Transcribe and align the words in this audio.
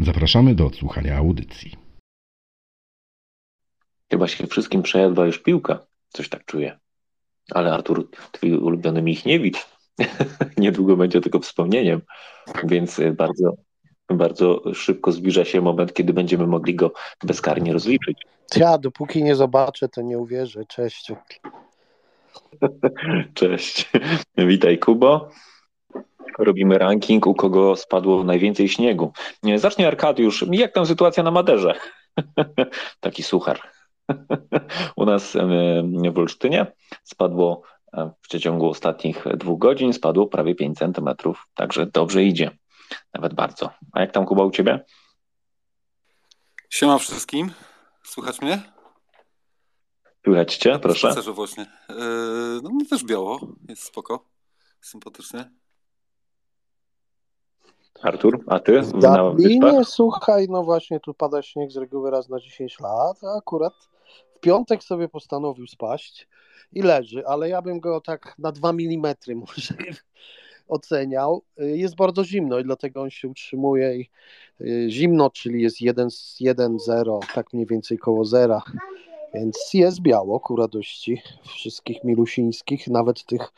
Zapraszamy 0.00 0.54
do 0.54 0.66
odsłuchania 0.66 1.16
audycji. 1.16 1.76
Chyba 4.10 4.28
się 4.28 4.46
wszystkim 4.46 4.82
przejadła 4.82 5.26
już 5.26 5.38
piłka. 5.38 5.86
Coś 6.08 6.28
tak 6.28 6.44
czuję. 6.44 6.78
Ale 7.50 7.72
Artur, 7.72 8.10
twój 8.32 8.52
ulubiony 8.52 9.02
Michniewicz, 9.02 9.66
niedługo 10.58 10.96
będzie 10.96 11.20
tylko 11.20 11.40
wspomnieniem, 11.40 12.02
więc 12.64 13.00
bardzo, 13.16 13.56
bardzo 14.08 14.74
szybko 14.74 15.12
zbliża 15.12 15.44
się 15.44 15.60
moment, 15.60 15.94
kiedy 15.94 16.12
będziemy 16.12 16.46
mogli 16.46 16.74
go 16.74 16.92
bezkarnie 17.22 17.72
rozliczyć. 17.72 18.18
Ja, 18.56 18.78
dopóki 18.78 19.22
nie 19.22 19.36
zobaczę, 19.36 19.88
to 19.88 20.02
nie 20.02 20.18
uwierzę. 20.18 20.64
Cześć. 20.66 21.12
Cześć. 23.34 23.90
Witaj, 24.38 24.78
Kubo. 24.78 25.30
Robimy 26.38 26.78
ranking, 26.78 27.26
u 27.26 27.34
kogo 27.34 27.76
spadło 27.76 28.24
najwięcej 28.24 28.68
śniegu. 28.68 29.12
Zacznie 29.56 29.86
Arkadiusz. 29.86 30.44
Jak 30.50 30.72
tam 30.72 30.86
sytuacja 30.86 31.22
na 31.22 31.30
Maderze? 31.30 31.74
Taki 33.00 33.22
suchar. 33.22 33.60
U 34.96 35.04
nas 35.04 35.36
w 36.12 36.18
Olsztynie 36.18 36.72
spadło 37.04 37.62
w 37.92 38.28
przeciągu 38.28 38.68
ostatnich 38.68 39.24
dwóch 39.36 39.58
godzin 39.58 39.92
spadło 39.92 40.26
prawie 40.26 40.54
5 40.54 40.78
centymetrów, 40.78 41.46
także 41.54 41.86
dobrze 41.86 42.24
idzie, 42.24 42.50
nawet 43.14 43.34
bardzo. 43.34 43.70
A 43.92 44.00
jak 44.00 44.12
tam 44.12 44.26
Kuba 44.26 44.44
u 44.44 44.50
Ciebie? 44.50 44.84
Siema 46.70 46.98
wszystkim, 46.98 47.52
słychać 48.04 48.40
mnie? 48.40 48.62
Słychać 50.24 50.56
Cię, 50.56 50.78
proszę. 50.78 51.12
Spacerze 51.12 51.32
właśnie. 51.32 51.66
No 52.62 52.70
mnie 52.70 52.86
też 52.86 53.04
biało, 53.04 53.40
jest 53.68 53.82
spoko, 53.82 54.28
sympatycznie. 54.80 55.50
Artur, 58.02 58.44
a 58.46 58.60
ty? 58.60 58.82
W 58.82 58.92
Dublinie, 59.30 59.84
słuchaj, 59.84 60.46
no 60.50 60.64
właśnie 60.64 61.00
tu 61.00 61.14
pada 61.14 61.42
śnieg 61.42 61.72
z 61.72 61.76
reguły 61.76 62.10
raz 62.10 62.28
na 62.28 62.40
10 62.40 62.80
lat, 62.80 63.24
a 63.24 63.38
akurat 63.38 63.74
w 64.34 64.40
piątek 64.40 64.84
sobie 64.84 65.08
postanowił 65.08 65.66
spaść 65.66 66.28
i 66.72 66.82
leży, 66.82 67.26
ale 67.26 67.48
ja 67.48 67.62
bym 67.62 67.80
go 67.80 68.00
tak 68.00 68.34
na 68.38 68.52
2 68.52 68.70
mm 68.70 69.14
może 69.46 69.74
oceniał. 70.68 71.42
Jest 71.56 71.96
bardzo 71.96 72.24
zimno 72.24 72.58
i 72.58 72.64
dlatego 72.64 73.02
on 73.02 73.10
się 73.10 73.28
utrzymuje 73.28 73.96
i 73.96 74.10
zimno, 74.90 75.30
czyli 75.30 75.62
jest 75.62 75.76
1,0, 75.80 77.20
tak 77.34 77.52
mniej 77.52 77.66
więcej 77.66 77.98
koło 77.98 78.24
zera, 78.24 78.62
więc 79.34 79.70
jest 79.74 80.00
biało 80.00 80.40
ku 80.40 80.56
radości 80.56 81.22
wszystkich 81.42 82.04
milusińskich, 82.04 82.88
nawet 82.88 83.24
tych 83.24 83.52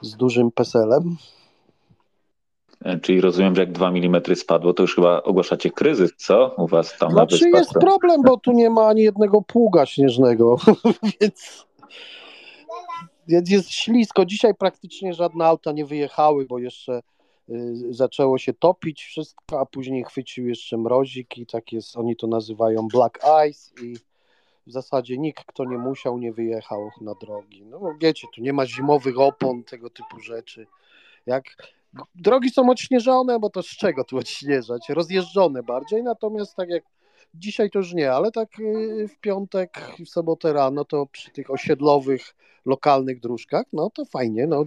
z 0.00 0.16
dużym 0.16 0.50
peselem. 0.50 1.16
Czyli 3.02 3.20
rozumiem, 3.20 3.54
że 3.54 3.62
jak 3.62 3.72
2 3.72 3.88
mm 3.88 4.22
spadło, 4.36 4.74
to 4.74 4.82
już 4.82 4.94
chyba 4.94 5.22
ogłaszacie 5.22 5.70
kryzys, 5.70 6.12
co? 6.16 6.54
U 6.56 6.66
was 6.66 6.98
tam 6.98 7.10
znaczy 7.10 7.34
na 7.34 7.40
wyspach, 7.40 7.60
jest 7.60 7.72
to... 7.72 7.80
problem, 7.80 8.22
bo 8.22 8.36
tu 8.36 8.52
nie 8.52 8.70
ma 8.70 8.86
ani 8.86 9.02
jednego 9.02 9.42
pługa 9.42 9.86
śnieżnego, 9.86 10.56
więc, 11.20 11.66
jest 13.28 13.70
ślisko. 13.70 14.24
Dzisiaj 14.24 14.54
praktycznie 14.54 15.14
żadne 15.14 15.44
auta 15.44 15.72
nie 15.72 15.86
wyjechały, 15.86 16.46
bo 16.46 16.58
jeszcze 16.58 17.02
y, 17.48 17.54
zaczęło 17.90 18.38
się 18.38 18.52
topić 18.52 19.02
wszystko, 19.02 19.60
a 19.60 19.66
później 19.66 20.04
chwycił 20.04 20.48
jeszcze 20.48 20.76
mrozik 20.76 21.38
i 21.38 21.46
tak 21.46 21.72
jest, 21.72 21.96
oni 21.96 22.16
to 22.16 22.26
nazywają 22.26 22.88
black 22.88 23.18
ice 23.48 23.84
i 23.84 23.96
w 24.66 24.72
zasadzie 24.72 25.18
nikt, 25.18 25.44
kto 25.44 25.64
nie 25.64 25.78
musiał, 25.78 26.18
nie 26.18 26.32
wyjechał 26.32 26.90
na 27.00 27.14
drogi. 27.14 27.62
No 27.66 27.80
wiecie, 28.00 28.28
tu 28.34 28.40
nie 28.40 28.52
ma 28.52 28.66
zimowych 28.66 29.20
opon, 29.20 29.64
tego 29.64 29.90
typu 29.90 30.20
rzeczy. 30.20 30.66
Jak 31.26 31.44
drogi 32.14 32.50
są 32.50 32.70
odśnieżone, 32.70 33.38
bo 33.38 33.50
to 33.50 33.62
z 33.62 33.66
czego 33.66 34.04
tu 34.04 34.18
odśnieżać? 34.18 34.88
Rozjeżdżone 34.88 35.62
bardziej, 35.62 36.02
natomiast 36.02 36.56
tak 36.56 36.68
jak 36.68 36.82
dzisiaj 37.34 37.70
to 37.70 37.78
już 37.78 37.92
nie, 37.92 38.12
ale 38.12 38.32
tak 38.32 38.48
w 39.08 39.20
piątek, 39.20 39.80
w 40.06 40.08
sobotę 40.08 40.52
rano 40.52 40.84
to 40.84 41.06
przy 41.06 41.30
tych 41.30 41.50
osiedlowych, 41.50 42.34
lokalnych 42.66 43.20
dróżkach, 43.20 43.66
no 43.72 43.90
to 43.94 44.04
fajnie, 44.04 44.46
no 44.46 44.64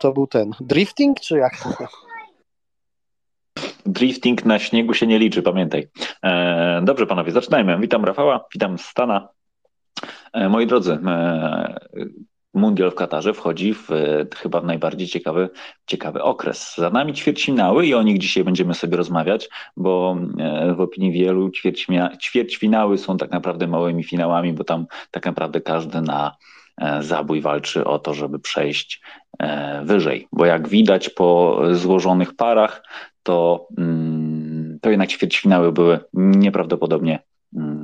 to 0.00 0.12
był 0.12 0.26
ten 0.26 0.50
drifting, 0.60 1.20
czy 1.20 1.38
jak? 1.38 1.52
Drifting 3.86 4.44
na 4.44 4.58
śniegu 4.58 4.94
się 4.94 5.06
nie 5.06 5.18
liczy, 5.18 5.42
pamiętaj. 5.42 5.88
E, 6.22 6.80
dobrze 6.84 7.06
panowie, 7.06 7.32
zaczynajmy. 7.32 7.78
Witam 7.80 8.04
Rafała, 8.04 8.44
witam 8.54 8.78
Stana. 8.78 9.28
E, 10.32 10.48
moi 10.48 10.66
drodzy, 10.66 10.92
e, 10.92 11.80
Mundial 12.58 12.90
w 12.90 12.94
Katarze 12.94 13.34
wchodzi 13.34 13.74
w 13.74 13.88
chyba 14.36 14.60
najbardziej 14.60 15.08
ciekawy, 15.08 15.50
ciekawy 15.86 16.22
okres. 16.22 16.74
Za 16.76 16.90
nami 16.90 17.12
ćwierćfinały 17.12 17.86
i 17.86 17.94
o 17.94 18.02
nich 18.02 18.18
dzisiaj 18.18 18.44
będziemy 18.44 18.74
sobie 18.74 18.96
rozmawiać, 18.96 19.48
bo 19.76 20.16
w 20.76 20.80
opinii 20.80 21.12
wielu 21.12 21.50
ćwierćfinały 22.20 22.98
są 22.98 23.16
tak 23.16 23.30
naprawdę 23.30 23.66
małymi 23.66 24.04
finałami, 24.04 24.52
bo 24.52 24.64
tam 24.64 24.86
tak 25.10 25.26
naprawdę 25.26 25.60
każdy 25.60 26.00
na 26.00 26.36
zabój 27.00 27.40
walczy 27.40 27.84
o 27.84 27.98
to, 27.98 28.14
żeby 28.14 28.38
przejść 28.38 29.02
wyżej. 29.82 30.28
Bo 30.32 30.46
jak 30.46 30.68
widać 30.68 31.08
po 31.08 31.60
złożonych 31.72 32.36
parach, 32.36 32.82
to, 33.22 33.68
to 34.80 34.90
jednak 34.90 35.08
ćwierćfinały 35.08 35.72
były 35.72 36.00
nieprawdopodobnie 36.14 37.18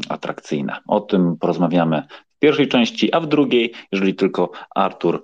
atrakcyjne. 0.08 0.76
O 0.88 1.00
tym 1.00 1.36
porozmawiamy 1.36 2.02
w 2.33 2.33
pierwszej 2.44 2.69
części, 2.69 3.12
a 3.12 3.21
w 3.21 3.27
drugiej, 3.27 3.72
jeżeli 3.93 4.15
tylko 4.15 4.50
Artur 4.75 5.22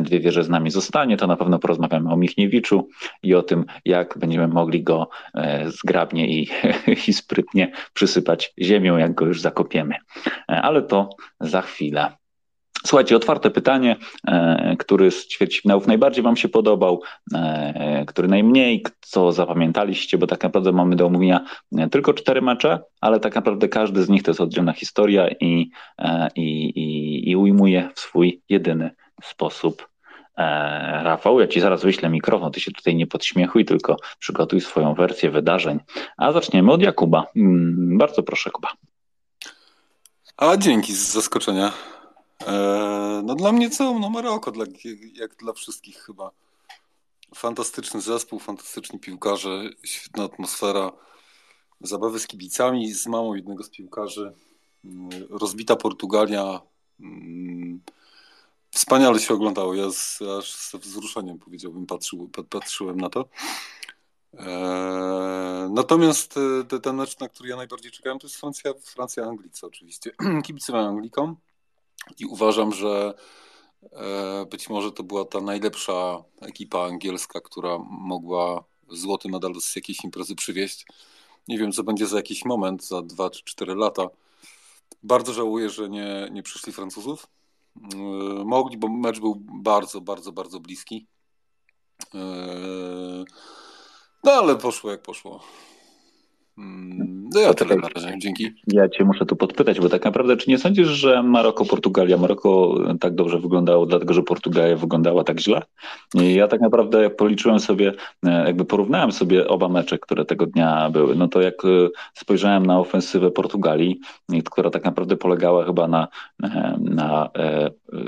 dwie 0.00 0.20
wieże 0.20 0.44
z 0.44 0.48
nami 0.48 0.70
zostanie, 0.70 1.16
to 1.16 1.26
na 1.26 1.36
pewno 1.36 1.58
porozmawiamy 1.58 2.12
o 2.12 2.16
Michniewiczu 2.16 2.88
i 3.22 3.34
o 3.34 3.42
tym, 3.42 3.64
jak 3.84 4.18
będziemy 4.18 4.48
mogli 4.48 4.82
go 4.82 5.08
zgrabnie 5.66 6.28
i, 6.28 6.48
i 7.08 7.12
sprytnie 7.12 7.72
przysypać 7.94 8.52
ziemią, 8.58 8.96
jak 8.96 9.14
go 9.14 9.26
już 9.26 9.40
zakopiemy. 9.40 9.94
Ale 10.46 10.82
to 10.82 11.10
za 11.40 11.62
chwilę. 11.62 12.19
Słuchajcie, 12.86 13.16
otwarte 13.16 13.50
pytanie, 13.50 13.96
który 14.78 15.10
z 15.10 15.26
ćwierćfinałów 15.26 15.86
najbardziej 15.86 16.24
Wam 16.24 16.36
się 16.36 16.48
podobał, 16.48 17.02
który 18.06 18.28
najmniej, 18.28 18.84
co 19.00 19.32
zapamiętaliście, 19.32 20.18
bo 20.18 20.26
tak 20.26 20.42
naprawdę 20.42 20.72
mamy 20.72 20.96
do 20.96 21.06
omówienia 21.06 21.44
tylko 21.90 22.14
cztery 22.14 22.42
mecze, 22.42 22.82
ale 23.00 23.20
tak 23.20 23.34
naprawdę 23.34 23.68
każdy 23.68 24.02
z 24.02 24.08
nich 24.08 24.22
to 24.22 24.30
jest 24.30 24.40
oddzielna 24.40 24.72
historia 24.72 25.28
i, 25.40 25.70
i, 26.36 26.64
i, 26.64 27.30
i 27.30 27.36
ujmuje 27.36 27.90
w 27.94 28.00
swój 28.00 28.42
jedyny 28.48 28.90
sposób. 29.22 29.90
Rafał, 31.02 31.40
ja 31.40 31.46
Ci 31.46 31.60
zaraz 31.60 31.82
wyślę 31.82 32.08
mikrofon, 32.08 32.52
Ty 32.52 32.60
się 32.60 32.72
tutaj 32.72 32.96
nie 32.96 33.06
podśmiechuj, 33.06 33.64
tylko 33.64 33.96
przygotuj 34.18 34.60
swoją 34.60 34.94
wersję 34.94 35.30
wydarzeń. 35.30 35.78
A 36.16 36.32
zaczniemy 36.32 36.72
od 36.72 36.82
Jakuba. 36.82 37.26
Bardzo 37.76 38.22
proszę, 38.22 38.50
Kuba. 38.50 38.68
A 40.36 40.56
dzięki 40.56 40.92
z 40.92 41.12
zaskoczenia. 41.12 41.72
No 43.22 43.34
dla 43.34 43.52
mnie 43.52 43.70
co? 43.70 43.98
No 43.98 44.10
Maroko, 44.10 44.50
dla, 44.50 44.64
jak 45.14 45.36
dla 45.36 45.52
wszystkich 45.52 45.96
chyba. 45.96 46.30
Fantastyczny 47.34 48.00
zespół, 48.00 48.38
fantastyczni 48.38 48.98
piłkarze, 48.98 49.62
świetna 49.84 50.24
atmosfera, 50.24 50.92
zabawy 51.80 52.18
z 52.18 52.26
kibicami, 52.26 52.92
z 52.94 53.06
mamą 53.06 53.34
jednego 53.34 53.62
z 53.62 53.70
piłkarzy, 53.70 54.32
rozbita 55.30 55.76
Portugalia. 55.76 56.60
Wspaniale 58.70 59.20
się 59.20 59.34
oglądało. 59.34 59.74
Ja 59.74 59.90
z, 59.90 60.22
aż 60.38 60.52
z 60.52 60.76
wzruszeniem 60.76 61.38
powiedziałbym, 61.38 61.86
patrzył, 61.86 62.30
patrzyłem 62.50 63.00
na 63.00 63.10
to. 63.10 63.28
Natomiast 65.70 66.34
ten 66.82 66.96
mecz, 66.96 67.18
na 67.18 67.28
który 67.28 67.48
ja 67.48 67.56
najbardziej 67.56 67.92
czekałem, 67.92 68.18
to 68.18 68.26
jest 68.26 68.36
Francja, 68.36 68.72
Francja 68.84 69.24
Anglicy 69.24 69.66
oczywiście. 69.66 70.10
Kibicowałem 70.44 70.88
Anglikom. 70.88 71.36
I 72.18 72.26
uważam, 72.26 72.72
że 72.72 73.14
być 74.50 74.68
może 74.68 74.92
to 74.92 75.02
była 75.02 75.24
ta 75.24 75.40
najlepsza 75.40 76.24
ekipa 76.40 76.80
angielska, 76.86 77.40
która 77.40 77.78
mogła 77.90 78.64
złoty 78.88 79.28
medal 79.28 79.60
z 79.60 79.76
jakiejś 79.76 80.04
imprezy 80.04 80.34
przywieźć. 80.34 80.86
Nie 81.48 81.58
wiem, 81.58 81.72
co 81.72 81.82
będzie 81.82 82.06
za 82.06 82.16
jakiś 82.16 82.44
moment, 82.44 82.84
za 82.84 83.02
dwa 83.02 83.30
czy 83.30 83.44
cztery 83.44 83.74
lata. 83.74 84.08
Bardzo 85.02 85.32
żałuję, 85.32 85.70
że 85.70 85.88
nie, 85.88 86.28
nie 86.32 86.42
przyszli 86.42 86.72
Francuzów. 86.72 87.26
Mogli, 88.44 88.78
bo 88.78 88.88
mecz 88.88 89.20
był 89.20 89.34
bardzo, 89.38 90.00
bardzo, 90.00 90.32
bardzo 90.32 90.60
bliski. 90.60 91.06
No 94.24 94.32
ale 94.32 94.56
poszło 94.56 94.90
jak 94.90 95.02
poszło. 95.02 95.40
Mm, 96.60 97.30
no 97.34 97.40
ja 97.40 97.54
tyle 97.54 97.76
na 97.76 97.88
razie, 97.88 98.18
dzięki. 98.18 98.50
Ja 98.66 98.88
cię 98.88 99.04
muszę 99.04 99.26
tu 99.26 99.36
podpytać, 99.36 99.80
bo 99.80 99.88
tak 99.88 100.04
naprawdę 100.04 100.36
czy 100.36 100.50
nie 100.50 100.58
sądzisz, 100.58 100.88
że 100.88 101.22
Maroko, 101.22 101.64
Portugalia, 101.64 102.16
Maroko 102.16 102.74
tak 103.00 103.14
dobrze 103.14 103.38
wyglądało, 103.38 103.86
dlatego 103.86 104.14
że 104.14 104.22
Portugalia 104.22 104.76
wyglądała 104.76 105.24
tak 105.24 105.40
źle? 105.40 105.62
I 106.14 106.34
ja 106.34 106.48
tak 106.48 106.60
naprawdę 106.60 107.02
jak 107.02 107.16
policzyłem 107.16 107.60
sobie, 107.60 107.92
e, 108.26 108.44
jakby 108.46 108.64
porównałem 108.64 109.12
sobie 109.12 109.48
oba 109.48 109.68
mecze, 109.68 109.98
które 109.98 110.24
tego 110.24 110.46
dnia 110.46 110.90
były, 110.90 111.14
no 111.14 111.28
to 111.28 111.40
jak 111.40 111.64
e, 111.64 111.88
spojrzałem 112.14 112.66
na 112.66 112.78
ofensywę 112.78 113.30
Portugalii, 113.30 114.00
która 114.44 114.70
tak 114.70 114.84
naprawdę 114.84 115.16
polegała 115.16 115.64
chyba 115.64 115.88
na, 115.88 116.08
e, 116.42 116.78
na 116.80 117.30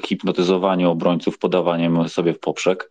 hipnotyzowaniu 0.06 0.90
obrońców, 0.90 1.38
podawaniem 1.38 2.08
sobie 2.08 2.32
w 2.32 2.38
poprzek, 2.38 2.90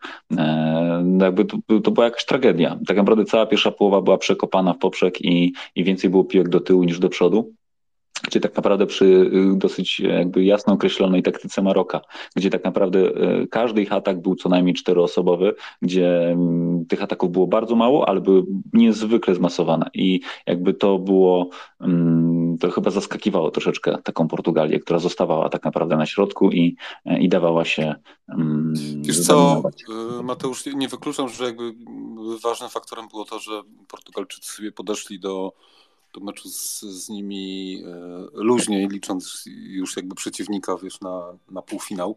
no 1.03 1.25
jakby 1.25 1.45
to, 1.45 1.57
to 1.83 1.91
była 1.91 2.05
jakaś 2.05 2.25
tragedia. 2.25 2.77
Tak 2.87 2.97
naprawdę 2.97 3.25
cała 3.25 3.45
pierwsza 3.45 3.71
połowa 3.71 4.01
była 4.01 4.17
przekopana 4.17 4.73
w 4.73 4.77
poprzek 4.77 5.21
i, 5.21 5.50
i 5.75 5.83
więcej 5.83 6.09
było 6.09 6.23
piłek 6.23 6.49
do 6.49 6.59
tyłu 6.59 6.83
niż 6.83 6.99
do 6.99 7.09
przodu 7.09 7.53
gdzie 8.27 8.39
tak 8.39 8.55
naprawdę 8.55 8.85
przy 8.85 9.05
y, 9.05 9.57
dosyć 9.57 9.99
jakby 9.99 10.43
jasno 10.43 10.73
określonej 10.73 11.23
taktyce 11.23 11.61
Maroka, 11.61 12.01
gdzie 12.35 12.49
tak 12.49 12.63
naprawdę 12.63 12.99
y, 12.99 13.47
każdy 13.47 13.81
ich 13.81 13.93
atak 13.93 14.21
był 14.21 14.35
co 14.35 14.49
najmniej 14.49 14.75
czteroosobowy, 14.75 15.55
gdzie 15.81 16.29
mm, 16.31 16.85
tych 16.85 17.03
ataków 17.03 17.31
było 17.31 17.47
bardzo 17.47 17.75
mało, 17.75 18.09
ale 18.09 18.21
były 18.21 18.43
niezwykle 18.73 19.35
zmasowane. 19.35 19.89
I 19.93 20.21
jakby 20.47 20.73
to 20.73 20.99
było, 20.99 21.49
mm, 21.81 22.57
to 22.57 22.71
chyba 22.71 22.91
zaskakiwało 22.91 23.51
troszeczkę 23.51 23.97
taką 24.03 24.27
Portugalię, 24.27 24.79
która 24.79 24.99
zostawała 24.99 25.49
tak 25.49 25.65
naprawdę 25.65 25.97
na 25.97 26.05
środku 26.05 26.51
i, 26.51 26.75
i 27.19 27.29
dawała 27.29 27.65
się 27.65 27.95
mm, 28.29 28.73
Wiesz 29.01 29.19
co, 29.19 29.63
y, 30.19 30.23
Mateusz, 30.23 30.65
nie 30.65 30.87
wykluczam, 30.87 31.29
że 31.29 31.43
jakby 31.43 31.73
ważnym 32.43 32.69
faktorem 32.69 33.07
było 33.07 33.25
to, 33.25 33.39
że 33.39 33.61
Portugalczycy 33.87 34.53
sobie 34.53 34.71
podeszli 34.71 35.19
do 35.19 35.53
do 36.13 36.19
meczu 36.21 36.49
z, 36.49 36.81
z 36.81 37.09
nimi 37.09 37.83
e, 37.85 38.27
luźniej, 38.33 38.87
licząc 38.87 39.43
już 39.45 39.95
jakby 39.95 40.15
przeciwnika 40.15 40.77
wiesz, 40.77 41.01
na, 41.01 41.37
na 41.51 41.61
półfinał. 41.61 42.15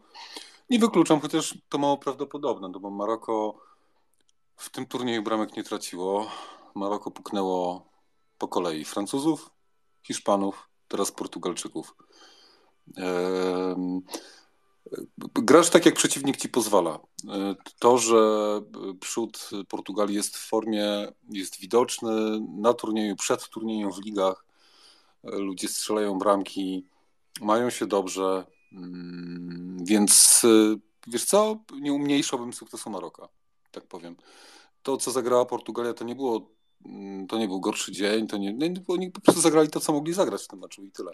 Nie 0.71 0.79
wykluczam, 0.79 1.21
chociaż 1.21 1.59
to 1.69 1.79
mało 1.79 1.99
prawdopodobne, 1.99 2.69
no 2.69 2.81
bo 2.81 2.91
Maroko 2.91 3.59
w 4.57 4.71
tym 4.71 4.87
turnieju 4.87 5.23
bramek 5.23 5.57
nie 5.57 5.65
traciło. 5.65 6.31
Maroko 6.75 7.11
puknęło 7.11 7.87
po 8.39 8.49
kolei 8.49 8.85
Francuzów, 8.85 9.51
Hiszpanów, 10.03 10.69
teraz 10.89 11.13
Portugalczyków. 11.13 11.95
Grasz 15.35 15.71
tak, 15.71 15.87
jak 15.87 15.95
przeciwnik 15.95 16.37
ci 16.37 16.49
pozwala. 16.49 16.99
To, 17.79 17.99
że 17.99 18.19
przód 19.01 19.51
Portugalii 19.69 20.17
jest 20.17 20.37
w 20.37 20.49
formie, 20.49 21.09
jest 21.31 21.61
widoczny 21.61 22.41
na 22.59 22.75
turnieju, 22.75 23.17
przed 23.17 23.49
turniejem 23.49 23.93
w 23.93 24.05
ligach. 24.05 24.45
Ludzie 25.23 25.69
strzelają 25.69 26.19
bramki, 26.19 26.87
mają 27.41 27.71
się 27.71 27.87
dobrze, 27.87 28.47
mm, 28.73 29.85
więc 29.85 30.43
wiesz 31.07 31.25
co, 31.25 31.59
nie 31.81 31.93
umniejszałbym 31.93 32.53
sukcesu 32.53 32.91
Maroka, 32.91 33.29
tak 33.71 33.87
powiem. 33.87 34.17
To, 34.83 34.97
co 34.97 35.11
zagrała 35.11 35.47
Portugalia, 35.47 35.95
to 35.95 36.05
nie 36.05 36.15
było, 36.15 36.51
mm, 36.87 37.27
to 37.27 37.39
nie 37.39 37.49
był 37.49 37.61
gorszy 37.61 37.93
dzień, 37.93 38.27
to 38.27 38.37
nie, 38.37 38.53
nie, 38.53 38.75
oni 38.89 39.11
po 39.11 39.21
prostu 39.21 39.41
zagrali 39.41 39.69
to, 39.69 39.81
co 39.81 39.93
mogli 39.93 40.13
zagrać 40.13 40.43
w 40.43 40.49
tym 40.49 40.59
meczu 40.59 40.85
i 40.85 40.91
tyle. 40.91 41.13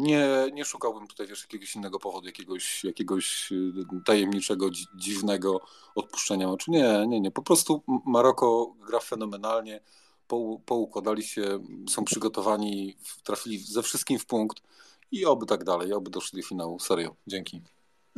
Nie, 0.00 0.26
nie 0.52 0.64
szukałbym 0.64 1.06
tutaj 1.06 1.26
wiesz, 1.26 1.42
jakiegoś 1.42 1.76
innego 1.76 1.98
powodu, 1.98 2.26
jakiegoś, 2.26 2.84
jakiegoś 2.84 3.52
y, 3.52 3.72
tajemniczego, 4.04 4.70
dziwnego 4.94 5.60
odpuszczenia 5.94 6.50
oczu. 6.50 6.70
Nie, 6.70 7.04
nie, 7.08 7.20
nie. 7.20 7.30
Po 7.30 7.42
prostu 7.42 7.82
Maroko 8.06 8.74
gra 8.86 9.00
fenomenalnie, 9.00 9.80
poukładali 10.66 11.22
się, 11.22 11.58
są 11.88 12.04
przygotowani, 12.04 12.96
trafili 13.24 13.58
ze 13.58 13.82
wszystkim 13.82 14.18
w 14.18 14.26
punkt 14.26 14.62
i 15.12 15.26
oby 15.26 15.46
tak 15.46 15.64
dalej, 15.64 15.92
oby 15.92 16.10
doszli 16.10 16.40
do 16.42 16.48
finału. 16.48 16.78
Serio, 16.78 17.14
dzięki. 17.26 17.60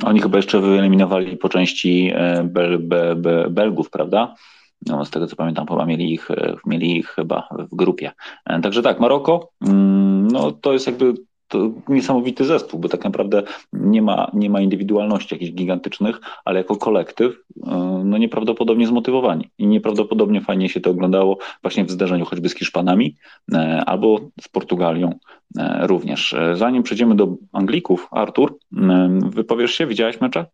Oni 0.03 0.21
chyba 0.21 0.37
jeszcze 0.37 0.59
wyeliminowali 0.59 1.37
po 1.37 1.49
części 1.49 2.11
e, 2.15 2.43
Bel, 2.43 2.79
Belgów, 3.49 3.89
prawda? 3.89 4.35
No, 4.87 5.05
z 5.05 5.09
tego 5.09 5.27
co 5.27 5.35
pamiętam, 5.35 5.67
chyba 5.67 5.85
mieli 5.85 6.13
ich, 6.13 6.31
e, 6.31 6.55
mieli 6.65 6.97
ich 6.97 7.07
chyba 7.07 7.47
w 7.71 7.75
grupie. 7.75 8.11
E, 8.45 8.61
także 8.61 8.81
tak, 8.81 8.99
Maroko, 8.99 9.49
mm, 9.67 10.27
no 10.27 10.51
to 10.51 10.73
jest 10.73 10.87
jakby 10.87 11.13
to 11.47 11.71
niesamowity 11.87 12.45
zespół, 12.45 12.79
bo 12.79 12.89
tak 12.89 13.03
naprawdę 13.03 13.43
nie 13.73 14.01
ma, 14.01 14.31
nie 14.33 14.49
ma 14.49 14.61
indywidualności 14.61 15.35
jakichś 15.35 15.51
gigantycznych, 15.51 16.19
ale 16.45 16.57
jako 16.57 16.75
kolektyw 16.75 17.33
e, 17.67 18.01
no 18.05 18.17
nieprawdopodobnie 18.17 18.87
zmotywowani 18.87 19.49
i 19.57 19.67
nieprawdopodobnie 19.67 20.41
fajnie 20.41 20.69
się 20.69 20.81
to 20.81 20.89
oglądało 20.89 21.37
właśnie 21.61 21.85
w 21.85 21.91
zdarzeniu 21.91 22.25
choćby 22.25 22.49
z 22.49 22.55
Hiszpanami 22.55 23.15
albo 23.85 24.19
z 24.41 24.47
Portugalią 24.47 25.19
również. 25.81 26.35
Zanim 26.53 26.83
przejdziemy 26.83 27.15
do 27.15 27.35
Anglików, 27.53 28.07
Artur, 28.11 28.57
wypowiesz 29.19 29.71
się, 29.71 29.87
widziałeś 29.87 30.21
mecze? 30.21 30.45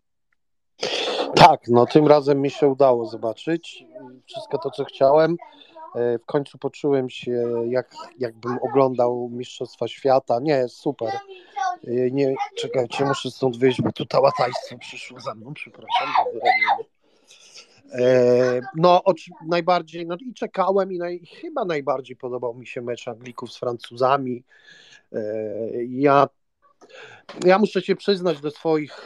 Tak, 1.35 1.67
no 1.67 1.85
tym 1.85 2.07
razem 2.07 2.41
mi 2.41 2.51
się 2.51 2.67
udało 2.67 3.05
zobaczyć 3.05 3.85
wszystko 4.25 4.57
to, 4.57 4.71
co 4.71 4.85
chciałem. 4.85 5.37
E, 5.95 6.17
w 6.17 6.25
końcu 6.25 6.57
poczułem 6.57 7.09
się, 7.09 7.43
jak, 7.69 7.91
jakbym 8.19 8.57
oglądał 8.61 9.29
Mistrzostwa 9.31 9.87
Świata. 9.87 10.39
Nie, 10.41 10.67
super. 10.67 11.13
E, 11.87 12.11
nie, 12.11 12.35
czekajcie, 12.57 13.05
muszę 13.05 13.31
stąd 13.31 13.57
wyjść, 13.57 13.81
bo 13.81 13.91
tu 13.91 14.05
tałatajstwo 14.05 14.77
przyszło 14.77 15.19
za 15.19 15.35
mną, 15.35 15.53
przepraszam 15.53 16.07
e, 17.93 18.61
No, 18.75 19.01
najbardziej, 19.47 20.05
no 20.05 20.15
i 20.19 20.33
czekałem 20.33 20.91
i 20.91 20.97
naj, 20.97 21.25
chyba 21.41 21.65
najbardziej 21.65 22.15
podobał 22.15 22.53
mi 22.53 22.67
się 22.67 22.81
mecz 22.81 23.07
Anglików 23.07 23.53
z 23.53 23.57
Francuzami. 23.57 24.43
Ja 25.87 26.27
ja 27.45 27.59
muszę 27.59 27.81
się 27.81 27.95
przyznać 27.95 28.41
do 28.41 28.51
swoich, 28.51 29.01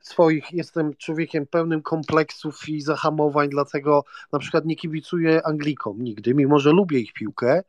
swoich, 0.00 0.52
jestem 0.52 0.96
człowiekiem 0.96 1.46
pełnym 1.46 1.82
kompleksów 1.82 2.68
i 2.68 2.80
zahamowań, 2.80 3.48
dlatego 3.48 4.04
na 4.32 4.38
przykład 4.38 4.64
nie 4.64 4.76
kibicuję 4.76 5.46
Anglikom 5.46 6.02
nigdy, 6.02 6.34
mimo 6.34 6.58
że 6.58 6.70
lubię 6.70 6.98
ich 6.98 7.12
piłkę, 7.12 7.62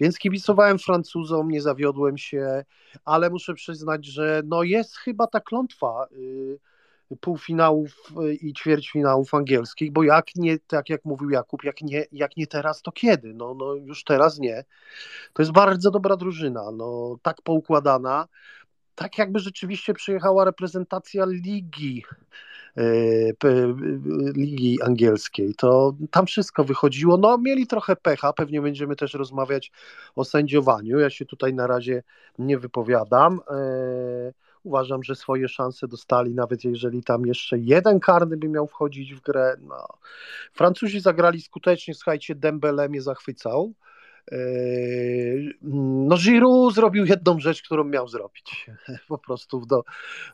więc 0.00 0.18
kibicowałem 0.18 0.78
Francuzom, 0.78 1.50
nie 1.50 1.60
zawiodłem 1.60 2.18
się, 2.18 2.64
ale 3.04 3.30
muszę 3.30 3.54
przyznać, 3.54 4.06
że 4.06 4.42
no 4.44 4.62
jest 4.62 4.96
chyba 4.96 5.26
ta 5.26 5.40
klątwa 5.40 6.06
y, 6.12 6.58
półfinałów 7.20 8.12
y, 8.22 8.34
i 8.34 8.52
ćwierćfinałów 8.52 9.34
angielskich, 9.34 9.92
bo 9.92 10.02
jak 10.02 10.26
nie, 10.36 10.58
tak 10.58 10.88
jak 10.88 11.04
mówił 11.04 11.30
Jakub, 11.30 11.64
jak 11.64 11.82
nie, 11.82 12.04
jak 12.12 12.36
nie 12.36 12.46
teraz, 12.46 12.82
to 12.82 12.92
kiedy? 12.92 13.34
No, 13.34 13.54
no 13.54 13.74
już 13.74 14.04
teraz 14.04 14.38
nie. 14.38 14.64
To 15.32 15.42
jest 15.42 15.52
bardzo 15.52 15.90
dobra 15.90 16.16
drużyna, 16.16 16.70
no 16.72 17.16
tak 17.22 17.42
poukładana, 17.42 18.28
tak 18.98 19.18
jakby 19.18 19.38
rzeczywiście 19.38 19.94
przyjechała 19.94 20.44
reprezentacja 20.44 21.24
ligi, 21.26 22.04
e, 22.76 22.82
ligi 24.36 24.82
angielskiej, 24.82 25.54
to 25.54 25.94
tam 26.10 26.26
wszystko 26.26 26.64
wychodziło. 26.64 27.16
No, 27.16 27.38
mieli 27.38 27.66
trochę 27.66 27.96
pecha, 27.96 28.32
pewnie 28.32 28.62
będziemy 28.62 28.96
też 28.96 29.14
rozmawiać 29.14 29.72
o 30.16 30.24
sędziowaniu. 30.24 30.98
Ja 30.98 31.10
się 31.10 31.24
tutaj 31.24 31.54
na 31.54 31.66
razie 31.66 32.02
nie 32.38 32.58
wypowiadam. 32.58 33.40
E, 33.50 34.32
uważam, 34.62 35.02
że 35.02 35.14
swoje 35.14 35.48
szanse 35.48 35.88
dostali, 35.88 36.34
nawet 36.34 36.64
jeżeli 36.64 37.02
tam 37.02 37.26
jeszcze 37.26 37.58
jeden 37.58 38.00
karny 38.00 38.36
by 38.36 38.48
miał 38.48 38.66
wchodzić 38.66 39.14
w 39.14 39.20
grę. 39.20 39.56
No. 39.60 39.86
Francuzi 40.52 41.00
zagrali 41.00 41.40
skutecznie, 41.40 41.94
słuchajcie, 41.94 42.34
Dembele 42.34 42.88
mnie 42.88 43.02
zachwycał. 43.02 43.72
Yy, 44.32 45.54
no 45.62 46.16
Giroud 46.16 46.74
zrobił 46.74 47.04
jedną 47.06 47.40
rzecz, 47.40 47.62
którą 47.62 47.84
miał 47.84 48.08
zrobić. 48.08 48.66
Po 49.08 49.18
prostu 49.18 49.60
w, 49.60 49.66
do, 49.66 49.82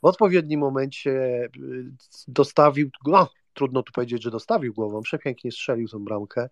w 0.02 0.04
odpowiednim 0.06 0.60
momencie 0.60 1.10
yy, 1.10 1.92
dostawił, 2.28 2.90
no 3.06 3.28
trudno 3.54 3.82
tu 3.82 3.92
powiedzieć, 3.92 4.22
że 4.22 4.30
dostawił 4.30 4.74
głową, 4.74 5.02
przepięknie 5.02 5.52
strzelił 5.52 5.88
tą 5.88 6.04
bramkę. 6.04 6.48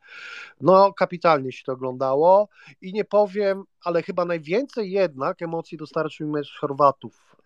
No 0.61 0.93
kapitalnie 0.93 1.53
się 1.53 1.65
to 1.65 1.73
oglądało 1.73 2.49
i 2.81 2.93
nie 2.93 3.05
powiem, 3.05 3.65
ale 3.85 4.03
chyba 4.03 4.25
najwięcej 4.25 4.91
jednak 4.91 5.43
emocji 5.43 5.79
dostarczył 5.79 6.29
mecz 6.29 6.59
Chorwatów 6.59 7.37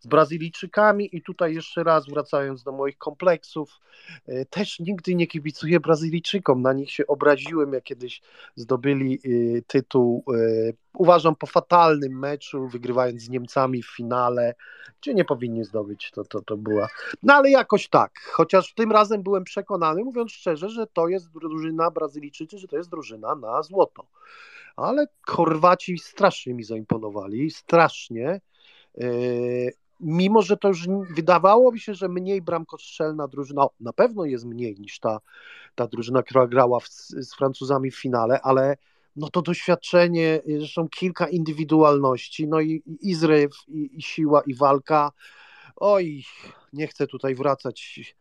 z 0.00 0.06
Brazylijczykami 0.06 1.16
i 1.16 1.22
tutaj 1.22 1.54
jeszcze 1.54 1.84
raz 1.84 2.06
wracając 2.06 2.62
do 2.62 2.72
moich 2.72 2.98
kompleksów, 2.98 3.80
e, 4.26 4.44
też 4.44 4.80
nigdy 4.80 5.14
nie 5.14 5.26
kibicuję 5.26 5.80
Brazylijczykom, 5.80 6.62
na 6.62 6.72
nich 6.72 6.90
się 6.90 7.06
obraziłem, 7.06 7.72
jak 7.72 7.84
kiedyś 7.84 8.22
zdobyli 8.54 9.14
e, 9.14 9.62
tytuł, 9.62 10.24
e, 10.34 10.72
uważam 10.94 11.36
po 11.36 11.46
fatalnym 11.46 12.18
meczu, 12.18 12.68
wygrywając 12.68 13.22
z 13.22 13.28
Niemcami 13.28 13.82
w 13.82 13.96
finale, 13.96 14.54
gdzie 15.00 15.14
nie 15.14 15.24
powinni 15.24 15.64
zdobyć, 15.64 16.10
to, 16.10 16.24
to, 16.24 16.42
to 16.42 16.56
była, 16.56 16.88
no 17.22 17.34
ale 17.34 17.50
jakoś 17.50 17.88
tak, 17.88 18.20
chociaż 18.32 18.74
tym 18.74 18.92
razem 18.92 19.22
byłem 19.22 19.44
przekonany, 19.44 20.04
mówiąc 20.04 20.32
szczerze, 20.32 20.68
że 20.68 20.86
to 20.86 21.08
jest 21.08 21.32
drużyna 21.32 21.90
Brazylijczycy, 21.90 22.58
że 22.58 22.68
to 22.68 22.76
jest 22.76 22.90
drużyna 22.90 23.34
na 23.34 23.62
złoto. 23.62 24.06
Ale 24.76 25.06
Chorwaci 25.26 25.98
strasznie 25.98 26.54
mi 26.54 26.64
zaimponowali, 26.64 27.50
strasznie. 27.50 28.40
Yy, 28.96 29.72
mimo 30.00 30.42
że 30.42 30.56
to 30.56 30.68
już 30.68 30.86
wydawało 31.16 31.72
mi 31.72 31.80
się, 31.80 31.94
że 31.94 32.08
mniej 32.08 32.42
bramkostrzelna 32.42 33.28
drużyna, 33.28 33.66
na 33.80 33.92
pewno 33.92 34.24
jest 34.24 34.44
mniej 34.44 34.76
niż 34.80 34.98
ta, 34.98 35.20
ta 35.74 35.86
drużyna, 35.86 36.22
która 36.22 36.46
grała 36.46 36.80
w, 36.80 36.88
z 36.88 37.34
Francuzami 37.34 37.90
w 37.90 38.00
finale, 38.00 38.40
ale 38.42 38.76
no 39.16 39.28
to 39.28 39.42
doświadczenie, 39.42 40.42
zresztą 40.58 40.88
kilka 40.88 41.28
indywidualności, 41.28 42.48
no 42.48 42.60
i, 42.60 42.82
i 43.00 43.14
zryw, 43.14 43.52
i, 43.68 43.98
i 43.98 44.02
siła, 44.02 44.42
i 44.46 44.54
walka. 44.54 45.12
Oj, 45.76 46.24
nie 46.72 46.86
chcę 46.86 47.06
tutaj 47.06 47.34
wracać. 47.34 48.14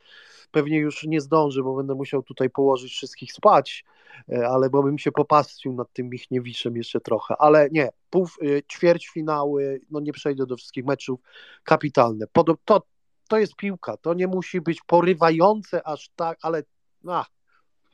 Pewnie 0.55 0.79
już 0.79 1.03
nie 1.03 1.21
zdążę, 1.21 1.63
bo 1.63 1.75
będę 1.75 1.95
musiał 1.95 2.23
tutaj 2.23 2.49
położyć 2.49 2.91
wszystkich 2.91 3.33
spać, 3.33 3.85
e, 4.29 4.47
ale 4.47 4.69
bo 4.69 4.83
bym 4.83 4.97
się 4.97 5.11
popastwił 5.11 5.73
nad 5.73 5.93
tym 5.93 6.09
Michniewiczem 6.09 6.77
jeszcze 6.77 7.01
trochę. 7.01 7.35
Ale 7.39 7.69
nie, 7.71 7.89
pół, 8.09 8.27
e, 8.41 8.63
ćwierćfinały, 8.63 9.81
no 9.91 9.99
nie 9.99 10.13
przejdę 10.13 10.45
do 10.45 10.57
wszystkich 10.57 10.85
meczów, 10.85 11.19
kapitalne. 11.63 12.25
To, 12.65 12.81
to 13.27 13.37
jest 13.37 13.55
piłka, 13.55 13.97
to 13.97 14.13
nie 14.13 14.27
musi 14.27 14.61
być 14.61 14.81
porywające 14.87 15.87
aż 15.87 16.09
tak, 16.15 16.37
ale 16.41 16.63
a, 17.07 17.25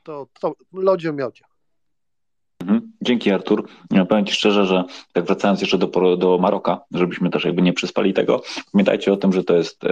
to, 0.02 0.26
to 0.40 0.54
lodzie 0.72 1.12
miodzie. 1.12 1.44
Dzięki 3.02 3.30
Artur. 3.30 3.68
Powiem 4.08 4.26
Ci 4.26 4.34
szczerze, 4.34 4.66
że 4.66 4.84
tak 5.12 5.24
wracając 5.24 5.60
jeszcze 5.60 5.78
do, 5.78 6.16
do 6.16 6.38
Maroka, 6.38 6.80
żebyśmy 6.94 7.30
też 7.30 7.44
jakby 7.44 7.62
nie 7.62 7.72
przyspali 7.72 8.12
tego, 8.12 8.42
pamiętajcie 8.72 9.12
o 9.12 9.16
tym, 9.16 9.32
że 9.32 9.44
to 9.44 9.54
jest 9.54 9.84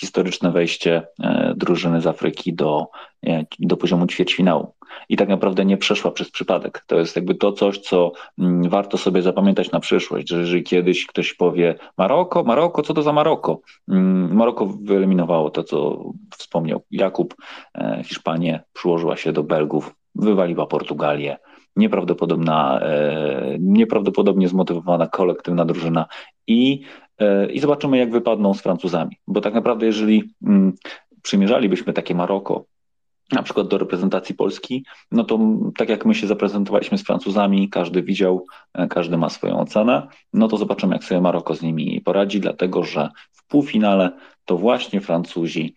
historyczne 0.00 0.50
wejście 0.50 1.02
e, 1.22 1.54
drużyny 1.56 2.00
z 2.00 2.06
Afryki 2.06 2.54
do, 2.54 2.86
e, 3.26 3.44
do 3.58 3.76
poziomu 3.76 4.06
ćwierćfinału. 4.06 4.74
I 5.08 5.16
tak 5.16 5.28
naprawdę 5.28 5.64
nie 5.64 5.76
przeszła 5.76 6.10
przez 6.10 6.30
przypadek. 6.30 6.84
To 6.86 6.98
jest 6.98 7.16
jakby 7.16 7.34
to 7.34 7.52
coś, 7.52 7.78
co 7.78 8.12
mm, 8.38 8.68
warto 8.68 8.98
sobie 8.98 9.22
zapamiętać 9.22 9.70
na 9.70 9.80
przyszłość, 9.80 10.28
że 10.28 10.40
jeżeli 10.40 10.62
kiedyś 10.62 11.06
ktoś 11.06 11.34
powie 11.34 11.74
Maroko, 11.98 12.44
Maroko, 12.44 12.82
co 12.82 12.94
to 12.94 13.02
za 13.02 13.12
Maroko? 13.12 13.60
Mm, 13.88 14.36
Maroko 14.36 14.66
wyeliminowało 14.66 15.50
to, 15.50 15.64
co 15.64 16.04
wspomniał 16.36 16.82
Jakub, 16.90 17.34
e, 17.74 18.02
Hiszpanię 18.04 18.60
przyłożyła 18.72 19.16
się 19.16 19.32
do 19.32 19.42
Belgów, 19.42 19.94
wywaliła 20.14 20.66
Portugalię, 20.66 21.36
nieprawdopodobna, 21.76 22.80
e, 22.82 23.56
nieprawdopodobnie 23.60 24.48
zmotywowana 24.48 25.06
kolektywna 25.06 25.64
drużyna 25.64 26.06
i, 26.46 26.82
e, 27.18 27.50
i 27.52 27.60
zobaczymy, 27.60 27.98
jak 27.98 28.10
wypadną 28.10 28.54
z 28.54 28.62
Francuzami. 28.62 29.16
Bo 29.26 29.40
tak 29.40 29.54
naprawdę, 29.54 29.86
jeżeli 29.86 30.34
mm, 30.46 30.72
przymierzalibyśmy 31.22 31.92
takie 31.92 32.14
Maroko, 32.14 32.64
na 33.32 33.42
przykład 33.42 33.68
do 33.68 33.78
reprezentacji 33.78 34.34
Polski, 34.34 34.84
no 35.12 35.24
to 35.24 35.38
tak 35.76 35.88
jak 35.88 36.06
my 36.06 36.14
się 36.14 36.26
zaprezentowaliśmy 36.26 36.98
z 36.98 37.02
Francuzami, 37.02 37.68
każdy 37.68 38.02
widział, 38.02 38.46
e, 38.74 38.88
każdy 38.88 39.18
ma 39.18 39.28
swoją 39.28 39.60
ocenę, 39.60 40.06
no 40.32 40.48
to 40.48 40.56
zobaczymy, 40.56 40.94
jak 40.94 41.04
sobie 41.04 41.20
Maroko 41.20 41.54
z 41.54 41.62
nimi 41.62 42.00
poradzi, 42.00 42.40
dlatego 42.40 42.84
że 42.84 43.08
w 43.32 43.46
półfinale 43.46 44.10
to 44.44 44.56
właśnie 44.56 45.00
Francuzi 45.00 45.74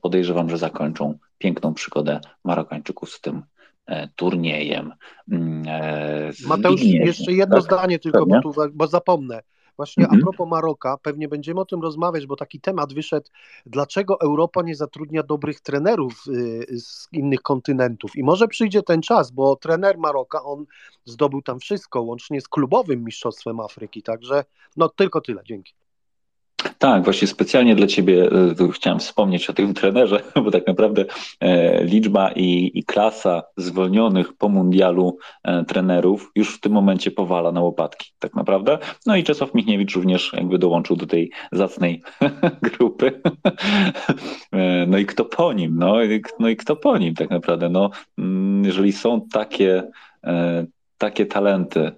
podejrzewam, 0.00 0.50
że 0.50 0.58
zakończą 0.58 1.18
piękną 1.38 1.74
przygodę 1.74 2.20
Marokańczyków 2.44 3.10
z 3.10 3.20
tym 3.20 3.42
E, 3.42 3.57
turniejem. 4.16 4.92
Mm, 5.30 5.62
e, 5.68 6.30
Mateusz, 6.46 6.82
jeszcze 6.82 7.32
jedno 7.32 7.56
tak? 7.56 7.64
zdanie 7.64 7.98
tylko, 7.98 8.26
bo, 8.26 8.40
tu, 8.40 8.52
bo 8.72 8.86
zapomnę. 8.86 9.42
Właśnie 9.78 10.04
mhm. 10.04 10.20
a 10.20 10.22
propos 10.22 10.48
Maroka, 10.48 10.96
pewnie 11.02 11.28
będziemy 11.28 11.60
o 11.60 11.64
tym 11.64 11.82
rozmawiać, 11.82 12.26
bo 12.26 12.36
taki 12.36 12.60
temat 12.60 12.92
wyszedł, 12.92 13.30
dlaczego 13.66 14.20
Europa 14.20 14.62
nie 14.62 14.74
zatrudnia 14.74 15.22
dobrych 15.22 15.60
trenerów 15.60 16.24
y, 16.28 16.80
z 16.80 17.08
innych 17.12 17.42
kontynentów. 17.42 18.16
I 18.16 18.22
może 18.22 18.48
przyjdzie 18.48 18.82
ten 18.82 19.02
czas, 19.02 19.30
bo 19.30 19.56
trener 19.56 19.98
Maroka, 19.98 20.42
on 20.44 20.64
zdobył 21.04 21.42
tam 21.42 21.60
wszystko, 21.60 22.02
łącznie 22.02 22.40
z 22.40 22.48
klubowym 22.48 23.04
mistrzostwem 23.04 23.60
Afryki. 23.60 24.02
Także 24.02 24.44
no 24.76 24.88
tylko 24.88 25.20
tyle, 25.20 25.42
dzięki. 25.44 25.74
Tak, 26.78 27.04
właśnie 27.04 27.28
specjalnie 27.28 27.74
dla 27.74 27.86
Ciebie 27.86 28.30
e, 28.60 28.72
chciałem 28.72 28.98
wspomnieć 28.98 29.50
o 29.50 29.52
tym 29.52 29.74
trenerze, 29.74 30.22
bo 30.44 30.50
tak 30.50 30.66
naprawdę 30.66 31.04
e, 31.40 31.84
liczba 31.84 32.32
i, 32.32 32.70
i 32.74 32.84
klasa 32.84 33.42
zwolnionych 33.56 34.32
po 34.36 34.48
mundialu 34.48 35.18
e, 35.44 35.64
trenerów 35.64 36.30
już 36.34 36.56
w 36.56 36.60
tym 36.60 36.72
momencie 36.72 37.10
powala 37.10 37.52
na 37.52 37.60
łopatki, 37.60 38.12
tak 38.18 38.34
naprawdę. 38.34 38.78
No 39.06 39.16
i 39.16 39.24
Czesław 39.24 39.54
Michniewicz 39.54 39.94
również 39.94 40.32
jakby 40.36 40.58
dołączył 40.58 40.96
do 40.96 41.06
tej 41.06 41.30
zacnej 41.52 42.02
grupy. 42.62 43.20
No 44.86 44.98
i 44.98 45.06
kto 45.06 45.24
po 45.24 45.52
nim? 45.52 45.78
No, 45.78 45.96
no 46.38 46.48
i 46.48 46.56
kto 46.56 46.76
po 46.76 46.98
nim 46.98 47.14
tak 47.14 47.30
naprawdę? 47.30 47.68
No, 47.68 47.90
mm, 48.18 48.64
jeżeli 48.64 48.92
są 48.92 49.28
takie 49.32 49.82
takie 50.98 51.26
talenty 51.26 51.92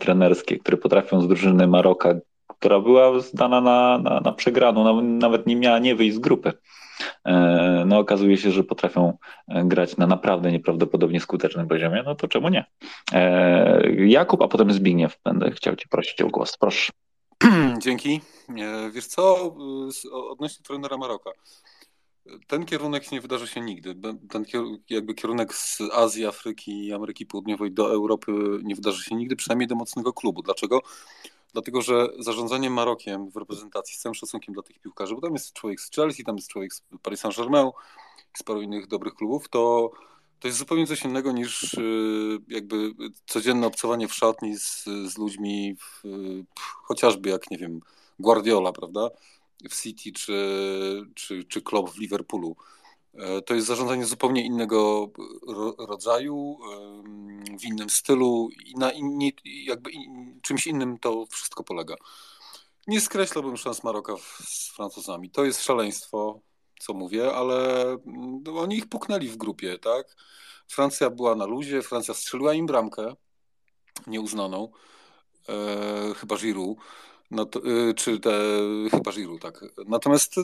trenerskie, 0.00 0.58
które 0.58 0.76
potrafią 0.76 1.20
z 1.20 1.28
drużyny 1.28 1.66
Maroka 1.66 2.14
która 2.62 2.80
była 2.80 3.20
zdana 3.20 3.60
na, 3.60 3.98
na, 3.98 4.20
na 4.20 4.32
przegraną, 4.32 5.02
nawet 5.02 5.46
nie 5.46 5.56
miała 5.56 5.78
nie 5.78 5.94
wyjść 5.94 6.16
z 6.16 6.18
grupy. 6.18 6.52
E, 7.24 7.84
no 7.86 7.98
okazuje 7.98 8.36
się, 8.36 8.50
że 8.50 8.64
potrafią 8.64 9.18
e, 9.48 9.64
grać 9.64 9.96
na 9.96 10.06
naprawdę 10.06 10.52
nieprawdopodobnie 10.52 11.20
skutecznym 11.20 11.68
poziomie, 11.68 12.02
no 12.06 12.14
to 12.14 12.28
czemu 12.28 12.48
nie? 12.48 12.64
E, 13.12 13.92
Jakub, 14.06 14.42
a 14.42 14.48
potem 14.48 14.72
Zbigniew, 14.72 15.18
będę 15.24 15.50
chciał 15.50 15.76
Cię 15.76 15.88
prosić 15.90 16.22
o 16.22 16.28
głos. 16.28 16.56
Proszę. 16.56 16.92
Dzięki. 17.84 18.20
Wiesz 18.92 19.06
co, 19.06 19.54
odnośnie 20.30 20.64
trenera 20.64 20.96
Maroka. 20.96 21.30
Ten 22.46 22.64
kierunek 22.64 23.12
nie 23.12 23.20
wydarzy 23.20 23.46
się 23.46 23.60
nigdy. 23.60 23.94
Ten 24.30 24.44
jakby 24.90 25.14
kierunek 25.14 25.54
z 25.54 25.80
Azji, 25.92 26.26
Afryki 26.26 26.86
i 26.86 26.92
Ameryki 26.92 27.26
Południowej 27.26 27.72
do 27.72 27.92
Europy 27.92 28.32
nie 28.62 28.74
wydarzy 28.74 29.04
się 29.04 29.14
nigdy, 29.14 29.36
przynajmniej 29.36 29.68
do 29.68 29.74
mocnego 29.74 30.12
klubu. 30.12 30.42
Dlaczego? 30.42 30.80
Dlatego, 31.52 31.82
że 31.82 32.08
zarządzanie 32.18 32.70
Marokiem 32.70 33.30
w 33.30 33.36
reprezentacji, 33.36 33.96
z 33.96 33.98
całym 33.98 34.14
szacunkiem 34.14 34.54
dla 34.54 34.62
tych 34.62 34.78
piłkarzy, 34.78 35.14
bo 35.14 35.20
tam 35.20 35.32
jest 35.32 35.52
człowiek 35.52 35.80
z 35.80 35.90
Chelsea, 35.90 36.24
tam 36.24 36.36
jest 36.36 36.48
człowiek 36.48 36.74
z 36.74 36.82
Paris 37.02 37.20
Saint-Germain 37.20 37.70
z 38.36 38.42
paru 38.42 38.62
innych 38.62 38.86
dobrych 38.86 39.14
klubów, 39.14 39.48
to, 39.48 39.90
to 40.40 40.48
jest 40.48 40.58
zupełnie 40.58 40.86
coś 40.86 41.04
innego 41.04 41.32
niż 41.32 41.74
y, 41.74 42.38
jakby 42.48 42.92
codzienne 43.26 43.66
obcowanie 43.66 44.08
w 44.08 44.14
szatni 44.14 44.58
z, 44.58 44.84
z 44.84 45.18
ludźmi, 45.18 45.76
w, 45.76 46.02
chociażby 46.82 47.30
jak, 47.30 47.50
nie 47.50 47.58
wiem, 47.58 47.80
Guardiola, 48.18 48.72
prawda, 48.72 49.08
w 49.70 49.82
City 49.82 50.12
czy, 50.12 50.36
czy, 51.14 51.44
czy 51.44 51.62
Klopp 51.62 51.90
w 51.90 51.98
Liverpoolu. 51.98 52.56
E, 53.14 53.42
to 53.42 53.54
jest 53.54 53.66
zarządzanie 53.66 54.04
zupełnie 54.04 54.44
innego 54.44 55.10
rodzaju, 55.78 56.58
w 57.60 57.64
innym 57.64 57.90
stylu 57.90 58.48
i 58.64 58.74
na 58.74 58.92
inni, 58.92 59.32
jakby 59.44 59.90
czymś 60.42 60.66
innym 60.66 60.98
to 60.98 61.26
wszystko 61.30 61.64
polega. 61.64 61.94
Nie 62.86 63.00
skreślałbym 63.00 63.56
szans 63.56 63.84
Maroka 63.84 64.14
z 64.44 64.72
Francuzami. 64.76 65.30
To 65.30 65.44
jest 65.44 65.62
szaleństwo, 65.62 66.40
co 66.80 66.94
mówię, 66.94 67.32
ale 67.34 67.84
no, 68.44 68.60
oni 68.60 68.76
ich 68.76 68.88
puknęli 68.88 69.28
w 69.28 69.36
grupie, 69.36 69.78
tak? 69.78 70.16
Francja 70.68 71.10
była 71.10 71.34
na 71.34 71.46
luzie, 71.46 71.82
Francja 71.82 72.14
strzeliła 72.14 72.54
im 72.54 72.66
bramkę 72.66 73.14
nieuznaną, 74.06 74.72
e, 75.48 76.14
chyba 76.14 76.36
Giroud. 76.36 76.78
No 77.32 77.46
to, 77.46 77.60
y, 77.66 77.94
czy 77.94 78.20
te, 78.20 78.30
chyba 78.90 79.12
Giroud, 79.12 79.42
tak. 79.42 79.64
Natomiast 79.86 80.36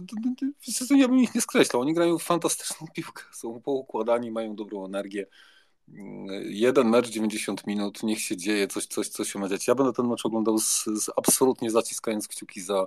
ja 0.91 1.09
bym 1.09 1.19
ich 1.19 1.35
nie 1.35 1.41
skreślał. 1.41 1.83
Oni 1.83 1.95
grają 1.95 2.19
fantastyczną 2.19 2.87
piłkę. 2.95 3.23
Są 3.33 3.61
poukładani, 3.61 4.31
mają 4.31 4.57
dobrą 4.57 4.87
energię. 4.87 5.27
Jeden 6.45 6.89
mecz, 6.89 7.09
90 7.09 7.67
minut, 7.67 8.03
niech 8.03 8.21
się 8.21 8.37
dzieje, 8.37 8.69
coś, 8.69 8.87
coś, 8.87 9.09
coś 9.09 9.33
się 9.33 9.39
ma 9.39 9.49
dziać. 9.49 9.69
Ja 9.69 9.75
będę 9.75 9.93
ten 9.93 10.07
mecz 10.07 10.27
oglądał 10.27 10.59
z, 10.59 10.85
z 10.85 11.11
absolutnie 11.17 11.71
zaciskając 11.71 12.29
kciuki 12.29 12.61
za, 12.61 12.87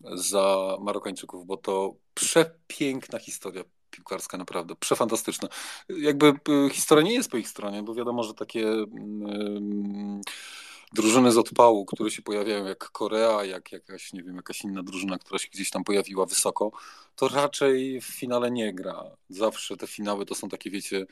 za 0.00 0.76
Marokańczyków, 0.80 1.46
bo 1.46 1.56
to 1.56 1.94
przepiękna 2.14 3.18
historia 3.18 3.64
piłkarska, 3.90 4.38
naprawdę, 4.38 4.76
przefantastyczna. 4.76 5.48
Jakby 5.88 6.26
y, 6.26 6.70
historia 6.70 7.04
nie 7.04 7.14
jest 7.14 7.30
po 7.30 7.36
ich 7.36 7.48
stronie, 7.48 7.82
bo 7.82 7.94
wiadomo, 7.94 8.22
że 8.22 8.34
takie... 8.34 8.60
Yy, 8.60 10.20
drużyny 10.92 11.32
z 11.32 11.38
odpału, 11.38 11.84
które 11.84 12.10
się 12.10 12.22
pojawiają 12.22 12.64
jak 12.64 12.90
Korea, 12.90 13.44
jak 13.44 13.72
jakaś, 13.72 14.12
nie 14.12 14.22
wiem, 14.22 14.36
jakaś 14.36 14.64
inna 14.64 14.82
drużyna, 14.82 15.18
która 15.18 15.38
się 15.38 15.48
gdzieś 15.48 15.70
tam 15.70 15.84
pojawiła 15.84 16.26
wysoko, 16.26 16.70
to 17.16 17.28
raczej 17.28 18.00
w 18.00 18.04
finale 18.04 18.50
nie 18.50 18.74
gra. 18.74 19.04
Zawsze 19.28 19.76
te 19.76 19.86
finały 19.86 20.26
to 20.26 20.34
są 20.34 20.48
takie, 20.48 20.70
wiecie, 20.70 21.06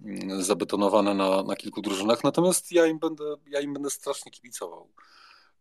mm, 0.00 0.42
zabetonowane 0.42 1.14
na, 1.14 1.42
na 1.42 1.56
kilku 1.56 1.82
drużynach, 1.82 2.24
natomiast 2.24 2.72
ja 2.72 2.86
im 2.86 2.98
będę, 2.98 3.24
ja 3.46 3.60
im 3.60 3.72
będę 3.72 3.90
strasznie 3.90 4.32
kibicował. 4.32 4.88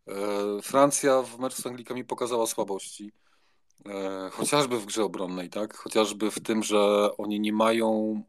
E, 0.07 0.62
Francja 0.62 1.21
w 1.21 1.39
meczu 1.39 1.62
z 1.62 1.65
Anglikami 1.65 2.05
pokazała 2.05 2.47
słabości. 2.47 3.12
E, 3.86 4.29
chociażby 4.31 4.79
w 4.79 4.86
grze 4.86 5.03
obronnej, 5.03 5.50
tak? 5.50 5.77
Chociażby 5.77 6.31
w 6.31 6.39
tym, 6.39 6.63
że 6.63 7.09
oni 7.17 7.39
nie 7.39 7.53
mają 7.53 8.24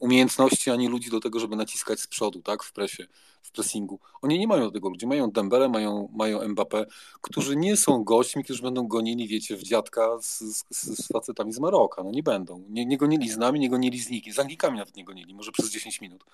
umiejętności 0.00 0.70
ani 0.70 0.88
ludzi 0.88 1.10
do 1.10 1.20
tego, 1.20 1.40
żeby 1.40 1.56
naciskać 1.56 2.00
z 2.00 2.06
przodu, 2.06 2.42
tak? 2.42 2.62
W 2.62 2.72
presie, 2.72 3.06
w 3.42 3.50
pressingu. 3.50 4.00
Oni 4.22 4.38
nie 4.38 4.46
mają 4.46 4.62
do 4.62 4.70
tego 4.70 4.88
ludzi. 4.88 5.06
Mają 5.06 5.30
Dembele, 5.30 5.68
mają, 5.68 6.08
mają 6.16 6.38
Mbappé, 6.38 6.84
którzy 7.20 7.56
nie 7.56 7.76
są 7.76 8.04
gośćmi, 8.04 8.44
którzy 8.44 8.62
będą 8.62 8.88
gonili, 8.88 9.28
wiecie, 9.28 9.56
w 9.56 9.62
dziadka 9.62 10.18
z, 10.20 10.38
z, 10.38 11.04
z 11.04 11.08
facetami 11.12 11.52
z 11.52 11.58
Maroka. 11.58 12.02
No 12.02 12.10
nie 12.10 12.22
będą. 12.22 12.64
Nie, 12.68 12.86
nie 12.86 12.96
gonili 12.96 13.28
z 13.30 13.36
nami, 13.36 13.60
nie 13.60 13.70
gonili 13.70 13.98
z 13.98 14.10
nikim. 14.10 14.32
Z 14.32 14.38
Anglikami 14.38 14.78
nawet 14.78 14.96
nie 14.96 15.04
gonili, 15.04 15.34
może 15.34 15.52
przez 15.52 15.70
10 15.70 16.00
minut. 16.00 16.24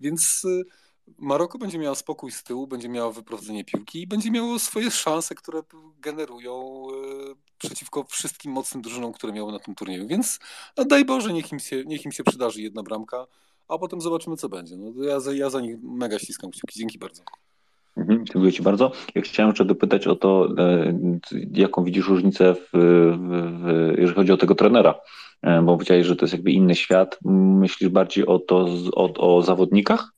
Więc 0.00 0.44
y, 0.44 0.64
Maroko 1.18 1.58
będzie 1.58 1.78
miało 1.78 1.94
spokój 1.94 2.30
z 2.30 2.42
tyłu, 2.42 2.66
będzie 2.66 2.88
miało 2.88 3.12
wyprowadzenie 3.12 3.64
piłki 3.64 4.02
i 4.02 4.06
będzie 4.06 4.30
miało 4.30 4.58
swoje 4.58 4.90
szanse, 4.90 5.34
które 5.34 5.62
generują 6.00 6.86
e, 6.90 7.34
przeciwko 7.58 8.04
wszystkim 8.04 8.52
mocnym 8.52 8.82
drużynom, 8.82 9.12
które 9.12 9.32
miały 9.32 9.52
na 9.52 9.58
tym 9.58 9.74
turnieju. 9.74 10.06
Więc 10.06 10.38
no 10.76 10.84
daj 10.84 11.04
Boże, 11.04 11.32
niech 11.32 11.52
im, 11.52 11.58
się, 11.58 11.84
niech 11.86 12.04
im 12.04 12.12
się 12.12 12.24
przydarzy 12.24 12.62
jedna 12.62 12.82
bramka, 12.82 13.26
a 13.68 13.78
potem 13.78 14.00
zobaczymy, 14.00 14.36
co 14.36 14.48
będzie. 14.48 14.76
No, 14.76 15.04
ja, 15.04 15.18
ja 15.32 15.50
za 15.50 15.60
nich 15.60 15.76
mega 15.82 16.18
ściskam 16.18 16.50
kciuki. 16.50 16.78
Dzięki 16.78 16.98
bardzo. 16.98 17.22
Mhm, 17.96 18.26
dziękuję 18.26 18.52
Ci 18.52 18.62
bardzo. 18.62 18.92
Ja 19.14 19.22
chciałem 19.22 19.50
jeszcze 19.50 19.64
dopytać 19.64 20.06
o 20.06 20.16
to, 20.16 20.48
e, 20.58 20.98
jaką 21.52 21.84
widzisz 21.84 22.08
różnicę, 22.08 22.54
w, 22.54 22.68
w, 22.72 23.94
jeżeli 23.98 24.14
chodzi 24.14 24.32
o 24.32 24.36
tego 24.36 24.54
trenera, 24.54 24.94
e, 25.42 25.62
bo 25.62 25.72
powiedziałeś, 25.72 26.06
że 26.06 26.16
to 26.16 26.24
jest 26.24 26.32
jakby 26.32 26.52
inny 26.52 26.74
świat. 26.74 27.18
Myślisz 27.24 27.90
bardziej 27.90 28.26
o 28.26 28.38
to, 28.38 28.66
o, 28.92 29.36
o 29.36 29.42
zawodnikach, 29.42 30.12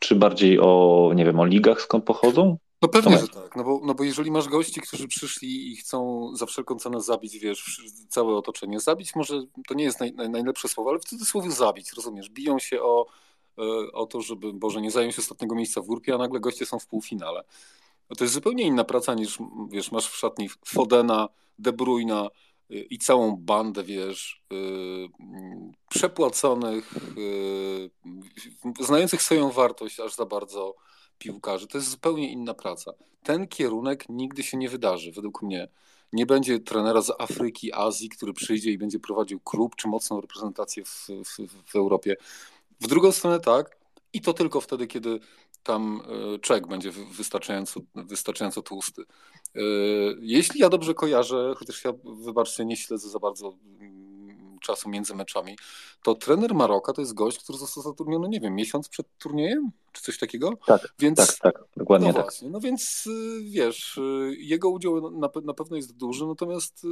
czy 0.00 0.14
bardziej 0.14 0.60
o, 0.60 1.10
nie 1.14 1.24
wiem, 1.24 1.40
o 1.40 1.44
ligach, 1.44 1.82
skąd 1.82 2.04
pochodzą? 2.04 2.58
No 2.82 2.88
pewnie, 2.88 3.18
że 3.18 3.28
tak, 3.28 3.56
no 3.56 3.64
bo, 3.64 3.80
no 3.84 3.94
bo 3.94 4.04
jeżeli 4.04 4.30
masz 4.30 4.48
gości, 4.48 4.80
którzy 4.80 5.08
przyszli 5.08 5.72
i 5.72 5.76
chcą 5.76 6.30
za 6.36 6.46
wszelką 6.46 6.76
cenę 6.76 7.00
zabić, 7.00 7.38
wiesz, 7.38 7.82
całe 8.08 8.34
otoczenie, 8.34 8.80
zabić 8.80 9.14
może, 9.14 9.42
to 9.68 9.74
nie 9.74 9.84
jest 9.84 10.00
naj, 10.00 10.12
naj, 10.12 10.30
najlepsze 10.30 10.68
słowo, 10.68 10.90
ale 10.90 10.98
w 10.98 11.04
cudzysłowie 11.04 11.50
zabić, 11.50 11.92
rozumiesz, 11.92 12.30
biją 12.30 12.58
się 12.58 12.82
o, 12.82 13.06
e, 13.58 13.92
o 13.92 14.06
to, 14.06 14.20
żeby, 14.20 14.52
Boże, 14.52 14.80
nie 14.80 14.90
zająć 14.90 15.18
ostatniego 15.18 15.54
miejsca 15.54 15.80
w 15.80 15.86
grupie, 15.86 16.14
a 16.14 16.18
nagle 16.18 16.40
goście 16.40 16.66
są 16.66 16.78
w 16.78 16.86
półfinale. 16.86 17.44
To 18.18 18.24
jest 18.24 18.34
zupełnie 18.34 18.64
inna 18.64 18.84
praca 18.84 19.14
niż, 19.14 19.38
wiesz, 19.70 19.92
masz 19.92 20.08
w 20.08 20.16
szatni 20.16 20.48
Fodena, 20.64 21.28
De 21.58 21.72
Bruyna, 21.72 22.28
i 22.70 22.98
całą 22.98 23.36
bandę, 23.36 23.82
wiesz, 23.82 24.42
y, 24.52 24.56
przepłaconych, 25.88 26.94
y, 27.18 27.90
znających 28.80 29.22
swoją 29.22 29.50
wartość 29.50 30.00
aż 30.00 30.14
za 30.14 30.26
bardzo 30.26 30.76
piłkarzy. 31.18 31.66
To 31.66 31.78
jest 31.78 31.90
zupełnie 31.90 32.32
inna 32.32 32.54
praca. 32.54 32.92
Ten 33.22 33.48
kierunek 33.48 34.08
nigdy 34.08 34.42
się 34.42 34.56
nie 34.56 34.68
wydarzy, 34.68 35.12
według 35.12 35.42
mnie. 35.42 35.68
Nie 36.12 36.26
będzie 36.26 36.60
trenera 36.60 37.02
z 37.02 37.12
Afryki, 37.18 37.72
Azji, 37.72 38.08
który 38.08 38.32
przyjdzie 38.32 38.70
i 38.70 38.78
będzie 38.78 38.98
prowadził 38.98 39.40
klub 39.40 39.76
czy 39.76 39.88
mocną 39.88 40.20
reprezentację 40.20 40.84
w, 40.84 41.08
w, 41.08 41.70
w 41.72 41.76
Europie. 41.76 42.16
W 42.80 42.86
drugą 42.86 43.12
stronę 43.12 43.40
tak, 43.40 43.76
i 44.12 44.20
to 44.20 44.32
tylko 44.32 44.60
wtedy, 44.60 44.86
kiedy 44.86 45.20
tam 45.66 46.02
e, 46.34 46.38
czek 46.38 46.66
będzie 46.66 46.90
wystarczająco, 46.92 47.80
wystarczająco 47.94 48.62
tłusty. 48.62 49.02
E, 49.54 49.60
jeśli 50.20 50.60
ja 50.60 50.68
dobrze 50.68 50.94
kojarzę, 50.94 51.54
chociaż 51.56 51.84
ja, 51.84 51.92
wybaczcie, 52.04 52.64
nie 52.64 52.76
śledzę 52.76 53.08
za 53.08 53.18
bardzo 53.18 53.58
mm, 53.80 54.58
czasu 54.60 54.88
między 54.88 55.14
meczami, 55.14 55.58
to 56.02 56.14
trener 56.14 56.54
Maroka 56.54 56.92
to 56.92 57.00
jest 57.00 57.14
gość, 57.14 57.38
który 57.38 57.58
został 57.58 57.82
zatrudniony, 57.82 58.28
nie 58.28 58.40
wiem, 58.40 58.54
miesiąc 58.54 58.88
przed 58.88 59.06
turniejem, 59.18 59.70
czy 59.92 60.02
coś 60.02 60.18
takiego? 60.18 60.52
Tak, 60.66 60.94
więc, 60.98 61.18
tak, 61.18 61.38
tak, 61.38 61.64
dokładnie 61.76 62.08
no 62.08 62.14
tak. 62.14 62.22
Właśnie, 62.22 62.50
no 62.50 62.60
więc 62.60 63.06
y, 63.06 63.42
wiesz, 63.44 64.00
jego 64.38 64.70
udział 64.70 65.10
na, 65.10 65.28
na 65.44 65.54
pewno 65.54 65.76
jest 65.76 65.96
duży, 65.96 66.26
natomiast 66.26 66.86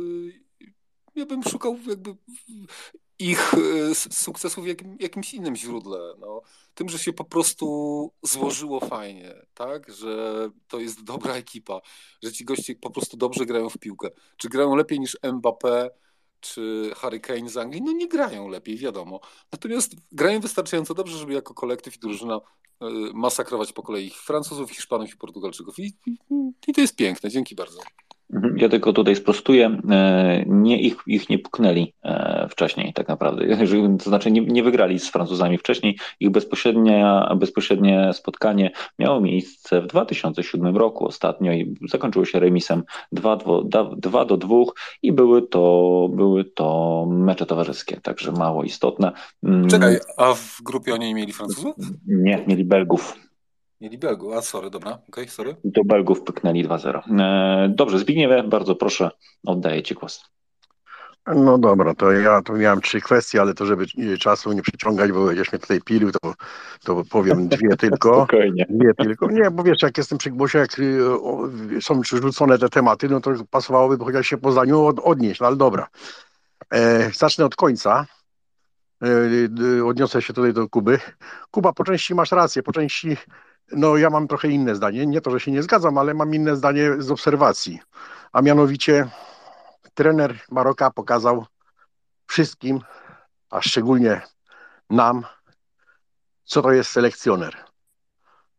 ja 1.15 1.27
bym 1.27 1.43
szukał 1.43 1.79
jakby 1.89 2.17
ich 3.25 3.55
e, 3.55 3.95
sukcesów 3.95 4.65
w 4.65 4.67
jakim, 4.67 4.97
jakimś 5.01 5.35
innym 5.35 5.57
źródle. 5.57 5.99
No, 6.19 6.43
tym, 6.75 6.89
że 6.89 6.99
się 6.99 7.13
po 7.13 7.25
prostu 7.25 8.13
złożyło 8.23 8.81
fajnie, 8.81 9.35
tak? 9.55 9.93
Że 9.93 10.51
to 10.69 10.81
jest 10.81 11.05
dobra 11.05 11.35
ekipa, 11.35 11.81
że 12.23 12.33
ci 12.33 12.45
goście 12.45 12.75
po 12.75 12.91
prostu 12.91 13.17
dobrze 13.17 13.47
grają 13.47 13.69
w 13.69 13.79
piłkę. 13.79 14.09
Czy 14.37 14.49
grają 14.49 14.77
lepiej 14.77 15.01
niż 15.01 15.17
Mbappé, 15.23 15.91
czy 16.41 16.91
Harry 16.97 17.21
Kane 17.21 17.49
z 17.49 17.57
Anglii? 17.57 17.83
No 17.83 17.93
nie 17.93 18.09
grają 18.09 18.49
lepiej, 18.49 18.77
wiadomo. 18.77 19.21
Natomiast 19.53 19.95
grają 20.13 20.41
wystarczająco 20.41 20.95
dobrze, 20.95 21.19
żeby 21.19 21.33
jako 21.33 21.55
kolektyw 21.55 21.97
i 21.97 21.99
drużyna 21.99 22.41
e, 22.81 22.87
masakrować 23.15 23.73
po 23.73 23.83
kolei 23.83 24.11
Francuzów, 24.11 24.71
Hiszpanów 24.71 25.11
i 25.11 25.17
Portugalczyków. 25.17 25.79
I, 25.79 25.97
i, 26.07 26.19
i 26.67 26.73
to 26.73 26.81
jest 26.81 26.97
piękne. 26.97 27.31
Dzięki 27.31 27.55
bardzo. 27.55 27.81
Mhm. 28.33 28.59
Ja 28.59 28.69
tylko 28.69 28.93
tutaj 28.93 29.17
sprostuję, 29.17 29.79
e, 29.91 30.45
nie 30.47 30.81
ich, 30.81 30.97
ich 31.07 31.29
nie 31.29 31.39
puknęli 31.39 31.95
e, 32.05 32.47
wcześniej 32.51 32.93
tak 32.93 33.09
naprawdę, 33.09 33.57
to 34.05 34.11
znaczy 34.11 34.31
nie, 34.31 34.41
nie 34.41 34.63
wygrali 34.63 34.99
z 34.99 35.11
Francuzami 35.11 35.59
wcześniej, 35.59 35.99
ich 36.21 36.31
bezpośrednie, 36.31 37.23
bezpośrednie 37.37 38.11
spotkanie 38.13 38.71
miało 38.99 39.21
miejsce 39.21 39.81
w 39.83 39.87
2007 39.87 40.77
roku 40.77 41.07
ostatnio 41.07 41.53
i 41.53 41.75
zakończyło 41.89 42.25
się 42.25 42.41
remisem 42.41 42.83
2, 43.13 43.37
2, 43.37 43.91
2 43.97 44.25
do 44.25 44.37
2 44.37 44.57
i 45.03 45.13
były 45.13 45.43
to, 45.43 46.09
były 46.13 46.45
to 46.45 47.07
mecze 47.11 47.47
towarzyskie, 47.47 48.01
także 48.01 48.33
mało 48.33 48.65
istotne. 48.65 49.13
Mm. 49.43 49.69
Czekaj, 49.69 49.99
a 50.17 50.35
w 50.35 50.63
grupie 50.63 50.95
oni 50.95 51.15
mieli 51.15 51.33
Francuzów? 51.33 51.75
Nie, 52.07 52.45
mieli 52.47 52.65
Belgów. 52.65 53.25
Mieli 53.81 53.99
Belgów, 53.99 54.35
a 54.35 54.43
sorry, 54.43 54.71
dobra, 54.71 54.93
okej, 54.93 55.05
okay, 55.09 55.29
sorry. 55.29 55.57
Do 55.65 55.85
Belgów 55.85 56.23
pyknęli 56.23 56.65
2-0. 56.69 57.21
E, 57.21 57.69
dobrze, 57.69 57.99
Zbigniewie, 57.99 58.43
bardzo 58.43 58.75
proszę, 58.75 59.11
oddaję 59.47 59.83
Ci 59.83 59.95
głos. 59.95 60.35
No 61.27 61.59
dobra, 61.59 61.95
to 61.95 62.13
ja 62.13 62.43
tu 62.43 62.53
miałem 62.53 62.81
trzy 62.81 63.01
kwestie, 63.01 63.41
ale 63.41 63.55
to 63.55 63.67
żeby 63.67 63.87
czasu 64.21 64.53
nie 64.53 64.63
przyciągać, 64.63 65.13
bo 65.13 65.27
będziesz 65.27 65.53
mnie 65.53 65.59
tutaj 65.59 65.81
pilił, 65.81 66.11
to, 66.13 66.35
to 66.85 67.03
powiem 67.11 67.49
dwie 67.49 67.77
tylko. 67.87 68.15
Spokojnie. 68.15 68.67
Dwie 68.69 68.95
tylko. 68.95 69.31
Nie, 69.31 69.51
bo 69.51 69.63
wiesz, 69.63 69.83
jak 69.83 69.99
jestem 69.99 70.19
przy 70.19 70.31
głosie, 70.31 70.59
jak 70.59 70.79
y, 70.79 71.81
są 71.81 72.03
rzucone 72.03 72.59
te 72.59 72.69
tematy, 72.69 73.09
no 73.09 73.21
to 73.21 73.31
pasowałoby 73.51 74.05
chociaż 74.05 74.27
się 74.27 74.39
po 74.39 74.53
zdaniu 74.53 74.85
od, 74.85 75.01
odnieść, 75.01 75.41
no 75.41 75.47
ale 75.47 75.57
dobra. 75.57 75.89
E, 76.73 77.11
zacznę 77.11 77.45
od 77.45 77.57
końca. 77.57 78.07
E, 79.03 79.85
odniosę 79.85 80.23
się 80.23 80.33
tutaj 80.33 80.53
do 80.53 80.69
Kuby. 80.69 80.99
Kuba, 81.51 81.73
po 81.73 81.85
części 81.85 82.15
masz 82.15 82.33
rację, 82.33 82.63
po 82.63 82.73
części 82.73 83.17
no 83.73 83.97
ja 83.97 84.11
mam 84.11 84.29
trochę 84.29 84.49
inne 84.49 84.75
zdanie. 84.75 85.07
Nie 85.07 85.21
to, 85.21 85.31
że 85.31 85.41
się 85.41 85.51
nie 85.51 85.63
zgadzam, 85.63 85.99
ale 85.99 86.15
mam 86.15 86.35
inne 86.35 86.57
zdanie 86.57 87.03
z 87.03 87.11
obserwacji. 87.11 87.81
A 88.33 88.43
mianowicie 88.43 89.09
trener 89.95 90.41
Maroka 90.51 90.91
pokazał 90.91 91.47
wszystkim, 92.27 92.81
a 93.51 93.61
szczególnie 93.61 94.21
nam, 94.91 95.25
co 96.45 96.63
to 96.63 96.73
jest 96.73 96.91
selekcjoner. 96.91 97.57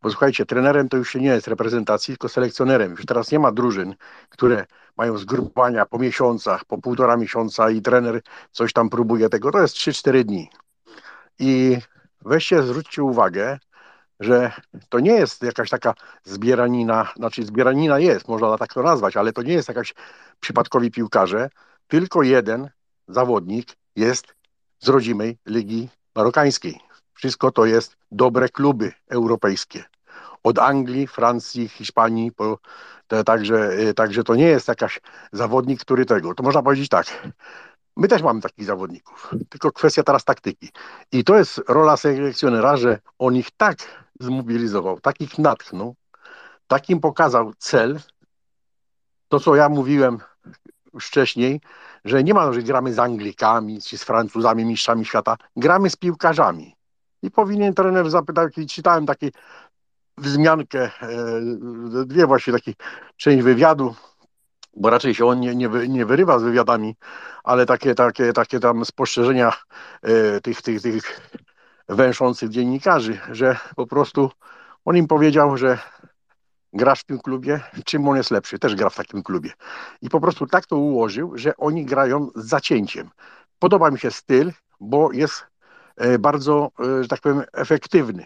Bo 0.01 0.09
słuchajcie, 0.09 0.45
trenerem 0.45 0.89
to 0.89 0.97
już 0.97 1.09
się 1.09 1.19
nie 1.19 1.27
jest 1.27 1.47
reprezentacji, 1.47 2.13
tylko 2.13 2.29
selekcjonerem. 2.29 2.91
Już 2.91 3.05
teraz 3.05 3.31
nie 3.31 3.39
ma 3.39 3.51
drużyn, 3.51 3.95
które 4.29 4.65
mają 4.97 5.17
zgrupowania 5.17 5.85
po 5.85 5.99
miesiącach, 5.99 6.65
po 6.65 6.77
półtora 6.77 7.17
miesiąca 7.17 7.69
i 7.69 7.81
trener 7.81 8.21
coś 8.51 8.73
tam 8.73 8.89
próbuje 8.89 9.29
tego. 9.29 9.51
To 9.51 9.61
jest 9.61 9.75
3-4 9.75 10.23
dni. 10.23 10.49
I 11.39 11.77
weźcie, 12.21 12.63
zwróćcie 12.63 13.03
uwagę, 13.03 13.59
że 14.19 14.51
to 14.89 14.99
nie 14.99 15.11
jest 15.11 15.43
jakaś 15.43 15.69
taka 15.69 15.93
zbieranina, 16.23 17.13
znaczy 17.15 17.45
zbieranina 17.45 17.99
jest, 17.99 18.27
można 18.27 18.57
tak 18.57 18.73
to 18.73 18.83
nazwać, 18.83 19.17
ale 19.17 19.33
to 19.33 19.41
nie 19.41 19.53
jest 19.53 19.67
jakaś 19.67 19.93
przypadkowi 20.39 20.91
piłkarze, 20.91 21.49
tylko 21.87 22.23
jeden 22.23 22.69
zawodnik 23.07 23.67
jest 23.95 24.35
z 24.79 24.87
rodzimej 24.87 25.37
Ligi 25.45 25.89
Marokańskiej. 26.15 26.79
Wszystko 27.13 27.51
to 27.51 27.65
jest 27.65 27.97
dobre 28.11 28.49
kluby 28.49 28.93
europejskie. 29.09 29.83
Od 30.43 30.59
Anglii, 30.59 31.07
Francji, 31.07 31.67
Hiszpanii, 31.67 32.31
po, 32.31 32.59
to, 33.07 33.23
także, 33.23 33.69
także 33.95 34.23
to 34.23 34.35
nie 34.35 34.47
jest 34.47 34.67
jakaś 34.67 35.01
zawodnik, 35.31 35.81
który 35.81 36.05
tego. 36.05 36.33
To 36.33 36.43
można 36.43 36.63
powiedzieć 36.63 36.89
tak. 36.89 37.27
My 37.97 38.07
też 38.07 38.21
mamy 38.21 38.41
takich 38.41 38.65
zawodników, 38.65 39.31
tylko 39.49 39.71
kwestia 39.71 40.03
teraz 40.03 40.23
taktyki. 40.23 40.69
I 41.11 41.23
to 41.23 41.37
jest 41.37 41.61
rola 41.67 41.97
selekcjonera, 41.97 42.77
że 42.77 42.99
on 43.19 43.35
ich 43.35 43.51
tak 43.51 44.04
zmobilizował, 44.19 44.99
tak 44.99 45.21
ich 45.21 45.37
natchnął, 45.37 45.95
tak 46.67 46.89
im 46.89 46.99
pokazał 46.99 47.53
cel, 47.57 47.99
to 49.27 49.39
co 49.39 49.55
ja 49.55 49.69
mówiłem 49.69 50.19
wcześniej, 50.99 51.61
że 52.05 52.23
nie 52.23 52.33
ma, 52.33 52.53
że 52.53 52.63
gramy 52.63 52.93
z 52.93 52.99
Anglikami, 52.99 53.81
czy 53.81 53.97
z 53.97 54.03
Francuzami, 54.03 54.65
mistrzami 54.65 55.05
świata, 55.05 55.37
gramy 55.55 55.89
z 55.89 55.95
piłkarzami. 55.95 56.75
I 57.21 57.31
powinien 57.31 57.73
trener 57.73 58.09
zapytać, 58.09 58.53
czytałem 58.69 59.05
taki 59.05 59.31
wzmiankę, 60.17 60.91
e, 61.01 62.05
dwie 62.05 62.27
właśnie 62.27 62.53
takie 62.53 62.73
część 63.17 63.43
wywiadu, 63.43 63.95
bo 64.75 64.89
raczej 64.89 65.15
się 65.15 65.25
on 65.25 65.39
nie, 65.39 65.55
nie, 65.55 65.69
nie 65.87 66.05
wyrywa 66.05 66.39
z 66.39 66.43
wywiadami, 66.43 66.95
ale 67.43 67.65
takie, 67.65 67.95
takie, 67.95 68.33
takie 68.33 68.59
tam 68.59 68.85
spostrzeżenia 68.85 69.53
e, 70.01 70.41
tych, 70.41 70.61
tych, 70.61 70.81
tych 70.81 71.21
węszących 71.89 72.49
dziennikarzy, 72.49 73.19
że 73.31 73.57
po 73.75 73.87
prostu 73.87 74.31
on 74.85 74.97
im 74.97 75.07
powiedział, 75.07 75.57
że 75.57 75.77
grasz 76.73 76.99
w 76.99 77.03
tym 77.03 77.19
klubie, 77.19 77.59
czym 77.85 78.07
on 78.07 78.17
jest 78.17 78.31
lepszy, 78.31 78.59
też 78.59 78.75
gra 78.75 78.89
w 78.89 78.95
takim 78.95 79.23
klubie. 79.23 79.51
I 80.01 80.09
po 80.09 80.21
prostu 80.21 80.47
tak 80.47 80.65
to 80.65 80.77
ułożył, 80.77 81.37
że 81.37 81.57
oni 81.57 81.85
grają 81.85 82.29
z 82.35 82.45
zacięciem. 82.45 83.09
Podoba 83.59 83.91
mi 83.91 83.99
się 83.99 84.11
styl, 84.11 84.51
bo 84.79 85.11
jest 85.11 85.45
e, 85.97 86.19
bardzo, 86.19 86.71
e, 86.79 87.03
że 87.03 87.07
tak 87.07 87.21
powiem, 87.21 87.43
efektywny. 87.53 88.25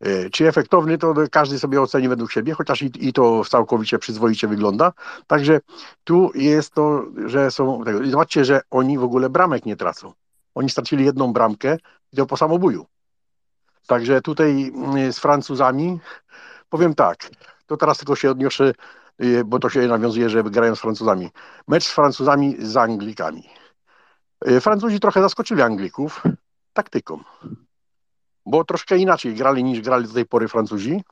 E, 0.00 0.30
czy 0.30 0.48
efektowny, 0.48 0.98
to 0.98 1.14
każdy 1.30 1.58
sobie 1.58 1.82
oceni 1.82 2.08
według 2.08 2.32
siebie, 2.32 2.54
chociaż 2.54 2.82
i, 2.82 2.90
i 3.00 3.12
to 3.12 3.44
całkowicie 3.44 3.98
przyzwoicie 3.98 4.48
wygląda. 4.48 4.92
Także 5.26 5.60
tu 6.04 6.30
jest 6.34 6.74
to, 6.74 7.04
że 7.26 7.50
są. 7.50 7.84
Zobaczcie, 8.10 8.44
że 8.44 8.60
oni 8.70 8.98
w 8.98 9.04
ogóle 9.04 9.30
bramek 9.30 9.66
nie 9.66 9.76
tracą. 9.76 10.12
Oni 10.58 10.70
stracili 10.70 11.04
jedną 11.04 11.32
bramkę 11.32 11.76
i 12.12 12.16
to 12.16 12.26
po 12.26 12.36
samobuju. 12.36 12.86
Także 13.86 14.20
tutaj 14.20 14.72
y, 14.96 15.12
z 15.12 15.18
Francuzami 15.18 16.00
powiem 16.68 16.94
tak, 16.94 17.30
to 17.66 17.76
teraz 17.76 17.98
tylko 17.98 18.16
się 18.16 18.30
odniosę, 18.30 18.72
y, 19.22 19.44
bo 19.44 19.58
to 19.58 19.70
się 19.70 19.86
nawiązuje, 19.86 20.30
że 20.30 20.42
grają 20.42 20.76
z 20.76 20.80
Francuzami. 20.80 21.30
Mecz 21.68 21.84
z 21.84 21.92
Francuzami 21.92 22.56
z 22.58 22.76
Anglikami. 22.76 23.48
Y, 24.48 24.60
Francuzi 24.60 25.00
trochę 25.00 25.22
zaskoczyli 25.22 25.62
Anglików 25.62 26.22
taktyką, 26.72 27.20
bo 28.46 28.64
troszkę 28.64 28.96
inaczej 28.96 29.34
grali 29.34 29.64
niż 29.64 29.80
grali 29.80 30.08
do 30.08 30.14
tej 30.14 30.26
pory 30.26 30.48
Francuzi. 30.48 31.02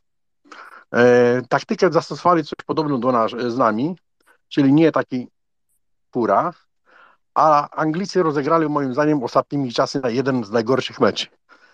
E, 0.94 1.42
taktykę 1.48 1.92
zastosowali 1.92 2.44
coś 2.44 2.58
podobną 2.66 3.00
do 3.00 3.12
nas, 3.12 3.30
z 3.30 3.58
nami, 3.58 3.96
czyli 4.48 4.72
nie 4.72 4.92
taki 4.92 5.28
pura, 6.10 6.52
a 7.36 7.68
Anglicy 7.70 8.22
rozegrali 8.22 8.68
moim 8.68 8.92
zdaniem 8.92 9.22
ostatnimi 9.22 9.72
czasy 9.72 10.00
na 10.00 10.08
jeden 10.08 10.44
z 10.44 10.50
najgorszych 10.50 11.00
meczy. 11.00 11.26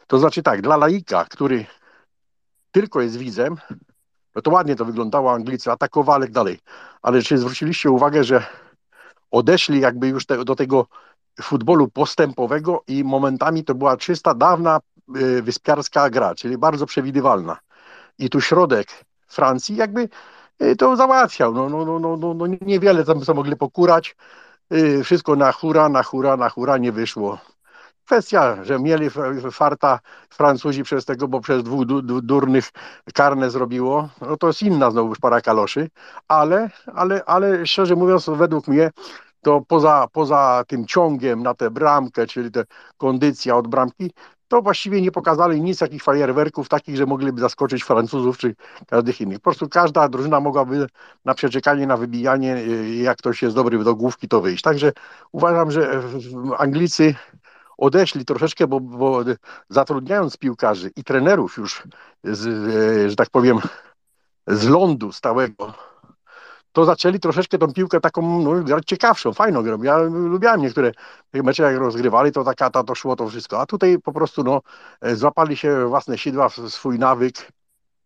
To 0.07 0.19
znaczy 0.19 0.43
tak, 0.43 0.63
dla 0.63 0.77
laika, 0.77 1.25
który 1.25 1.67
tylko 2.73 3.01
jest 3.01 3.17
widzem, 3.17 3.57
no 4.35 4.43
to 4.43 4.51
ładnie 4.51 4.77
to 4.77 4.85
wyglądało, 4.85 5.33
Anglicy 5.33 5.71
atakowali 5.71 6.23
tak 6.25 6.33
dalej, 6.33 6.59
ale 7.03 7.23
czy 7.23 7.39
zwróciliście 7.39 7.91
uwagę, 7.91 8.25
że 8.25 8.47
odeszli 9.31 9.81
jakby 9.81 10.09
już 10.09 10.27
te, 10.27 10.45
do 10.45 10.57
tego 10.57 10.87
futbolu 11.43 11.89
postępowego 11.89 12.83
i 12.87 13.05
momentami 13.05 13.65
to 13.65 13.75
była 13.75 13.97
czysta, 13.97 14.35
dawna 14.35 14.81
y, 15.17 15.43
wyspiarska 15.43 16.11
gra, 16.11 16.35
czyli 16.35 16.59
bardzo 16.59 16.87
przewidywalna. 16.87 17.59
I 18.19 18.31
tu 18.31 18.41
środek 18.41 18.89
Francji 19.29 19.77
jakby 19.77 20.09
y, 20.63 20.77
to 20.77 20.97
załatwiał. 20.97 21.55
No, 21.55 21.69
no, 21.69 21.85
no, 21.85 21.99
no, 21.99 22.17
no, 22.17 22.35
no 22.35 22.47
niewiele 22.47 23.05
tam 23.05 23.21
co 23.21 23.35
mogli 23.35 23.57
pokurać. 23.57 24.17
Y, 24.73 25.05
wszystko 25.05 25.37
na 25.37 25.53
hura, 25.53 25.89
na 25.89 26.03
hura, 26.03 26.37
na 26.37 26.49
hura 26.49 26.79
nie 26.79 26.93
wyszło. 26.93 27.39
Kwestia, 28.05 28.65
że 28.65 28.79
mieli 28.79 29.11
farta 29.53 30.01
Francuzi 30.31 30.83
przez 30.83 31.05
tego, 31.05 31.29
bo 31.29 31.41
przez 31.41 31.63
dwóch 31.63 31.87
durnych 32.23 32.71
karne 33.15 33.51
zrobiło, 33.51 34.09
no 34.21 34.37
to 34.37 34.47
jest 34.47 34.63
inna 34.63 34.91
znowu 34.91 35.15
para 35.21 35.41
kaloszy, 35.41 35.89
ale, 36.29 36.71
ale, 36.95 37.25
ale 37.25 37.67
szczerze 37.67 37.97
mówiąc, 37.97 38.31
według 38.35 38.69
mnie 38.69 38.91
to 39.41 39.61
poza, 39.69 40.07
poza 40.13 40.65
tym 40.69 40.87
ciągiem 40.87 41.43
na 41.43 41.55
tę 41.55 41.71
bramkę, 41.71 42.27
czyli 42.27 42.51
tę 42.51 42.65
kondycja 42.97 43.57
od 43.57 43.69
bramki, 43.69 44.11
to 44.53 44.63
właściwie 44.63 45.03
nie 45.03 45.13
pokazali 45.13 45.61
nic, 45.61 45.81
jakich 45.81 46.03
fajerwerków 46.03 46.69
takich, 46.69 46.97
że 46.97 47.07
mogliby 47.07 47.41
zaskoczyć 47.41 47.83
Francuzów 47.83 48.39
czy 48.39 48.55
każdych 48.87 49.21
innych. 49.21 49.39
Po 49.39 49.43
prostu 49.43 49.69
każda 49.69 50.09
drużyna 50.09 50.41
mogłaby 50.41 50.87
na 51.25 51.35
przeczekanie, 51.35 51.87
na 51.87 51.97
wybijanie, 51.97 52.57
y, 52.57 52.95
jak 52.95 53.19
ktoś 53.19 53.43
jest 53.43 53.57
dobry 53.57 53.85
do 53.85 53.95
główki, 53.95 54.29
to 54.29 54.41
wyjść. 54.41 54.63
Także 54.63 54.93
uważam, 55.33 55.71
że 55.71 56.03
Anglicy 56.59 57.15
odeszli 57.79 58.25
troszeczkę, 58.25 58.67
bo, 58.67 58.81
bo 58.81 59.21
zatrudniając 59.69 60.37
piłkarzy 60.37 60.91
i 60.97 61.05
trenerów 61.05 61.57
już, 61.57 61.83
z, 62.25 62.47
e, 62.47 63.11
że 63.11 63.17
tak 63.17 63.31
powiem, 63.31 63.59
z 64.47 64.69
lądu 64.69 65.13
stałego, 65.13 65.75
to 66.73 66.85
zaczęli 66.85 67.21
troszeczkę 67.21 67.59
tą 67.59 67.73
piłkę 67.73 68.01
taką 68.01 68.41
no, 68.41 68.63
grać 68.65 68.85
ciekawszą, 68.87 69.33
fajną 69.33 69.63
grą. 69.63 69.83
Ja 69.83 69.99
lubiałem 69.99 70.61
niektóre 70.61 70.93
mecze, 71.35 71.63
jak 71.63 71.77
rozgrywali, 71.77 72.33
to 72.33 72.45
taka 72.45 72.71
to 72.71 72.95
szło 72.95 73.17
to 73.17 73.29
wszystko. 73.29 73.61
A 73.61 73.67
tutaj 73.67 73.99
po 73.99 74.13
prostu 74.13 74.45
no, 74.45 74.61
e, 75.01 75.17
złapali 75.17 75.57
się 75.57 75.87
własne 75.87 76.19
sidła, 76.19 76.49
swój 76.49 76.99
nawyk 76.99 77.53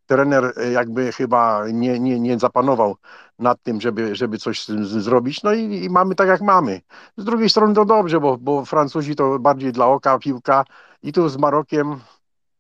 trener 0.06 0.52
e, 0.56 0.70
jakby 0.70 1.12
chyba 1.12 1.62
nie, 1.72 2.00
nie, 2.00 2.20
nie 2.20 2.38
zapanował 2.38 2.96
nad 3.38 3.62
tym, 3.62 3.80
żeby, 3.80 4.14
żeby 4.14 4.38
coś 4.38 4.62
z 4.62 4.66
tym 4.66 4.86
zrobić. 4.86 5.42
No 5.42 5.52
i, 5.52 5.84
i, 5.84 5.90
mamy 5.90 6.14
tak 6.14 6.28
jak 6.28 6.40
mamy. 6.40 6.80
Z 7.16 7.24
drugiej 7.24 7.50
strony 7.50 7.74
to 7.74 7.84
dobrze, 7.84 8.20
bo, 8.20 8.38
bo 8.38 8.64
Francuzi 8.64 9.16
to 9.16 9.38
bardziej 9.38 9.72
dla 9.72 9.86
oka 9.86 10.18
piłka 10.18 10.64
i 11.02 11.12
tu 11.12 11.28
z 11.28 11.36
Marokiem 11.36 12.00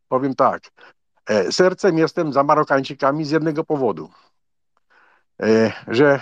powiem 0.08 0.34
tak. 0.34 0.62
E, 1.26 1.52
sercem 1.52 1.98
jestem 1.98 2.32
za 2.32 2.42
Marokańczykami 2.42 3.24
z 3.24 3.30
jednego 3.30 3.64
powodu, 3.64 4.10
że 5.88 6.20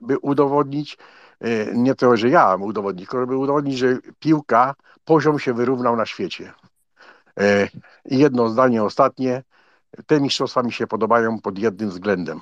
by 0.00 0.18
udowodnić, 0.18 0.98
nie 1.74 1.94
to, 1.94 2.16
że 2.16 2.28
ja 2.28 2.54
udowodnić, 2.54 3.08
tylko 3.10 3.26
by 3.26 3.36
udowodnić, 3.36 3.78
że 3.78 3.98
piłka, 4.18 4.74
poziom 5.04 5.38
się 5.38 5.54
wyrównał 5.54 5.96
na 5.96 6.06
świecie. 6.06 6.52
I 8.04 8.18
jedno 8.18 8.48
zdanie 8.48 8.82
ostatnie. 8.82 9.42
Te 10.06 10.20
mistrzostwa 10.20 10.62
mi 10.62 10.72
się 10.72 10.86
podobają 10.86 11.40
pod 11.40 11.58
jednym 11.58 11.90
względem. 11.90 12.40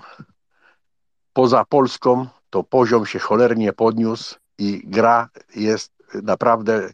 Poza 1.33 1.65
Polską 1.65 2.27
to 2.51 2.65
poziom 2.65 3.07
się 3.07 3.19
cholernie 3.19 3.73
podniósł 3.73 4.37
i 4.59 4.83
gra 4.85 5.29
jest 5.57 5.93
naprawdę 6.23 6.91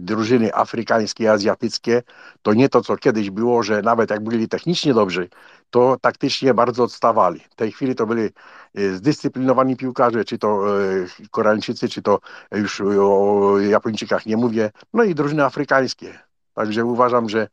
drużyny 0.00 0.54
afrykańskie, 0.54 1.32
azjatyckie, 1.32 2.02
to 2.42 2.54
nie 2.54 2.68
to, 2.68 2.80
co 2.80 2.96
kiedyś 2.96 3.30
było, 3.30 3.62
że 3.62 3.82
nawet 3.82 4.10
jak 4.10 4.24
byli 4.24 4.48
technicznie 4.48 4.94
dobrzy, 4.94 5.28
to 5.70 5.96
taktycznie 6.00 6.54
bardzo 6.54 6.84
odstawali. 6.84 7.40
W 7.50 7.54
tej 7.54 7.72
chwili 7.72 7.94
to 7.94 8.06
byli 8.06 8.30
y, 8.78 8.96
zdyscyplinowani 8.96 9.76
piłkarze, 9.76 10.24
czy 10.24 10.38
to 10.38 10.80
y, 10.80 11.06
Koreańczycy, 11.30 11.88
czy 11.88 12.02
to 12.02 12.20
już 12.52 12.80
o 12.80 13.58
Japończykach 13.60 14.26
nie 14.26 14.36
mówię, 14.36 14.70
no 14.92 15.04
i 15.04 15.14
drużyny 15.14 15.44
afrykańskie. 15.44 16.18
Także 16.54 16.84
uważam, 16.84 17.28
że 17.28 17.48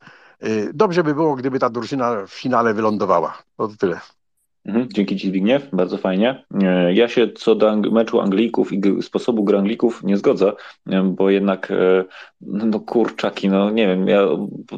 dobrze 0.74 1.04
by 1.04 1.14
było, 1.14 1.36
gdyby 1.36 1.58
ta 1.58 1.70
drużyna 1.70 2.26
w 2.26 2.30
finale 2.30 2.74
wylądowała. 2.74 3.38
To 3.56 3.68
tyle. 3.68 4.00
Mhm, 4.64 4.88
dzięki 4.94 5.16
Ci 5.16 5.28
Zbigniew, 5.28 5.68
bardzo 5.72 5.98
fajnie. 5.98 6.44
E, 6.62 6.94
ja 6.94 7.08
się 7.08 7.28
co 7.28 7.54
do 7.54 7.76
meczu 7.76 8.20
Anglików 8.20 8.72
i 8.72 8.80
sposobu 9.02 9.44
gry 9.44 9.58
Anglików 9.58 10.02
nie 10.02 10.16
zgodzę, 10.16 10.52
e, 10.86 11.02
bo 11.02 11.30
jednak 11.30 11.70
e, 11.70 12.04
no 12.40 12.80
kurczaki, 12.80 13.48
no 13.48 13.70
nie 13.70 13.86
wiem, 13.86 14.08
ja 14.08 14.28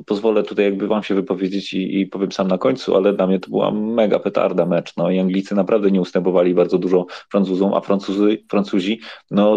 pozwolę 0.06 0.42
tutaj 0.42 0.64
jakby 0.64 0.88
Wam 0.88 1.02
się 1.02 1.14
wypowiedzieć 1.14 1.74
i, 1.74 2.00
i 2.00 2.06
powiem 2.06 2.32
sam 2.32 2.48
na 2.48 2.58
końcu, 2.58 2.96
ale 2.96 3.12
dla 3.12 3.26
mnie 3.26 3.40
to 3.40 3.50
była 3.50 3.70
mega 3.70 4.18
petarda 4.18 4.66
mecz, 4.66 4.96
no 4.96 5.10
i 5.10 5.18
Anglicy 5.18 5.54
naprawdę 5.54 5.90
nie 5.90 6.00
ustępowali 6.00 6.54
bardzo 6.54 6.78
dużo 6.78 7.06
Francuzom, 7.30 7.74
a 7.74 7.80
Francuzy, 7.80 8.38
Francuzi, 8.50 9.00
no 9.30 9.56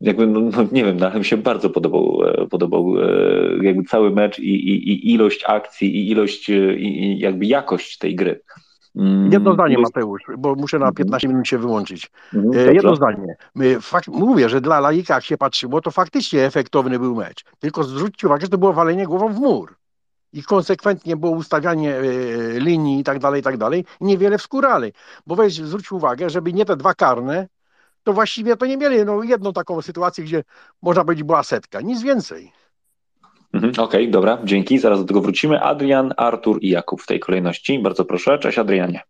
jakby, 0.00 0.26
no, 0.26 0.40
no 0.40 0.66
nie 0.72 0.84
wiem, 0.84 0.96
no, 0.96 1.18
mi 1.18 1.24
się 1.24 1.36
bardzo 1.36 1.70
podobał, 1.70 2.18
podobał 2.50 2.94
jakby 3.62 3.84
cały 3.84 4.10
mecz 4.10 4.38
i, 4.38 4.54
i, 4.54 4.88
i 4.88 5.12
ilość 5.12 5.44
akcji 5.46 5.96
i 5.96 6.10
ilość 6.10 6.48
i 6.78 7.18
jakby 7.18 7.46
jakość 7.46 7.98
tej 7.98 8.14
gry. 8.14 8.40
Mm, 8.96 9.32
Jedno 9.32 9.54
zdanie, 9.54 9.78
Mateusz, 9.78 10.22
bo 10.38 10.54
muszę 10.54 10.78
na 10.78 10.92
15 10.92 11.26
mhm. 11.26 11.34
minut 11.34 11.48
się 11.48 11.58
wyłączyć. 11.58 12.10
Mhm, 12.34 12.68
e, 12.68 12.74
Jedno 12.74 12.96
zdanie. 12.96 13.36
Fakt, 13.80 14.08
mówię, 14.08 14.48
że 14.48 14.60
dla 14.60 14.80
laika, 14.80 15.14
jak 15.14 15.24
się 15.24 15.38
patrzyło, 15.38 15.80
to 15.80 15.90
faktycznie 15.90 16.44
efektowny 16.44 16.98
był 16.98 17.14
mecz. 17.14 17.44
Tylko 17.58 17.84
zwróćcie 17.84 18.26
uwagę, 18.26 18.42
że 18.42 18.48
to 18.48 18.58
było 18.58 18.72
walenie 18.72 19.06
głową 19.06 19.28
w 19.28 19.40
mur. 19.40 19.74
I 20.32 20.42
konsekwentnie 20.42 21.16
było 21.16 21.32
ustawianie 21.32 21.96
e, 21.96 22.02
linii 22.60 23.00
i 23.00 23.04
tak 23.04 23.18
dalej, 23.18 23.40
i 23.40 23.44
tak 23.44 23.56
dalej. 23.56 23.84
Niewiele 24.00 24.38
wskórali. 24.38 24.92
Bo 25.26 25.36
weź, 25.36 25.54
zwróć 25.54 25.92
uwagę, 25.92 26.30
żeby 26.30 26.52
nie 26.52 26.64
te 26.64 26.76
dwa 26.76 26.94
karne, 26.94 27.48
to 28.02 28.12
właściwie 28.12 28.56
to 28.56 28.66
nie 28.66 28.76
mieli 28.76 29.04
no, 29.04 29.22
jedną 29.22 29.52
taką 29.52 29.82
sytuację, 29.82 30.24
gdzie 30.24 30.44
można 30.82 31.04
powiedzieć 31.04 31.24
była 31.24 31.42
setka. 31.42 31.80
Nic 31.80 32.02
więcej. 32.02 32.52
Mhm, 33.52 33.70
Okej, 33.70 33.82
okay, 33.84 34.08
dobra, 34.08 34.38
dzięki. 34.44 34.78
Zaraz 34.78 34.98
do 34.98 35.04
tego 35.04 35.20
wrócimy. 35.20 35.60
Adrian, 35.60 36.14
Artur 36.16 36.58
i 36.62 36.68
Jakub 36.68 37.02
w 37.02 37.06
tej 37.06 37.20
kolejności. 37.20 37.78
Bardzo 37.78 38.04
proszę. 38.04 38.38
Cześć 38.38 38.58
Adrianie. 38.58 39.02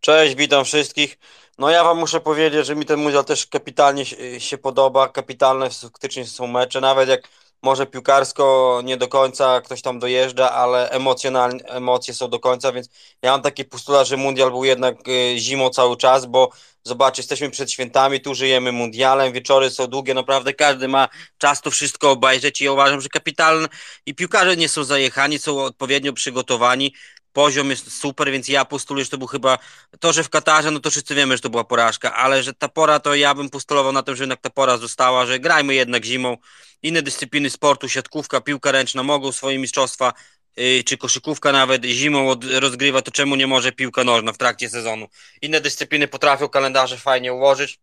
Cześć, 0.00 0.34
witam 0.34 0.64
wszystkich. 0.64 1.18
No 1.58 1.70
ja 1.70 1.84
wam 1.84 1.98
muszę 1.98 2.20
powiedzieć, 2.20 2.66
że 2.66 2.76
mi 2.76 2.86
ten 2.86 3.00
mundial 3.00 3.24
też 3.24 3.46
kapitalnie 3.46 4.04
się 4.38 4.58
podoba. 4.58 5.08
Kapitalne 5.08 5.70
faktycznie 5.70 6.24
są 6.24 6.46
mecze, 6.46 6.80
nawet 6.80 7.08
jak 7.08 7.28
może 7.62 7.86
piłkarsko 7.86 8.80
nie 8.84 8.96
do 8.96 9.08
końca 9.08 9.60
ktoś 9.60 9.82
tam 9.82 9.98
dojeżdża, 9.98 10.50
ale 10.50 10.90
emocjonalnie 10.90 11.64
emocje 11.64 12.14
są 12.14 12.30
do 12.30 12.40
końca, 12.40 12.72
więc 12.72 12.88
ja 13.22 13.30
mam 13.32 13.42
taki 13.42 13.64
postulat, 13.64 14.06
że 14.06 14.16
mundial 14.16 14.50
był 14.50 14.64
jednak 14.64 15.08
y, 15.08 15.38
zimą 15.38 15.70
cały 15.70 15.96
czas, 15.96 16.26
bo 16.26 16.50
Zobacz, 16.84 17.18
jesteśmy 17.18 17.50
przed 17.50 17.72
świętami, 17.72 18.20
tu 18.20 18.34
żyjemy 18.34 18.72
mundialem, 18.72 19.32
wieczory 19.32 19.70
są 19.70 19.86
długie, 19.86 20.14
naprawdę 20.14 20.54
każdy 20.54 20.88
ma 20.88 21.08
czas 21.38 21.60
to 21.60 21.70
wszystko 21.70 22.10
obejrzeć 22.10 22.60
i 22.60 22.64
ja 22.64 22.72
uważam, 22.72 23.00
że 23.00 23.08
kapitalne 23.08 23.68
i 24.06 24.14
piłkarze 24.14 24.56
nie 24.56 24.68
są 24.68 24.84
zajechani, 24.84 25.38
są 25.38 25.58
odpowiednio 25.64 26.12
przygotowani, 26.12 26.94
poziom 27.32 27.70
jest 27.70 28.00
super, 28.00 28.30
więc 28.32 28.48
ja 28.48 28.64
postuluję, 28.64 29.04
że 29.04 29.10
to 29.10 29.18
był 29.18 29.26
chyba, 29.26 29.58
to, 30.00 30.12
że 30.12 30.24
w 30.24 30.28
Katarze, 30.28 30.70
no 30.70 30.80
to 30.80 30.90
wszyscy 30.90 31.14
wiemy, 31.14 31.36
że 31.36 31.42
to 31.42 31.50
była 31.50 31.64
porażka, 31.64 32.14
ale 32.14 32.42
że 32.42 32.54
ta 32.54 32.68
pora, 32.68 33.00
to 33.00 33.14
ja 33.14 33.34
bym 33.34 33.50
postulował 33.50 33.92
na 33.92 34.02
tym, 34.02 34.16
że 34.16 34.22
jednak 34.22 34.40
ta 34.40 34.50
pora 34.50 34.76
została, 34.76 35.26
że 35.26 35.38
grajmy 35.38 35.74
jednak 35.74 36.04
zimą, 36.04 36.36
inne 36.82 37.02
dyscypliny 37.02 37.50
sportu, 37.50 37.88
siatkówka, 37.88 38.40
piłka 38.40 38.72
ręczna 38.72 39.02
mogą 39.02 39.32
swoje 39.32 39.58
mistrzostwa 39.58 40.12
Y, 40.58 40.84
czy 40.84 40.96
koszykówka 40.96 41.52
nawet 41.52 41.84
zimą 41.84 42.34
rozgrywa, 42.60 43.02
to 43.02 43.10
czemu 43.10 43.36
nie 43.36 43.46
może 43.46 43.72
piłka 43.72 44.04
nożna 44.04 44.32
w 44.32 44.38
trakcie 44.38 44.68
sezonu? 44.68 45.08
Inne 45.42 45.60
dyscypliny 45.60 46.08
potrafią 46.08 46.48
kalendarze 46.48 46.96
fajnie 46.96 47.32
ułożyć, 47.32 47.78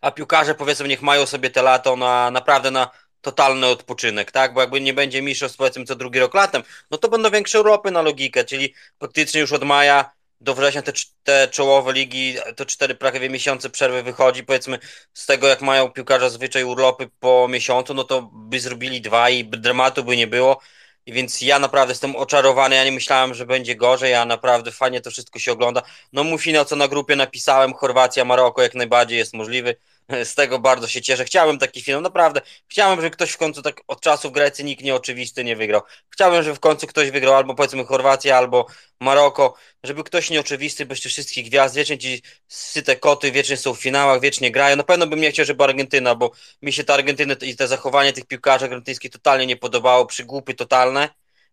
a 0.00 0.10
piłkarze 0.10 0.54
powiedzmy 0.54 0.88
niech 0.88 1.02
mają 1.02 1.26
sobie 1.26 1.50
te 1.50 1.62
lato 1.62 1.96
na 1.96 2.30
naprawdę 2.30 2.70
na 2.70 2.90
totalny 3.24 3.66
odpoczynek, 3.66 4.32
tak? 4.32 4.54
Bo 4.54 4.60
jakby 4.60 4.80
nie 4.80 4.94
będzie 4.94 5.22
mistrzostw 5.22 5.58
powiedzmy 5.58 5.84
co 5.84 5.96
drugi 5.96 6.18
rok 6.20 6.34
latem, 6.34 6.62
no 6.90 6.98
to 6.98 7.08
będą 7.08 7.30
większe 7.30 7.58
Europy 7.58 7.90
na 7.90 8.02
logikę, 8.02 8.44
czyli 8.44 8.74
praktycznie 8.98 9.40
już 9.40 9.52
od 9.52 9.64
maja 9.64 10.12
do 10.40 10.54
września 10.54 10.82
te, 10.82 10.92
te 11.22 11.48
czołowe 11.48 11.92
ligi, 11.92 12.36
to 12.56 12.66
cztery 12.66 12.94
prawie 12.94 13.30
miesiące 13.30 13.70
przerwy 13.70 14.02
wychodzi, 14.02 14.44
powiedzmy 14.44 14.78
z 15.14 15.26
tego 15.26 15.46
jak 15.48 15.62
mają 15.62 15.90
piłkarze 15.90 16.30
zwyczaj 16.30 16.64
urlopy 16.64 17.10
po 17.20 17.48
miesiącu, 17.50 17.94
no 17.94 18.04
to 18.04 18.22
by 18.32 18.60
zrobili 18.60 19.00
dwa 19.00 19.30
i 19.30 19.44
dramatu 19.44 20.04
by 20.04 20.16
nie 20.16 20.26
było, 20.26 20.60
I 21.06 21.12
więc 21.12 21.42
ja 21.42 21.58
naprawdę 21.58 21.92
jestem 21.92 22.16
oczarowany, 22.16 22.76
ja 22.76 22.84
nie 22.84 22.92
myślałem, 22.92 23.34
że 23.34 23.46
będzie 23.46 23.76
gorzej, 23.76 24.12
ja 24.12 24.24
naprawdę 24.24 24.72
fajnie 24.72 25.00
to 25.00 25.10
wszystko 25.10 25.38
się 25.38 25.52
ogląda. 25.52 25.82
No 26.12 26.24
mój 26.24 26.38
finał, 26.38 26.64
co 26.64 26.76
na 26.76 26.88
grupie 26.88 27.16
napisałem, 27.16 27.74
Chorwacja, 27.74 28.24
Maroko 28.24 28.62
jak 28.62 28.74
najbardziej 28.74 29.18
jest 29.18 29.34
możliwy. 29.34 29.76
Z 30.24 30.34
tego 30.34 30.58
bardzo 30.58 30.88
się 30.88 31.02
cieszę. 31.02 31.24
Chciałem 31.24 31.58
taki 31.58 31.82
film, 31.82 32.02
naprawdę. 32.02 32.40
Chciałem, 32.68 32.96
żeby 32.96 33.10
ktoś 33.10 33.30
w 33.30 33.36
końcu 33.36 33.62
tak 33.62 33.80
od 33.88 34.00
czasu 34.00 34.28
w 34.28 34.32
Grecji 34.32 34.64
nikt 34.64 34.84
nieoczywisty 34.84 35.44
nie 35.44 35.56
wygrał. 35.56 35.82
Chciałem, 36.10 36.42
żeby 36.42 36.56
w 36.56 36.60
końcu 36.60 36.86
ktoś 36.86 37.10
wygrał 37.10 37.34
albo 37.34 37.54
powiedzmy 37.54 37.84
Chorwacja, 37.84 38.36
albo 38.36 38.66
Maroko, 39.00 39.54
żeby 39.84 40.04
ktoś 40.04 40.30
nieoczywisty, 40.30 40.86
bez 40.86 41.00
tych 41.00 41.12
wszystkich 41.12 41.48
gwiazd, 41.48 41.74
wiecznie 41.74 41.98
ci 41.98 42.22
syte 42.48 42.96
koty, 42.96 43.32
wiecznie 43.32 43.56
są 43.56 43.74
w 43.74 43.80
finałach, 43.80 44.20
wiecznie 44.20 44.50
grają. 44.50 44.76
Na 44.76 44.84
pewno 44.84 45.06
bym 45.06 45.20
nie 45.20 45.30
chciał, 45.30 45.44
żeby 45.44 45.64
Argentyna, 45.64 46.14
bo 46.14 46.30
mi 46.62 46.72
się 46.72 46.84
ta 46.84 46.94
Argentyna 46.94 47.34
i 47.42 47.56
te 47.56 47.68
zachowanie 47.68 48.12
tych 48.12 48.26
piłkarzy 48.26 48.64
argentyńskich 48.64 49.10
totalnie 49.10 49.46
nie 49.46 49.56
podobało, 49.56 50.06
przygłupy 50.06 50.54
totalne, 50.54 51.08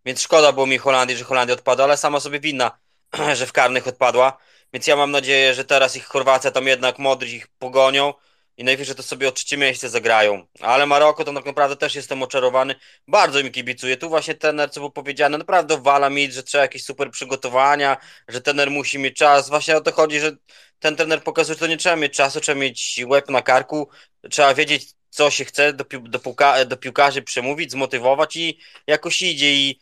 więc 0.05 0.21
szkoda 0.21 0.51
było 0.51 0.65
mi 0.65 0.77
Holandii, 0.77 1.17
że 1.17 1.23
Holandia 1.23 1.53
odpadła, 1.53 1.85
ale 1.85 1.97
sama 1.97 2.19
sobie 2.19 2.39
winna, 2.39 2.79
że 3.33 3.45
w 3.47 3.51
karnych 3.51 3.87
odpadła. 3.87 4.37
Więc 4.73 4.87
ja 4.87 4.95
mam 4.95 5.11
nadzieję, 5.11 5.53
że 5.53 5.65
teraz 5.65 5.95
ich 5.95 6.05
Chorwacja 6.05 6.51
tam 6.51 6.67
jednak 6.67 6.99
Modryć 6.99 7.33
ich 7.33 7.47
pogonią, 7.47 8.13
i 8.61 8.63
najwyżej 8.63 8.95
to 8.95 9.03
sobie 9.03 9.27
o 9.27 9.31
trzecie 9.31 9.57
miejsce 9.57 9.89
zagrają. 9.89 10.47
Ale 10.59 10.85
Maroko 10.85 11.23
to 11.23 11.33
tak 11.33 11.45
naprawdę 11.45 11.75
też 11.75 11.95
jestem 11.95 12.23
oczarowany. 12.23 12.75
Bardzo 13.07 13.43
mi 13.43 13.51
kibicuje. 13.51 13.97
Tu 13.97 14.09
właśnie 14.09 14.35
tener, 14.35 14.71
co 14.71 14.79
było 14.79 14.91
powiedziane, 14.91 15.37
naprawdę 15.37 15.81
wala 15.81 16.09
mi, 16.09 16.31
że 16.31 16.43
trzeba 16.43 16.61
jakieś 16.61 16.83
super 16.83 17.11
przygotowania, 17.11 17.97
że 18.27 18.41
tener 18.41 18.71
musi 18.71 18.99
mieć 18.99 19.17
czas. 19.17 19.49
Właśnie 19.49 19.77
o 19.77 19.81
to 19.81 19.91
chodzi, 19.91 20.19
że 20.19 20.31
ten 20.79 20.95
trener 20.95 21.23
pokazuje, 21.23 21.55
że 21.55 21.59
to 21.59 21.67
nie 21.67 21.77
trzeba 21.77 21.95
mieć 21.95 22.13
czasu, 22.13 22.39
trzeba 22.39 22.59
mieć 22.59 23.01
łeb 23.07 23.29
na 23.29 23.41
karku, 23.41 23.89
trzeba 24.31 24.53
wiedzieć, 24.53 24.85
co 25.09 25.31
się 25.31 25.45
chce 25.45 25.73
do, 25.73 25.85
do, 26.01 26.19
do 26.65 26.77
piłkarzy 26.77 27.21
przemówić, 27.21 27.71
zmotywować 27.71 28.35
i 28.35 28.59
jakoś 28.87 29.21
idzie 29.21 29.53
i 29.53 29.79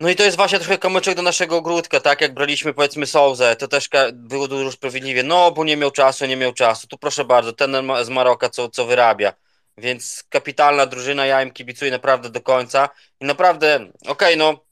no 0.00 0.08
i 0.08 0.16
to 0.16 0.22
jest 0.22 0.36
właśnie 0.36 0.58
trochę 0.58 0.78
kamyczek 0.78 1.14
do 1.16 1.22
naszego 1.22 1.56
ogródka, 1.56 2.00
tak 2.00 2.20
jak 2.20 2.34
braliśmy 2.34 2.74
powiedzmy 2.74 3.06
Souzę, 3.06 3.56
to 3.56 3.68
też 3.68 3.88
było 4.12 4.48
dużo 4.48 4.72
sprawiedliwie, 4.72 5.22
no 5.22 5.50
bo 5.52 5.64
nie 5.64 5.76
miał 5.76 5.90
czasu, 5.90 6.26
nie 6.26 6.36
miał 6.36 6.52
czasu, 6.52 6.86
tu 6.86 6.98
proszę 6.98 7.24
bardzo, 7.24 7.52
ten 7.52 7.76
z 8.02 8.08
Maroka 8.08 8.48
co, 8.48 8.68
co 8.68 8.86
wyrabia, 8.86 9.32
więc 9.78 10.24
kapitalna 10.28 10.86
drużyna, 10.86 11.26
ja 11.26 11.42
im 11.42 11.50
kibicuję 11.50 11.90
naprawdę 11.90 12.30
do 12.30 12.40
końca. 12.40 12.88
I 13.20 13.24
naprawdę, 13.24 13.76
okej 13.76 14.02
okay, 14.08 14.36
no 14.36 14.64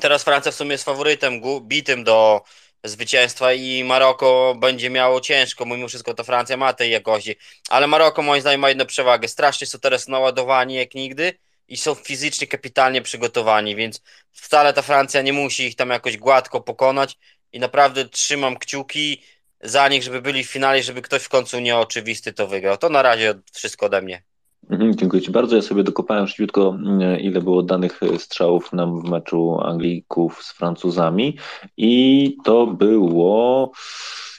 teraz 0.00 0.24
Francja 0.24 0.52
w 0.52 0.54
sumie 0.54 0.72
jest 0.72 0.84
faworytem, 0.84 1.40
bitym 1.60 2.04
do 2.04 2.42
zwycięstwa 2.84 3.52
i 3.52 3.84
Maroko 3.84 4.54
będzie 4.58 4.90
miało 4.90 5.20
ciężko, 5.20 5.66
mimo 5.66 5.88
wszystko 5.88 6.14
to 6.14 6.24
Francja 6.24 6.56
ma 6.56 6.72
tej 6.72 6.90
jakości, 6.90 7.36
ale 7.68 7.86
Maroko 7.86 8.22
moim 8.22 8.40
zdaniem 8.40 8.60
ma 8.60 8.68
jedną 8.68 8.86
przewagę, 8.86 9.28
strasznie 9.28 9.66
są 9.66 9.78
teraz 9.78 10.08
naładowani 10.08 10.74
jak 10.74 10.94
nigdy, 10.94 11.38
i 11.72 11.76
są 11.76 11.94
fizycznie 11.94 12.46
kapitalnie 12.46 13.02
przygotowani, 13.02 13.76
więc 13.76 14.02
wcale 14.32 14.72
ta 14.72 14.82
Francja 14.82 15.22
nie 15.22 15.32
musi 15.32 15.66
ich 15.66 15.76
tam 15.76 15.90
jakoś 15.90 16.16
gładko 16.16 16.60
pokonać 16.60 17.18
i 17.52 17.60
naprawdę 17.60 18.04
trzymam 18.04 18.56
kciuki 18.56 19.22
za 19.60 19.88
nich, 19.88 20.02
żeby 20.02 20.22
byli 20.22 20.44
w 20.44 20.50
finale, 20.50 20.82
żeby 20.82 21.02
ktoś 21.02 21.22
w 21.22 21.28
końcu 21.28 21.60
nieoczywisty 21.60 22.32
to 22.32 22.46
wygrał. 22.46 22.76
To 22.76 22.88
na 22.88 23.02
razie 23.02 23.34
wszystko 23.52 23.86
ode 23.86 24.02
mnie. 24.02 24.22
Mhm, 24.70 24.96
dziękuję 24.96 25.22
Ci 25.22 25.30
bardzo. 25.30 25.56
Ja 25.56 25.62
sobie 25.62 25.84
dokopałem 25.84 26.26
szybciutko, 26.26 26.76
mm, 26.78 27.20
ile 27.20 27.40
było 27.40 27.62
danych 27.62 28.00
strzałów 28.18 28.72
na 28.72 28.86
meczu 28.86 29.60
Anglików 29.60 30.44
z 30.44 30.52
Francuzami 30.52 31.38
i 31.76 32.36
to 32.44 32.66
było 32.66 33.72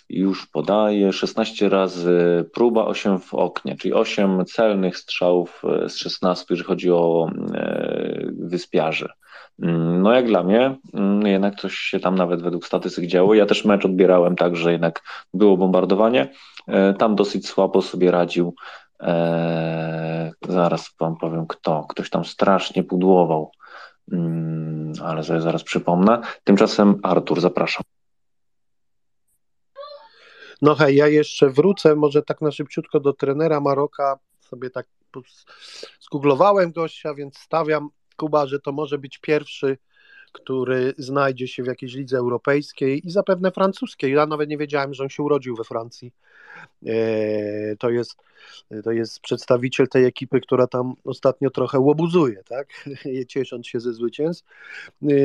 już 0.09 0.47
podaje 0.47 1.13
16 1.13 1.69
razy 1.69 2.45
próba, 2.53 2.85
8 2.85 3.19
w 3.19 3.33
oknie, 3.33 3.77
czyli 3.77 3.93
8 3.93 4.45
celnych 4.45 4.97
strzałów 4.97 5.61
e, 5.85 5.89
z 5.89 5.95
16, 5.97 6.45
jeżeli 6.49 6.67
chodzi 6.67 6.91
o 6.91 7.29
e, 7.53 8.31
wyspiarzy. 8.39 9.09
Mm, 9.61 10.01
no 10.01 10.13
jak 10.13 10.27
dla 10.27 10.43
mnie, 10.43 10.75
mm, 10.93 11.27
jednak 11.27 11.55
coś 11.55 11.73
się 11.75 11.99
tam 11.99 12.15
nawet 12.15 12.41
według 12.41 12.65
statystyk 12.65 13.05
działo. 13.05 13.33
Ja 13.33 13.45
też 13.45 13.65
mecz 13.65 13.85
odbierałem 13.85 14.35
tak, 14.35 14.55
że 14.55 14.71
jednak 14.71 15.01
było 15.33 15.57
bombardowanie. 15.57 16.29
E, 16.67 16.93
tam 16.93 17.15
dosyć 17.15 17.47
słabo 17.47 17.81
sobie 17.81 18.11
radził. 18.11 18.55
zaraz 20.47 20.95
wam 20.99 21.15
powiem 21.17 21.47
kto. 21.47 21.85
Ktoś 21.89 22.09
tam 22.09 22.25
strasznie 22.25 22.83
pudłował, 22.83 23.51
mm, 24.11 24.93
ale 25.03 25.23
zaraz 25.23 25.63
przypomnę. 25.63 26.21
Tymczasem 26.43 26.99
Artur, 27.03 27.41
zapraszam. 27.41 27.83
No 30.63 30.75
hej, 30.75 30.95
ja 30.95 31.07
jeszcze 31.07 31.49
wrócę 31.49 31.95
może 31.95 32.21
tak 32.21 32.41
na 32.41 32.51
szybciutko 32.51 32.99
do 32.99 33.13
trenera 33.13 33.59
Maroka, 33.59 34.19
sobie 34.39 34.69
tak 34.69 34.85
zgooglowałem 36.01 36.71
gościa, 36.71 37.13
więc 37.13 37.37
stawiam 37.37 37.89
Kuba, 38.17 38.47
że 38.47 38.59
to 38.59 38.71
może 38.71 38.97
być 38.97 39.17
pierwszy, 39.17 39.77
który 40.31 40.93
znajdzie 40.97 41.47
się 41.47 41.63
w 41.63 41.67
jakiejś 41.67 41.93
lidze 41.93 42.17
europejskiej 42.17 43.07
i 43.07 43.11
zapewne 43.11 43.51
francuskiej. 43.51 44.13
Ja 44.13 44.25
nawet 44.25 44.49
nie 44.49 44.57
wiedziałem, 44.57 44.93
że 44.93 45.03
on 45.03 45.09
się 45.09 45.23
urodził 45.23 45.55
we 45.55 45.63
Francji. 45.63 46.13
E, 46.85 47.75
to 47.75 47.89
jest, 47.89 48.15
to 48.83 48.91
jest 48.91 49.19
przedstawiciel 49.19 49.87
tej 49.87 50.05
ekipy, 50.05 50.41
która 50.41 50.67
tam 50.67 50.93
ostatnio 51.03 51.49
trochę 51.49 51.79
łobuzuje, 51.79 52.43
tak? 52.43 52.67
ciesząc 53.29 53.67
się 53.67 53.79
ze 53.79 53.93
zwycięstw. 53.93 54.45
E, 55.03 55.15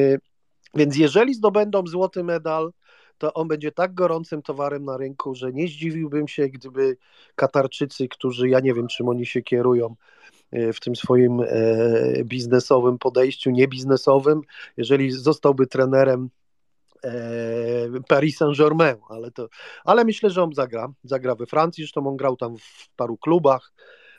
więc 0.74 0.96
jeżeli 0.96 1.34
zdobędą 1.34 1.86
złoty 1.86 2.24
medal, 2.24 2.72
to 3.18 3.34
on 3.34 3.48
będzie 3.48 3.72
tak 3.72 3.94
gorącym 3.94 4.42
towarem 4.42 4.84
na 4.84 4.96
rynku, 4.96 5.34
że 5.34 5.52
nie 5.52 5.68
zdziwiłbym 5.68 6.28
się, 6.28 6.48
gdyby 6.48 6.96
Katarczycy, 7.34 8.08
którzy 8.08 8.48
ja 8.48 8.60
nie 8.60 8.74
wiem, 8.74 8.86
czym 8.86 9.08
oni 9.08 9.26
się 9.26 9.42
kierują, 9.42 9.94
e, 10.50 10.72
w 10.72 10.80
tym 10.80 10.96
swoim 10.96 11.40
e, 11.40 11.44
biznesowym 12.24 12.98
podejściu, 12.98 13.50
niebiznesowym, 13.50 14.40
jeżeli 14.76 15.10
zostałby 15.10 15.66
trenerem 15.66 16.30
e, 17.04 17.10
Paris 18.08 18.36
Saint-Germain, 18.36 18.96
ale, 19.08 19.30
to, 19.30 19.48
ale 19.84 20.04
myślę, 20.04 20.30
że 20.30 20.42
on 20.42 20.54
zagra. 20.54 20.92
Zagra 21.04 21.34
we 21.34 21.46
Francji, 21.46 21.84
zresztą 21.84 22.06
on 22.06 22.16
grał 22.16 22.36
tam 22.36 22.56
w 22.58 22.88
paru 22.96 23.16
klubach. 23.16 23.72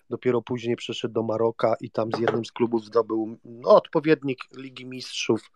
Dopiero 0.10 0.42
później 0.42 0.76
przeszedł 0.76 1.14
do 1.14 1.24
Maroka 1.24 1.76
i 1.82 1.92
tam 1.92 2.10
z 2.18 2.20
jednym 2.20 2.46
z 2.46 2.52
klubów 2.52 2.86
zdobył 2.86 3.38
no, 3.46 3.70
odpowiednik 3.70 4.40
Ligi 4.58 4.86
Mistrzów 4.86 5.52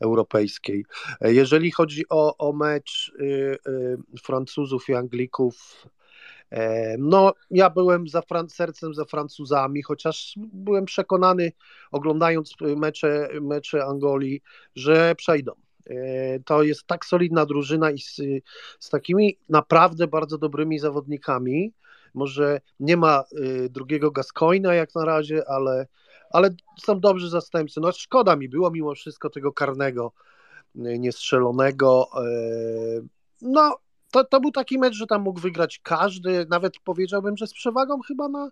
Europejskiej. 0.00 0.84
Jeżeli 1.20 1.70
chodzi 1.70 2.04
o, 2.08 2.36
o 2.36 2.52
mecz 2.52 3.12
y, 3.20 3.24
y, 3.68 3.98
Francuzów 4.22 4.88
i 4.88 4.94
Anglików, 4.94 5.86
e, 6.50 6.96
no, 6.98 7.32
ja 7.50 7.70
byłem 7.70 8.08
za 8.08 8.20
Fran- 8.20 8.48
sercem 8.48 8.94
za 8.94 9.04
Francuzami, 9.04 9.82
chociaż 9.82 10.34
byłem 10.36 10.84
przekonany, 10.84 11.52
oglądając 11.90 12.54
mecze, 12.60 13.28
mecze 13.40 13.84
Angolii, 13.84 14.42
że 14.74 15.14
przejdą. 15.14 15.52
E, 15.86 16.40
to 16.40 16.62
jest 16.62 16.86
tak 16.86 17.04
solidna 17.04 17.46
drużyna 17.46 17.90
i 17.90 17.98
z, 17.98 18.20
z 18.78 18.90
takimi 18.90 19.38
naprawdę 19.48 20.06
bardzo 20.06 20.38
dobrymi 20.38 20.78
zawodnikami, 20.78 21.72
może 22.14 22.60
nie 22.80 22.96
ma 22.96 23.24
y, 23.32 23.68
drugiego 23.70 24.10
Gascoina 24.10 24.74
jak 24.74 24.94
na 24.94 25.04
razie, 25.04 25.42
ale, 25.48 25.86
ale 26.30 26.54
są 26.82 27.00
dobrzy 27.00 27.28
zastępcy. 27.28 27.80
No 27.80 27.92
szkoda 27.92 28.36
mi 28.36 28.48
było 28.48 28.70
mimo 28.70 28.94
wszystko 28.94 29.30
tego 29.30 29.52
karnego 29.52 30.12
y, 30.76 30.98
niestrzelonego. 30.98 32.08
Y, 32.24 33.04
no, 33.42 33.78
to, 34.10 34.24
to 34.24 34.40
był 34.40 34.50
taki 34.50 34.78
mecz, 34.78 34.94
że 34.94 35.06
tam 35.06 35.22
mógł 35.22 35.40
wygrać 35.40 35.80
każdy, 35.82 36.46
nawet 36.50 36.78
powiedziałbym, 36.84 37.36
że 37.36 37.46
z 37.46 37.54
przewagą 37.54 38.00
chyba 38.00 38.28
na, 38.28 38.50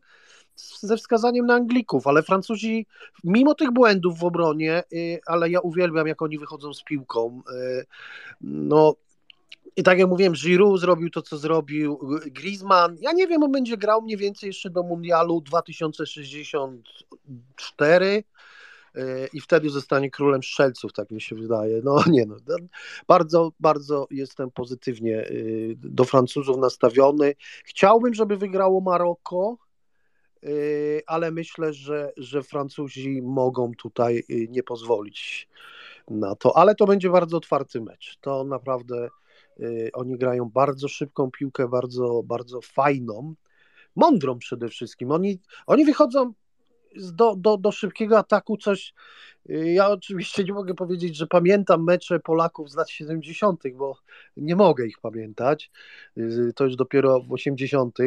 ze 0.80 0.96
wskazaniem 0.96 1.46
na 1.46 1.54
Anglików, 1.54 2.06
ale 2.06 2.22
Francuzi, 2.22 2.86
mimo 3.24 3.54
tych 3.54 3.70
błędów 3.70 4.18
w 4.18 4.24
obronie, 4.24 4.82
ale 5.26 5.50
ja 5.50 5.60
uwielbiam, 5.60 6.06
jak 6.06 6.22
oni 6.22 6.38
wychodzą 6.38 6.74
z 6.74 6.82
piłką. 6.82 7.42
No, 8.40 8.94
i 9.76 9.82
tak 9.82 9.98
jak 9.98 10.08
mówiłem, 10.08 10.32
Giroud 10.32 10.80
zrobił 10.80 11.10
to, 11.10 11.22
co 11.22 11.38
zrobił, 11.38 12.00
Griezmann, 12.26 12.96
ja 13.00 13.12
nie 13.12 13.26
wiem, 13.26 13.42
on 13.42 13.52
będzie 13.52 13.76
grał 13.76 14.02
mniej 14.02 14.16
więcej 14.16 14.46
jeszcze 14.46 14.70
do 14.70 14.82
Mundialu 14.82 15.40
2064 15.40 18.24
e, 18.94 19.26
i 19.32 19.40
wtedy 19.40 19.70
zostanie 19.70 20.10
królem 20.10 20.42
strzelców, 20.42 20.92
tak 20.92 21.10
mi 21.10 21.20
się 21.20 21.36
wydaje. 21.36 21.80
No 21.84 22.04
nie 22.10 22.26
no, 22.26 22.36
bardzo, 23.06 23.52
bardzo 23.60 24.06
jestem 24.10 24.50
pozytywnie 24.50 25.20
e, 25.20 25.32
do 25.74 26.04
Francuzów 26.04 26.56
nastawiony. 26.56 27.34
Chciałbym, 27.64 28.14
żeby 28.14 28.36
wygrało 28.36 28.80
Maroko, 28.80 29.56
e, 30.42 30.48
ale 31.06 31.30
myślę, 31.30 31.72
że, 31.72 32.12
że 32.16 32.42
Francuzi 32.42 33.22
mogą 33.22 33.72
tutaj 33.74 34.22
nie 34.48 34.62
pozwolić 34.62 35.48
na 36.10 36.36
to, 36.36 36.56
ale 36.56 36.74
to 36.74 36.86
będzie 36.86 37.10
bardzo 37.10 37.36
otwarty 37.36 37.80
mecz. 37.80 38.18
To 38.20 38.44
naprawdę 38.44 39.08
oni 39.92 40.18
grają 40.18 40.44
bardzo 40.44 40.88
szybką 40.88 41.30
piłkę, 41.30 41.68
bardzo, 41.68 42.22
bardzo 42.24 42.60
fajną, 42.60 43.34
mądrą 43.96 44.38
przede 44.38 44.68
wszystkim. 44.68 45.10
Oni, 45.10 45.40
oni 45.66 45.84
wychodzą 45.84 46.32
do, 46.96 47.36
do, 47.36 47.56
do 47.56 47.72
szybkiego 47.72 48.18
ataku 48.18 48.56
coś. 48.56 48.94
Y, 49.50 49.72
ja 49.72 49.88
oczywiście 49.88 50.44
nie 50.44 50.52
mogę 50.52 50.74
powiedzieć, 50.74 51.16
że 51.16 51.26
pamiętam 51.26 51.84
mecze 51.84 52.20
Polaków 52.20 52.70
z 52.70 52.76
lat 52.76 52.90
70., 52.90 53.62
bo 53.74 53.98
nie 54.36 54.56
mogę 54.56 54.86
ich 54.86 54.98
pamiętać. 54.98 55.70
Y, 56.18 56.52
to 56.56 56.64
już 56.64 56.76
dopiero 56.76 57.20
w 57.20 57.32
80., 57.32 57.98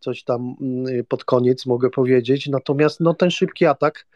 coś 0.00 0.24
tam 0.24 0.54
pod 1.08 1.24
koniec 1.24 1.66
mogę 1.66 1.90
powiedzieć. 1.90 2.48
Natomiast 2.48 3.00
no, 3.00 3.14
ten 3.14 3.30
szybki 3.30 3.66
atak 3.66 4.06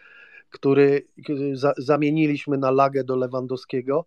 który 0.50 1.06
za, 1.52 1.72
zamieniliśmy 1.78 2.58
na 2.58 2.70
lagę 2.70 3.04
do 3.04 3.16
Lewandowskiego, 3.16 4.04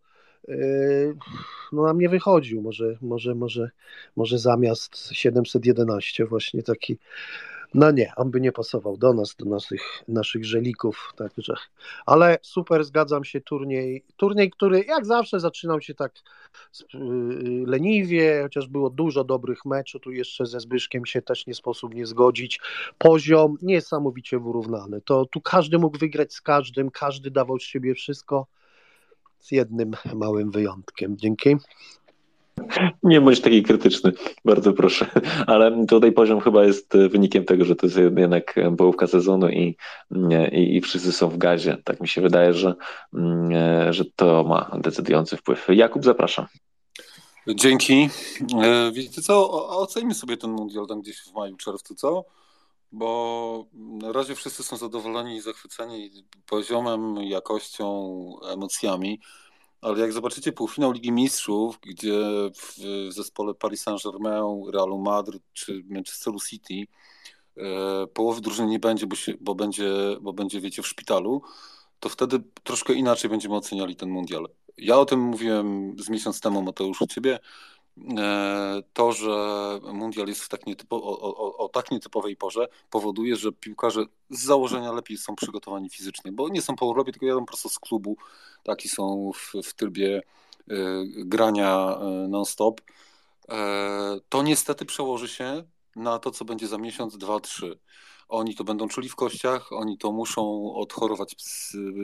no 1.71 1.83
nam 1.83 1.99
nie 1.99 2.09
wychodził. 2.09 2.61
Może, 2.61 2.97
może, 3.01 3.35
może, 3.35 3.69
może 4.15 4.39
zamiast 4.39 5.09
711 5.11 6.25
właśnie 6.25 6.63
taki 6.63 6.97
no 7.73 7.91
nie, 7.91 8.11
on 8.15 8.31
by 8.31 8.41
nie 8.41 8.51
pasował 8.51 8.97
do 8.97 9.13
nas, 9.13 9.35
do 9.35 9.45
naszych, 9.45 9.81
naszych 10.07 10.45
żelików, 10.45 11.13
także. 11.15 11.53
Ale 12.05 12.37
super, 12.41 12.83
zgadzam 12.83 13.23
się, 13.23 13.41
turniej, 13.41 14.03
turniej, 14.17 14.51
który 14.51 14.83
jak 14.83 15.05
zawsze 15.05 15.39
zaczynał 15.39 15.81
się 15.81 15.93
tak 15.93 16.13
y, 16.95 16.97
leniwie, 17.65 18.39
chociaż 18.43 18.67
było 18.67 18.89
dużo 18.89 19.23
dobrych 19.23 19.65
meczów, 19.65 20.01
tu 20.01 20.11
jeszcze 20.11 20.45
ze 20.45 20.59
Zbyszkiem 20.59 21.05
się 21.05 21.21
też 21.21 21.47
nie 21.47 21.55
sposób 21.55 21.95
nie 21.95 22.05
zgodzić. 22.05 22.59
Poziom 22.97 23.57
niesamowicie 23.61 24.39
wyrównany. 24.39 25.01
To 25.01 25.25
tu 25.25 25.41
każdy 25.41 25.79
mógł 25.79 25.97
wygrać 25.97 26.33
z 26.33 26.41
każdym, 26.41 26.91
każdy 26.91 27.31
dawał 27.31 27.59
z 27.59 27.63
siebie 27.63 27.95
wszystko, 27.95 28.47
z 29.43 29.51
jednym 29.51 29.91
małym 30.13 30.51
wyjątkiem. 30.51 31.17
Dzięki. 31.17 31.55
Nie 33.03 33.21
bądź 33.21 33.41
taki 33.41 33.63
krytyczny, 33.63 34.11
bardzo 34.45 34.73
proszę. 34.73 35.05
Ale 35.47 35.85
tutaj 35.85 36.11
poziom 36.11 36.39
chyba 36.39 36.63
jest 36.63 36.97
wynikiem 37.09 37.45
tego, 37.45 37.65
że 37.65 37.75
to 37.75 37.85
jest 37.85 37.97
jednak 38.17 38.55
połówka 38.77 39.07
sezonu 39.07 39.49
i, 39.49 39.77
i, 40.51 40.75
i 40.75 40.81
wszyscy 40.81 41.11
są 41.11 41.29
w 41.29 41.37
gazie. 41.37 41.77
Tak 41.83 42.01
mi 42.01 42.07
się 42.07 42.21
wydaje, 42.21 42.53
że, 42.53 42.75
że 43.89 44.05
to 44.15 44.43
ma 44.43 44.71
decydujący 44.81 45.37
wpływ. 45.37 45.67
Jakub, 45.69 46.03
zapraszam. 46.03 46.45
Dzięki. 47.47 48.09
E, 48.63 48.91
wiecie 48.91 49.21
co, 49.21 49.67
ocenimy 49.77 50.13
sobie 50.13 50.37
ten 50.37 50.51
mundial 50.51 50.87
tam 50.87 51.01
gdzieś 51.01 51.21
w 51.21 51.33
maju, 51.33 51.55
czerwcu, 51.55 51.95
co? 51.95 52.25
Bo 52.93 53.65
na 53.73 54.11
razie 54.11 54.35
wszyscy 54.35 54.63
są 54.63 54.77
zadowoleni 54.77 55.35
i 55.35 55.41
zachwyceni 55.41 56.11
poziomem, 56.45 57.17
jakością, 57.17 57.87
emocjami. 58.49 59.19
Ale 59.81 59.99
jak 59.99 60.13
zobaczycie 60.13 60.51
półfinał 60.51 60.91
Ligi 60.91 61.11
Mistrzów, 61.11 61.79
gdzie 61.81 62.19
w 62.55 62.77
zespole 63.09 63.53
Paris 63.53 63.81
Saint-Germain, 63.81 64.69
Realu 64.73 64.99
Madryt 64.99 65.43
czy 65.53 65.83
Manchesteru 65.89 66.39
City 66.39 66.73
e, 67.57 68.07
połowy 68.07 68.41
drużyny 68.41 68.67
nie 68.67 68.79
będzie 68.79 69.07
bo, 69.07 69.15
się, 69.15 69.33
bo, 69.41 69.55
będzie, 69.55 69.91
bo 70.21 70.33
będzie, 70.33 70.61
wiecie, 70.61 70.81
w 70.81 70.87
szpitalu, 70.87 71.41
to 71.99 72.09
wtedy 72.09 72.43
troszkę 72.63 72.93
inaczej 72.93 73.29
będziemy 73.29 73.55
oceniali 73.55 73.95
ten 73.95 74.09
mundial. 74.09 74.49
Ja 74.77 74.97
o 74.97 75.05
tym 75.05 75.19
mówiłem 75.19 75.95
z 75.99 76.09
miesiąc 76.09 76.39
temu, 76.41 76.61
Mateusz, 76.61 77.01
u 77.01 77.07
ciebie. 77.07 77.39
E, 77.97 78.83
to, 78.93 79.11
że 79.11 79.29
mundial 79.93 80.27
jest 80.27 80.41
w 80.41 80.49
tak 80.49 80.65
nietypo, 80.65 80.95
o, 80.95 81.19
o, 81.21 81.57
o, 81.57 81.69
tak 81.69 81.91
nietypowej 81.91 82.35
porze, 82.35 82.67
powoduje, 82.89 83.35
że 83.35 83.51
piłkarze 83.51 84.05
z 84.29 84.43
założenia 84.43 84.91
lepiej 84.91 85.17
są 85.17 85.35
przygotowani 85.35 85.89
fizycznie, 85.89 86.31
bo 86.31 86.49
nie 86.49 86.61
są 86.61 86.75
po 86.75 86.85
Europie, 86.85 87.11
tylko 87.11 87.25
jadą 87.25 87.45
prosto 87.45 87.69
z 87.69 87.79
klubu, 87.79 88.17
taki 88.63 88.89
są 88.89 89.31
w, 89.35 89.53
w 89.63 89.73
trybie 89.73 90.21
y, 90.71 90.75
grania 91.15 91.97
y, 92.25 92.27
non-stop. 92.27 92.81
E, 93.49 94.19
to 94.29 94.43
niestety 94.43 94.85
przełoży 94.85 95.27
się 95.27 95.63
na 95.95 96.19
to, 96.19 96.31
co 96.31 96.45
będzie 96.45 96.67
za 96.67 96.77
miesiąc, 96.77 97.17
dwa, 97.17 97.39
trzy. 97.39 97.79
Oni 98.29 98.55
to 98.55 98.63
będą 98.63 98.87
czuli 98.87 99.09
w 99.09 99.15
kościach, 99.15 99.73
oni 99.73 99.97
to 99.97 100.11
muszą 100.11 100.73
odchorować 100.73 101.35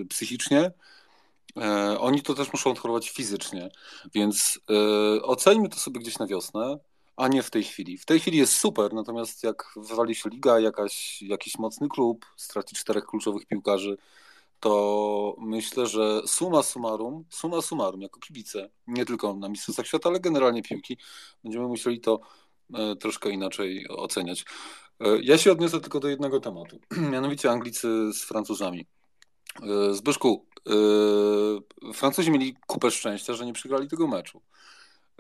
psychicznie, 0.10 0.60
E, 0.62 0.72
oni 2.00 2.22
to 2.22 2.34
też 2.34 2.54
muszą 2.54 2.72
odchorować 2.72 3.10
fizycznie, 3.10 3.70
więc 4.14 4.60
e, 4.70 5.22
oceńmy 5.22 5.70
to 5.70 5.80
sobie 5.80 6.00
gdzieś 6.00 6.20
na 6.20 6.28
wiosnę, 6.28 6.80
a 7.18 7.28
nie 7.28 7.44
w 7.44 7.50
tej 7.50 7.64
chwili. 7.64 7.98
W 7.98 8.06
tej 8.06 8.20
chwili 8.20 8.38
jest 8.38 8.54
super, 8.54 8.94
natomiast 8.94 9.44
jak 9.44 9.74
wywali 9.76 10.16
się 10.16 10.30
liga, 10.30 10.60
jakaś, 10.60 11.22
jakiś 11.22 11.58
mocny 11.58 11.88
klub, 11.88 12.26
straci 12.38 12.76
czterech 12.76 13.06
kluczowych 13.06 13.46
piłkarzy, 13.46 13.98
to 14.60 15.36
myślę, 15.40 15.88
że 15.88 16.22
suma 16.26 16.64
summarum, 16.64 17.26
suma 17.30 17.62
summarum, 17.62 18.02
jako 18.02 18.20
kibice, 18.20 18.70
nie 18.88 19.06
tylko 19.06 19.34
na 19.34 19.50
Mistrzostwach 19.50 19.88
Świata, 19.88 20.10
ale 20.10 20.20
generalnie 20.20 20.64
piłki, 20.64 20.98
będziemy 21.44 21.68
musieli 21.68 22.00
to 22.00 22.20
e, 22.74 22.96
troszkę 22.96 23.30
inaczej 23.30 23.88
oceniać. 23.90 24.46
Ja 25.22 25.38
się 25.38 25.52
odniosę 25.52 25.82
tylko 25.82 26.00
do 26.00 26.08
jednego 26.08 26.40
tematu, 26.40 26.80
mianowicie 27.12 27.52
Anglicy 27.52 28.14
z 28.14 28.24
Francuzami. 28.24 28.86
Zbyszku, 29.92 30.46
Francuzi 31.94 32.32
mieli 32.32 32.56
kupę 32.68 32.92
szczęścia, 32.92 33.34
że 33.34 33.46
nie 33.46 33.54
przegrali 33.54 33.88
tego 33.88 34.08
meczu. 34.08 34.42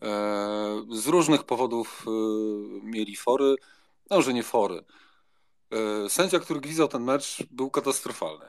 Yy, 0.01 0.97
z 0.97 1.07
różnych 1.07 1.43
powodów 1.43 2.05
yy, 2.07 2.81
mieli 2.83 3.15
fory, 3.15 3.55
no 4.09 4.21
że 4.21 4.33
nie 4.33 4.43
fory. 4.43 4.83
Sędzia, 6.07 6.39
który 6.39 6.59
gwizdał 6.59 6.87
ten 6.87 7.03
mecz, 7.03 7.43
był 7.51 7.69
katastrofalny, 7.69 8.45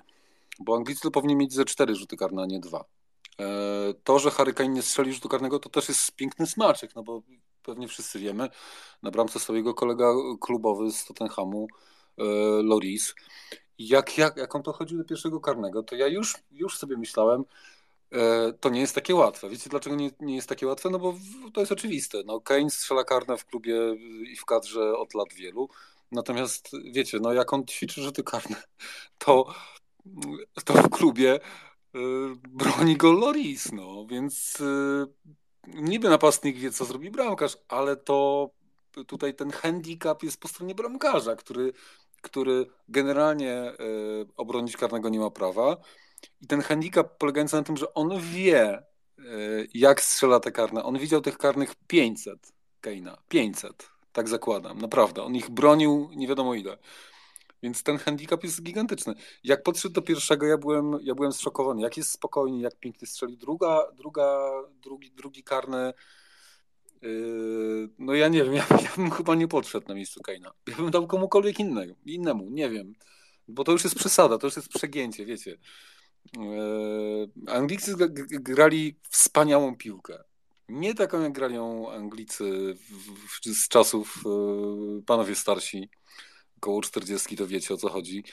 bo 0.58 0.76
Anglicy 0.76 1.10
powinni 1.10 1.36
mieć 1.36 1.52
ze 1.52 1.64
cztery 1.64 1.94
rzuty 1.94 2.16
karne, 2.16 2.42
a 2.42 2.46
nie 2.46 2.60
dwa. 2.60 2.84
To, 4.04 4.18
że 4.18 4.30
Harry 4.30 4.54
Kane 4.54 4.68
nie 4.68 4.82
strzeli 4.82 5.12
rzutu 5.12 5.28
karnego, 5.28 5.58
to 5.58 5.68
też 5.68 5.88
jest 5.88 6.12
piękny 6.12 6.46
smaczek, 6.46 6.94
no 6.94 7.02
bo 7.02 7.22
pewnie 7.62 7.88
wszyscy 7.88 8.18
wiemy, 8.18 8.48
na 9.02 9.10
bramce 9.10 9.38
swojego 9.38 9.74
kolega 9.74 10.12
klubowy 10.40 10.90
z 10.90 11.04
Tottenhamu, 11.04 11.68
Loris, 12.62 13.14
jak, 13.88 14.18
jak, 14.18 14.36
jak 14.36 14.54
on 14.54 14.62
chodził 14.62 14.98
do 14.98 15.04
pierwszego 15.04 15.40
karnego, 15.40 15.82
to 15.82 15.96
ja 15.96 16.06
już, 16.06 16.36
już 16.50 16.78
sobie 16.78 16.96
myślałem, 16.96 17.44
e, 18.12 18.52
to 18.52 18.68
nie 18.68 18.80
jest 18.80 18.94
takie 18.94 19.14
łatwe. 19.14 19.48
Wiecie 19.48 19.70
dlaczego 19.70 19.96
nie, 19.96 20.10
nie 20.20 20.36
jest 20.36 20.48
takie 20.48 20.66
łatwe? 20.66 20.90
No 20.90 20.98
bo 20.98 21.14
to 21.54 21.60
jest 21.60 21.72
oczywiste. 21.72 22.18
No, 22.26 22.40
Kane 22.40 22.70
strzela 22.70 23.04
karne 23.04 23.36
w 23.36 23.46
klubie 23.46 23.96
i 24.32 24.36
w 24.36 24.44
kadrze 24.44 24.96
od 24.96 25.14
lat 25.14 25.32
wielu. 25.32 25.68
Natomiast 26.12 26.70
wiecie, 26.92 27.18
no 27.20 27.32
jak 27.32 27.52
on 27.52 27.66
ćwiczy 27.66 28.02
rzuty 28.02 28.22
karne, 28.22 28.56
to, 29.18 29.54
to 30.64 30.74
w 30.74 30.90
klubie 30.90 31.34
y, 31.36 31.98
broni 32.48 32.96
go 32.96 33.12
Loris, 33.12 33.72
no 33.72 34.06
więc 34.06 34.60
y, 34.60 35.06
niby 35.66 36.08
napastnik 36.08 36.58
wie, 36.58 36.70
co 36.70 36.84
zrobi 36.84 37.10
bramkarz, 37.10 37.58
ale 37.68 37.96
to 37.96 38.50
tutaj 39.06 39.34
ten 39.34 39.50
handicap 39.50 40.22
jest 40.22 40.40
po 40.40 40.48
stronie 40.48 40.74
bramkarza, 40.74 41.36
który 41.36 41.72
który 42.20 42.66
generalnie 42.88 43.52
e, 43.52 43.74
obronić 44.36 44.76
karnego 44.76 45.08
nie 45.08 45.18
ma 45.18 45.30
prawa. 45.30 45.76
I 46.40 46.46
ten 46.46 46.60
handicap 46.60 47.18
polegający 47.18 47.56
na 47.56 47.62
tym, 47.62 47.76
że 47.76 47.94
on 47.94 48.20
wie, 48.20 48.62
e, 48.68 48.82
jak 49.74 50.00
strzela 50.00 50.40
te 50.40 50.52
karne. 50.52 50.84
On 50.84 50.98
widział 50.98 51.20
tych 51.20 51.38
karnych 51.38 51.74
500 51.86 52.52
Keina. 52.80 53.16
500, 53.28 53.90
tak 54.12 54.28
zakładam, 54.28 54.78
naprawdę. 54.78 55.22
On 55.22 55.36
ich 55.36 55.50
bronił 55.50 56.10
nie 56.16 56.28
wiadomo 56.28 56.54
ile. 56.54 56.78
Więc 57.62 57.82
ten 57.82 57.98
handicap 57.98 58.44
jest 58.44 58.62
gigantyczny. 58.62 59.14
Jak 59.44 59.62
podszedł 59.62 59.94
do 59.94 60.02
pierwszego, 60.02 60.46
ja 60.46 60.58
byłem, 60.58 60.98
ja 61.02 61.14
byłem 61.14 61.32
zszokowany. 61.32 61.82
Jak 61.82 61.96
jest 61.96 62.10
spokojnie, 62.10 62.60
jak 62.60 62.76
pięknie 62.76 63.06
strzeli. 63.08 63.36
Druga, 63.36 63.86
druga, 63.96 64.50
drugi, 64.82 65.10
drugi 65.10 65.44
karny 65.44 65.92
no 67.98 68.14
ja 68.14 68.28
nie 68.28 68.44
wiem, 68.44 68.54
ja, 68.54 68.66
ja, 68.84 68.90
bym 68.96 69.10
chyba 69.10 69.34
nie 69.34 69.48
podszedł 69.48 69.88
na 69.88 69.94
miejscu 69.94 70.20
Keina. 70.20 70.52
Ja 70.66 70.76
bym 70.76 70.90
dał 70.90 71.06
komukolwiek 71.06 71.60
innego, 71.60 71.94
innemu, 72.06 72.50
nie 72.50 72.70
wiem. 72.70 72.94
Bo 73.48 73.64
to 73.64 73.72
już 73.72 73.84
jest 73.84 73.96
przesada, 73.96 74.38
to 74.38 74.46
już 74.46 74.56
jest 74.56 74.68
przegięcie, 74.68 75.26
wiecie. 75.26 75.58
Yy, 76.36 77.52
Anglicy 77.52 77.94
grali 78.30 78.96
wspaniałą 79.08 79.76
piłkę. 79.76 80.24
Nie 80.68 80.94
taką, 80.94 81.22
jak 81.22 81.32
grają 81.32 81.90
Anglicy 81.90 82.74
z 83.44 83.68
czasów 83.68 84.22
yy, 84.24 85.02
panowie 85.02 85.34
starsi, 85.34 85.90
około 86.56 86.82
40, 86.82 87.36
to 87.36 87.46
wiecie 87.46 87.74
o 87.74 87.76
co 87.76 87.88
chodzi. 87.88 88.24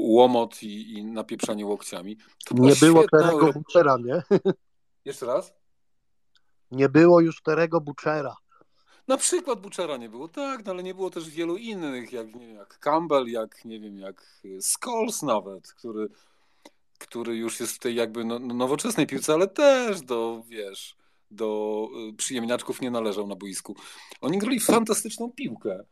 Łomot 0.00 0.62
i, 0.62 0.92
i 0.92 1.04
napieprzanie 1.04 1.66
łokciami. 1.66 2.16
To 2.44 2.54
nie 2.54 2.74
było 2.80 3.04
tego 3.08 3.52
Butchera, 3.52 3.96
nie? 4.04 4.22
Jeszcze 5.04 5.26
raz? 5.26 5.57
Nie 6.70 6.88
było 6.88 7.20
już 7.20 7.42
Terego 7.42 7.80
Butchera. 7.80 8.36
Na 9.08 9.16
przykład 9.16 9.60
Butchera 9.60 9.96
nie 9.96 10.08
było, 10.08 10.28
tak, 10.28 10.64
no 10.64 10.72
ale 10.72 10.82
nie 10.82 10.94
było 10.94 11.10
też 11.10 11.30
wielu 11.30 11.56
innych, 11.56 12.12
jak, 12.12 12.34
nie, 12.34 12.48
jak 12.52 12.78
Campbell, 12.78 13.26
jak 13.26 13.64
nie 13.64 13.80
wiem, 13.80 13.98
jak 13.98 14.42
Scholes 14.60 15.22
nawet, 15.22 15.72
który, 15.72 16.08
który 16.98 17.36
już 17.36 17.60
jest 17.60 17.72
w 17.72 17.78
tej 17.78 17.94
jakby 17.94 18.24
no, 18.24 18.38
no, 18.38 18.54
nowoczesnej 18.54 19.06
piłce, 19.06 19.32
ale 19.32 19.48
też 19.48 20.02
do, 20.02 20.42
wiesz, 20.48 20.96
do 21.30 21.88
y, 22.10 22.16
przyjemniaczków 22.16 22.80
nie 22.80 22.90
należał 22.90 23.26
na 23.26 23.36
boisku. 23.36 23.76
Oni 24.20 24.38
grali 24.38 24.60
fantastyczną 24.60 25.32
piłkę. 25.32 25.84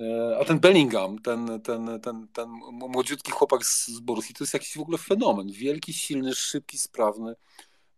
E, 0.00 0.38
a 0.40 0.44
ten 0.44 0.60
Bellingham, 0.60 1.18
ten, 1.18 1.60
ten, 1.60 2.00
ten, 2.00 2.28
ten 2.32 2.48
młodziutki 2.70 3.32
chłopak 3.32 3.64
z 3.64 4.00
Borussii, 4.00 4.34
to 4.34 4.44
jest 4.44 4.54
jakiś 4.54 4.76
w 4.76 4.80
ogóle 4.80 4.98
fenomen. 4.98 5.52
Wielki, 5.52 5.92
silny, 5.92 6.34
szybki, 6.34 6.78
sprawny. 6.78 7.34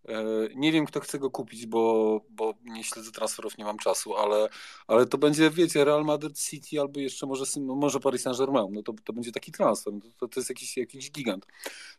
E, 0.08 0.24
nie 0.54 0.72
wiem, 0.72 0.86
kto 0.86 1.00
chce 1.00 1.18
go 1.18 1.30
kupić, 1.30 1.66
bo, 1.66 2.20
bo 2.30 2.54
nie 2.64 2.84
śledzę 2.84 3.10
transferów, 3.12 3.58
nie 3.58 3.64
mam 3.64 3.78
czasu, 3.78 4.14
ale, 4.16 4.48
ale 4.86 5.06
to 5.06 5.18
będzie, 5.18 5.50
wiecie, 5.50 5.84
Real 5.84 6.04
Madrid 6.04 6.38
City 6.38 6.80
albo 6.80 7.00
jeszcze 7.00 7.26
może, 7.26 7.44
może 7.60 8.00
Paris 8.00 8.22
Saint-Germain. 8.22 8.72
No 8.72 8.82
to, 8.82 8.92
to 9.04 9.12
będzie 9.12 9.32
taki 9.32 9.52
transfer. 9.52 9.92
No 9.92 10.00
to, 10.18 10.28
to 10.28 10.40
jest 10.40 10.50
jakiś, 10.50 10.76
jakiś 10.76 11.10
gigant. 11.10 11.46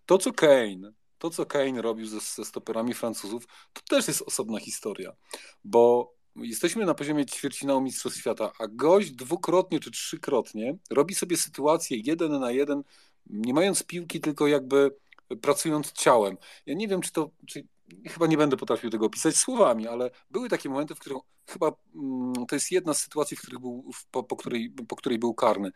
To, 0.06 0.18
co 0.18 0.34
Kane, 0.34 0.92
to, 1.18 1.30
co 1.30 1.46
Kane 1.46 1.82
robił 1.82 2.06
ze, 2.06 2.20
ze 2.20 2.46
stoperami 2.46 2.94
Francuzów, 2.94 3.48
to 3.74 3.82
też 3.90 4.08
jest 4.08 4.22
osobna 4.22 4.60
historia, 4.60 5.16
bo 5.64 6.14
jesteśmy 6.36 6.86
na 6.86 6.94
poziomie 6.94 7.26
ćwierćfinału 7.26 7.82
Mistrzostw 7.82 8.20
Świata, 8.20 8.52
a 8.60 8.68
gość 8.68 9.12
dwukrotnie 9.12 9.80
czy 9.80 9.92
trzykrotnie 9.92 10.78
robi 10.90 11.16
sobie 11.16 11.38
sytuację 11.38 11.98
jeden 12.04 12.40
na 12.40 12.52
jeden 12.52 12.84
nie 13.26 13.54
mając 13.54 13.84
piłki, 13.84 14.22
tylko 14.22 14.48
jakby 14.48 14.96
pracując 15.42 15.92
ciałem. 15.92 16.38
Ja 16.66 16.76
nie 16.76 16.88
wiem, 16.88 17.02
czy 17.02 17.12
to, 17.12 17.30
czy 17.48 17.68
chyba 18.08 18.28
nie 18.28 18.38
będę 18.38 18.58
potrafił 18.58 18.90
tego 18.90 19.06
opisać 19.06 19.38
słowami, 19.38 19.88
ale 19.88 20.12
były 20.32 20.50
takie 20.50 20.70
momenty, 20.70 20.96
w 20.96 21.00
których 21.00 21.18
chyba 21.48 21.72
mm, 21.96 22.46
to 22.48 22.56
jest 22.56 22.72
jedna 22.72 22.94
z 22.94 23.02
sytuacji, 23.02 23.38
w 23.38 23.42
których 23.42 23.60
był, 23.60 23.92
po, 24.12 24.24
po, 24.24 24.36
której, 24.36 24.70
po 24.88 24.96
której 24.96 25.20
był 25.20 25.34
karny. 25.34 25.72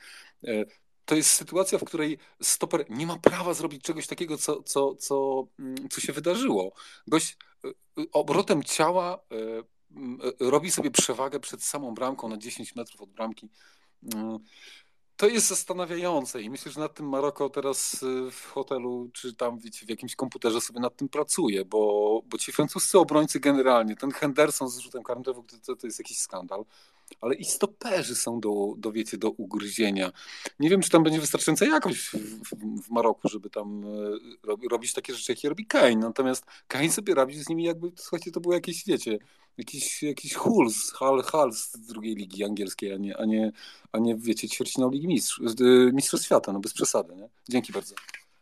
E, 0.48 0.66
to 1.06 1.16
jest 1.16 1.30
sytuacja, 1.30 1.78
w 1.78 1.84
której 1.84 2.18
stoper 2.42 2.86
nie 2.90 3.08
ma 3.08 3.18
prawa 3.18 3.54
zrobić 3.54 3.84
czegoś 3.84 4.08
takiego, 4.08 4.38
co, 4.38 4.64
co, 4.64 4.96
co, 4.96 5.48
mm, 5.60 5.90
co 5.90 6.02
się 6.02 6.14
wydarzyło. 6.14 6.74
Gość 7.08 7.38
e, 7.66 7.70
obrotem 8.12 8.64
ciała 8.64 9.20
robi 10.40 10.72
sobie 10.72 10.92
przewagę 10.92 11.40
przed 11.40 11.64
samą 11.64 11.94
bramką 11.94 12.30
na 12.30 12.38
10 12.38 12.76
metrów 12.76 13.02
od 13.02 13.10
bramki. 13.10 13.50
To 15.20 15.28
jest 15.28 15.48
zastanawiające 15.48 16.42
i 16.42 16.50
myślę, 16.50 16.72
że 16.72 16.80
nad 16.80 16.94
tym 16.94 17.10
Maroko 17.10 17.50
teraz 17.50 18.04
y, 18.04 18.32
w 18.32 18.46
hotelu, 18.46 19.10
czy 19.14 19.34
tam 19.34 19.60
wiecie, 19.60 19.86
w 19.86 19.90
jakimś 19.90 20.16
komputerze 20.16 20.62
sobie 20.62 20.80
nad 20.80 20.96
tym 20.96 21.10
pracuje, 21.10 21.66
bo, 21.66 22.22
bo 22.26 22.38
ci 22.38 22.52
francuscy 22.52 23.00
obrońcy 23.00 23.40
generalnie, 23.40 23.96
ten 23.96 24.12
Henderson 24.12 24.70
z 24.70 24.78
rzutem 24.78 25.04
karnym, 25.04 25.24
to, 25.66 25.76
to 25.76 25.88
jest 25.88 26.00
jakiś 26.00 26.18
skandal 26.18 26.66
ale 27.22 27.36
i 27.36 27.46
stoperzy 27.46 28.16
są 28.16 28.40
do, 28.40 28.74
do, 28.78 28.92
wiecie, 28.92 29.18
do 29.18 29.30
ugryzienia. 29.30 30.12
Nie 30.60 30.70
wiem, 30.70 30.82
czy 30.82 30.90
tam 30.90 31.04
będzie 31.04 31.20
wystarczająca 31.20 31.66
jakość 31.66 32.00
w, 32.00 32.14
w, 32.16 32.84
w 32.84 32.90
Maroku, 32.90 33.30
żeby 33.30 33.50
tam 33.50 33.84
e, 34.48 34.68
robić 34.72 34.94
takie 34.94 35.14
rzeczy, 35.16 35.32
jakie 35.32 35.50
robi 35.50 35.66
Kane. 35.66 35.96
Natomiast 35.96 36.46
Kane 36.68 36.90
sobie 36.90 37.16
radzi 37.16 37.44
z 37.44 37.50
nimi 37.50 37.64
jakby, 37.64 37.92
słuchajcie, 37.96 38.32
to 38.32 38.40
było 38.40 38.54
jakieś, 38.54 38.86
wiecie, 38.86 39.20
jakiś, 39.58 40.04
jakiś 40.04 40.34
Huls, 40.34 40.92
Hal, 40.92 41.24
Hal 41.24 41.54
z 41.54 41.78
drugiej 41.78 42.16
ligi 42.16 42.44
angielskiej, 42.44 42.94
a 42.94 42.98
nie, 42.98 43.18
a 43.18 43.26
nie, 43.26 43.52
a 43.92 44.00
nie 44.00 44.16
wiecie, 44.16 44.50
ćwierćfinał 44.50 44.90
Ligi 44.90 45.08
Mistrz, 45.08 45.40
e, 45.40 45.64
Mistrzostw 45.94 46.26
Świata, 46.26 46.54
no 46.54 46.60
bez 46.60 46.74
przesady, 46.74 47.16
nie? 47.16 47.30
Dzięki 47.50 47.74
bardzo. 47.74 47.96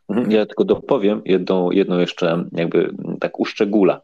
Mhm, 0.09 0.31
ja 0.31 0.45
tylko 0.45 0.65
dopowiem 0.65 1.21
jedną, 1.25 1.71
jedną 1.71 1.99
jeszcze 1.99 2.45
jakby 2.51 2.95
tak 3.19 3.39
uszczególa. 3.39 4.01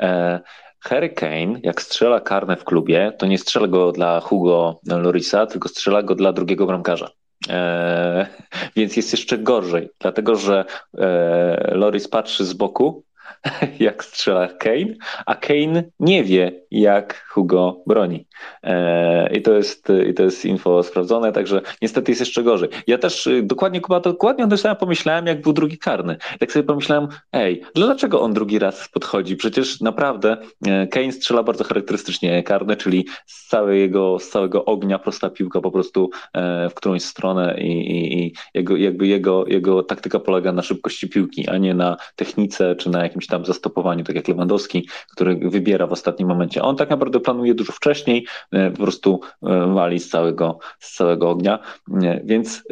E, 0.00 0.40
Harry 0.82 1.10
Kane, 1.10 1.60
jak 1.62 1.82
strzela 1.82 2.20
karne 2.20 2.56
w 2.56 2.64
klubie, 2.64 3.12
to 3.18 3.26
nie 3.26 3.38
strzela 3.38 3.68
go 3.68 3.92
dla 3.92 4.20
Hugo 4.20 4.80
Lorisa, 4.86 5.46
tylko 5.46 5.68
strzela 5.68 6.02
go 6.02 6.14
dla 6.14 6.32
drugiego 6.32 6.66
bramkarza. 6.66 7.10
Eee, 7.48 8.26
więc 8.76 8.96
jest 8.96 9.12
jeszcze 9.12 9.38
gorzej, 9.38 9.88
dlatego 10.00 10.36
że 10.36 10.64
e, 10.98 11.74
Loris 11.74 12.08
patrzy 12.08 12.44
z 12.44 12.52
boku 12.52 13.04
jak 13.80 14.04
strzela 14.04 14.48
Kane, 14.48 14.94
a 15.26 15.34
Kane 15.34 15.84
nie 16.00 16.24
wie, 16.24 16.62
jak 16.70 17.24
Hugo 17.28 17.82
broni. 17.86 18.26
E, 18.62 19.36
I 19.36 19.42
to 19.42 19.52
jest, 19.52 19.88
i 20.10 20.14
to 20.14 20.22
jest 20.22 20.44
info 20.44 20.82
sprawdzone, 20.82 21.32
także 21.32 21.60
niestety 21.82 22.10
jest 22.10 22.20
jeszcze 22.20 22.42
gorzej. 22.42 22.68
Ja 22.86 22.98
też 22.98 23.26
y, 23.26 23.42
dokładnie, 23.42 23.80
Kuba, 23.80 24.00
dokładnie 24.00 24.44
o 24.44 24.48
tym 24.48 24.58
samym 24.58 24.76
pomyślałem, 24.76 25.26
jak 25.26 25.42
był 25.42 25.52
drugi 25.52 25.78
karny. 25.78 26.16
Tak 26.38 26.52
sobie 26.52 26.62
pomyślałem, 26.62 27.08
ej, 27.32 27.62
dlaczego 27.74 28.20
on 28.20 28.32
drugi 28.32 28.58
raz 28.58 28.88
podchodzi? 28.88 29.36
Przecież 29.36 29.80
naprawdę 29.80 30.36
e, 30.66 30.86
Kane 30.86 31.12
strzela 31.12 31.42
bardzo 31.42 31.64
charakterystycznie 31.64 32.42
karny, 32.42 32.76
czyli 32.76 33.06
z 33.26 33.48
całego, 33.48 34.18
z 34.18 34.28
całego 34.28 34.64
ognia 34.64 34.98
prosta 34.98 35.30
piłka 35.30 35.60
po 35.60 35.70
prostu 35.70 36.10
e, 36.32 36.68
w 36.68 36.74
którąś 36.74 37.02
stronę 37.02 37.56
i, 37.58 37.90
i, 37.90 38.26
i 38.26 38.34
jego, 38.54 38.76
jakby 38.76 39.06
jego, 39.06 39.46
jego 39.46 39.82
taktyka 39.82 40.18
polega 40.18 40.52
na 40.52 40.62
szybkości 40.62 41.08
piłki, 41.08 41.48
a 41.48 41.58
nie 41.58 41.74
na 41.74 41.96
technice 42.16 42.76
czy 42.76 42.90
na 42.90 43.02
jakimś 43.02 43.21
tam 43.26 43.44
zastopowaniu, 43.44 44.04
tak 44.04 44.16
jak 44.16 44.28
Lewandowski, 44.28 44.88
który 45.12 45.36
wybiera 45.36 45.86
w 45.86 45.92
ostatnim 45.92 46.28
momencie. 46.28 46.62
On 46.62 46.76
tak 46.76 46.90
naprawdę 46.90 47.20
planuje 47.20 47.54
dużo 47.54 47.72
wcześniej, 47.72 48.26
e, 48.52 48.70
po 48.70 48.76
prostu 48.76 49.20
e, 49.42 49.74
wali 49.74 50.00
z 50.00 50.08
całego, 50.08 50.58
z 50.78 50.96
całego 50.96 51.30
ognia, 51.30 51.58
e, 52.02 52.20
więc 52.24 52.62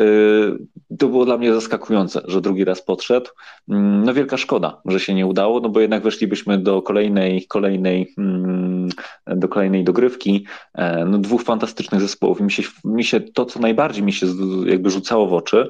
to 0.99 1.09
było 1.09 1.25
dla 1.25 1.39
mnie 1.39 1.55
zaskakujące, 1.55 2.21
że 2.27 2.41
drugi 2.41 2.65
raz 2.65 2.83
podszedł. 2.83 3.31
Mm, 3.69 4.05
no 4.05 4.15
wielka 4.15 4.37
szkoda, 4.37 4.81
że 4.85 5.01
się 5.01 5.15
nie 5.15 5.27
udało, 5.27 5.61
no 5.61 5.69
bo 5.69 5.81
jednak 5.81 6.03
weszlibyśmy 6.03 6.59
do 6.59 6.83
kolejnej, 6.83 7.47
kolejnej, 7.47 8.15
mm, 8.19 8.89
do 9.27 9.49
kolejnej 9.49 9.85
dogrywki, 9.85 10.47
no 11.07 11.19
dwóch 11.19 11.43
fantastycznych 11.43 12.01
zespołów. 12.01 12.41
I 12.41 12.45
mi 12.45 12.53
się, 12.53 12.63
mi 12.85 13.05
się 13.05 13.21
to, 13.21 13.45
co 13.45 13.61
najbardziej 13.61 14.03
mi 14.03 14.13
się 14.13 14.27
jakby 14.67 14.91
rzucało 14.91 15.27
w 15.27 15.35
oczy, 15.35 15.69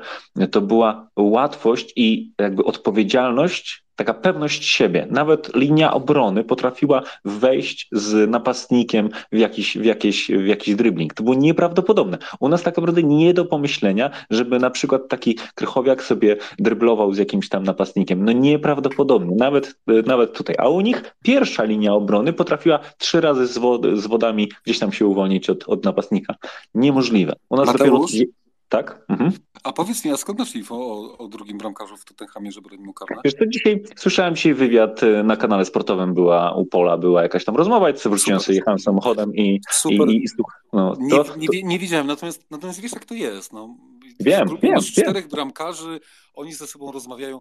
to 0.50 0.60
była 0.60 1.08
łatwość 1.16 1.92
i 1.96 2.32
jakby 2.38 2.64
odpowiedzialność 2.64 3.84
taka 4.00 4.14
pewność 4.14 4.64
siebie. 4.64 5.06
Nawet 5.10 5.56
linia 5.56 5.94
obrony 5.94 6.44
potrafiła 6.44 7.02
wejść 7.24 7.88
z 7.92 8.30
napastnikiem 8.30 9.08
w 9.32 9.38
jakiś, 9.38 9.78
w 9.78 9.84
jakiś, 9.84 10.30
w 10.30 10.46
jakiś 10.46 10.74
dribbling. 10.74 11.14
To 11.14 11.22
było 11.22 11.34
nieprawdopodobne. 11.34 12.18
U 12.40 12.48
nas 12.48 12.62
tak 12.62 12.76
naprawdę 12.76 13.02
nie 13.02 13.34
do 13.34 13.44
pomyślenia, 13.44 14.10
żeby 14.30 14.58
na 14.58 14.70
przykład 14.70 15.08
taki 15.08 15.38
Krychowiak 15.54 16.02
sobie 16.02 16.36
dryblował 16.58 17.14
z 17.14 17.18
jakimś 17.18 17.48
tam 17.48 17.62
napastnikiem. 17.62 18.24
No 18.24 18.32
nieprawdopodobne. 18.32 19.32
Nawet, 19.36 19.74
nawet 20.06 20.32
tutaj. 20.32 20.56
A 20.58 20.68
u 20.68 20.80
nich 20.80 21.14
pierwsza 21.22 21.64
linia 21.64 21.94
obrony 21.94 22.32
potrafiła 22.32 22.78
trzy 22.98 23.20
razy 23.20 23.46
z, 23.46 23.58
wod, 23.58 23.86
z 23.94 24.06
wodami 24.06 24.52
gdzieś 24.64 24.78
tam 24.78 24.92
się 24.92 25.06
uwolnić 25.06 25.50
od, 25.50 25.68
od 25.68 25.84
napastnika. 25.84 26.34
Niemożliwe. 26.74 27.32
U 27.48 27.56
nas 27.56 27.66
Mateusz? 27.66 28.12
dopiero 28.12 28.30
tak? 28.70 29.04
Mhm. 29.08 29.32
A 29.64 29.72
powiedz 29.72 30.04
mi, 30.04 30.10
a 30.10 30.16
skąd 30.16 30.38
masz 30.38 30.56
info 30.56 30.74
o, 30.74 31.18
o 31.18 31.28
drugim 31.28 31.58
bramkarzu 31.58 31.96
w 31.96 32.04
Tottenhamie, 32.04 32.52
że 32.52 32.60
broni 32.60 32.82
mu 32.82 32.92
karne? 32.92 33.16
Wiesz, 33.24 33.34
to 33.36 33.46
dzisiaj 33.46 33.82
słyszałem 33.96 34.36
dzisiaj 34.36 34.54
wywiad 34.54 35.02
y, 35.02 35.24
na 35.24 35.36
kanale 35.36 35.64
sportowym 35.64 36.14
była 36.14 36.54
u 36.54 36.66
Pola, 36.66 36.98
była 36.98 37.22
jakaś 37.22 37.44
tam 37.44 37.56
rozmowa, 37.56 37.90
i 37.90 37.94
wróciłem 37.94 38.40
sobie, 38.40 38.56
jechałem 38.56 38.78
samochodem 38.78 39.34
i, 39.34 39.60
Super. 39.70 40.08
i, 40.08 40.16
i, 40.16 40.24
no, 40.72 40.96
to, 41.10 41.36
nie, 41.36 41.48
nie, 41.52 41.62
nie, 41.62 41.78
widziałem, 41.78 42.06
natomiast, 42.06 42.50
natomiast 42.50 42.80
wiesz 42.80 42.92
jak 42.92 43.04
to 43.04 43.14
jest. 43.14 43.52
No. 43.52 43.76
Wiem, 44.20 44.48
wiem, 44.62 44.74
masz 44.74 44.92
czterech 44.92 45.24
wiem. 45.24 45.30
bramkarzy, 45.30 46.00
oni 46.34 46.52
ze 46.52 46.66
sobą 46.66 46.92
rozmawiają. 46.92 47.40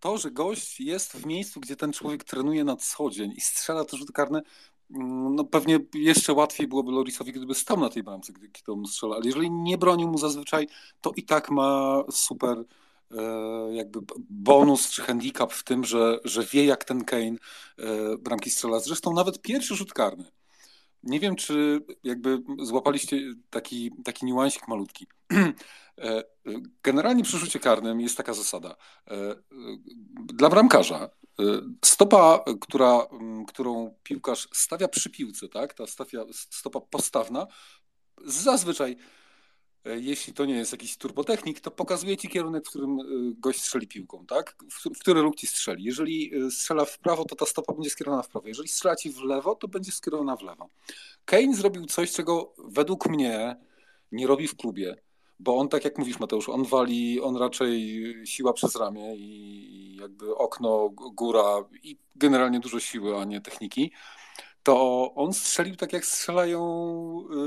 To, 0.00 0.18
że 0.18 0.30
gość 0.30 0.80
jest 0.80 1.12
w 1.12 1.26
miejscu, 1.26 1.60
gdzie 1.60 1.76
ten 1.76 1.92
człowiek 1.92 2.24
trenuje 2.24 2.64
na 2.64 2.76
co 2.76 3.10
dzień 3.10 3.32
i 3.36 3.40
strzela 3.40 3.84
te 3.84 3.96
rzuty 3.96 4.12
karne, 4.12 4.42
no 4.90 5.44
pewnie 5.44 5.78
jeszcze 5.94 6.32
łatwiej 6.32 6.68
byłoby 6.68 6.92
Lorisowi, 6.92 7.32
gdyby 7.32 7.54
stał 7.54 7.80
na 7.80 7.88
tej 7.88 8.02
bramce, 8.02 8.32
gdy 8.32 8.76
mu 8.76 8.86
strzela, 8.86 9.16
ale 9.16 9.26
jeżeli 9.26 9.50
nie 9.50 9.78
bronił 9.78 10.08
mu 10.08 10.18
zazwyczaj, 10.18 10.68
to 11.00 11.12
i 11.16 11.22
tak 11.22 11.50
ma 11.50 12.02
super 12.10 12.64
e, 13.10 13.22
jakby 13.72 14.00
bonus 14.30 14.90
czy 14.90 15.02
handicap 15.02 15.52
w 15.52 15.64
tym, 15.64 15.84
że, 15.84 16.20
że 16.24 16.44
wie 16.44 16.64
jak 16.64 16.84
ten 16.84 17.04
Kane 17.04 17.36
e, 17.78 18.16
bramki 18.18 18.50
strzela. 18.50 18.80
Zresztą 18.80 19.12
nawet 19.12 19.42
pierwszy 19.42 19.74
rzut 19.74 19.92
karny. 19.92 20.24
Nie 21.02 21.20
wiem, 21.20 21.36
czy 21.36 21.80
jakby 22.04 22.42
złapaliście 22.58 23.16
taki, 23.50 23.90
taki 24.04 24.26
niuansik 24.26 24.68
malutki. 24.68 25.06
E, 26.00 26.22
generalnie 26.82 27.24
przy 27.24 27.38
rzucie 27.38 27.58
karnym 27.58 28.00
jest 28.00 28.16
taka 28.16 28.34
zasada. 28.34 28.76
Dla 30.34 30.48
bramkarza 30.48 31.10
stopa, 31.84 32.44
która, 32.60 33.06
którą 33.48 33.94
piłkarz 34.02 34.48
stawia 34.52 34.88
przy 34.88 35.10
piłce, 35.10 35.48
tak? 35.48 35.74
ta 35.74 35.86
stawia, 35.86 36.24
stopa 36.32 36.80
postawna, 36.80 37.46
zazwyczaj, 38.24 38.96
e, 39.84 40.00
jeśli 40.00 40.32
to 40.32 40.44
nie 40.44 40.54
jest 40.54 40.72
jakiś 40.72 40.96
turbotechnik, 40.96 41.60
to 41.60 41.70
pokazuje 41.70 42.16
ci 42.16 42.28
kierunek, 42.28 42.66
w 42.66 42.68
którym 42.68 43.00
e, 43.00 43.04
gość 43.38 43.60
strzeli 43.60 43.88
piłką, 43.88 44.26
tak? 44.26 44.56
w, 44.70 45.00
który 45.00 45.22
róg 45.22 45.36
ci 45.36 45.46
strzeli. 45.46 45.84
Jeżeli 45.84 46.34
e, 46.34 46.50
strzela 46.50 46.84
w 46.84 46.98
prawo, 46.98 47.24
to 47.24 47.36
ta 47.36 47.46
stopa 47.46 47.72
będzie 47.72 47.90
skierowana 47.90 48.22
w 48.22 48.28
prawo. 48.28 48.48
Jeżeli 48.48 48.68
strzela 48.68 48.96
ci 48.96 49.10
w 49.10 49.20
lewo, 49.20 49.54
to 49.54 49.68
będzie 49.68 49.92
skierowana 49.92 50.36
w 50.36 50.42
lewo. 50.42 50.68
Kane 51.24 51.54
zrobił 51.54 51.86
coś, 51.86 52.12
czego 52.12 52.54
według 52.58 53.08
mnie 53.08 53.56
nie 54.12 54.26
robi 54.26 54.48
w 54.48 54.56
klubie 54.56 54.96
bo 55.40 55.56
on, 55.56 55.68
tak 55.68 55.84
jak 55.84 55.98
mówisz 55.98 56.20
Mateusz, 56.20 56.48
on 56.48 56.64
wali, 56.64 57.20
on 57.20 57.36
raczej 57.36 58.04
siła 58.24 58.52
przez 58.52 58.76
ramię 58.76 59.16
i 59.16 59.87
jakby 60.00 60.36
okno, 60.36 60.88
góra 60.90 61.64
i 61.82 61.96
generalnie 62.16 62.60
dużo 62.60 62.80
siły, 62.80 63.16
a 63.16 63.24
nie 63.24 63.40
techniki, 63.40 63.92
to 64.62 65.12
on 65.14 65.32
strzelił 65.32 65.76
tak 65.76 65.92
jak 65.92 66.06
strzelają, 66.06 66.62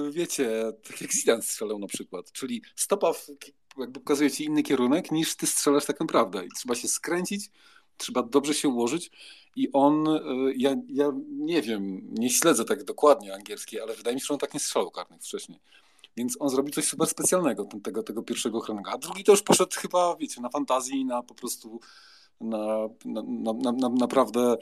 y, 0.08 0.12
wiecie, 0.12 0.74
tak 0.84 1.02
jak 1.02 1.14
Zidane 1.14 1.42
strzelał 1.42 1.80
na 1.80 1.88
przykład, 1.88 2.32
czyli 2.32 2.62
stopa 2.76 3.14
w, 3.14 3.28
jakby 3.78 4.00
pokazuje 4.00 4.32
ci 4.32 4.46
inny 4.46 4.64
kierunek 4.64 5.12
niż 5.12 5.36
ty 5.36 5.48
strzelasz 5.48 5.86
tak 5.86 6.00
naprawdę 6.00 6.46
i 6.46 6.50
trzeba 6.58 6.76
się 6.76 6.88
skręcić, 6.88 7.52
trzeba 7.98 8.24
dobrze 8.24 8.54
się 8.54 8.70
ułożyć 8.70 9.12
i 9.56 9.72
on, 9.72 10.08
y, 10.08 10.20
ja, 10.58 10.76
ja 10.88 11.12
nie 11.28 11.62
wiem, 11.62 12.02
nie 12.12 12.30
śledzę 12.30 12.66
tak 12.66 12.84
dokładnie 12.84 13.34
angielskiej, 13.34 13.82
ale 13.82 13.96
wydaje 13.96 14.16
mi 14.16 14.22
się, 14.22 14.26
że 14.26 14.34
on 14.34 14.40
tak 14.40 14.54
nie 14.54 14.60
strzelał 14.60 14.92
karnych 14.92 15.22
wcześniej. 15.22 15.60
Więc 16.18 16.38
on 16.40 16.50
zrobił 16.50 16.74
coś 16.74 16.86
super 16.86 17.08
specjalnego 17.08 17.68
tego, 17.84 18.04
tego 18.04 18.24
pierwszego 18.24 18.58
ochronnego. 18.58 18.92
A 18.92 18.98
drugi 18.98 19.24
to 19.24 19.32
już 19.32 19.42
poszedł 19.42 19.72
chyba, 19.80 20.16
wiecie, 20.16 20.42
na 20.42 20.50
fantazji, 20.50 21.06
na 21.06 21.24
po 21.24 21.36
prostu 21.36 21.80
na, 22.42 22.88
na, 23.06 23.54
na, 23.54 23.72
na 23.72 23.90
naprawdę 23.90 24.58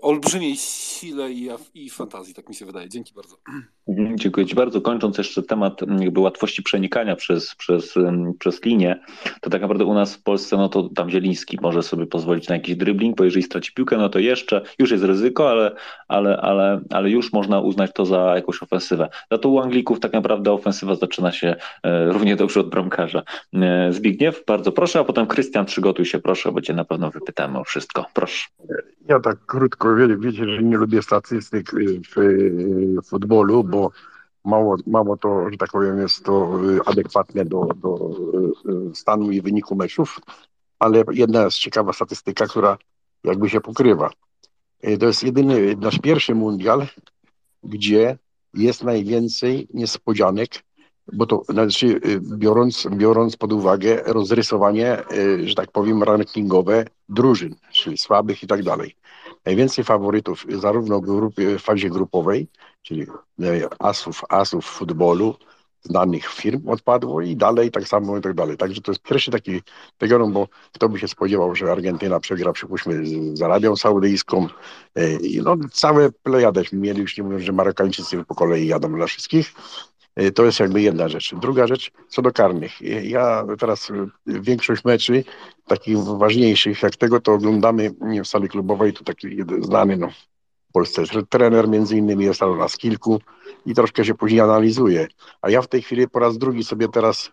olbrzymiej 0.00 0.56
sile 0.56 1.32
i, 1.32 1.48
i 1.74 1.90
fantazji, 1.90 2.34
tak 2.34 2.48
mi 2.48 2.54
się 2.54 2.66
wydaje. 2.66 2.88
Dzięki 2.88 3.14
bardzo. 3.14 3.36
Mhm, 3.88 4.18
dziękuję 4.18 4.46
Ci 4.46 4.54
bardzo. 4.54 4.80
Kończąc 4.80 5.18
jeszcze 5.18 5.42
temat 5.42 5.80
jakby 5.98 6.20
łatwości 6.20 6.62
przenikania 6.62 7.16
przez, 7.16 7.54
przez, 7.54 7.94
przez 8.38 8.64
linię, 8.64 9.00
to 9.40 9.50
tak 9.50 9.60
naprawdę 9.60 9.84
u 9.84 9.94
nas 9.94 10.14
w 10.14 10.22
Polsce, 10.22 10.56
no 10.56 10.68
to 10.68 10.88
tam 10.88 11.10
Zieliński 11.10 11.58
może 11.62 11.82
sobie 11.82 12.06
pozwolić 12.06 12.48
na 12.48 12.54
jakiś 12.54 12.76
dribbling, 12.76 13.16
bo 13.16 13.24
jeżeli 13.24 13.42
straci 13.42 13.72
piłkę, 13.72 13.96
no 13.96 14.08
to 14.08 14.18
jeszcze, 14.18 14.62
już 14.78 14.90
jest 14.90 15.04
ryzyko, 15.04 15.50
ale, 15.50 15.74
ale, 16.08 16.36
ale, 16.36 16.80
ale 16.90 17.10
już 17.10 17.32
można 17.32 17.60
uznać 17.60 17.90
to 17.94 18.06
za 18.06 18.34
jakąś 18.36 18.62
ofensywę. 18.62 19.08
Za 19.30 19.38
to 19.38 19.48
u 19.48 19.58
Anglików 19.58 20.00
tak 20.00 20.12
naprawdę 20.12 20.52
ofensywa 20.52 20.94
zaczyna 20.94 21.32
się 21.32 21.56
e, 21.82 22.12
równie 22.12 22.36
dobrze 22.36 22.60
od 22.60 22.70
bramkarza. 22.70 23.22
E, 23.54 23.92
Zbigniew, 23.92 24.44
bardzo 24.46 24.72
proszę, 24.72 25.00
a 25.00 25.04
potem 25.04 25.26
Krystian, 25.26 25.66
przygotuj 25.66 26.04
się 26.04 26.18
proszę, 26.18 26.52
bo 26.52 26.60
Cię 26.60 26.74
na 26.74 26.84
pewno 26.84 27.10
wypytamy 27.10 27.58
o 27.58 27.64
wszystko. 27.64 28.06
Proszę. 28.14 28.46
Ja 29.08 29.20
tak 29.20 29.46
krótko, 29.46 29.88
wiecie, 30.18 30.44
że 30.48 30.62
nie 30.62 30.76
lubię 30.76 31.02
statystyk 31.02 31.70
w 32.14 33.08
futbolu, 33.08 33.64
bo 33.64 33.90
mało, 34.44 34.76
mało 34.86 35.16
to, 35.16 35.50
że 35.50 35.56
tak 35.56 35.70
powiem, 35.70 35.98
jest 36.00 36.24
to 36.24 36.60
y, 36.70 36.80
adekwatne 36.84 37.44
do, 37.44 37.68
do 37.76 38.10
y, 38.64 38.90
y, 38.90 38.94
stanu 38.94 39.30
i 39.30 39.40
wyniku 39.40 39.76
meczów, 39.76 40.20
ale 40.78 41.04
jedna 41.12 41.44
jest 41.44 41.58
ciekawa 41.58 41.92
statystyka, 41.92 42.46
która 42.46 42.78
jakby 43.24 43.50
się 43.50 43.60
pokrywa. 43.60 44.10
To 45.00 45.06
jest 45.06 45.22
jedyny 45.22 45.76
nasz 45.76 45.98
pierwszy 45.98 46.34
mundial, 46.34 46.86
gdzie 47.62 48.18
jest 48.54 48.84
najwięcej 48.84 49.68
niespodzianek, 49.74 50.50
bo 51.12 51.26
to 51.26 51.42
znaczy 51.48 52.00
biorąc, 52.38 52.86
biorąc 52.90 53.36
pod 53.36 53.52
uwagę 53.52 54.02
rozrysowanie, 54.06 55.02
że 55.44 55.54
tak 55.54 55.70
powiem, 55.70 56.02
rankingowe 56.02 56.84
drużyn, 57.08 57.54
czyli 57.72 57.98
słabych 57.98 58.42
i 58.42 58.46
tak 58.46 58.62
dalej. 58.62 58.96
Najwięcej 59.44 59.84
faworytów 59.84 60.46
zarówno 60.58 61.00
w, 61.00 61.04
grupie, 61.04 61.58
w 61.58 61.62
fazie 61.62 61.90
grupowej, 61.90 62.48
czyli 62.82 63.06
asów, 63.78 64.22
asów 64.28 64.64
futbolu, 64.64 65.34
znanych 65.84 66.26
firm 66.26 66.68
odpadło 66.68 67.20
i 67.20 67.36
dalej 67.36 67.70
tak 67.70 67.88
samo 67.88 68.18
i 68.18 68.20
tak 68.20 68.34
dalej. 68.34 68.56
Także 68.56 68.80
to 68.80 68.92
jest 68.92 69.02
pierwszy 69.02 69.30
taki 69.30 69.62
region, 70.00 70.32
bo 70.32 70.48
kto 70.72 70.88
by 70.88 70.98
się 70.98 71.08
spodziewał, 71.08 71.54
że 71.54 71.72
Argentyna 71.72 72.20
przegra, 72.20 72.52
przypuśćmy, 72.52 73.06
z 73.36 73.42
Arabią 73.42 73.76
Saudyjską. 73.76 74.48
E, 74.94 75.08
no, 75.42 75.56
całe 75.72 76.10
plejadeśmy 76.12 76.78
mieli, 76.78 77.00
już 77.00 77.16
nie 77.16 77.24
mówiąc, 77.24 77.42
że 77.44 77.52
Marokańczycy 77.52 78.24
po 78.24 78.34
kolei 78.34 78.66
jadą 78.66 78.92
dla 78.92 79.06
wszystkich. 79.06 79.52
E, 80.16 80.30
to 80.30 80.44
jest 80.44 80.60
jakby 80.60 80.82
jedna 80.82 81.08
rzecz. 81.08 81.34
Druga 81.34 81.66
rzecz, 81.66 81.90
co 82.08 82.22
do 82.22 82.32
karnych. 82.32 82.82
E, 82.82 83.04
ja 83.04 83.46
teraz 83.58 83.92
większość 84.26 84.84
meczy, 84.84 85.24
takich 85.66 85.98
ważniejszych 85.98 86.82
jak 86.82 86.96
tego, 86.96 87.20
to 87.20 87.32
oglądamy 87.32 87.90
w 88.24 88.28
sali 88.28 88.48
klubowej, 88.48 88.92
tu 88.92 89.04
taki 89.04 89.28
znany, 89.60 89.96
no, 89.96 90.08
Polsce 90.72 91.02
trener 91.28 91.68
między 91.68 91.96
innymi 91.96 92.24
jest 92.24 92.42
u 92.42 92.56
nas 92.56 92.76
kilku 92.76 93.20
i 93.66 93.74
troszkę 93.74 94.04
się 94.04 94.14
później 94.14 94.40
analizuje. 94.40 95.06
A 95.42 95.50
ja 95.50 95.62
w 95.62 95.68
tej 95.68 95.82
chwili 95.82 96.08
po 96.08 96.18
raz 96.18 96.38
drugi 96.38 96.64
sobie 96.64 96.88
teraz 96.88 97.30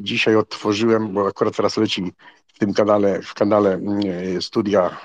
dzisiaj 0.00 0.36
odtworzyłem, 0.36 1.12
bo 1.12 1.26
akurat 1.26 1.56
teraz 1.56 1.76
leci 1.76 2.12
w 2.46 2.58
tym 2.58 2.74
kanale, 2.74 3.22
w 3.22 3.34
kanale 3.34 3.74
mm, 3.74 4.42
studia 4.42 5.00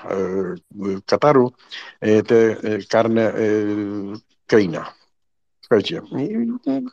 Kataru, 1.06 1.52
te 2.26 2.56
karne 2.88 3.32
Keina. 4.46 4.94
Słuchajcie, 5.64 6.02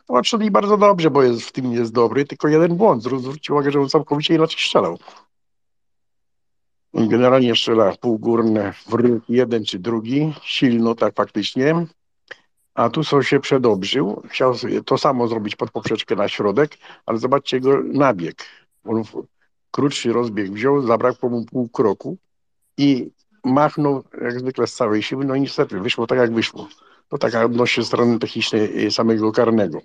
patrzyli 0.08 0.52
bardzo 0.52 0.78
dobrze, 0.78 1.12
bo 1.12 1.24
jest, 1.24 1.42
w 1.42 1.52
tym 1.52 1.72
jest 1.72 1.94
dobry, 1.94 2.26
tylko 2.26 2.48
jeden 2.48 2.76
błąd. 2.76 3.04
Zwróćcie 3.04 3.54
uwagę, 3.54 3.72
że 3.72 3.80
on 3.80 3.90
całkowicie 3.90 4.36
inaczej 4.36 4.60
strzelał. 4.60 4.98
Generalnie 6.94 7.56
strzela 7.56 7.96
półgórne 7.96 8.74
wróg 8.90 9.24
jeden 9.30 9.66
czy 9.66 9.80
drugi, 9.80 10.34
silno 10.44 10.96
tak 10.96 11.16
faktycznie, 11.16 11.86
a 12.74 12.90
tu 12.90 13.04
sobie 13.04 13.24
się 13.24 13.40
przedobrzył, 13.40 14.24
chciał 14.30 14.54
to 14.86 14.98
samo 14.98 15.28
zrobić 15.28 15.56
pod 15.56 15.72
poprzeczkę 15.72 16.16
na 16.16 16.28
środek, 16.28 16.78
ale 17.06 17.18
zobaczcie 17.18 17.58
jego 17.58 17.84
nabieg. 17.84 18.46
On 18.86 19.04
krótszy 19.72 20.14
rozbieg 20.14 20.52
wziął, 20.52 20.82
zabrakło 20.82 21.30
mu 21.30 21.46
pół 21.46 21.70
kroku 21.70 22.18
i 22.78 23.12
machnął 23.44 24.04
jak 24.22 24.40
zwykle 24.40 24.68
z 24.68 24.76
całej 24.76 25.04
siły, 25.04 25.26
no 25.26 25.36
i 25.36 25.42
niestety 25.42 25.80
wyszło 25.80 26.08
tak 26.08 26.18
jak 26.18 26.34
wyszło. 26.34 26.68
To 27.12 27.18
taka 27.18 27.46
odnośnie 27.46 27.84
strony 27.84 28.20
technicznej 28.20 28.92
samego 28.92 29.32
karnego. 29.32 29.82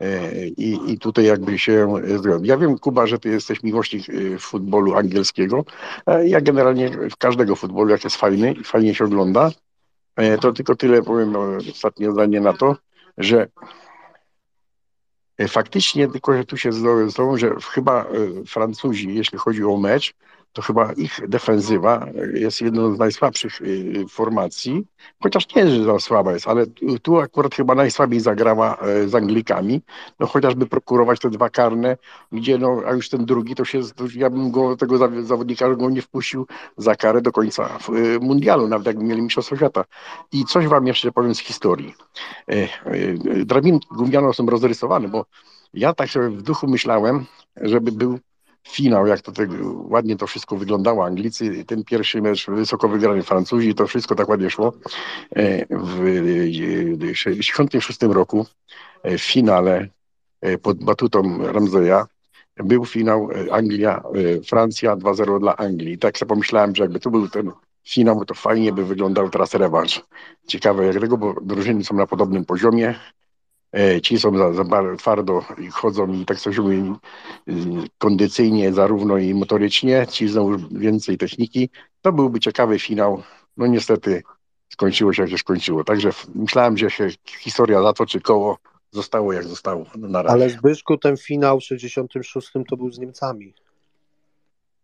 E, 0.00 0.46
I, 0.46 0.92
I 0.92 0.98
tutaj 0.98 1.24
jakby 1.24 1.58
się 1.58 1.94
zrobił. 2.22 2.44
Ja 2.44 2.56
wiem, 2.56 2.78
Kuba, 2.78 3.06
że 3.06 3.18
ty 3.18 3.28
jesteś 3.28 3.62
miłośnik 3.62 4.10
e, 4.10 4.38
futbolu 4.38 4.94
angielskiego. 4.94 5.64
E, 6.06 6.28
ja 6.28 6.40
generalnie 6.40 6.90
w 6.90 7.16
każdego 7.16 7.56
futbolu, 7.56 7.90
jak 7.90 8.04
jest 8.04 8.16
fajny 8.16 8.52
i 8.52 8.64
fajnie 8.64 8.94
się 8.94 9.04
ogląda, 9.04 9.50
to 10.40 10.52
tylko 10.52 10.76
tyle 10.76 11.02
powiem 11.02 11.32
no, 11.32 11.40
ostatnie 11.70 12.12
zdanie 12.12 12.40
na 12.40 12.52
to, 12.52 12.76
że 13.18 13.46
faktycznie 15.48 16.08
tylko, 16.08 16.36
że 16.36 16.44
tu 16.44 16.56
się 16.56 16.72
zdało, 16.72 17.38
że 17.38 17.54
chyba 17.72 18.06
Francuzi, 18.46 19.14
jeśli 19.14 19.38
chodzi 19.38 19.64
o 19.64 19.76
mecz, 19.76 20.14
to 20.56 20.62
chyba 20.62 20.92
ich 20.92 21.20
defensywa 21.28 22.06
jest 22.34 22.60
jedną 22.60 22.94
z 22.94 22.98
najsłabszych 22.98 23.60
y, 23.60 24.04
formacji, 24.10 24.86
chociaż 25.22 25.54
nie, 25.54 25.68
że 25.68 26.00
słaba 26.00 26.32
jest, 26.32 26.48
ale 26.48 26.66
tu 27.02 27.18
akurat 27.18 27.54
chyba 27.54 27.74
najsłabiej 27.74 28.20
zagrała 28.20 28.76
e, 28.76 29.08
z 29.08 29.14
Anglikami, 29.14 29.80
no 30.20 30.26
chociażby 30.26 30.66
prokurować 30.66 31.20
te 31.20 31.30
dwa 31.30 31.50
karne, 31.50 31.96
gdzie 32.32 32.58
no, 32.58 32.82
a 32.86 32.92
już 32.92 33.08
ten 33.08 33.24
drugi, 33.24 33.54
to 33.54 33.64
się, 33.64 33.80
ja 34.14 34.30
bym 34.30 34.50
go, 34.50 34.76
tego 34.76 34.98
zawodnika 35.22 35.74
go 35.74 35.90
nie 35.90 36.02
wpuścił 36.02 36.46
za 36.76 36.94
karę 36.94 37.22
do 37.22 37.32
końca 37.32 37.78
y, 37.88 38.20
mundialu, 38.20 38.68
nawet 38.68 38.86
jakby 38.86 39.04
mieli 39.04 39.22
Mistrzostwo 39.22 39.56
Świata. 39.56 39.84
I 40.32 40.44
coś 40.44 40.66
wam 40.66 40.86
jeszcze 40.86 41.12
powiem 41.12 41.34
z 41.34 41.38
historii. 41.38 41.94
E, 42.48 42.52
e, 42.54 43.44
drabinki 43.44 43.88
gówniane 43.90 44.32
są 44.32 44.46
rozrysowane, 44.46 45.08
bo 45.08 45.24
ja 45.74 45.94
tak 45.94 46.10
sobie 46.10 46.28
w 46.28 46.42
duchu 46.42 46.66
myślałem, 46.66 47.24
żeby 47.56 47.92
był 47.92 48.18
finał, 48.68 49.06
jak 49.06 49.20
to 49.20 49.32
tak 49.32 49.48
ładnie 49.74 50.16
to 50.16 50.26
wszystko 50.26 50.56
wyglądało. 50.56 51.04
Anglicy, 51.04 51.64
ten 51.64 51.84
pierwszy 51.84 52.22
mecz 52.22 52.46
wysoko 52.46 52.88
wygrany 52.88 53.22
Francuzi, 53.22 53.74
to 53.74 53.86
wszystko 53.86 54.14
tak 54.14 54.28
ładnie 54.28 54.50
szło. 54.50 54.72
E, 55.36 55.66
w 55.70 55.96
1966 56.50 58.02
roku 58.02 58.46
e, 59.02 59.18
w 59.18 59.22
finale 59.22 59.88
e, 60.40 60.58
pod 60.58 60.84
batutą 60.84 61.52
Ramseya 61.52 62.04
był 62.56 62.84
finał 62.84 63.28
Anglia, 63.50 64.02
Francja 64.48 64.96
2-0 64.96 65.40
dla 65.40 65.56
Anglii. 65.56 65.98
Tak 65.98 66.18
sobie 66.18 66.28
pomyślałem, 66.28 66.76
że 66.76 66.84
jakby 66.84 67.00
to 67.00 67.10
był 67.10 67.28
ten 67.28 67.50
finał, 67.88 68.24
to 68.24 68.34
fajnie 68.34 68.72
by 68.72 68.84
wyglądał 68.84 69.30
teraz 69.30 69.54
rewanż. 69.54 70.02
Ciekawe 70.46 70.86
jak 70.86 71.00
tego, 71.00 71.16
bo 71.16 71.34
drużyny 71.42 71.84
są 71.84 71.94
na 71.94 72.06
podobnym 72.06 72.44
poziomie. 72.44 72.94
E, 73.76 74.00
ci 74.00 74.18
są 74.18 74.38
za, 74.38 74.52
za 74.52 74.64
twardo 74.98 75.44
i 75.58 75.66
chodzą 75.70 76.12
i 76.12 76.24
tak 76.24 76.38
coś 76.38 76.58
mówi, 76.58 76.94
kondycyjnie 77.98 78.72
zarówno 78.72 79.18
i 79.18 79.34
motorycznie, 79.34 80.06
ci 80.10 80.28
znowu 80.28 80.58
więcej 80.70 81.18
techniki. 81.18 81.70
To 82.02 82.12
byłby 82.12 82.40
ciekawy 82.40 82.78
finał. 82.78 83.22
No 83.56 83.66
niestety 83.66 84.22
skończyło 84.68 85.12
się 85.12 85.22
jak 85.22 85.30
się 85.30 85.38
skończyło. 85.38 85.84
Także 85.84 86.10
myślałem, 86.34 86.76
że 86.76 86.90
się 86.90 87.08
historia 87.38 87.82
zatoczy 87.82 88.20
koło, 88.20 88.58
zostało 88.90 89.32
jak 89.32 89.44
zostało. 89.44 89.86
No, 89.96 90.08
na 90.08 90.22
razie. 90.22 90.32
Ale 90.32 90.50
Zbyszku 90.50 90.96
ten 90.96 91.16
finał 91.16 91.60
w 91.60 91.64
66 91.64 92.52
to 92.68 92.76
był 92.76 92.92
z 92.92 92.98
Niemcami. 92.98 93.54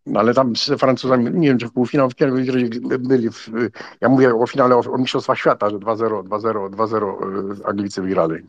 No 0.07 0.20
ale 0.20 0.34
tam 0.34 0.57
z 0.57 0.70
Francuzami, 0.78 1.30
nie 1.32 1.49
wiem 1.49 1.59
czy 1.59 1.68
w 1.68 1.72
półfinał, 1.72 2.09
w 2.11 2.14
byli, 2.99 3.30
w, 3.30 3.49
ja 4.01 4.09
mówię 4.09 4.34
o 4.34 4.47
finale 4.47 4.76
o, 4.76 4.80
o 4.93 4.99
Mistrzostwa 4.99 5.36
Świata, 5.36 5.70
że 5.70 5.76
2-0, 5.76 6.22
2-0, 6.22 6.70
2-0 6.70 7.57
Anglicy 7.64 8.03
wygrali. 8.03 8.43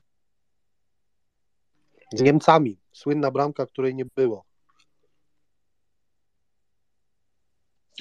Z 2.14 2.22
Niemcami. 2.22 2.78
Słynna 2.91 3.32
bramka, 3.32 3.66
której 3.66 3.95
nie 3.95 4.05
było. 4.05 4.45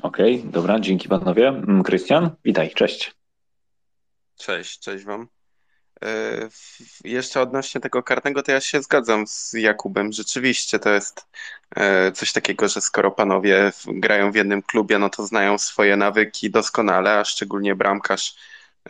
Okej, 0.02 0.38
okay, 0.38 0.50
dobra, 0.50 0.80
dzięki 0.80 1.08
panowie. 1.08 1.48
Mm, 1.48 1.82
Krystian, 1.82 2.30
witaj, 2.44 2.70
cześć. 2.74 3.14
Cześć, 4.36 4.78
cześć 4.78 5.04
wam. 5.04 5.28
E, 6.04 6.48
jeszcze 7.04 7.40
odnośnie 7.40 7.80
tego 7.80 8.02
karnego, 8.02 8.42
to 8.42 8.52
ja 8.52 8.60
się 8.60 8.82
zgadzam 8.82 9.26
z 9.26 9.52
Jakubem. 9.52 10.12
Rzeczywiście 10.12 10.78
to 10.78 10.90
jest 10.90 11.26
e, 11.76 12.12
coś 12.12 12.32
takiego, 12.32 12.68
że 12.68 12.80
skoro 12.80 13.10
panowie 13.10 13.72
grają 13.86 14.32
w 14.32 14.34
jednym 14.34 14.62
klubie, 14.62 14.98
no 14.98 15.10
to 15.10 15.26
znają 15.26 15.58
swoje 15.58 15.96
nawyki 15.96 16.50
doskonale, 16.50 17.18
a 17.18 17.24
szczególnie 17.24 17.74
bramkarz 17.74 18.36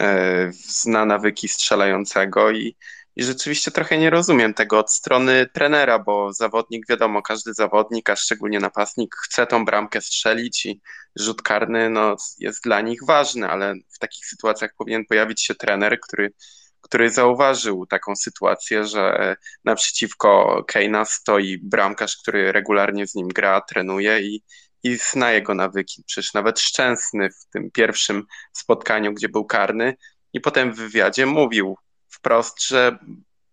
e, 0.01 0.53
zna 0.53 1.05
nawyki 1.05 1.49
strzelającego 1.49 2.51
i 2.51 2.77
i 3.17 3.25
rzeczywiście 3.25 3.71
trochę 3.71 3.99
nie 3.99 4.11
rozumiem 4.11 4.55
tego 4.55 4.79
od 4.79 4.93
strony 4.93 5.47
trenera, 5.55 5.99
bo 5.99 6.33
zawodnik, 6.33 6.89
wiadomo, 6.89 7.23
każdy 7.23 7.55
zawodnik, 7.55 8.11
a 8.11 8.17
szczególnie 8.17 8.61
napastnik, 8.61 9.15
chce 9.17 9.47
tą 9.47 9.65
bramkę 9.65 10.01
strzelić 10.01 10.67
i 10.67 10.81
rzut 11.17 11.43
karny 11.43 11.91
no, 11.91 12.17
jest 12.39 12.65
dla 12.65 12.81
nich 12.81 13.01
ważny, 13.07 13.49
ale 13.49 13.75
w 13.95 13.99
takich 13.99 14.27
sytuacjach 14.27 14.71
powinien 14.79 15.05
pojawić 15.07 15.43
się 15.43 15.55
trener, 15.55 16.01
który, 16.01 16.33
który 16.81 17.11
zauważył 17.11 17.87
taką 17.87 18.17
sytuację, 18.17 18.85
że 18.85 19.37
naprzeciwko 19.65 20.65
Keina 20.69 21.05
stoi 21.05 21.59
bramkarz, 21.59 22.17
który 22.17 22.53
regularnie 22.53 23.07
z 23.07 23.15
nim 23.15 23.29
gra, 23.29 23.61
trenuje 23.61 24.21
i, 24.21 24.43
i 24.83 24.97
zna 24.97 25.33
jego 25.33 25.55
nawyki. 25.55 26.03
Przecież 26.07 26.35
nawet 26.35 26.61
Szczęsny 26.61 27.31
w 27.31 27.47
tym 27.53 27.71
pierwszym 27.71 28.23
spotkaniu, 28.53 29.13
gdzie 29.13 29.29
był 29.29 29.45
karny, 29.45 29.97
i 30.33 30.41
potem 30.41 30.73
w 30.73 30.77
wywiadzie 30.77 31.27
mówił 31.27 31.77
wprost, 32.23 32.67
że 32.67 32.99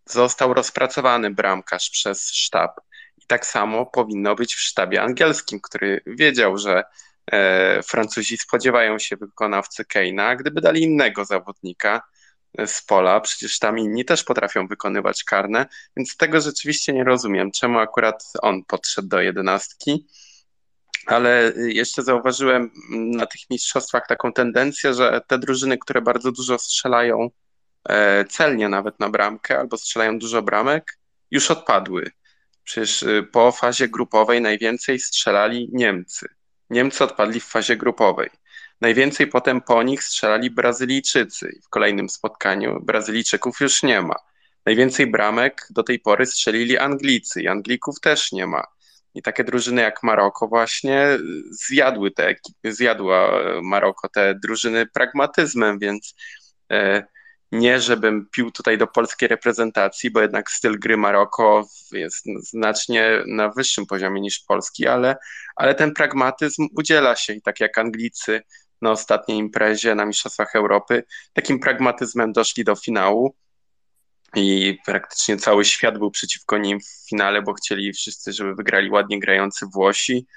został 0.05 0.53
rozpracowany 0.53 1.32
bramkarz 1.32 1.89
przez 1.89 2.32
sztab. 2.32 2.82
I 3.17 3.26
tak 3.28 3.45
samo 3.45 3.86
powinno 3.86 4.36
być 4.36 4.55
w 4.55 4.59
sztabie 4.59 5.01
angielskim, 5.01 5.59
który 5.61 6.01
wiedział, 6.07 6.57
że 6.57 6.84
e, 7.32 7.84
Francuzi 7.84 8.38
spodziewają 8.38 8.99
się 8.99 9.17
wykonawcy 9.17 9.86
Keina, 9.86 10.36
gdyby 10.36 10.61
dali 10.61 10.82
innego 10.82 11.26
zawodnika 11.26 12.01
z 12.65 12.82
pola, 12.82 13.20
przecież 13.20 13.59
tam 13.59 13.80
inni 13.80 14.05
też 14.05 14.24
potrafią 14.24 14.67
wykonywać 14.67 15.24
karne, 15.24 15.65
więc 15.97 16.17
tego 16.17 16.41
rzeczywiście 16.41 16.93
nie 16.93 17.03
rozumiem, 17.03 17.51
czemu 17.51 17.80
akurat 17.80 18.24
on 18.41 18.63
podszedł 18.65 19.07
do 19.07 19.22
jedenastki. 19.22 20.07
Ale 21.05 21.53
jeszcze 21.57 22.03
zauważyłem 22.03 22.72
na 22.89 23.26
tych 23.26 23.41
mistrzostwach 23.49 24.07
taką 24.07 24.34
tendencję, 24.34 24.93
że 24.93 25.22
te 25.28 25.39
drużyny, 25.39 25.78
które 25.78 26.01
bardzo 26.01 26.32
dużo 26.32 26.59
strzelają 26.59 27.24
e, 27.24 27.30
celnie 28.30 28.70
nawet 28.70 29.00
na 29.00 29.10
bramkę 29.10 29.60
albo 29.60 29.78
strzelają 29.78 30.20
dużo 30.20 30.42
bramek, 30.42 30.98
już 31.32 31.52
odpadły. 31.52 32.12
Przecież 32.64 33.04
y, 33.04 33.28
po 33.32 33.52
fazie 33.52 33.88
grupowej 33.88 34.42
najwięcej 34.42 35.00
strzelali 35.00 35.70
Niemcy. 35.74 36.28
Niemcy 36.70 37.04
odpadli 37.04 37.40
w 37.40 37.46
fazie 37.46 37.78
grupowej. 37.78 38.30
Najwięcej 38.82 39.28
potem 39.28 39.62
po 39.62 39.84
nich 39.84 40.04
strzelali 40.04 40.52
Brazylijczycy. 40.52 41.60
W 41.64 41.70
kolejnym 41.70 42.10
spotkaniu 42.10 42.80
Brazylijczyków 42.82 43.60
już 43.60 43.84
nie 43.84 44.02
ma. 44.02 44.16
Najwięcej 44.66 45.08
bramek 45.08 45.68
do 45.70 45.84
tej 45.84 46.00
pory 46.00 46.26
strzelili 46.26 46.78
Anglicy 46.78 47.42
i 47.42 47.48
Anglików 47.48 48.00
też 48.00 48.32
nie 48.32 48.48
ma. 48.48 48.64
I 49.16 49.22
takie 49.22 49.44
drużyny 49.44 49.82
jak 49.82 50.04
Maroko 50.04 50.48
właśnie 50.48 51.08
zjadły 51.52 52.12
te, 52.12 52.36
zjadła 52.64 53.32
Maroko 53.64 54.10
te 54.10 54.36
drużyny 54.36 54.86
pragmatyzmem, 54.86 55.80
więc 55.80 56.16
e, 56.72 57.04
nie 57.52 57.80
żebym 57.80 58.30
pił 58.32 58.52
tutaj 58.52 58.78
do 58.78 58.88
polskiej 58.88 59.30
reprezentacji, 59.30 60.12
bo 60.12 60.22
jednak 60.22 60.52
styl 60.52 60.80
gry 60.80 60.97
Maroko 60.97 61.68
jest 61.91 62.26
znacznie 62.39 63.24
na 63.28 63.50
wyższym 63.50 63.86
poziomie 63.86 64.22
niż 64.22 64.39
polski, 64.39 64.88
ale, 64.88 65.16
ale 65.56 65.76
ten 65.76 65.93
pragmatyzm 65.93 66.68
udziela 66.78 67.16
się 67.16 67.34
i 67.34 67.41
tak 67.41 67.60
jak 67.60 67.78
Anglicy 67.78 68.41
na 68.82 68.91
ostatniej 68.91 69.38
imprezie 69.38 69.95
na 69.95 70.06
Mistrzostwach 70.06 70.56
Europy. 70.56 71.04
Takim 71.34 71.60
pragmatyzmem 71.60 72.34
doszli 72.34 72.64
do 72.64 72.76
finału 72.76 73.36
i 74.36 74.78
praktycznie 74.86 75.38
cały 75.38 75.66
świat 75.66 75.97
był 75.97 76.12
przeciwko 76.12 76.58
nim 76.58 76.80
w 76.80 77.10
finale, 77.10 77.41
bo 77.41 77.54
chcieli 77.54 77.93
wszyscy, 77.93 78.34
żeby 78.34 78.56
wygrali 78.56 78.89
ładnie 78.89 79.20
grający 79.20 79.66
Włosi 79.74 80.28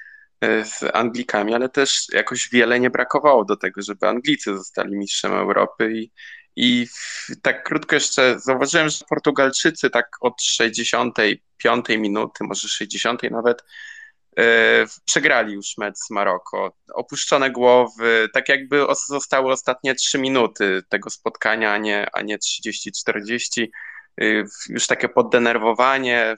e, 0.41 0.65
z 0.65 0.85
Anglikami, 0.93 1.55
ale 1.55 1.69
też 1.69 2.07
jakoś 2.13 2.49
wiele 2.53 2.81
nie 2.81 2.91
brakowało 2.91 3.45
do 3.45 3.57
tego, 3.57 3.83
żeby 3.83 4.09
Anglicy 4.09 4.57
zostali 4.57 4.97
mistrzem 4.97 5.33
Europy 5.33 5.93
i, 5.93 6.11
i 6.57 6.87
tak 7.43 7.65
krótko 7.65 7.97
jeszcze 7.97 8.41
zauważyłem, 8.41 8.89
że 8.89 9.05
Portugalczycy 9.09 9.91
tak 9.91 10.09
od 10.21 10.43
65 10.43 11.89
minuty, 11.89 12.45
może 12.45 12.69
60 12.69 13.23
nawet, 13.31 13.63
E, 14.39 14.85
przegrali 15.05 15.55
już 15.55 15.79
mecz 15.79 15.97
z 15.97 16.11
Maroko. 16.11 16.77
Opuszczone 16.95 17.51
głowy, 17.51 18.29
tak 18.33 18.49
jakby 18.49 18.87
zostały 19.09 19.53
ostatnie 19.53 19.95
trzy 19.95 20.19
minuty 20.19 20.83
tego 20.89 21.11
spotkania, 21.11 21.73
a 21.73 21.79
nie, 21.79 22.09
a 22.13 22.23
nie 22.23 22.39
30-40. 22.39 23.67
E, 24.21 24.25
już 24.69 24.87
takie 24.87 25.09
poddenerwowanie, 25.09 26.35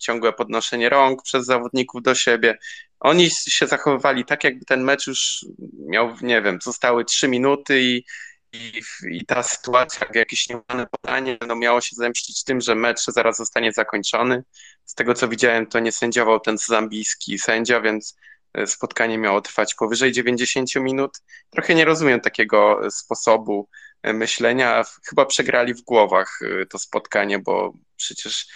ciągłe 0.00 0.32
podnoszenie 0.32 0.88
rąk 0.88 1.22
przez 1.22 1.46
zawodników 1.46 2.02
do 2.02 2.14
siebie. 2.14 2.58
Oni 3.00 3.30
się 3.30 3.66
zachowywali 3.66 4.24
tak, 4.24 4.44
jakby 4.44 4.64
ten 4.64 4.84
mecz 4.84 5.06
już 5.06 5.44
miał, 5.88 6.14
nie 6.22 6.42
wiem, 6.42 6.58
zostały 6.62 7.04
trzy 7.04 7.28
minuty 7.28 7.80
i, 7.82 8.04
i, 8.52 8.82
i 9.10 9.26
ta 9.26 9.42
sytuacja, 9.42 10.06
jakieś 10.14 10.48
nieudane 10.48 10.86
podanie, 10.86 11.38
no 11.46 11.56
miało 11.56 11.80
się 11.80 11.96
zemścić 11.96 12.44
tym, 12.44 12.60
że 12.60 12.74
mecz 12.74 13.04
zaraz 13.04 13.36
zostanie 13.36 13.72
zakończony. 13.72 14.44
Z 14.84 14.94
tego 14.94 15.14
co 15.14 15.28
widziałem, 15.28 15.66
to 15.66 15.78
nie 15.78 15.92
sędziował 15.92 16.40
ten 16.40 16.58
zambijski 16.58 17.38
sędzia, 17.38 17.80
więc 17.80 18.16
e, 18.54 18.66
spotkanie 18.66 19.18
miało 19.18 19.40
trwać 19.40 19.74
powyżej 19.74 20.12
90 20.12 20.74
minut. 20.76 21.18
Trochę 21.50 21.74
nie 21.74 21.84
rozumiem 21.84 22.20
takiego 22.20 22.80
sposobu 22.90 23.68
e, 24.02 24.12
myślenia. 24.12 24.84
Chyba 25.08 25.26
przegrali 25.26 25.74
w 25.74 25.82
głowach 25.82 26.38
e, 26.42 26.66
to 26.66 26.78
spotkanie, 26.78 27.38
bo 27.38 27.72
przecież 27.96 28.46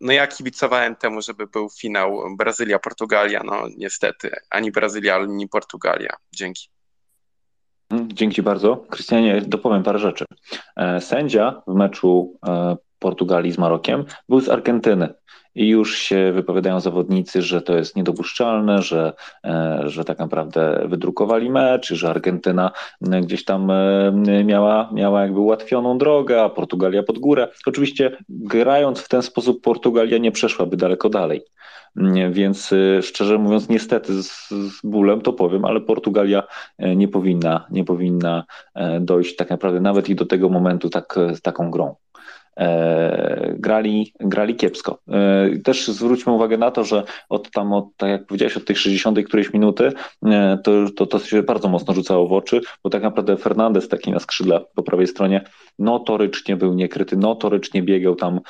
no 0.00 0.12
ja 0.12 0.26
kibicowałem 0.26 0.96
temu, 0.96 1.22
żeby 1.22 1.46
był 1.46 1.70
finał 1.80 2.36
Brazylia-Portugalia. 2.36 3.42
No 3.44 3.68
niestety, 3.76 4.30
ani 4.50 4.72
Brazylia, 4.72 5.16
ani 5.16 5.48
Portugalia. 5.48 6.16
Dzięki. 6.32 6.79
Dzięki 7.92 8.42
bardzo. 8.42 8.76
Krystianie, 8.76 9.42
dopowiem 9.46 9.82
parę 9.82 9.98
rzeczy. 9.98 10.24
E, 10.76 11.00
sędzia 11.00 11.62
w 11.66 11.74
meczu 11.74 12.38
e, 12.48 12.76
Portugalii 12.98 13.52
z 13.52 13.58
Marokiem 13.58 14.04
był 14.28 14.40
z 14.40 14.48
Argentyny. 14.48 15.08
I 15.54 15.68
już 15.68 15.98
się 15.98 16.32
wypowiadają 16.32 16.80
zawodnicy, 16.80 17.42
że 17.42 17.62
to 17.62 17.76
jest 17.76 17.96
niedopuszczalne, 17.96 18.82
że, 18.82 19.12
e, 19.44 19.82
że 19.84 20.04
tak 20.04 20.18
naprawdę 20.18 20.84
wydrukowali 20.88 21.50
mecz, 21.50 21.94
że 21.94 22.10
Argentyna 22.10 22.70
gdzieś 23.00 23.44
tam 23.44 23.72
miała, 24.44 24.90
miała 24.92 25.22
jakby 25.22 25.40
ułatwioną 25.40 25.98
drogę, 25.98 26.42
a 26.42 26.48
Portugalia 26.48 27.02
pod 27.02 27.18
górę. 27.18 27.48
Oczywiście 27.66 28.16
grając 28.28 29.00
w 29.00 29.08
ten 29.08 29.22
sposób 29.22 29.62
Portugalia 29.62 30.18
nie 30.18 30.32
przeszłaby 30.32 30.76
daleko 30.76 31.08
dalej. 31.08 31.42
Więc 32.30 32.72
y, 32.72 33.00
szczerze 33.02 33.38
mówiąc, 33.38 33.68
niestety 33.68 34.22
z, 34.22 34.48
z 34.48 34.80
bólem 34.84 35.20
to 35.20 35.32
powiem, 35.32 35.64
ale 35.64 35.80
Portugalia 35.80 36.42
e, 36.78 36.96
nie 36.96 37.08
powinna, 37.08 37.66
nie 37.70 37.84
powinna 37.84 38.44
e, 38.74 39.00
dojść 39.00 39.36
tak 39.36 39.50
naprawdę 39.50 39.80
nawet 39.80 40.08
i 40.08 40.14
do 40.14 40.26
tego 40.26 40.48
momentu 40.48 40.90
tak, 40.90 41.14
z 41.34 41.40
taką 41.40 41.70
grą. 41.70 41.94
E, 42.56 43.54
grali, 43.58 44.12
grali 44.20 44.54
kiepsko. 44.54 44.98
E, 45.08 45.48
też 45.64 45.88
zwróćmy 45.88 46.32
uwagę 46.32 46.58
na 46.58 46.70
to, 46.70 46.84
że 46.84 47.04
od 47.28 47.50
tam, 47.50 47.72
od, 47.72 47.84
tak 47.96 48.10
jak 48.10 48.26
powiedziałeś, 48.26 48.56
od 48.56 48.64
tej 48.64 48.76
60 48.76 49.18
którejś 49.26 49.52
minuty, 49.52 49.92
e, 50.26 50.58
to, 50.64 50.72
to, 50.96 51.06
to 51.06 51.18
się 51.18 51.42
bardzo 51.42 51.68
mocno 51.68 51.94
rzucało 51.94 52.28
w 52.28 52.32
oczy, 52.32 52.60
bo 52.84 52.90
tak 52.90 53.02
naprawdę 53.02 53.36
Fernandez 53.36 53.88
taki 53.88 54.10
na 54.10 54.18
skrzydle 54.18 54.60
po 54.74 54.82
prawej 54.82 55.06
stronie 55.06 55.44
notorycznie 55.78 56.56
był 56.56 56.74
niekryty, 56.74 57.16
notorycznie 57.16 57.82
biegał 57.82 58.16
tam 58.16 58.40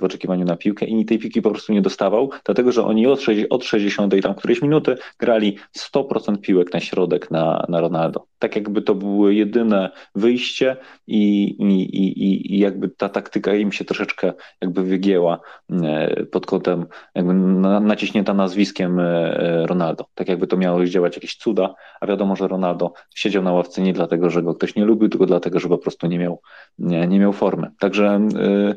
w 0.00 0.04
oczekiwaniu 0.04 0.44
na 0.44 0.56
piłkę 0.56 0.86
i 0.86 1.04
tej 1.04 1.18
piłki 1.18 1.42
po 1.42 1.50
prostu 1.50 1.72
nie 1.72 1.82
dostawał, 1.82 2.30
dlatego 2.44 2.72
że 2.72 2.84
oni 2.84 3.06
od, 3.06 3.20
od 3.50 3.64
60 3.64 4.14
tam 4.22 4.34
którejś 4.34 4.62
minuty 4.62 4.96
grali 5.18 5.56
100% 5.94 6.40
piłek 6.40 6.72
na 6.72 6.80
środek 6.80 7.30
na, 7.30 7.66
na 7.68 7.80
Ronaldo. 7.80 8.26
Tak 8.38 8.56
jakby 8.56 8.82
to 8.82 8.94
było 8.94 9.30
jedyne 9.30 9.90
wyjście 10.14 10.76
i, 11.06 11.44
i, 11.44 11.82
i, 11.82 12.54
i 12.54 12.58
jakby 12.58 12.88
ta 12.88 13.08
taktyka 13.22 13.54
im 13.54 13.72
się 13.72 13.84
troszeczkę 13.84 14.32
jakby 14.60 14.82
wygięła 14.82 15.40
e, 15.70 16.26
pod 16.26 16.46
kątem 16.46 16.86
jakby 17.14 17.34
naciśnięta 17.80 18.34
nazwiskiem 18.34 19.00
e, 19.00 19.66
Ronaldo. 19.66 20.04
Tak 20.14 20.28
jakby 20.28 20.46
to 20.46 20.56
miało 20.56 20.84
działać 20.84 21.16
jakieś 21.16 21.36
cuda, 21.36 21.74
a 22.00 22.06
wiadomo, 22.06 22.36
że 22.36 22.48
Ronaldo 22.48 22.92
siedział 23.14 23.42
na 23.42 23.52
ławce 23.52 23.82
nie 23.82 23.92
dlatego, 23.92 24.30
że 24.30 24.42
go 24.42 24.54
ktoś 24.54 24.74
nie 24.74 24.84
lubił, 24.84 25.08
tylko 25.08 25.26
dlatego, 25.26 25.60
że 25.60 25.68
po 25.68 25.78
prostu 25.78 26.06
nie 26.06 26.18
miał, 26.18 26.40
nie, 26.78 27.06
nie 27.06 27.18
miał 27.18 27.32
formy. 27.32 27.70
Także 27.78 28.06
e, 28.06 28.74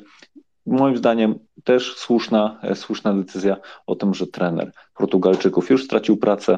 moim 0.66 0.98
zdaniem 0.98 1.40
też 1.64 1.96
słuszna, 1.96 2.62
słuszna 2.74 3.14
decyzja 3.14 3.58
o 3.88 3.96
tym, 3.96 4.14
że 4.14 4.28
trener 4.28 4.72
Portugalczyków 4.96 5.70
już 5.70 5.84
stracił 5.84 6.18
pracę, 6.18 6.58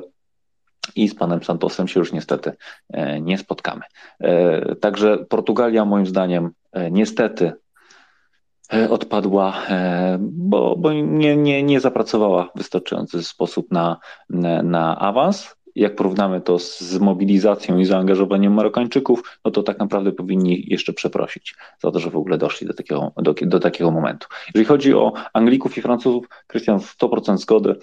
i 0.96 1.08
z 1.08 1.16
panem 1.16 1.44
Santosem 1.44 1.88
się 1.88 2.00
już 2.00 2.14
niestety 2.14 2.52
nie 3.22 3.38
spotkamy. 3.38 3.82
Także 4.82 5.18
Portugalia 5.18 5.86
moim 5.86 6.06
zdaniem 6.06 6.52
niestety 6.92 7.54
odpadła, 8.89 9.53
e, 9.70 10.18
bo, 10.22 10.76
bo 10.76 10.93
nie, 10.93 11.38
nie, 11.38 11.63
nie 11.63 11.80
zapracowała 11.80 12.49
w 12.55 12.57
wystarczający 12.57 13.24
sposób 13.24 13.72
na, 13.72 13.97
na 14.63 14.99
awans 14.99 15.57
jak 15.78 15.96
porównamy 15.96 16.42
to 16.42 16.60
z 16.60 17.00
mobilizacją 17.00 17.78
i 17.78 17.86
zaangażowaniem 17.86 18.54
Marokańczyków, 18.54 19.40
no 19.46 19.52
to 19.52 19.64
tak 19.64 19.80
naprawdę 19.80 20.12
powinni 20.12 20.66
jeszcze 20.68 20.94
przeprosić 20.94 21.56
za 21.80 21.92
to, 21.92 22.00
że 22.00 22.10
w 22.10 22.16
ogóle 22.16 22.38
doszli 22.38 22.68
do 22.68 22.74
takiego, 22.74 23.12
do, 23.18 23.36
do 23.42 23.60
takiego 23.60 23.92
momentu. 23.92 24.28
Jeżeli 24.48 24.66
chodzi 24.66 24.94
o 24.94 25.14
Anglików 25.34 25.78
i 25.78 25.82
Francuzów, 25.82 26.30
Krystian, 26.48 26.80
100% 26.80 27.38
zgody. 27.38 27.76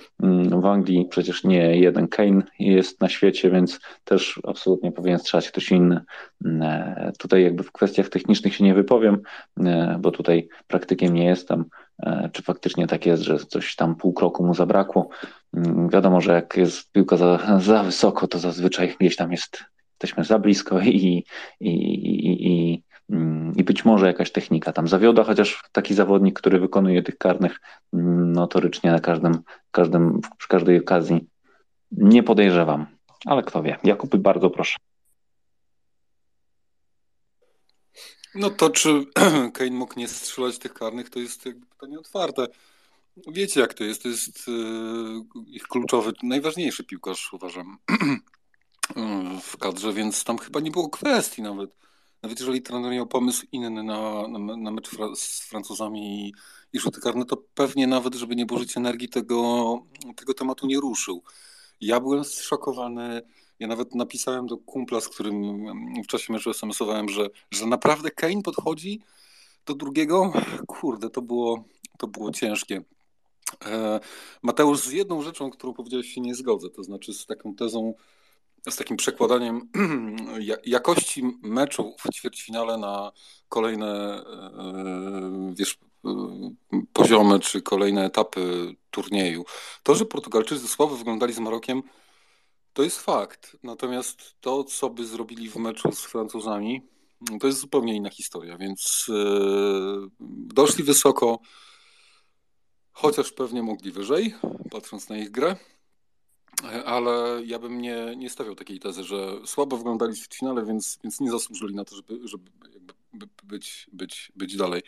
W 0.61 0.67
Anglii 0.67 1.07
przecież 1.11 1.45
nie 1.45 1.77
jeden 1.77 2.09
Kane 2.09 2.43
jest 2.59 3.01
na 3.01 3.09
świecie, 3.09 3.51
więc 3.51 3.81
też 4.05 4.41
absolutnie 4.47 4.93
powinien 4.93 5.19
strzelać 5.19 5.49
ktoś 5.49 5.73
inny. 5.73 6.01
Mm, 6.45 6.63
e, 6.63 7.13
tutaj 7.19 7.43
jakby 7.43 7.63
w 7.63 7.73
kwestiach 7.73 8.09
technicznych 8.09 8.55
się 8.55 8.65
nie 8.65 8.75
wypowiem, 8.75 9.23
e, 9.61 9.99
bo 10.01 10.11
tutaj 10.11 10.49
praktykiem 10.67 11.15
nie 11.15 11.25
jestem, 11.25 11.65
czy 12.33 12.43
faktycznie 12.43 12.87
tak 12.87 13.07
jest, 13.07 13.23
że 13.23 13.39
coś 13.39 13.77
tam 13.77 13.97
pół 13.97 14.13
kroku 14.13 14.47
mu 14.47 14.55
zabrakło. 14.55 15.09
Mm, 15.57 15.89
wiadomo, 15.89 16.21
że 16.21 16.33
jak 16.33 16.57
jest 16.57 16.93
piłka 16.93 17.17
za, 17.17 17.61
za 17.61 17.83
wysoko, 17.83 18.29
to 18.29 18.39
zazwyczaj 18.39 18.97
gdzieś 19.01 19.17
tam 19.17 19.33
jest, 19.33 19.65
jesteśmy 19.91 20.25
za 20.25 20.39
blisko 20.39 20.81
i, 20.81 20.89
i, 20.89 21.25
i, 21.61 22.47
i, 22.47 22.83
mm, 23.11 23.53
i 23.57 23.65
być 23.65 23.85
może 23.85 24.07
jakaś 24.07 24.33
technika 24.33 24.73
tam 24.73 24.89
zawiodła, 24.89 25.25
chociaż 25.25 25.63
taki 25.73 25.95
zawodnik, 25.95 26.39
który 26.41 26.61
wykonuje 26.61 27.03
tych 27.03 27.19
karnych 27.19 27.61
mm, 27.93 28.33
notorycznie 28.33 28.91
na 28.91 29.01
każdym, 29.01 29.43
każdym, 29.71 30.21
przy 30.39 30.49
każdej 30.49 30.79
okazji 30.79 31.27
Nie 31.91 32.23
podejrzewam, 32.23 32.87
ale 33.27 33.43
kto 33.43 33.63
wie. 33.63 33.77
Jakub, 33.85 34.17
bardzo 34.17 34.51
proszę. 34.51 34.77
No 38.35 38.51
to 38.51 38.71
czy 38.71 39.07
Kane 39.55 39.71
mógł 39.71 39.99
nie 39.99 40.09
strzelać 40.09 40.59
tych 40.59 40.75
karnych, 40.75 41.11
to 41.11 41.19
jest 41.19 41.47
jakby 41.47 41.67
pytanie 41.67 41.99
otwarte. 41.99 42.47
Wiecie 43.27 43.61
jak 43.61 43.75
to 43.75 43.85
jest, 43.85 44.03
to 44.03 44.09
jest 44.09 44.49
e, 44.49 44.53
ich 45.47 45.63
kluczowy, 45.63 46.13
najważniejszy 46.23 46.85
piłkarz 46.85 47.33
uważam 47.33 47.79
w 49.43 49.57
kadrze, 49.57 49.93
więc 49.93 50.25
tam 50.25 50.39
chyba 50.39 50.61
nie 50.61 50.71
było 50.71 50.89
kwestii 50.89 51.43
nawet. 51.43 51.71
Nawet 52.23 52.41
jeżeli 52.41 52.63
trener 52.63 52.93
miał 52.93 53.07
pomysł 53.07 53.47
inny 53.53 53.83
na, 53.83 54.29
na, 54.29 54.57
na 54.57 54.71
mecz 54.71 54.89
fra 54.89 55.07
z 55.17 55.41
Francuzami 55.41 56.29
i, 56.29 56.35
i 56.73 56.81
rzuty 56.81 57.01
karne, 57.01 57.25
to 57.25 57.37
pewnie 57.55 57.87
nawet, 57.87 58.15
żeby 58.15 58.37
nie 58.37 58.47
burzyć 58.47 58.77
energii, 58.77 59.09
tego, 59.09 59.79
tego 60.17 60.35
tematu 60.35 60.67
nie 60.67 60.81
ruszył. 60.81 61.23
Ja 61.81 62.01
byłem 62.01 62.25
zszokowany, 62.25 63.23
ja 63.59 63.67
nawet 63.67 63.95
napisałem 63.95 64.47
do 64.47 64.57
kumpla, 64.57 65.01
z 65.01 65.09
którym 65.09 65.65
w 66.03 66.07
czasie 66.07 66.33
meczu 66.33 66.51
SMS-owałem, 66.51 67.09
że, 67.09 67.31
że 67.51 67.67
naprawdę 67.67 68.11
Kane 68.11 68.43
podchodzi 68.43 69.01
do 69.67 69.75
drugiego. 69.75 70.33
Kurde, 70.67 71.11
to 71.11 71.23
było, 71.23 71.65
to 71.99 72.07
było 72.07 72.31
ciężkie. 72.31 72.83
E, 73.67 74.01
Mateusz, 74.43 74.81
z 74.81 74.93
jedną 74.93 75.23
rzeczą, 75.23 75.51
którą 75.51 75.75
powiedziałeś, 75.75 76.15
się 76.15 76.21
nie 76.21 76.35
zgodzę, 76.35 76.71
to 76.71 76.83
znaczy 76.83 77.15
z 77.15 77.27
taką 77.27 77.55
tezą, 77.55 77.95
z 78.71 78.77
takim 78.77 78.97
przekładaniem 78.97 79.69
jakości 80.67 81.23
meczu 81.43 81.95
w 81.99 82.15
ćwierćfinale 82.15 82.79
na 82.79 83.13
kolejne 83.49 83.87
e, 83.87 85.55
wiesz, 85.55 85.79
e, 86.05 86.81
poziomy 86.93 87.41
czy 87.41 87.63
kolejne 87.63 88.05
etapy 88.05 88.75
turnieju. 88.91 89.45
To, 89.83 89.95
że 89.95 90.05
Portugalczycy 90.05 90.69
słabo 90.69 90.97
wyglądali 90.97 91.33
z 91.33 91.39
Marokiem, 91.39 91.83
to 92.75 92.83
jest 92.83 93.01
fakt. 93.01 93.57
Natomiast 93.63 94.35
to, 94.41 94.65
co 94.65 94.91
by 94.91 95.07
zrobili 95.07 95.51
w 95.51 95.57
meczu 95.57 95.93
z 95.93 96.01
Francuzami, 96.01 96.83
to 97.41 97.47
jest 97.47 97.59
zupełnie 97.59 97.97
inna 97.97 98.11
historia, 98.11 98.59
więc 98.59 99.07
doszli 100.55 100.85
wysoko, 100.85 101.39
chociaż 102.93 103.33
pewnie 103.33 103.63
mogli 103.63 103.93
wyżej, 103.93 104.35
patrząc 104.71 105.09
na 105.09 105.17
ich 105.17 105.31
grę. 105.31 105.57
Ale 106.85 107.43
ja 107.45 107.59
bym 107.59 107.81
nie, 107.81 108.15
nie 108.17 108.31
stawiał 108.31 108.55
takiej 108.55 108.81
tezy, 108.81 109.05
że 109.05 109.47
słabo 109.47 109.77
wyglądali 109.77 110.17
w 110.17 110.35
finale, 110.35 110.65
więc, 110.65 110.99
więc 111.05 111.21
nie 111.21 111.31
zasłużyli 111.31 111.75
na 111.75 111.85
to, 111.85 111.97
żeby, 111.97 112.29
żeby 112.29 112.51
być, 113.45 113.87
być, 113.93 114.33
być 114.37 114.57
dalej. 114.57 114.83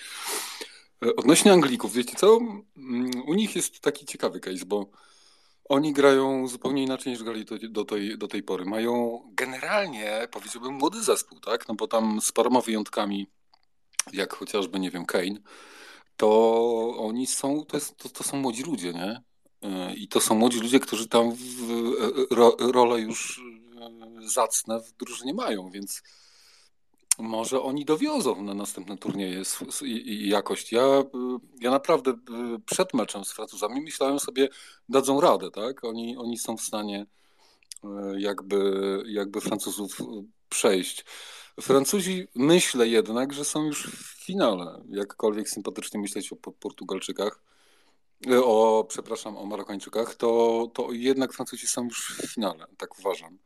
Odnośnie 1.16 1.52
Anglików, 1.52 1.92
wiecie 1.92 2.16
co? 2.16 2.38
U 3.26 3.34
nich 3.34 3.56
jest 3.56 3.80
taki 3.80 4.06
ciekawy 4.06 4.40
case, 4.40 4.66
bo 4.66 4.90
oni 5.68 5.92
grają 5.92 6.48
zupełnie 6.48 6.82
inaczej 6.82 7.12
niż 7.12 7.22
grali 7.22 7.44
do, 7.44 7.56
do, 7.68 7.84
tej, 7.84 8.18
do 8.18 8.28
tej 8.28 8.42
pory. 8.42 8.64
Mają 8.64 9.20
generalnie, 9.32 10.28
powiedziałbym, 10.30 10.74
młody 10.74 11.02
zespół, 11.02 11.40
tak? 11.40 11.68
No 11.68 11.74
bo 11.74 11.88
tam 11.88 12.20
z 12.20 12.32
paroma 12.32 12.60
wyjątkami, 12.60 13.26
jak 14.12 14.34
chociażby, 14.34 14.80
nie 14.80 14.90
wiem, 14.90 15.06
Kane, 15.06 15.40
to 16.16 16.94
oni 16.98 17.26
są, 17.26 17.64
to, 17.64 17.76
jest, 17.76 17.96
to, 17.96 18.08
to 18.08 18.24
są 18.24 18.36
młodzi 18.36 18.62
ludzie, 18.62 18.92
nie? 18.92 19.22
I 19.96 20.08
to 20.08 20.20
są 20.20 20.34
młodzi 20.34 20.60
ludzie, 20.60 20.80
którzy 20.80 21.08
tam 21.08 21.32
w, 21.34 22.26
ro, 22.30 22.56
rolę 22.58 23.00
już 23.00 23.40
e, 23.80 24.28
zacne 24.28 24.80
w 24.80 24.92
drużynie 24.92 25.34
mają, 25.34 25.70
więc 25.70 26.02
może 27.18 27.62
oni 27.62 27.84
dowiozą 27.84 28.42
na 28.42 28.54
następne 28.54 28.96
turnieje 28.98 29.42
jakość. 30.06 30.72
Ja, 30.72 30.82
e, 30.82 31.04
ja 31.60 31.70
naprawdę 31.70 32.10
e, 32.10 32.16
przed 32.66 32.94
meczem 32.94 33.24
z 33.24 33.32
Francuzami 33.32 33.80
myślałem 33.80 34.18
sobie, 34.18 34.48
dadzą 34.88 35.20
radę, 35.20 35.50
tak? 35.50 35.84
Oni, 35.84 36.16
oni 36.16 36.38
są 36.38 36.56
w 36.56 36.62
stanie 36.62 37.06
jakby, 38.18 39.02
jakby 39.06 39.40
Francuzów 39.40 39.98
przejść. 40.48 41.04
Francuzi 41.60 42.28
myślę 42.34 42.88
jednak, 42.88 43.32
że 43.32 43.44
są 43.44 43.64
już 43.64 43.86
w 43.86 44.24
finale, 44.24 44.82
jakkolwiek 44.88 45.48
sympatycznie 45.48 46.00
myśleć 46.00 46.32
o 46.32 46.36
Portugalczykach 46.36 47.40
o, 48.44 48.84
przepraszam, 48.88 49.36
o 49.36 49.46
Marokańczykach, 49.46 50.14
to, 50.14 50.70
to 50.74 50.92
jednak 50.92 51.32
Francuzi 51.32 51.66
są 51.66 51.84
już 51.84 52.18
w 52.22 52.34
finale, 52.34 52.66
tak 52.78 52.98
uważam. 52.98 53.38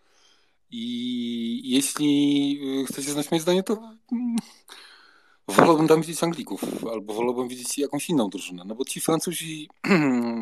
I 0.70 1.70
jeśli 1.70 2.60
e, 2.82 2.84
chcecie 2.84 3.10
znać 3.10 3.30
moje 3.30 3.40
zdanie, 3.40 3.62
to 3.62 3.72
mm, 4.12 4.36
wolałbym 5.48 5.88
tam 5.88 6.00
widzieć 6.00 6.24
Anglików, 6.24 6.84
albo 6.92 7.14
wolałbym 7.14 7.48
widzieć 7.48 7.78
jakąś 7.78 8.10
inną 8.10 8.30
drużynę, 8.30 8.64
no 8.66 8.74
bo 8.74 8.84
ci 8.84 9.00
Francuzi, 9.00 9.68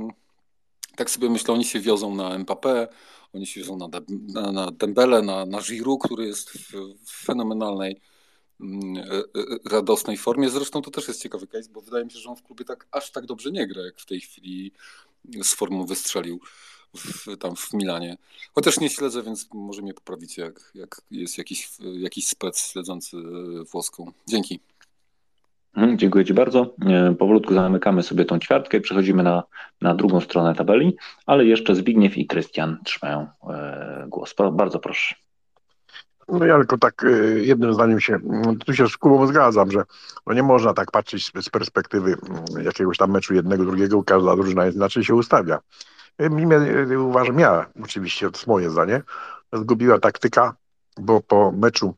tak 0.97 1.11
sobie 1.11 1.31
myślę, 1.31 1.55
oni 1.55 1.65
się 1.65 1.81
wiozą 1.81 2.15
na 2.15 2.39
Mbappé, 2.39 2.87
oni 3.35 3.47
się 3.47 3.61
wiozą 3.61 3.79
na, 3.79 3.89
na, 4.09 4.53
na 4.53 4.71
Dembele, 4.71 5.23
na, 5.23 5.47
na 5.47 5.61
Giroud, 5.61 6.03
który 6.03 6.27
jest 6.27 6.51
w, 6.51 6.73
w 7.05 7.25
fenomenalnej 7.25 8.01
Mm, 8.61 8.97
e, 8.97 9.03
e, 9.03 9.25
radosnej 9.71 10.17
formie. 10.17 10.51
Zresztą 10.51 10.83
to 10.83 10.91
też 10.91 11.09
jest 11.09 11.23
ciekawy 11.23 11.47
case, 11.47 11.71
bo 11.71 11.81
wydaje 11.81 12.05
mi 12.05 12.11
się, 12.11 12.19
że 12.19 12.31
on 12.31 12.37
w 12.37 12.43
klubie 12.43 12.65
tak 12.65 12.87
aż 12.91 13.11
tak 13.11 13.27
dobrze 13.27 13.51
nie 13.51 13.67
gra, 13.67 13.83
jak 13.83 14.01
w 14.01 14.07
tej 14.07 14.21
chwili 14.21 14.73
z 15.43 15.55
formą 15.55 15.87
wystrzelił 15.87 16.41
w, 16.97 17.37
tam 17.37 17.57
w 17.57 17.73
Milanie. 17.73 18.17
Chociaż 18.55 18.81
nie 18.81 18.91
śledzę, 18.91 19.23
więc 19.23 19.49
może 19.55 19.83
mnie 19.83 19.95
poprawicie, 19.95 20.43
jak, 20.43 20.73
jak 20.75 21.01
jest 21.11 21.39
jakiś, 21.39 21.71
jakiś 21.81 22.27
spec 22.29 22.61
śledzący 22.61 23.17
włoską. 23.73 24.13
Dzięki. 24.27 24.61
Mhm, 25.77 25.99
dziękuję 25.99 26.25
Ci 26.25 26.35
bardzo. 26.35 26.75
E, 26.87 27.15
powolutku 27.15 27.55
zamykamy 27.55 28.03
sobie 28.03 28.25
tą 28.25 28.39
ćwiartkę 28.39 28.77
i 28.77 28.81
przechodzimy 28.81 29.23
na, 29.23 29.43
na 29.81 29.95
drugą 29.95 30.21
stronę 30.21 30.55
tabeli, 30.55 30.97
ale 31.27 31.45
jeszcze 31.45 31.75
Zbigniew 31.75 32.19
i 32.19 32.27
Krystian 32.27 32.79
trzymają 32.85 33.27
głos. 34.09 34.35
Bardzo 34.53 34.79
proszę. 34.79 35.15
No 36.29 36.47
ja 36.47 36.59
tylko 36.59 36.79
tak 36.79 37.05
jednym 37.37 37.75
zdaniem 37.75 38.01
się, 38.01 38.15
mm, 38.15 38.59
tu 38.59 38.75
się 38.75 38.89
z 38.89 38.97
Kubą 38.97 39.27
zgadzam, 39.27 39.71
że 39.71 39.83
no 40.27 40.35
nie 40.35 40.43
można 40.43 40.75
tak 40.75 40.91
patrzeć 40.91 41.33
z 41.43 41.51
perspektywy 41.51 42.17
mm, 42.29 42.65
jakiegoś 42.65 42.97
tam 42.97 43.11
meczu 43.11 43.35
jednego, 43.35 43.65
drugiego, 43.65 44.03
każda 44.03 44.37
drużyna 44.37 44.67
inaczej 44.67 45.05
się 45.05 45.15
ustawia. 45.15 45.59
Mnie, 46.19 46.57
y, 46.57 47.01
uważam 47.01 47.39
ja, 47.39 47.67
oczywiście 47.83 48.31
to 48.31 48.37
jest 48.37 48.47
moje 48.47 48.71
zdanie, 48.71 49.03
zgubiła 49.53 49.99
taktyka, 49.99 50.57
bo 51.01 51.21
po 51.21 51.53
meczu 51.53 51.95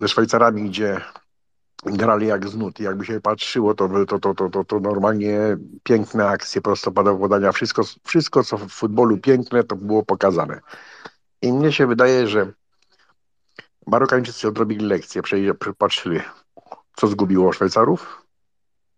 ze 0.00 0.08
Szwajcarami, 0.08 0.70
gdzie 0.70 1.00
grali 1.84 2.26
jak 2.26 2.48
znut 2.48 2.80
i 2.80 2.82
jakby 2.82 3.04
się 3.04 3.20
patrzyło, 3.20 3.74
to, 3.74 3.88
to, 4.06 4.18
to, 4.18 4.34
to, 4.34 4.50
to, 4.50 4.64
to 4.64 4.80
normalnie 4.80 5.56
piękne 5.82 6.28
akcje, 6.28 6.60
prostopadowe 6.60 7.20
podania, 7.20 7.52
wszystko, 7.52 7.82
wszystko 8.04 8.44
co 8.44 8.58
w 8.58 8.68
futbolu 8.68 9.18
piękne, 9.18 9.64
to 9.64 9.76
było 9.76 10.04
pokazane. 10.04 10.60
I 11.42 11.52
mnie 11.52 11.72
się 11.72 11.86
wydaje, 11.86 12.28
że 12.28 12.52
Marokańczycy 13.86 14.48
odrobili 14.48 14.86
lekcję, 14.86 15.22
patrzyli, 15.78 16.20
co 16.96 17.06
zgubiło 17.06 17.52
Szwajcarów, 17.52 18.22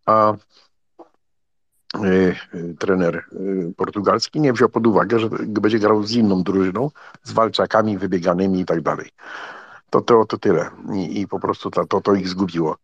a 0.06 0.34
trener 2.78 3.24
y, 3.32 3.72
portugalski 3.76 4.40
nie 4.40 4.52
wziął 4.52 4.68
pod 4.68 4.86
uwagę, 4.86 5.18
że 5.18 5.28
będzie 5.46 5.78
grał 5.78 6.02
z 6.02 6.12
inną 6.12 6.42
drużyną, 6.42 6.90
z 7.22 7.32
walczakami 7.32 7.98
wybieganymi 7.98 8.60
i 8.60 8.64
tak 8.64 8.80
dalej. 8.80 9.10
To, 9.90 10.00
to, 10.00 10.24
to 10.24 10.38
tyle. 10.38 10.70
I, 10.94 11.20
i 11.20 11.28
po 11.28 11.40
prostu 11.40 11.70
to, 11.70 11.84
to, 11.84 12.00
to 12.00 12.14
ich 12.14 12.28
zgubiło. 12.28 12.76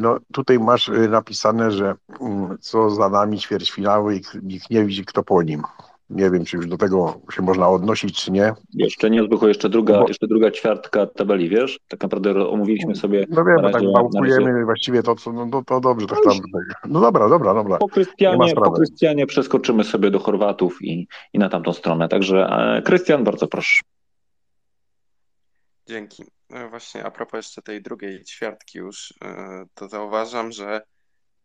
No, 0.00 0.16
tutaj 0.32 0.58
masz 0.58 0.90
napisane, 1.08 1.70
że 1.70 1.94
mm, 2.20 2.58
co 2.60 2.90
za 2.90 3.08
nami 3.08 3.38
ćwierćfinały 3.38 4.16
i 4.16 4.22
nikt 4.42 4.70
nie 4.70 4.84
widzi, 4.84 5.04
kto 5.04 5.22
po 5.22 5.42
nim. 5.42 5.62
Nie 6.10 6.30
wiem, 6.30 6.44
czy 6.44 6.56
już 6.56 6.66
do 6.66 6.76
tego 6.76 7.20
się 7.32 7.42
można 7.42 7.68
odnosić, 7.68 8.24
czy 8.24 8.32
nie. 8.32 8.52
Jeszcze 8.74 9.10
nie, 9.10 9.22
Zbychu, 9.22 9.48
jeszcze 9.48 9.68
druga, 9.68 10.00
Bo... 10.00 10.08
jeszcze 10.08 10.26
druga 10.26 10.50
ćwiartka 10.50 11.06
tabeli, 11.06 11.48
wiesz? 11.48 11.80
Tak 11.88 12.02
naprawdę 12.02 12.48
omówiliśmy 12.48 12.96
sobie... 12.96 13.26
No 13.28 13.44
wiem, 13.44 13.72
tak 13.72 13.82
wałkujemy 13.94 14.52
razie... 14.52 14.64
właściwie 14.64 15.02
to, 15.02 15.14
co, 15.14 15.32
no, 15.32 15.50
to, 15.50 15.62
to 15.62 15.80
dobrze, 15.80 16.06
tak 16.06 16.18
tam... 16.24 16.38
No 16.88 17.00
dobra, 17.00 17.28
dobra, 17.28 17.54
dobra. 17.54 17.78
Po 17.78 17.88
Krystianie, 17.88 18.54
po 18.54 18.70
Krystianie 18.70 19.26
przeskoczymy 19.26 19.84
sobie 19.84 20.10
do 20.10 20.18
Chorwatów 20.18 20.82
i, 20.82 21.08
i 21.32 21.38
na 21.38 21.48
tamtą 21.48 21.72
stronę. 21.72 22.08
Także 22.08 22.46
e, 22.46 22.82
Krystian, 22.82 23.24
bardzo 23.24 23.46
proszę. 23.46 23.82
Dzięki. 25.86 26.24
No 26.50 26.70
właśnie 26.70 27.04
a 27.04 27.10
propos 27.10 27.38
jeszcze 27.38 27.62
tej 27.62 27.82
drugiej 27.82 28.24
ćwiartki 28.24 28.78
już, 28.78 29.14
e, 29.24 29.64
to 29.74 29.88
zauważam, 29.88 30.52
że 30.52 30.82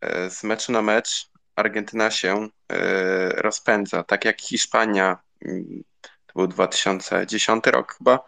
e, 0.01 0.29
z 0.29 0.43
meczu 0.43 0.71
na 0.71 0.81
mecz 0.81 1.29
Argentyna 1.59 2.11
się 2.11 2.49
e, 2.71 3.29
rozpędza, 3.29 4.03
tak 4.03 4.25
jak 4.25 4.41
Hiszpania, 4.41 5.17
mm, 5.45 5.83
to 6.01 6.33
był 6.35 6.47
2010 6.47 7.63
rok 7.67 7.95
chyba, 7.97 8.19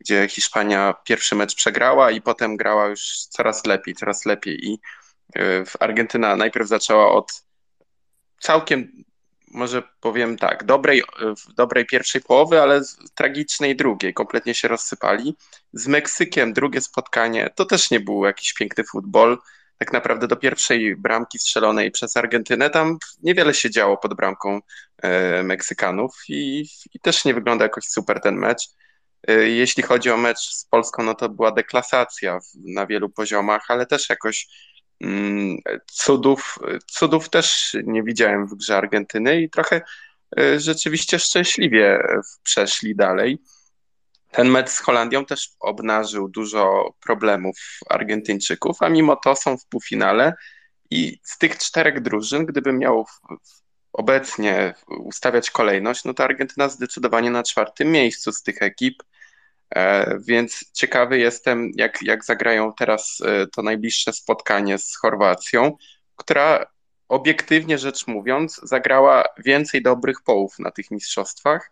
gdzie 0.00 0.28
Hiszpania 0.28 0.94
pierwszy 1.04 1.34
mecz 1.34 1.54
przegrała 1.54 2.10
i 2.10 2.20
potem 2.20 2.56
grała 2.56 2.86
już 2.86 3.26
coraz 3.30 3.66
lepiej, 3.66 3.94
coraz 3.94 4.26
lepiej. 4.26 4.66
I 4.66 4.80
e, 5.36 5.64
Argentyna 5.80 6.36
najpierw 6.36 6.68
zaczęła 6.68 7.12
od 7.12 7.44
całkiem, 8.40 9.04
może 9.50 9.82
powiem 10.00 10.38
tak, 10.38 10.64
dobrej, 10.64 11.02
dobrej 11.56 11.86
pierwszej 11.86 12.20
połowy, 12.20 12.62
ale 12.62 12.80
tragicznej 13.14 13.76
drugiej, 13.76 14.14
kompletnie 14.14 14.54
się 14.54 14.68
rozsypali. 14.68 15.36
Z 15.72 15.86
Meksykiem 15.86 16.52
drugie 16.52 16.80
spotkanie, 16.80 17.50
to 17.54 17.64
też 17.64 17.90
nie 17.90 18.00
był 18.00 18.24
jakiś 18.24 18.54
piękny 18.54 18.84
futbol, 18.84 19.38
tak 19.78 19.92
naprawdę 19.92 20.28
do 20.28 20.36
pierwszej 20.36 20.96
bramki 20.96 21.38
strzelonej 21.38 21.90
przez 21.90 22.16
Argentynę 22.16 22.70
tam 22.70 22.98
niewiele 23.22 23.54
się 23.54 23.70
działo 23.70 23.96
pod 23.96 24.14
bramką 24.14 24.60
e, 25.02 25.42
Meksykanów 25.42 26.16
i, 26.28 26.68
i 26.94 27.00
też 27.00 27.24
nie 27.24 27.34
wygląda 27.34 27.64
jakoś 27.64 27.84
super 27.84 28.20
ten 28.20 28.36
mecz. 28.36 28.62
E, 29.28 29.32
jeśli 29.32 29.82
chodzi 29.82 30.10
o 30.10 30.16
mecz 30.16 30.38
z 30.38 30.64
Polską, 30.64 31.02
no 31.02 31.14
to 31.14 31.28
była 31.28 31.52
deklasacja 31.52 32.38
na 32.54 32.86
wielu 32.86 33.10
poziomach, 33.10 33.64
ale 33.68 33.86
też 33.86 34.08
jakoś 34.08 34.48
mm, 35.00 35.56
cudów, 35.86 36.58
cudów 36.86 37.30
też 37.30 37.76
nie 37.84 38.02
widziałem 38.02 38.46
w 38.46 38.54
grze 38.54 38.76
Argentyny 38.76 39.42
i 39.42 39.50
trochę 39.50 39.80
e, 40.38 40.60
rzeczywiście 40.60 41.18
szczęśliwie 41.18 41.98
przeszli 42.42 42.96
dalej. 42.96 43.38
Ten 44.30 44.48
mecz 44.48 44.70
z 44.70 44.78
Holandią 44.78 45.24
też 45.24 45.50
obnażył 45.60 46.28
dużo 46.28 46.94
problemów 47.00 47.56
Argentyńczyków, 47.90 48.82
a 48.82 48.88
mimo 48.88 49.16
to 49.16 49.36
są 49.36 49.58
w 49.58 49.66
półfinale. 49.66 50.34
I 50.90 51.20
z 51.22 51.38
tych 51.38 51.58
czterech 51.58 52.00
drużyn, 52.00 52.46
gdybym 52.46 52.78
miał 52.78 53.06
obecnie 53.92 54.74
ustawiać 54.88 55.50
kolejność, 55.50 56.04
no 56.04 56.14
to 56.14 56.24
Argentyna 56.24 56.68
zdecydowanie 56.68 57.30
na 57.30 57.42
czwartym 57.42 57.92
miejscu 57.92 58.32
z 58.32 58.42
tych 58.42 58.62
ekip, 58.62 59.02
e, 59.74 60.18
więc 60.18 60.72
ciekawy 60.72 61.18
jestem, 61.18 61.70
jak, 61.74 62.02
jak 62.02 62.24
zagrają 62.24 62.72
teraz 62.78 63.18
e, 63.26 63.46
to 63.46 63.62
najbliższe 63.62 64.12
spotkanie 64.12 64.78
z 64.78 64.96
Chorwacją, 64.96 65.76
która 66.16 66.66
obiektywnie 67.08 67.78
rzecz 67.78 68.06
mówiąc 68.06 68.60
zagrała 68.62 69.24
więcej 69.38 69.82
dobrych 69.82 70.22
połów 70.22 70.58
na 70.58 70.70
tych 70.70 70.90
mistrzostwach, 70.90 71.70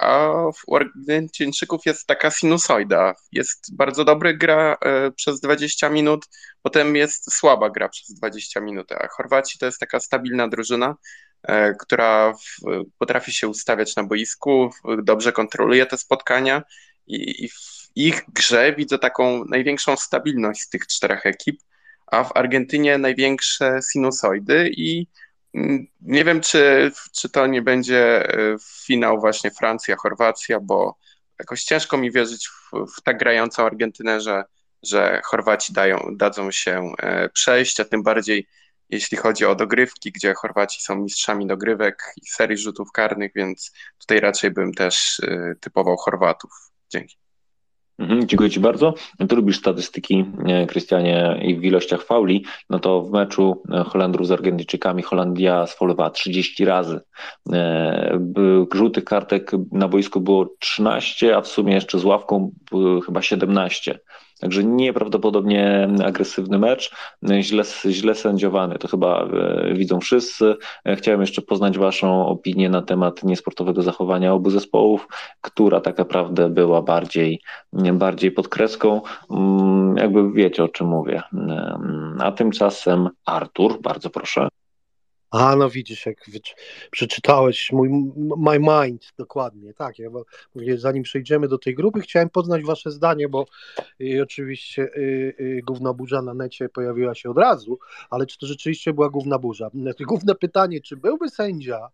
a 0.00 0.30
u 0.66 0.76
Argentyńczyków 0.76 1.86
jest 1.86 2.06
taka 2.06 2.30
sinusoida. 2.30 3.14
Jest 3.32 3.76
bardzo 3.76 4.04
dobry 4.04 4.36
gra 4.36 4.76
e, 4.80 5.10
przez 5.10 5.40
20 5.40 5.88
minut, 5.88 6.24
potem 6.62 6.96
jest 6.96 7.34
słaba 7.34 7.70
gra 7.70 7.88
przez 7.88 8.14
20 8.14 8.60
minut, 8.60 8.92
a 8.92 9.08
Chorwaci 9.08 9.58
to 9.58 9.66
jest 9.66 9.78
taka 9.78 10.00
stabilna 10.00 10.48
drużyna, 10.48 10.94
e, 11.42 11.74
która 11.74 12.34
potrafi 12.98 13.32
się 13.32 13.48
ustawiać 13.48 13.96
na 13.96 14.04
boisku, 14.04 14.70
dobrze 15.02 15.32
kontroluje 15.32 15.86
te 15.86 15.98
spotkania 15.98 16.62
i 17.06 17.48
w 17.48 17.82
ich 17.94 18.22
grze 18.28 18.74
widzę 18.74 18.98
taką 18.98 19.44
największą 19.44 19.96
stabilność 19.96 20.60
z 20.60 20.68
tych 20.68 20.86
czterech 20.86 21.26
ekip, 21.26 21.60
a 22.06 22.24
w 22.24 22.36
Argentynie 22.36 22.98
największe 22.98 23.78
sinusoidy 23.92 24.70
i 24.76 25.06
nie 26.00 26.24
wiem, 26.24 26.40
czy, 26.40 26.92
czy 27.12 27.28
to 27.28 27.46
nie 27.46 27.62
będzie 27.62 28.28
e, 28.34 28.56
finał 28.86 29.20
właśnie 29.20 29.50
Francja-Chorwacja, 29.50 30.60
bo 30.60 30.96
jakoś 31.38 31.64
ciężko 31.64 31.98
mi 31.98 32.10
wierzyć 32.10 32.48
w, 32.48 32.70
w 32.98 33.02
tak 33.02 33.18
grającą 33.18 33.66
Argentynę, 33.66 34.20
że, 34.20 34.44
że 34.82 35.20
Chorwaci 35.24 35.72
dają, 35.72 36.16
dadzą 36.16 36.50
się 36.50 36.92
e, 36.98 37.28
przejść, 37.28 37.80
a 37.80 37.84
tym 37.84 38.02
bardziej 38.02 38.46
jeśli 38.88 39.16
chodzi 39.18 39.44
o 39.44 39.54
dogrywki, 39.54 40.12
gdzie 40.12 40.34
Chorwaci 40.34 40.82
są 40.82 40.96
mistrzami 40.96 41.46
dogrywek 41.46 42.02
i 42.16 42.26
serii 42.26 42.58
rzutów 42.58 42.92
karnych, 42.92 43.32
więc 43.34 43.72
tutaj 43.98 44.20
raczej 44.20 44.50
bym 44.50 44.74
też 44.74 45.20
e, 45.20 45.54
typował 45.60 45.96
Chorwatów. 45.96 46.50
Dzięki. 46.90 47.21
Mhm, 48.02 48.28
dziękuję 48.28 48.50
Ci 48.50 48.60
bardzo. 48.60 48.94
Ty 49.28 49.36
lubisz 49.36 49.58
statystyki, 49.58 50.24
e, 50.46 50.66
Krystianie, 50.66 51.40
i 51.42 51.56
w 51.56 51.64
ilościach 51.64 52.02
fauli. 52.02 52.44
No 52.70 52.78
to 52.78 53.02
w 53.02 53.10
meczu 53.10 53.62
e, 53.72 53.84
Holendrów 53.84 54.26
z 54.26 54.32
Argentyńczykami 54.32 55.02
Holandia 55.02 55.66
sfaulowała 55.66 56.10
30 56.10 56.64
razy. 56.64 57.00
E, 57.52 58.18
żółtych 58.74 59.04
kartek 59.04 59.50
na 59.72 59.88
boisku 59.88 60.20
było 60.20 60.48
13, 60.58 61.36
a 61.36 61.40
w 61.40 61.48
sumie 61.48 61.74
jeszcze 61.74 61.98
z 61.98 62.04
ławką 62.04 62.50
chyba 63.06 63.22
17. 63.22 63.98
Także 64.42 64.64
nieprawdopodobnie 64.64 65.88
agresywny 66.04 66.58
mecz, 66.58 66.94
źle, 67.40 67.62
źle 67.90 68.14
sędziowany, 68.14 68.78
to 68.78 68.88
chyba 68.88 69.24
e, 69.24 69.74
widzą 69.74 70.00
wszyscy. 70.00 70.54
E, 70.84 70.96
chciałem 70.96 71.20
jeszcze 71.20 71.42
poznać 71.42 71.78
Waszą 71.78 72.26
opinię 72.26 72.68
na 72.68 72.82
temat 72.82 73.24
niesportowego 73.24 73.82
zachowania 73.82 74.32
obu 74.32 74.50
zespołów, 74.50 75.08
która 75.40 75.80
tak 75.80 75.98
naprawdę 75.98 76.50
była 76.50 76.82
bardziej, 76.82 77.40
bardziej 77.92 78.30
pod 78.30 78.48
kreską. 78.48 79.00
Mm, 79.30 79.96
jakby 79.96 80.32
wiecie 80.32 80.64
o 80.64 80.68
czym 80.68 80.86
mówię. 80.86 81.22
Mm, 81.32 82.18
a 82.20 82.32
tymczasem 82.32 83.08
Artur, 83.26 83.80
bardzo 83.82 84.10
proszę. 84.10 84.48
A, 85.32 85.56
no 85.56 85.70
widzisz, 85.70 86.06
jak 86.06 86.16
przeczytałeś 86.90 87.72
mój 87.72 87.88
my 88.36 88.58
mind, 88.58 89.12
dokładnie, 89.18 89.74
tak. 89.74 89.98
Ja 89.98 90.10
mówię, 90.54 90.78
zanim 90.78 91.02
przejdziemy 91.02 91.48
do 91.48 91.58
tej 91.58 91.74
grupy, 91.74 92.00
chciałem 92.00 92.30
poznać 92.30 92.62
wasze 92.62 92.90
zdanie, 92.90 93.28
bo 93.28 93.46
y, 94.00 94.22
oczywiście 94.22 94.82
y, 94.82 95.34
y, 95.40 95.60
główna 95.66 95.92
burza 95.92 96.22
na 96.22 96.34
necie 96.34 96.68
pojawiła 96.68 97.14
się 97.14 97.30
od 97.30 97.38
razu, 97.38 97.78
ale 98.10 98.26
czy 98.26 98.38
to 98.38 98.46
rzeczywiście 98.46 98.92
była 98.92 99.10
główna 99.10 99.38
burza? 99.38 99.70
Główne 100.08 100.34
pytanie, 100.34 100.80
czy 100.80 100.96
byłby 100.96 101.28
sędzia, 101.28 101.88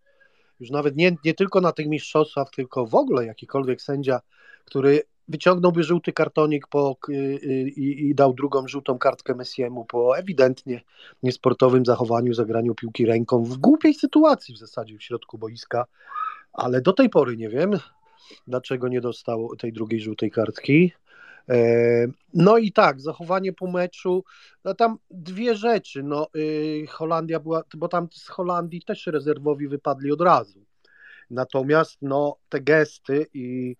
już 0.60 0.70
nawet 0.70 0.96
nie, 0.96 1.16
nie 1.24 1.34
tylko 1.34 1.60
na 1.60 1.72
tych 1.72 1.86
mistrzostwach, 1.86 2.50
tylko 2.50 2.86
w 2.86 2.94
ogóle 2.94 3.26
jakikolwiek 3.26 3.82
sędzia, 3.82 4.20
który 4.64 5.02
wyciągnąłby 5.28 5.82
żółty 5.82 6.12
kartonik 6.12 6.66
po, 6.66 6.96
y, 7.08 7.12
y, 7.12 7.68
i, 7.76 8.08
i, 8.08 8.14
dał 8.14 8.34
drugą 8.34 8.68
żółtą 8.68 8.98
kartkę 8.98 9.34
Messiemu 9.34 9.84
po 9.84 10.18
ewidentnie 10.18 10.80
niesportowym 11.22 11.86
zachowaniu, 11.86 12.34
zagraniu 12.34 12.74
piłki 12.74 13.06
ręką 13.06 13.44
w 13.44 13.56
głupiej 13.56 13.94
sytuacji 13.94 14.54
w 14.54 14.58
zasadzie 14.58 14.98
w 14.98 15.02
środku 15.02 15.38
boiska, 15.38 15.86
ale 16.52 16.80
do 16.80 16.92
tej 16.92 17.10
pory 17.10 17.36
nie 17.36 17.48
wiem, 17.48 17.70
dlaczego 18.46 18.88
nie 18.88 19.00
dostał 19.00 19.56
tej 19.56 19.72
drugiej 19.72 20.00
żółtej 20.00 20.30
kartki. 20.30 20.92
E, 21.48 22.06
no 22.34 22.58
i 22.58 22.72
tak, 22.72 23.00
zachowanie 23.00 23.52
po 23.52 23.66
meczu, 23.66 24.24
no 24.64 24.74
tam 24.74 24.98
dwie 25.10 25.56
rzeczy, 25.56 26.02
no 26.02 26.28
y, 26.36 26.86
Holandia 26.88 27.40
była, 27.40 27.62
bo 27.76 27.88
tam 27.88 28.08
z 28.12 28.28
Holandii 28.28 28.82
też 28.82 29.06
rezerwowi 29.06 29.68
wypadli 29.68 30.12
od 30.12 30.20
razu, 30.20 30.64
natomiast 31.30 31.98
no 32.02 32.36
te 32.48 32.60
gesty 32.60 33.26
i 33.34 33.76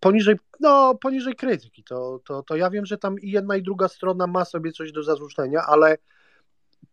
poniżej, 0.00 0.36
no, 0.60 0.94
poniżej 0.94 1.34
krytyki. 1.34 1.84
To, 1.84 2.20
to, 2.24 2.42
to 2.42 2.56
ja 2.56 2.70
wiem, 2.70 2.86
że 2.86 2.98
tam 2.98 3.20
i 3.20 3.30
jedna 3.30 3.56
i 3.56 3.62
druga 3.62 3.88
strona 3.88 4.26
ma 4.26 4.44
sobie 4.44 4.72
coś 4.72 4.92
do 4.92 5.02
zarzucenia, 5.02 5.62
ale 5.66 5.98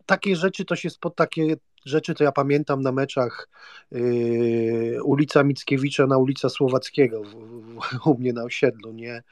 takie 0.06 0.36
rzeczy 0.36 0.66
to 0.66 0.76
się 0.76 0.90
spod 0.90 1.16
takie 1.16 1.56
rzeczy 1.86 2.16
to 2.16 2.24
ja 2.24 2.32
pamiętam 2.32 2.82
na 2.82 2.92
meczach 2.92 3.50
yy, 3.92 5.04
ulica 5.04 5.44
Mickiewicza 5.44 6.08
na 6.08 6.18
ulica 6.18 6.50
Słowackiego 6.50 7.24
w, 7.24 7.30
w, 7.30 8.08
u 8.08 8.18
mnie 8.18 8.34
na 8.34 8.44
osiedlu, 8.44 8.92
nie, 8.92 9.24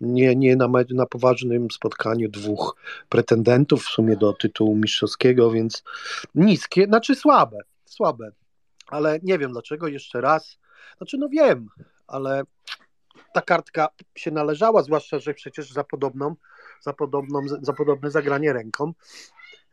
nie, 0.00 0.36
nie 0.36 0.56
na, 0.56 0.68
na 0.90 1.06
poważnym 1.06 1.70
spotkaniu 1.70 2.28
dwóch 2.28 2.76
pretendentów 3.08 3.84
w 3.84 3.88
sumie 3.88 4.16
do 4.16 4.32
tytułu 4.32 4.76
mistrzowskiego, 4.76 5.50
więc 5.50 5.82
niskie, 6.34 6.84
znaczy 6.84 7.14
słabe, 7.14 7.58
słabe, 7.84 8.30
ale 8.86 9.18
nie 9.22 9.38
wiem 9.38 9.52
dlaczego, 9.52 9.88
jeszcze 9.88 10.20
raz, 10.20 10.58
znaczy 10.98 11.18
no 11.18 11.28
wiem, 11.28 11.68
ale 12.06 12.42
ta 13.34 13.42
kartka 13.42 13.88
się 14.14 14.30
należała, 14.30 14.82
zwłaszcza, 14.82 15.18
że 15.18 15.34
przecież 15.34 15.70
za 15.70 15.84
podobną, 15.84 16.34
za 16.80 16.92
podobną, 16.92 17.40
za 17.62 17.72
podobne 17.72 18.10
zagranie 18.10 18.52
ręką 18.52 18.92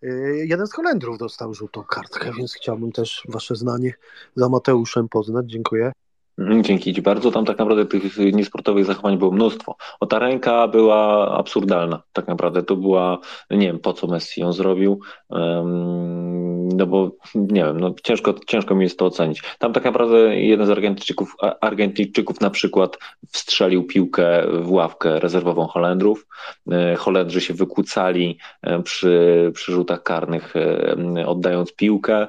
y, 0.03 0.45
jeden 0.47 0.67
z 0.67 0.73
Holendrów 0.73 1.17
dostał 1.17 1.53
żółtą 1.53 1.83
kartkę, 1.83 2.31
więc 2.37 2.53
chciałbym 2.53 2.91
też 2.91 3.23
wasze 3.29 3.55
zdanie 3.55 3.93
za 4.35 4.49
Mateuszem 4.49 5.09
poznać. 5.09 5.45
Dziękuję. 5.51 5.91
Mhm, 6.37 6.63
dzięki 6.63 6.93
Ci 6.93 7.01
bardzo. 7.01 7.31
Tam 7.31 7.45
tak 7.45 7.57
naprawdę 7.57 7.85
tych 7.85 8.17
niesportowych 8.17 8.85
zachowań 8.85 9.17
było 9.17 9.31
mnóstwo. 9.31 9.75
O 9.99 10.05
ta 10.05 10.19
ręka 10.19 10.67
była 10.67 11.31
absurdalna. 11.37 12.03
Tak 12.13 12.27
naprawdę 12.27 12.63
to 12.63 12.75
była, 12.75 13.19
nie 13.51 13.67
wiem 13.67 13.79
po 13.79 13.93
co 13.93 14.07
Messi 14.07 14.41
ją 14.41 14.53
zrobił, 14.53 14.99
no 16.75 16.85
bo 16.85 17.11
nie 17.35 17.63
wiem, 17.63 17.79
no 17.79 17.95
ciężko, 18.03 18.35
ciężko 18.47 18.75
mi 18.75 18.83
jest 18.83 18.99
to 18.99 19.05
ocenić. 19.05 19.43
Tam 19.59 19.73
tak 19.73 19.83
naprawdę 19.83 20.39
jeden 20.39 20.67
z 20.67 20.69
Argentyńczyków, 20.69 21.35
Argentyńczyków 21.61 22.41
na 22.41 22.49
przykład 22.49 22.97
wstrzelił 23.31 23.83
piłkę 23.83 24.43
w 24.61 24.71
ławkę 24.71 25.19
rezerwową 25.19 25.67
Holendrów. 25.67 26.27
E, 26.71 26.95
Holendrzy 26.95 27.41
się 27.41 27.53
wykłócali 27.53 28.37
e, 28.61 28.83
przy, 28.83 29.51
przy 29.55 29.71
rzutach 29.71 30.03
karnych, 30.03 30.53
e, 30.55 31.27
oddając 31.27 31.75
piłkę. 31.75 32.27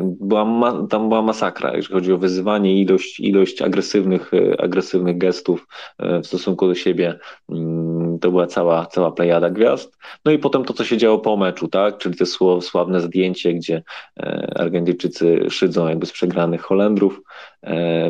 Była, 0.00 0.46
tam 0.90 1.08
była 1.08 1.22
masakra, 1.22 1.76
jeżeli 1.76 1.94
chodzi 1.94 2.12
o 2.12 2.18
wyzywanie 2.18 2.80
ilość 2.80 3.20
ilość 3.20 3.62
agresywnych, 3.62 4.30
agresywnych 4.58 5.18
gestów 5.18 5.66
w 5.98 6.26
stosunku 6.26 6.66
do 6.66 6.74
siebie. 6.74 7.18
Mm, 7.48 8.18
to 8.18 8.30
była 8.30 8.46
cała, 8.46 8.86
cała 8.86 9.12
plejada 9.12 9.50
gwiazd. 9.50 9.98
No 10.24 10.32
i 10.32 10.38
potem 10.38 10.64
to, 10.64 10.72
co 10.72 10.84
się 10.84 10.96
działo 10.96 11.18
po 11.18 11.36
meczu, 11.36 11.68
tak? 11.68 11.98
Czyli 11.98 12.16
to 12.16 12.26
sławne 12.60 13.00
zdjęcie, 13.00 13.51
gdzie 13.54 13.82
e, 14.20 14.52
Argentyńczycy 14.56 15.50
szydzą 15.50 15.88
jakby 15.88 16.06
z 16.06 16.12
przegranych 16.12 16.62
Holendrów. 16.62 17.20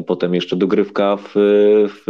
Potem 0.07 0.35
jeszcze 0.35 0.57
dogrywka 0.57 1.17
w, 1.17 1.33
w, 1.89 2.05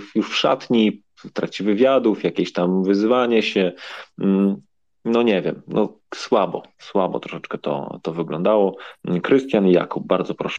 w 0.00 0.16
już 0.16 0.30
w 0.30 0.36
szatni, 0.36 1.02
w 1.16 1.32
trakcie 1.32 1.64
wywiadów, 1.64 2.24
jakieś 2.24 2.52
tam 2.52 2.84
wyzywanie 2.84 3.42
się. 3.42 3.72
Mm, 4.20 4.62
no 5.04 5.22
nie 5.22 5.42
wiem, 5.42 5.62
no 5.68 5.98
słabo, 6.14 6.62
słabo 6.78 7.20
troszeczkę 7.20 7.58
to, 7.58 8.00
to 8.02 8.12
wyglądało. 8.12 8.76
Krystian 9.22 9.66
i 9.66 9.72
Jakub, 9.72 10.06
bardzo 10.06 10.34
proszę. 10.34 10.58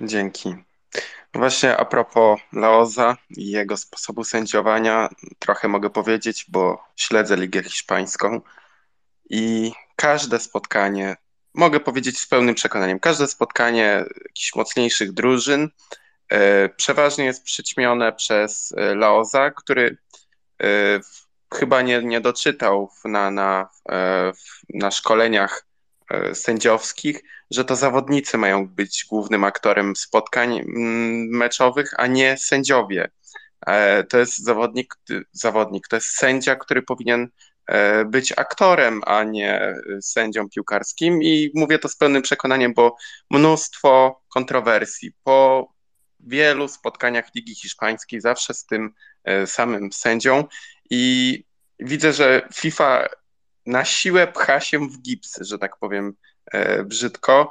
Dzięki. 0.00 0.54
Właśnie 1.34 1.76
a 1.76 1.84
propos 1.84 2.40
Laoza 2.52 3.16
i 3.30 3.50
jego 3.50 3.76
sposobu 3.76 4.24
sędziowania, 4.24 5.08
trochę 5.38 5.68
mogę 5.68 5.90
powiedzieć, 5.90 6.46
bo 6.48 6.84
śledzę 6.96 7.36
Ligę 7.36 7.62
Hiszpańską 7.62 8.40
i 9.30 9.72
każde 9.96 10.38
spotkanie, 10.38 11.16
mogę 11.54 11.80
powiedzieć 11.80 12.18
z 12.18 12.26
pełnym 12.26 12.54
przekonaniem, 12.54 13.00
każde 13.00 13.26
spotkanie 13.26 14.04
jakichś 14.24 14.54
mocniejszych 14.54 15.12
drużyn 15.12 15.68
e, 16.28 16.68
przeważnie 16.68 17.24
jest 17.24 17.44
przyćmione 17.44 18.12
przez 18.12 18.72
e, 18.76 18.94
Laoza, 18.94 19.50
który 19.50 19.96
e, 20.62 20.66
chyba 21.54 21.82
nie, 21.82 22.02
nie 22.02 22.20
doczytał 22.20 22.90
na, 23.04 23.30
na, 23.30 23.68
na 24.74 24.90
szkoleniach 24.90 25.66
sędziowskich, 26.34 27.20
że 27.50 27.64
to 27.64 27.76
zawodnicy 27.76 28.38
mają 28.38 28.68
być 28.68 29.06
głównym 29.08 29.44
aktorem 29.44 29.96
spotkań 29.96 30.62
meczowych, 31.30 31.90
a 31.96 32.06
nie 32.06 32.36
sędziowie. 32.36 33.10
To 34.08 34.18
jest 34.18 34.38
zawodnik, 34.38 34.94
zawodnik, 35.32 35.88
to 35.88 35.96
jest 35.96 36.08
sędzia, 36.08 36.56
który 36.56 36.82
powinien 36.82 37.28
być 38.06 38.32
aktorem, 38.36 39.00
a 39.06 39.24
nie 39.24 39.74
sędzią 40.00 40.48
piłkarskim. 40.48 41.22
I 41.22 41.50
mówię 41.54 41.78
to 41.78 41.88
z 41.88 41.96
pełnym 41.96 42.22
przekonaniem, 42.22 42.74
bo 42.74 42.96
mnóstwo 43.30 44.22
kontrowersji 44.34 45.12
po 45.24 45.68
wielu 46.20 46.68
spotkaniach 46.68 47.34
Ligi 47.34 47.54
Hiszpańskiej, 47.54 48.20
zawsze 48.20 48.54
z 48.54 48.66
tym 48.66 48.94
e, 49.24 49.46
samym 49.46 49.92
sędzią. 49.92 50.44
I 50.90 51.44
widzę, 51.78 52.12
że 52.12 52.48
FIFA 52.54 53.08
na 53.66 53.84
siłę 53.84 54.26
pcha 54.26 54.60
się 54.60 54.78
w 54.78 54.98
gips, 55.02 55.38
że 55.40 55.58
tak 55.58 55.76
powiem 55.78 56.12
e, 56.52 56.84
brzydko, 56.84 57.50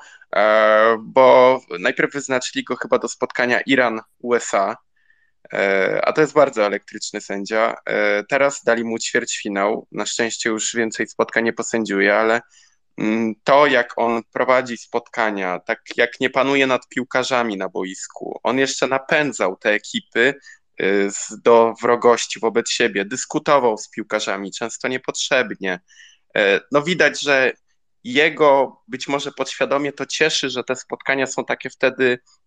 bo 1.00 1.60
najpierw 1.80 2.14
wyznaczyli 2.14 2.64
go 2.64 2.76
chyba 2.76 3.00
do 3.00 3.08
spotkania 3.08 3.62
Iran-USA, 3.62 4.72
E, 4.72 4.89
a 6.02 6.14
to 6.14 6.22
jest 6.22 6.34
bardzo 6.34 6.66
elektryczny 6.66 7.22
sędzia. 7.22 7.76
E, 7.86 8.24
teraz 8.24 8.64
dali 8.64 8.84
mu 8.84 9.00
ćwierćfinał. 9.00 9.88
Na 9.92 10.06
szczęście 10.06 10.50
już 10.50 10.76
więcej 10.76 11.08
spotkań 11.08 11.44
nie 11.44 11.54
posędziuje, 11.54 12.16
ale 12.16 12.42
mm, 12.98 13.34
to, 13.44 13.68
jak 13.68 13.94
on 13.98 14.22
prowadzi 14.34 14.78
spotkania, 14.78 15.60
tak 15.60 15.80
jak 15.98 16.20
nie 16.20 16.30
panuje 16.30 16.68
nad 16.68 16.88
piłkarzami 16.88 17.58
na 17.58 17.70
boisku, 17.70 18.40
on 18.44 18.60
jeszcze 18.60 18.88
napędzał 18.88 19.58
te 19.58 19.70
ekipy 19.70 20.34
e, 20.80 20.86
do 21.44 21.74
wrogości 21.82 22.40
wobec 22.40 22.70
siebie, 22.70 23.06
dyskutował 23.06 23.78
z 23.78 23.90
piłkarzami, 23.90 24.52
często 24.52 24.88
niepotrzebnie. 24.88 25.80
No 26.72 26.82
widać, 26.82 27.22
że 27.22 27.54
jego 28.04 28.82
być 28.88 29.08
może 29.08 29.32
podświadomie 29.32 29.94
to 29.94 30.06
cieszy, 30.06 30.50
że 30.50 30.64
te 30.64 30.76
spotkania 30.76 31.28
są 31.28 31.46
takie 31.46 31.70
wtedy 31.70 32.20
E, 32.20 32.39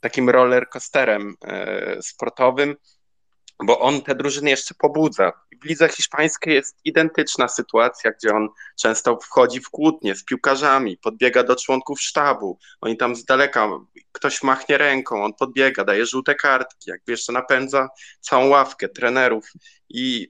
takim 0.00 0.30
roller 0.30 0.68
coasterem 0.68 1.34
e, 1.44 2.02
sportowym, 2.02 2.76
bo 3.64 3.80
on 3.80 4.02
te 4.02 4.14
drużyny 4.14 4.50
jeszcze 4.50 4.74
pobudza. 4.74 5.32
W 5.62 5.64
lidze 5.64 5.88
hiszpańskiej 5.88 6.54
jest 6.54 6.76
identyczna 6.84 7.48
sytuacja, 7.48 8.10
gdzie 8.12 8.34
on 8.34 8.48
często 8.80 9.18
wchodzi 9.22 9.60
w 9.60 9.70
kłótnie 9.70 10.14
z 10.14 10.24
piłkarzami, 10.24 10.98
podbiega 10.98 11.42
do 11.42 11.56
członków 11.56 12.00
sztabu, 12.00 12.58
oni 12.80 12.96
tam 12.96 13.16
z 13.16 13.24
daleka, 13.24 13.68
ktoś 14.12 14.42
machnie 14.42 14.78
ręką, 14.78 15.24
on 15.24 15.34
podbiega, 15.34 15.84
daje 15.84 16.06
żółte 16.06 16.34
kartki, 16.34 16.90
jakby 16.90 17.12
jeszcze 17.12 17.32
napędza 17.32 17.88
całą 18.20 18.48
ławkę 18.48 18.88
trenerów 18.88 19.52
i 19.88 20.28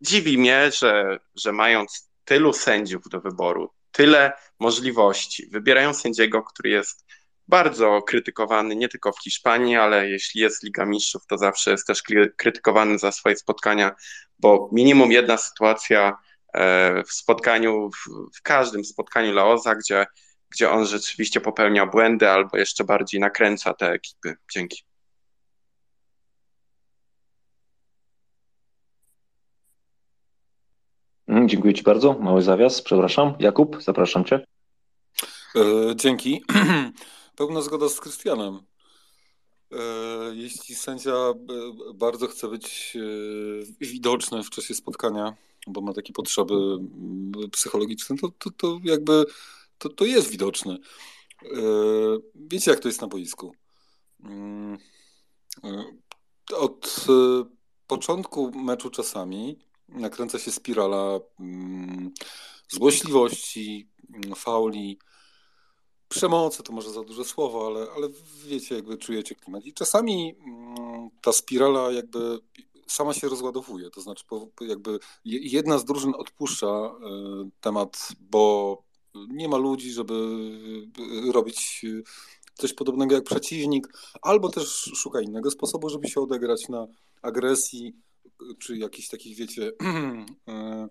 dziwi 0.00 0.38
mnie, 0.38 0.70
że, 0.78 1.18
że 1.34 1.52
mając 1.52 2.10
tylu 2.24 2.52
sędziów 2.52 3.08
do 3.08 3.20
wyboru, 3.20 3.70
tyle 3.92 4.32
możliwości, 4.60 5.46
wybierają 5.46 5.94
sędziego, 5.94 6.42
który 6.42 6.70
jest 6.70 7.04
bardzo 7.50 8.02
krytykowany 8.02 8.76
nie 8.76 8.88
tylko 8.88 9.12
w 9.12 9.22
Hiszpanii, 9.22 9.76
ale 9.76 10.10
jeśli 10.10 10.40
jest 10.40 10.62
Liga 10.62 10.86
Mistrzów, 10.86 11.26
to 11.26 11.38
zawsze 11.38 11.70
jest 11.70 11.86
też 11.86 12.02
krytykowany 12.36 12.98
za 12.98 13.12
swoje 13.12 13.36
spotkania, 13.36 13.94
bo 14.38 14.68
minimum 14.72 15.12
jedna 15.12 15.36
sytuacja 15.36 16.18
e, 16.54 17.02
w 17.02 17.12
spotkaniu, 17.12 17.90
w 18.34 18.42
każdym 18.42 18.84
spotkaniu 18.84 19.32
Laoza, 19.32 19.74
gdzie, 19.74 20.06
gdzie 20.50 20.70
on 20.70 20.86
rzeczywiście 20.86 21.40
popełnia 21.40 21.86
błędy 21.86 22.30
albo 22.30 22.58
jeszcze 22.58 22.84
bardziej 22.84 23.20
nakręca 23.20 23.74
te 23.74 23.90
ekipy. 23.92 24.36
Dzięki. 24.52 24.82
Mm, 31.28 31.48
dziękuję 31.48 31.74
Ci 31.74 31.82
bardzo. 31.82 32.18
Mały 32.20 32.42
zawias, 32.42 32.82
przepraszam. 32.82 33.34
Jakub, 33.38 33.82
zapraszam 33.82 34.24
Cię. 34.24 34.44
E, 35.56 35.60
dzięki. 35.96 36.42
Pełna 37.40 37.62
zgoda 37.62 37.88
z 37.88 38.00
Krystianem. 38.00 38.60
E, 39.72 39.78
jeśli 40.34 40.74
sędzia 40.74 41.12
e, 41.12 41.34
bardzo 41.94 42.26
chce 42.26 42.48
być 42.48 42.96
e, 42.96 43.86
widoczny 43.86 44.42
w 44.42 44.50
czasie 44.50 44.74
spotkania, 44.74 45.36
bo 45.66 45.80
ma 45.80 45.92
takie 45.92 46.12
potrzeby 46.12 46.54
psychologiczne, 47.52 48.16
to, 48.16 48.28
to, 48.38 48.50
to 48.50 48.80
jakby 48.84 49.24
to, 49.78 49.88
to 49.88 50.04
jest 50.04 50.30
widoczne. 50.30 50.78
Wiecie, 52.34 52.70
jak 52.70 52.80
to 52.80 52.88
jest 52.88 53.00
na 53.00 53.06
boisku. 53.06 53.54
Mm, 54.24 54.78
od 56.56 57.06
początku 57.86 58.50
meczu 58.50 58.90
czasami 58.90 59.58
nakręca 59.88 60.38
się 60.38 60.50
spirala 60.50 61.20
mm, 61.40 62.10
złośliwości, 62.68 63.88
fauli, 64.36 64.98
przemocy 66.10 66.62
to 66.62 66.72
może 66.72 66.90
za 66.90 67.02
duże 67.02 67.24
słowo, 67.24 67.66
ale, 67.66 67.86
ale 67.96 68.08
wiecie, 68.46 68.74
jakby 68.74 68.98
czujecie 68.98 69.34
klimat. 69.34 69.66
I 69.66 69.72
czasami 69.72 70.34
mm, 70.46 71.10
ta 71.22 71.32
spirala 71.32 71.92
jakby 71.92 72.38
sama 72.86 73.14
się 73.14 73.28
rozładowuje, 73.28 73.90
to 73.90 74.00
znaczy 74.00 74.24
jakby 74.60 74.98
jedna 75.24 75.78
z 75.78 75.84
drużyn 75.84 76.12
odpuszcza 76.18 76.66
e, 76.66 76.90
temat, 77.60 78.08
bo 78.20 78.82
nie 79.14 79.48
ma 79.48 79.56
ludzi, 79.56 79.92
żeby 79.92 80.14
e, 81.28 81.32
robić 81.32 81.86
coś 82.54 82.72
podobnego 82.72 83.14
jak 83.14 83.24
przeciwnik, 83.24 83.88
albo 84.22 84.48
też 84.48 84.90
szuka 84.94 85.20
innego 85.20 85.50
sposobu, 85.50 85.88
żeby 85.88 86.08
się 86.08 86.20
odegrać 86.20 86.68
na 86.68 86.86
agresji, 87.22 87.92
czy 88.58 88.76
jakichś 88.76 89.08
takich, 89.08 89.36
wiecie, 89.36 89.72
e, 90.48 90.88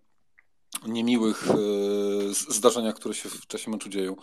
niemiłych 0.87 1.47
zdarzeniach, 2.49 2.95
które 2.95 3.13
się 3.13 3.29
w 3.29 3.47
czasie 3.47 3.71
meczu 3.71 3.89
dzieją. 3.89 4.15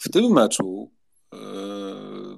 W 0.00 0.08
tym 0.08 0.32
meczu 0.32 0.90
e, 1.34 1.38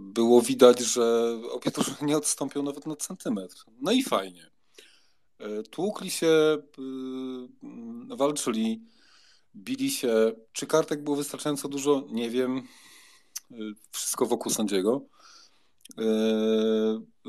było 0.00 0.42
widać, 0.42 0.80
że 0.80 1.36
obie 1.50 1.70
drużyny 1.70 1.96
nie 2.02 2.16
odstąpią 2.16 2.62
nawet 2.62 2.86
na 2.86 2.96
centymetr. 2.96 3.64
No 3.80 3.92
i 3.92 4.02
fajnie. 4.02 4.50
E, 5.38 5.62
tłukli 5.62 6.10
się, 6.10 6.58
e, 8.08 8.16
walczyli, 8.16 8.82
bili 9.56 9.90
się. 9.90 10.32
Czy 10.52 10.66
kartek 10.66 11.04
było 11.04 11.16
wystarczająco 11.16 11.68
dużo? 11.68 12.06
Nie 12.10 12.30
wiem. 12.30 12.62
Wszystko 13.90 14.26
wokół 14.26 14.52
sędziego. 14.52 15.06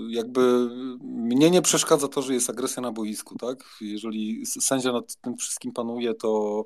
Jakby 0.10 0.70
mnie 1.02 1.52
nie 1.52 1.62
przeszkadza 1.62 2.08
to, 2.08 2.22
że 2.22 2.34
jest 2.34 2.50
agresja 2.50 2.82
na 2.82 2.92
boisku, 2.92 3.38
tak? 3.38 3.78
Jeżeli 3.82 4.46
sędzia 4.46 4.92
nad 4.92 5.16
tym 5.16 5.38
wszystkim 5.38 5.72
panuje, 5.72 6.14
to 6.14 6.64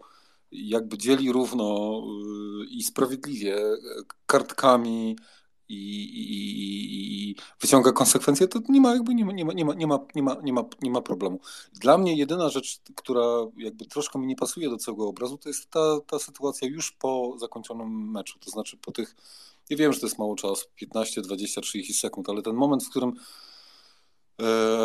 jakby 0.52 0.98
dzieli 0.98 1.32
równo 1.32 2.00
y, 2.62 2.66
i 2.70 2.84
sprawiedliwie 2.84 3.58
kartkami 4.26 5.16
i, 5.70 5.76
i, 5.76 7.30
i, 7.30 7.36
wyciąga 7.60 7.92
konsekwencje, 7.92 8.48
to 8.48 8.60
nie 8.70 8.82
ma 8.82 8.94
jakby 8.94 9.16
nie 9.16 9.26
ma, 9.26 9.32
nie 9.34 9.46
ma, 9.46 9.54
nie 9.54 9.66
ma, 9.66 9.74
nie 9.74 9.88
ma, 9.88 10.00
nie 10.16 10.24
ma, 10.24 10.38
nie 10.44 10.54
ma, 10.54 10.64
nie 10.82 10.92
ma 10.92 11.02
problemu. 11.02 11.40
Dla 11.74 11.98
mnie 11.98 12.16
jedyna 12.16 12.50
rzecz, 12.50 12.80
która 12.96 13.24
jakby 13.58 13.86
troszkę 13.86 14.20
mi 14.20 14.28
nie 14.28 14.36
pasuje 14.36 14.70
do 14.70 14.78
całego 14.78 15.08
obrazu, 15.08 15.38
to 15.38 15.50
jest 15.50 15.70
ta, 15.70 16.00
ta 16.08 16.20
sytuacja 16.20 16.68
już 16.68 16.92
po 16.92 17.36
zakończonym 17.40 18.12
meczu, 18.12 18.40
to 18.40 18.52
znaczy 18.52 18.78
po 18.78 18.92
tych, 18.92 19.16
ja 19.70 19.78
wiem, 19.78 19.94
że 19.94 20.00
to 20.00 20.06
jest 20.06 20.20
mało 20.20 20.36
czasu, 20.36 20.66
15, 20.76 21.22
20, 21.22 21.62
30 21.62 21.94
sekund, 21.94 22.30
ale 22.30 22.42
ten 22.42 22.56
moment, 22.56 22.84
w 22.84 22.90
którym 22.90 23.14
E, 23.14 23.20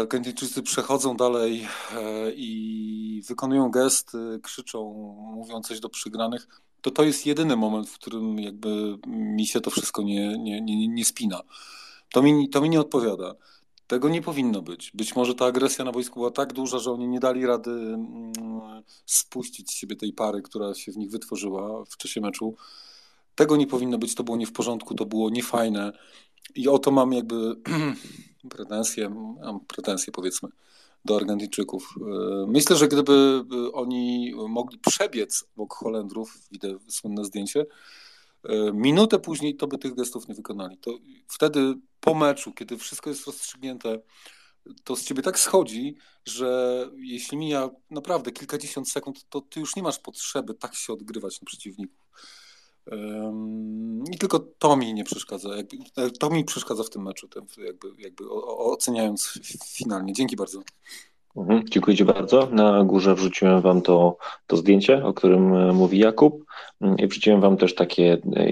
Argentyńczycy 0.01 0.63
przechodzą 0.63 1.17
dalej 1.17 1.69
e, 1.97 2.33
i 2.33 3.23
wykonują 3.29 3.71
gesty, 3.71 4.41
krzyczą, 4.43 4.93
mówią 5.35 5.61
coś 5.61 5.81
do 5.81 5.89
przygranych. 5.89 6.49
To 6.81 6.91
to 6.91 7.03
jest 7.03 7.27
jedyny 7.27 7.57
moment, 7.57 7.89
w 7.89 7.99
którym 7.99 8.39
jakby 8.39 8.99
mi 9.07 9.47
się 9.47 9.61
to 9.61 9.71
wszystko 9.71 10.03
nie, 10.03 10.39
nie, 10.39 10.61
nie, 10.61 10.89
nie 10.89 11.05
spina. 11.05 11.41
To 12.13 12.23
mi, 12.23 12.49
to 12.49 12.61
mi 12.61 12.71
nie 12.71 12.81
odpowiada. 12.81 13.35
Tego 13.87 14.09
nie 14.09 14.23
powinno 14.23 14.63
być. 14.63 14.91
Być 14.95 15.17
może 15.17 15.35
ta 15.35 15.45
agresja 15.47 15.85
na 15.85 15.93
boisku 15.93 16.15
była 16.15 16.31
tak 16.31 16.53
duża, 16.53 16.79
że 16.79 16.93
oni 16.93 17.09
nie 17.09 17.21
dali 17.21 17.47
rady 17.47 17.71
mm, 17.71 18.33
spuścić 19.07 19.71
z 19.71 19.75
siebie 19.75 19.97
tej 19.97 20.13
pary, 20.13 20.43
która 20.43 20.75
się 20.75 20.93
w 20.93 20.97
nich 20.97 21.11
wytworzyła 21.11 21.85
w 21.85 21.97
czasie 21.97 22.21
meczu. 22.21 22.55
Tego 23.35 23.57
nie 23.57 23.67
powinno 23.67 23.99
być, 23.99 24.15
to 24.15 24.25
było 24.25 24.37
nie 24.37 24.47
w 24.47 24.53
porządku, 24.53 24.95
to 24.95 25.07
było 25.07 25.31
niefajne. 25.31 25.93
I 26.55 26.69
o 26.69 26.79
to 26.79 26.91
mam 26.91 27.13
jakby 27.13 27.37
pretensje, 28.51 29.15
pretensje 29.69 30.13
powiedzmy 30.13 30.49
do 31.05 31.17
Argentyńczyków. 31.17 31.95
E, 32.01 32.47
myślę, 32.47 32.77
że 32.77 32.89
gdyby 32.89 33.45
oni 33.73 34.35
mogli 34.49 34.79
przebiec 34.79 35.45
obok 35.57 35.75
Holendrów, 35.75 36.39
widzę 36.53 36.69
słynne 36.89 37.25
zdjęcie, 37.25 37.67
e, 38.45 38.73
minutę 38.73 39.19
później 39.19 39.57
to 39.57 39.67
by 39.67 39.79
tych 39.79 39.95
gestów 39.95 40.29
nie 40.29 40.35
wykonali. 40.35 40.79
To 40.79 40.99
wtedy 41.29 41.75
po 42.01 42.15
meczu, 42.15 42.53
kiedy 42.53 42.79
wszystko 42.79 43.11
jest 43.11 43.27
rozstrzygnięte, 43.27 43.99
to 44.85 44.97
z 44.97 45.05
ciebie 45.05 45.23
tak 45.23 45.39
schodzi, 45.39 45.97
że 46.25 46.91
jeśli 46.97 47.39
mija 47.39 47.71
naprawdę 47.91 48.33
kilkadziesiąt 48.33 48.91
sekund, 48.91 49.29
to 49.29 49.41
ty 49.41 49.61
już 49.61 49.77
nie 49.77 49.83
masz 49.83 49.99
potrzeby 49.99 50.55
tak 50.55 50.75
się 50.75 50.93
odgrywać 50.93 51.41
na 51.41 51.47
przeciwników. 51.47 52.09
I 54.13 54.19
tylko 54.19 54.39
to 54.59 54.77
mi 54.77 54.95
nie 54.95 55.05
przeszkadza. 55.05 55.49
To 56.21 56.31
mi 56.31 56.45
przeszkadza 56.45 56.83
w 56.83 56.91
tym 56.91 57.03
meczu, 57.03 57.29
jakby, 57.59 57.89
jakby 57.99 58.31
oceniając 58.31 59.39
finalnie. 59.65 60.13
Dzięki 60.13 60.37
bardzo. 60.37 60.63
Mhm, 61.37 61.69
dziękuję 61.69 61.97
Ci 61.97 62.05
bardzo. 62.05 62.47
Na 62.47 62.85
górze 62.85 63.15
wrzuciłem 63.15 63.61
Wam 63.61 63.83
to, 63.83 64.17
to 64.47 64.57
zdjęcie, 64.57 65.05
o 65.05 65.15
którym 65.15 65.55
e, 65.55 65.73
mówi 65.73 65.99
Jakub. 65.99 66.45
Mm, 66.81 66.99
I 66.99 67.07
wrzuciłem 67.07 67.41
Wam 67.41 67.57
też 67.57 67.75
takie 67.75 68.19
e, 68.37 68.51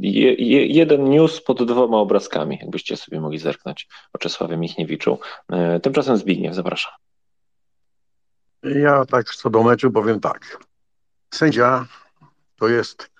je, 0.00 0.34
je, 0.34 0.66
jeden 0.66 1.04
news 1.04 1.40
pod 1.40 1.64
dwoma 1.64 1.98
obrazkami, 1.98 2.58
jakbyście 2.60 2.96
sobie 2.96 3.20
mogli 3.20 3.38
zerknąć 3.38 3.88
o 4.12 4.18
Czesławie 4.18 4.56
Michniewiczu. 4.56 5.18
E, 5.52 5.80
tymczasem 5.80 6.16
Zbigniew, 6.16 6.54
zapraszam. 6.54 6.92
Ja 8.62 9.04
tak 9.04 9.34
co 9.34 9.50
do 9.50 9.62
meczu 9.62 9.90
powiem 9.90 10.20
tak. 10.20 10.64
Sędzia 11.34 11.86
to 12.58 12.68
jest 12.68 13.10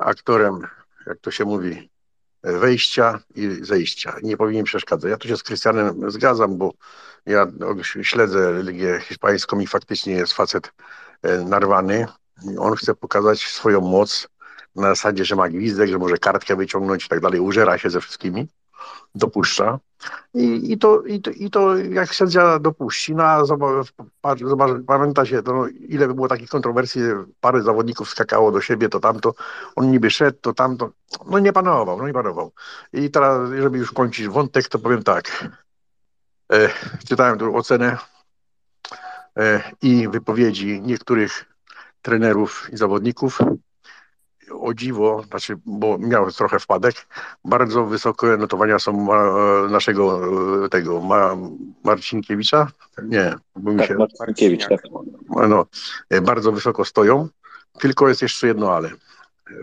aktorem, 0.00 0.66
jak 1.06 1.18
to 1.18 1.30
się 1.30 1.44
mówi, 1.44 1.90
wejścia 2.42 3.20
i 3.34 3.58
zejścia. 3.60 4.16
Nie 4.22 4.36
powinien 4.36 4.64
przeszkadzać. 4.64 5.10
Ja 5.10 5.16
tu 5.16 5.28
się 5.28 5.36
z 5.36 5.42
Krystianem 5.42 6.10
zgadzam, 6.10 6.58
bo 6.58 6.72
ja 7.26 7.46
śledzę 8.02 8.62
Ligę 8.62 9.00
Hiszpańską 9.00 9.60
i 9.60 9.66
faktycznie 9.66 10.12
jest 10.12 10.32
facet 10.32 10.72
e, 11.22 11.38
narwany. 11.38 12.06
On 12.58 12.76
chce 12.76 12.94
pokazać 12.94 13.40
swoją 13.40 13.80
moc 13.80 14.28
na 14.74 14.88
zasadzie, 14.88 15.24
że 15.24 15.36
ma 15.36 15.48
gwizdek, 15.48 15.88
że 15.88 15.98
może 15.98 16.18
kartkę 16.18 16.56
wyciągnąć 16.56 17.06
i 17.06 17.08
tak 17.08 17.20
dalej. 17.20 17.40
Użera 17.40 17.78
się 17.78 17.90
ze 17.90 18.00
wszystkimi, 18.00 18.48
dopuszcza. 19.14 19.78
I, 20.34 20.72
i, 20.72 20.78
to, 20.78 21.02
i, 21.02 21.20
to, 21.20 21.30
I 21.30 21.50
to 21.50 21.76
jak 21.76 22.14
sędzia 22.14 22.58
dopuści, 22.58 23.14
no 23.14 23.24
a 23.24 23.44
zobacz, 23.44 23.86
zobacz, 24.44 24.70
pamiętacie, 24.86 25.42
to 25.42 25.52
no, 25.52 25.66
ile 25.68 26.06
by 26.06 26.14
było 26.14 26.28
takich 26.28 26.48
kontrowersji, 26.48 27.02
parę 27.40 27.62
zawodników 27.62 28.10
skakało 28.10 28.52
do 28.52 28.60
siebie, 28.60 28.88
to 28.88 29.00
tamto, 29.00 29.34
on 29.76 29.90
niby 29.90 30.10
szedł, 30.10 30.38
to 30.40 30.54
tamto, 30.54 30.90
no 31.26 31.38
nie 31.38 31.52
panował, 31.52 31.98
no 31.98 32.06
nie 32.06 32.12
panował. 32.12 32.52
I 32.92 33.10
teraz, 33.10 33.50
żeby 33.50 33.78
już 33.78 33.92
kończyć 33.92 34.28
wątek, 34.28 34.68
to 34.68 34.78
powiem 34.78 35.02
tak, 35.02 35.48
E, 36.52 36.68
czytałem 37.08 37.38
tu 37.38 37.56
ocenę 37.56 37.96
e, 39.38 39.72
i 39.82 40.08
wypowiedzi 40.08 40.80
niektórych 40.80 41.44
trenerów 42.02 42.70
i 42.72 42.76
zawodników. 42.76 43.38
O 44.52 44.74
dziwo, 44.74 45.22
znaczy, 45.30 45.56
bo 45.66 45.98
miał 45.98 46.30
trochę 46.30 46.58
wpadek, 46.58 46.94
bardzo 47.44 47.86
wysokie 47.86 48.26
notowania 48.26 48.78
są 48.78 49.08
naszego 49.70 50.20
e, 50.64 50.68
tego 50.68 51.00
Ma, 51.00 51.36
Marcinkiewicza. 51.84 52.68
Nie, 53.02 53.34
bo 53.56 53.72
mi 53.72 53.78
tak, 53.78 53.88
się. 53.88 53.94
Marcinkiewicz, 53.94 54.68
tak. 54.68 54.80
No, 55.48 55.66
bardzo 56.22 56.52
wysoko 56.52 56.84
stoją, 56.84 57.28
tylko 57.80 58.08
jest 58.08 58.22
jeszcze 58.22 58.46
jedno 58.46 58.74
ale. 58.74 58.90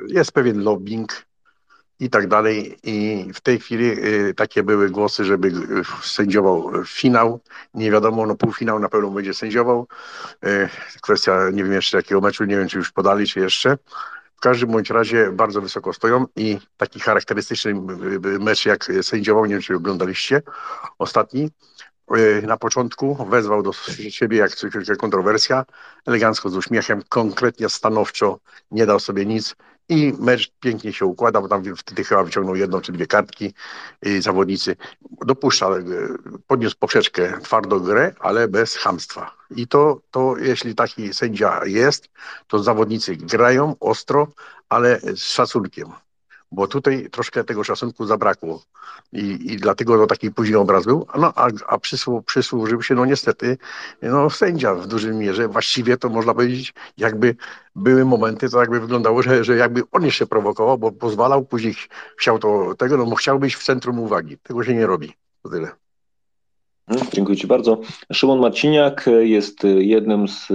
Jest 0.07 0.31
pewien 0.31 0.63
lobbying 0.63 1.25
i 1.99 2.09
tak 2.09 2.27
dalej. 2.27 2.77
I 2.83 3.25
w 3.33 3.41
tej 3.41 3.59
chwili 3.59 3.91
takie 4.35 4.63
były 4.63 4.89
głosy, 4.89 5.25
żeby 5.25 5.51
sędziował 6.01 6.71
finał. 6.85 7.39
Nie 7.73 7.91
wiadomo, 7.91 8.25
no 8.25 8.35
półfinał 8.35 8.79
na 8.79 8.89
pewno 8.89 9.09
będzie 9.09 9.33
sędziował. 9.33 9.87
Kwestia, 11.01 11.49
nie 11.53 11.63
wiem 11.63 11.73
jeszcze 11.73 11.97
jakiego 11.97 12.21
meczu, 12.21 12.45
nie 12.45 12.57
wiem 12.57 12.67
czy 12.67 12.77
już 12.77 12.91
podali, 12.91 13.27
czy 13.27 13.39
jeszcze. 13.39 13.77
W 14.37 14.39
każdym 14.39 14.71
bądź 14.71 14.89
razie 14.89 15.31
bardzo 15.31 15.61
wysoko 15.61 15.93
stoją 15.93 16.25
i 16.35 16.57
taki 16.77 16.99
charakterystyczny 16.99 17.73
mecz 18.39 18.65
jak 18.65 18.87
sędziował, 19.01 19.45
nie 19.45 19.53
wiem 19.53 19.61
czy 19.61 19.75
oglądaliście, 19.75 20.41
ostatni, 20.99 21.51
na 22.43 22.57
początku 22.57 23.25
wezwał 23.29 23.63
do 23.63 23.73
siebie 24.09 24.37
jak 24.37 24.51
wielka 24.73 24.95
kontrowersja, 24.95 25.65
elegancko 26.05 26.49
z 26.49 26.57
uśmiechem, 26.57 27.01
konkretnie 27.09 27.69
stanowczo, 27.69 28.39
nie 28.71 28.85
dał 28.85 28.99
sobie 28.99 29.25
nic, 29.25 29.55
i 29.89 30.13
mecz 30.19 30.51
pięknie 30.59 30.93
się 30.93 31.05
układa, 31.05 31.41
bo 31.41 31.47
tam 31.47 31.63
wtedy 31.77 32.03
chyba 32.03 32.23
wyciągnął 32.23 32.55
jedną 32.55 32.81
czy 32.81 32.91
dwie 32.91 33.07
kartki 33.07 33.53
i 34.01 34.21
zawodnicy. 34.21 34.75
Dopuszcza, 35.25 35.69
e, 35.69 35.83
podniósł 36.47 36.75
poprzeczkę 36.79 37.39
twardo 37.41 37.79
grę, 37.79 38.13
ale 38.19 38.47
bez 38.47 38.75
hamstwa. 38.75 39.35
I 39.55 39.67
to, 39.67 40.01
to 40.11 40.37
jeśli 40.37 40.75
taki 40.75 41.13
sędzia 41.13 41.65
jest, 41.65 42.09
to 42.47 42.59
zawodnicy 42.59 43.15
grają 43.15 43.75
ostro, 43.79 44.27
ale 44.69 44.99
z 44.99 45.19
szacunkiem 45.19 45.87
bo 46.51 46.67
tutaj 46.67 47.09
troszkę 47.11 47.43
tego 47.43 47.63
szacunku 47.63 48.05
zabrakło. 48.05 48.61
I, 49.13 49.53
i 49.53 49.57
dlatego 49.57 49.97
to 49.97 50.07
taki 50.07 50.31
późny 50.31 50.57
obraz 50.57 50.85
był, 50.85 51.07
no, 51.19 51.33
a, 51.35 51.49
a 51.67 51.77
przysłu, 51.77 52.21
przysłużył 52.21 52.81
się 52.81 52.95
no 52.95 53.05
niestety 53.05 53.57
no, 54.01 54.29
sędzia 54.29 54.75
w 54.75 54.87
dużej 54.87 55.13
mierze, 55.13 55.47
właściwie 55.47 55.97
to 55.97 56.09
można 56.09 56.33
powiedzieć, 56.33 56.73
jakby 56.97 57.35
były 57.75 58.05
momenty, 58.05 58.49
to 58.49 58.59
jakby 58.59 58.79
wyglądało, 58.79 59.21
że, 59.21 59.43
że 59.43 59.55
jakby 59.55 59.81
on 59.91 60.05
jeszcze 60.05 60.27
prowokował, 60.27 60.77
bo 60.77 60.91
pozwalał, 60.91 61.45
później 61.45 61.75
chciał 62.17 62.39
to 62.39 62.75
tego, 62.77 62.97
no 62.97 63.05
bo 63.05 63.15
chciał 63.15 63.39
być 63.39 63.55
w 63.55 63.63
centrum 63.63 63.99
uwagi, 63.99 64.37
tego 64.37 64.63
się 64.63 64.73
nie 64.73 64.87
robi, 64.87 65.13
to 65.43 65.49
tyle. 65.49 65.71
Mhm, 66.87 67.11
dziękuję 67.13 67.37
Ci 67.37 67.47
bardzo. 67.47 67.81
Szymon 68.13 68.39
Marciniak 68.39 69.05
jest 69.19 69.63
jednym 69.63 70.27
z 70.27 70.47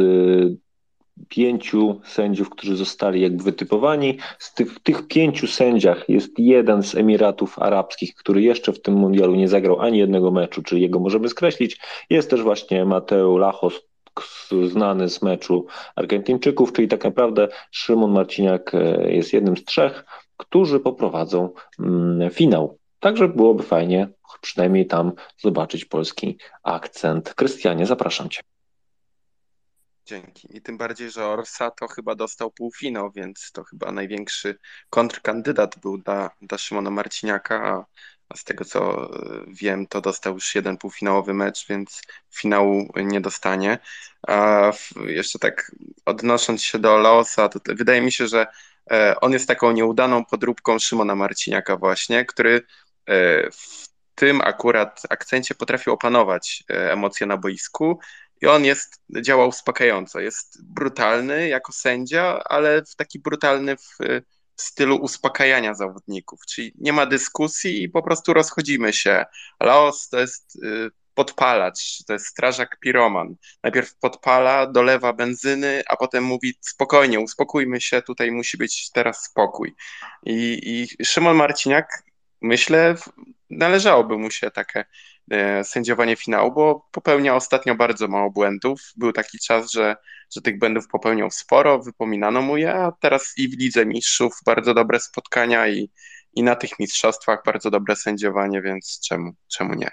pięciu 1.29 2.01
sędziów, 2.05 2.51
którzy 2.51 2.77
zostali 2.77 3.21
jakby 3.21 3.45
wytypowani. 3.45 4.19
Z 4.39 4.55
tych, 4.55 4.81
tych 4.81 5.09
pięciu 5.09 5.47
sędziach 5.47 6.09
jest 6.09 6.39
jeden 6.39 6.83
z 6.83 6.95
Emiratów 6.95 7.59
Arabskich, 7.59 8.15
który 8.15 8.43
jeszcze 8.43 8.73
w 8.73 8.83
tym 8.83 8.95
mundialu 8.95 9.35
nie 9.35 9.49
zagrał 9.49 9.81
ani 9.81 9.99
jednego 9.99 10.31
meczu, 10.31 10.63
czyli 10.63 10.83
jego 10.83 11.01
możemy 11.01 11.29
skreślić. 11.29 11.81
Jest 12.11 12.31
też 12.31 12.43
właśnie 12.43 12.85
Mateo 12.85 13.39
Lachos, 13.39 13.81
znany 14.67 15.09
z 15.09 15.23
meczu 15.23 15.67
Argentyńczyków, 15.97 16.73
czyli 16.73 16.89
tak 16.89 17.05
naprawdę 17.05 17.49
Szymon 17.71 18.13
Marciniak 18.13 18.75
e, 18.75 19.13
jest 19.13 19.33
jednym 19.33 19.57
z 19.57 19.65
trzech, 19.65 20.05
którzy 20.37 20.81
poprowadzą 20.81 21.51
mm, 21.79 22.31
finał. 22.31 22.79
Także 23.01 23.29
byłoby 23.29 23.63
fajnie 23.63 24.09
przynajmniej 24.41 24.87
tam 24.87 25.13
zobaczyć 25.39 25.85
polski 25.85 26.39
akcent. 26.63 27.35
Krystianie, 27.35 27.87
zapraszam 27.87 28.29
Cię. 28.29 28.41
Dzięki. 30.11 30.57
I 30.57 30.63
tym 30.63 30.79
bardziej, 30.79 31.11
że 31.11 31.27
Orsa 31.27 31.71
to 31.71 31.89
chyba 31.89 32.15
dostał 32.15 32.51
półfinał, 32.51 33.11
więc 33.13 33.53
to 33.53 33.65
chyba 33.65 33.93
największy 33.93 34.59
kontrkandydat 34.91 35.79
był 35.79 35.99
dla, 35.99 36.31
dla 36.43 36.59
Szymona 36.59 36.91
Marciniaka, 36.91 37.63
a, 37.65 37.85
a 38.29 38.37
z 38.37 38.45
tego 38.45 38.65
co 38.65 39.05
e, 39.05 39.45
wiem, 39.49 39.87
to 39.87 40.01
dostał 40.01 40.35
już 40.35 40.55
jeden 40.55 40.79
półfinałowy 40.79 41.35
mecz, 41.35 41.67
więc 41.69 42.03
finału 42.31 42.93
nie 42.97 43.21
dostanie. 43.21 43.79
A 44.29 44.71
jeszcze 45.07 45.39
tak 45.39 45.73
odnosząc 46.07 46.63
się 46.63 46.79
do 46.79 46.97
Laosa, 46.97 47.49
to 47.49 47.61
wydaje 47.67 48.01
mi 48.01 48.13
się, 48.13 48.27
że 48.27 48.47
e, 48.91 49.21
on 49.21 49.33
jest 49.33 49.49
taką 49.49 49.73
nieudaną 49.73 50.25
podróbką 50.25 50.79
Szymona 50.79 51.15
Marciniaka 51.15 51.77
właśnie, 51.77 52.25
który 52.25 52.63
e, 53.07 53.51
w 53.51 53.89
tym 54.15 54.41
akurat 54.41 55.03
akcencie 55.11 55.55
potrafił 55.55 55.93
opanować 55.93 56.65
emocje 56.69 57.27
na 57.27 57.37
boisku 57.37 57.99
i 58.41 58.47
on 58.47 58.65
jest, 58.65 59.03
działa 59.23 59.47
uspokajająco. 59.47 60.21
Jest 60.21 60.73
brutalny 60.75 61.49
jako 61.49 61.73
sędzia, 61.73 62.43
ale 62.45 62.83
w 62.85 62.97
taki 62.97 63.19
brutalny 63.19 63.77
w, 63.77 63.97
w 64.57 64.63
stylu 64.63 64.97
uspokajania 64.97 65.75
zawodników, 65.75 66.41
czyli 66.47 66.73
nie 66.79 66.93
ma 66.93 67.07
dyskusji 67.07 67.83
i 67.83 67.89
po 67.89 68.03
prostu 68.03 68.35
rozchodzimy 68.35 68.93
się. 68.93 69.25
Laos 69.61 70.09
to 70.09 70.21
jest 70.21 70.57
y, 70.57 70.91
podpalacz, 71.15 72.05
to 72.07 72.13
jest 72.13 72.27
strażak 72.27 72.79
piroman. 72.81 73.35
Najpierw 73.63 73.95
podpala, 73.99 74.67
dolewa 74.67 75.13
benzyny, 75.13 75.83
a 75.89 75.97
potem 75.97 76.25
mówi 76.25 76.55
spokojnie, 76.61 77.21
uspokójmy 77.21 77.81
się, 77.81 78.03
tutaj 78.03 78.31
musi 78.31 78.57
być 78.57 78.91
teraz 78.91 79.25
spokój. 79.25 79.75
I, 80.27 80.61
i 81.01 81.05
Szymon 81.05 81.37
Marciniak, 81.37 82.03
myślę, 82.41 82.95
należałoby 83.51 84.19
mu 84.19 84.31
się 84.31 84.51
takie 84.51 84.85
sędziowanie 85.63 86.17
finału, 86.17 86.53
bo 86.53 86.87
popełnia 86.93 87.37
ostatnio 87.37 87.75
bardzo 87.75 88.09
mało 88.09 88.31
błędów. 88.31 88.81
Był 88.97 89.13
taki 89.13 89.39
czas, 89.39 89.73
że, 89.73 89.97
że 90.35 90.41
tych 90.41 90.59
błędów 90.59 90.89
popełniał 90.89 91.31
sporo, 91.31 91.79
wypominano 91.79 92.43
mu 92.43 92.57
je, 92.57 92.75
a 92.75 92.93
teraz 92.93 93.35
i 93.37 93.49
w 93.49 93.59
Lidze 93.59 93.87
Mistrzów 93.87 94.33
bardzo 94.47 94.75
dobre 94.75 95.01
spotkania 95.01 95.69
i, 95.69 95.91
i 96.35 96.43
na 96.43 96.57
tych 96.57 96.79
mistrzostwach 96.79 97.43
bardzo 97.47 97.71
dobre 97.71 97.97
sędziowanie, 97.97 98.63
więc 98.63 99.01
czemu, 99.09 99.33
czemu 99.49 99.75
nie? 99.75 99.91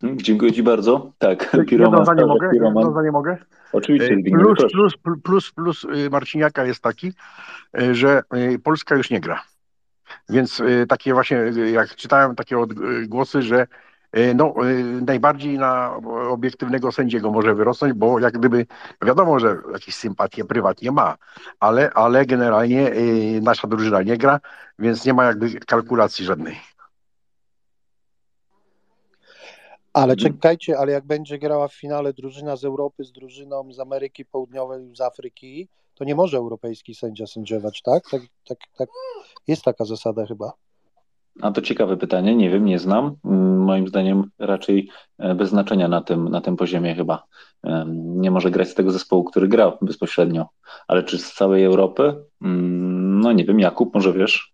Hmm, 0.00 0.20
dziękuję 0.20 0.52
Ci 0.52 0.62
bardzo. 0.62 1.12
Tak, 1.18 1.50
Piroman, 1.68 1.98
jedno 1.98 2.04
zdanie 2.04 2.26
mogę? 2.26 2.50
Jedno 2.52 2.90
zdanie 2.92 3.10
mogę? 3.10 3.36
Oczywiście. 3.72 4.16
Plus, 4.32 4.72
plus, 4.72 4.96
plus, 5.22 5.52
plus 5.52 5.84
y, 5.84 6.10
Marciniaka 6.10 6.64
jest 6.64 6.82
taki, 6.82 7.12
y, 7.80 7.94
że 7.94 8.22
Polska 8.64 8.94
już 8.96 9.10
nie 9.10 9.20
gra. 9.20 9.42
Więc 10.28 10.62
takie 10.88 11.14
właśnie, 11.14 11.38
jak 11.72 11.96
czytałem 11.96 12.34
takie 12.34 12.58
odgłosy, 12.58 13.42
że 13.42 13.60
e, 13.60 13.66
no, 14.34 14.54
najbardziej 15.06 15.58
na 15.58 15.96
obiektywnego 16.30 16.92
sędziego 16.92 17.30
może 17.30 17.54
wyrosnąć, 17.54 17.92
bo 17.92 18.18
jak 18.18 18.38
gdyby 18.38 18.66
wiadomo, 19.02 19.38
że 19.38 19.56
jakieś 19.72 19.94
sympatie 19.94 20.44
prywatnie 20.44 20.90
ma, 20.90 21.16
ale, 21.60 21.90
ale 21.94 22.26
generalnie 22.26 22.90
nasza 23.42 23.68
drużyna 23.68 24.02
nie 24.02 24.16
gra, 24.16 24.40
więc 24.78 25.04
nie 25.04 25.14
ma 25.14 25.24
jakby 25.24 25.60
kalkulacji 25.60 26.24
żadnej. 26.24 26.56
Ale 29.92 30.12
mhm. 30.12 30.32
czekajcie, 30.32 30.78
ale 30.78 30.92
jak 30.92 31.04
będzie 31.04 31.38
grała 31.38 31.68
w 31.68 31.74
finale 31.74 32.12
drużyna 32.12 32.56
z 32.56 32.64
Europy 32.64 33.04
z 33.04 33.12
drużyną 33.12 33.72
z 33.72 33.80
Ameryki 33.80 34.24
Południowej, 34.24 34.96
z 34.96 35.00
Afryki, 35.00 35.68
to 35.94 36.04
nie 36.04 36.14
może 36.14 36.36
europejski 36.36 36.94
sędzia 36.94 37.26
sędziować, 37.26 37.82
tak? 37.82 38.10
Tak, 38.10 38.22
tak, 38.48 38.58
tak. 38.78 38.88
Jest 39.46 39.62
taka 39.62 39.84
zasada 39.84 40.26
chyba. 40.26 40.52
A 41.40 41.50
to 41.50 41.62
ciekawe 41.62 41.96
pytanie, 41.96 42.36
nie 42.36 42.50
wiem, 42.50 42.64
nie 42.64 42.78
znam. 42.78 43.16
Mm, 43.24 43.64
moim 43.64 43.88
zdaniem 43.88 44.30
raczej 44.38 44.90
e, 45.18 45.34
bez 45.34 45.48
znaczenia 45.48 45.88
na 45.88 46.00
tym, 46.00 46.28
na 46.28 46.40
tym 46.40 46.56
poziomie 46.56 46.94
chyba. 46.94 47.26
Nie 47.96 48.30
może 48.30 48.50
grać 48.50 48.68
z 48.68 48.74
tego 48.74 48.92
zespołu, 48.92 49.24
który 49.24 49.48
grał 49.48 49.78
bezpośrednio. 49.82 50.48
Ale 50.88 51.02
czy 51.02 51.18
z 51.18 51.32
całej 51.32 51.64
Europy? 51.64 52.24
Mm, 52.42 53.20
no 53.20 53.32
nie 53.32 53.44
wiem, 53.44 53.60
Jakub, 53.60 53.94
może 53.94 54.12
wiesz? 54.12 54.52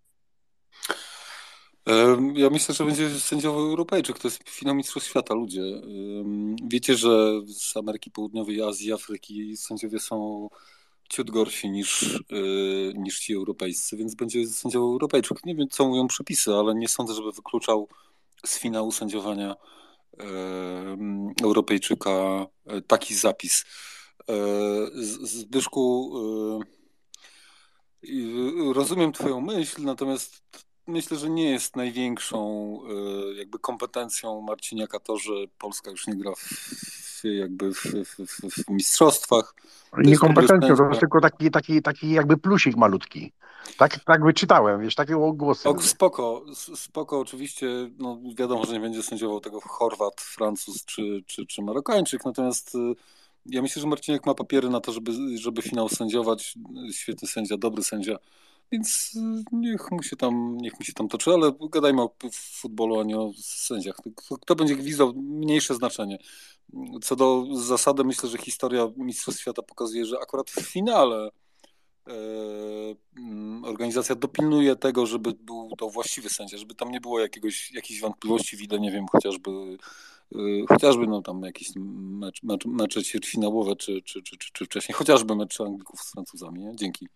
Ja 2.35 2.51
myślę, 2.51 2.75
że 2.75 2.85
będzie 2.85 3.11
sędziował 3.11 3.61
Europejczyk. 3.61 4.19
To 4.19 4.29
jest 4.29 4.49
finał 4.49 4.75
Mistrzostw 4.75 5.11
Świata, 5.11 5.35
ludzie. 5.35 5.63
Wiecie, 6.71 6.97
że 6.97 7.41
z 7.47 7.77
Ameryki 7.77 8.11
Południowej, 8.11 8.63
Azji, 8.63 8.93
Afryki 8.93 9.57
sędziowie 9.57 9.99
są 9.99 10.49
ciut 11.09 11.31
gorsi 11.31 11.71
niż, 11.71 12.21
yy, 12.31 12.93
niż 12.97 13.21
ci 13.21 13.35
europejscy, 13.35 13.97
więc 13.97 14.15
będzie 14.15 14.47
sędziował 14.47 14.93
Europejczyk. 14.93 15.45
Nie 15.45 15.55
wiem, 15.55 15.69
co 15.69 15.89
mówią 15.89 16.09
przepisy, 16.09 16.55
ale 16.55 16.75
nie 16.75 16.89
sądzę, 16.89 17.15
żeby 17.15 17.33
wykluczał 17.33 17.89
z 18.47 18.59
finału 18.59 18.93
sędziowania 18.93 19.57
yy, 20.19 20.25
Europejczyka 21.43 22.47
yy, 22.67 22.83
taki 22.83 23.15
zapis. 23.15 23.65
Zbyszku, 25.23 26.13
rozumiem 28.73 29.13
Twoją 29.13 29.41
myśl, 29.41 29.83
natomiast 29.83 30.43
myślę, 30.87 31.17
że 31.17 31.31
nie 31.31 31.51
jest 31.51 31.77
największą 31.77 32.81
jakby 33.37 33.59
kompetencją 33.59 34.41
Marciniaka 34.41 35.01
to, 35.01 35.17
że 35.17 35.33
Polska 35.59 35.91
już 35.91 36.07
nie 36.07 36.17
gra 36.17 36.35
w, 36.35 37.08
jakby 37.25 37.75
w, 37.75 37.85
w, 37.85 38.51
w 38.51 38.71
mistrzostwach 38.71 39.55
nie 39.97 40.17
kompetencją, 40.17 40.77
to 40.77 40.89
jest 40.89 41.01
tylko 41.01 41.21
taki, 41.21 41.51
taki, 41.51 41.83
taki 41.83 42.11
jakby 42.11 42.37
plusik 42.37 42.77
malutki. 42.77 43.33
Tak, 43.79 44.05
tak 44.05 44.25
wyczytałem, 44.25 44.81
wiesz, 44.81 44.95
takie 44.95 45.15
głosy. 45.35 45.69
O, 45.69 45.81
spoko, 45.81 46.45
spoko, 46.75 47.21
oczywiście, 47.21 47.67
no 47.99 48.19
wiadomo, 48.35 48.65
że 48.65 48.73
nie 48.73 48.81
będzie 48.81 49.03
sędziował 49.03 49.41
tego 49.41 49.61
Chorwat, 49.61 50.21
Francuz 50.21 50.85
czy, 50.85 51.23
czy, 51.27 51.47
czy 51.47 51.63
Marokańczyk, 51.63 52.25
natomiast 52.25 52.75
y, 52.75 52.79
ja 53.47 53.63
myślę, 53.63 53.83
że 53.83 53.89
Marciniak 53.89 54.27
ma 54.27 54.35
papiery 54.35 54.71
na 54.71 54.81
to, 54.81 54.93
żeby, 54.93 55.13
żeby 55.39 55.63
finał 55.63 55.89
sędziować, 55.89 56.55
świetny 56.93 57.29
sędzia, 57.29 57.57
dobry 57.57 57.83
sędzia, 57.83 58.17
więc 58.73 59.13
y, 59.17 59.45
niech 59.53 59.91
mu 59.91 60.03
się 60.03 60.17
tam, 60.17 60.57
niech 60.57 60.81
mu 60.81 60.85
się 60.85 60.93
tam 60.93 61.09
toczy, 61.09 61.31
ale 61.31 61.53
gadajmy 61.73 62.03
o 62.03 62.11
futbolu, 62.33 63.01
a 63.01 63.05
nie 63.05 63.19
o 63.19 63.33
sędziach. 63.43 63.97
Kto 64.41 64.55
będzie 64.55 64.77
gwizdał, 64.77 65.13
mniejsze 65.17 65.75
znaczenie. 65.75 66.19
Co 67.03 67.17
do 67.17 67.47
zasady, 67.53 68.05
myślę, 68.05 68.29
że 68.29 68.39
historia 68.39 68.89
Mistrzostw 68.97 69.41
Świata 69.41 69.63
pokazuje, 69.63 70.07
że 70.07 70.19
akurat 70.21 70.51
w 70.51 70.61
finale 70.61 71.31
e, 72.07 72.13
mm, 73.19 73.65
organizacja 73.65 74.15
dopilnuje 74.15 74.77
tego, 74.77 75.07
żeby 75.07 75.33
był 75.33 75.71
to 75.79 75.91
właściwy 75.91 76.29
sędzia, 76.29 76.59
żeby 76.59 76.75
tam 76.75 76.91
nie 76.91 77.01
było 77.01 77.21
jakiegoś, 77.21 77.73
jakiejś 77.73 78.01
wątpliwości, 78.01 78.57
widzę, 78.57 78.79
nie 78.79 78.91
wiem, 78.91 79.07
chociażby 79.13 79.51
e, 80.35 80.39
chociażby 80.69 81.07
no, 81.07 81.23
tam 81.23 81.43
jakieś 81.43 81.69
mecz, 81.77 82.43
mecz, 82.43 82.67
mecze 82.67 83.03
czy, 83.03 84.03
czy, 84.03 84.23
czy, 84.23 84.37
czy 84.53 84.65
wcześniej, 84.65 84.95
chociażby 84.97 85.37
mecze 85.37 85.65
Anglików 85.65 86.01
z 86.01 86.13
Francuzami. 86.13 86.61
Nie? 86.61 86.77
Dzięki. 86.77 87.09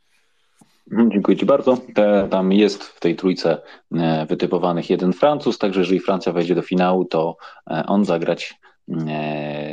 Mhm, 0.91 1.11
dziękuję 1.11 1.37
Ci 1.37 1.47
bardzo. 1.47 1.79
Te, 1.95 2.29
tam 2.31 2.53
jest 2.53 2.85
w 2.85 3.01
tej 3.01 3.17
trójce 3.17 3.63
e, 3.95 4.27
wytypowanych 4.27 4.91
jeden 4.91 5.13
Francuz, 5.13 5.59
także 5.59 5.81
jeżeli 5.81 6.01
Francja 6.01 6.33
wejdzie 6.33 6.55
do 6.55 6.63
finału, 6.63 7.05
to 7.05 7.37
on 7.87 8.05
zagrać 8.05 8.61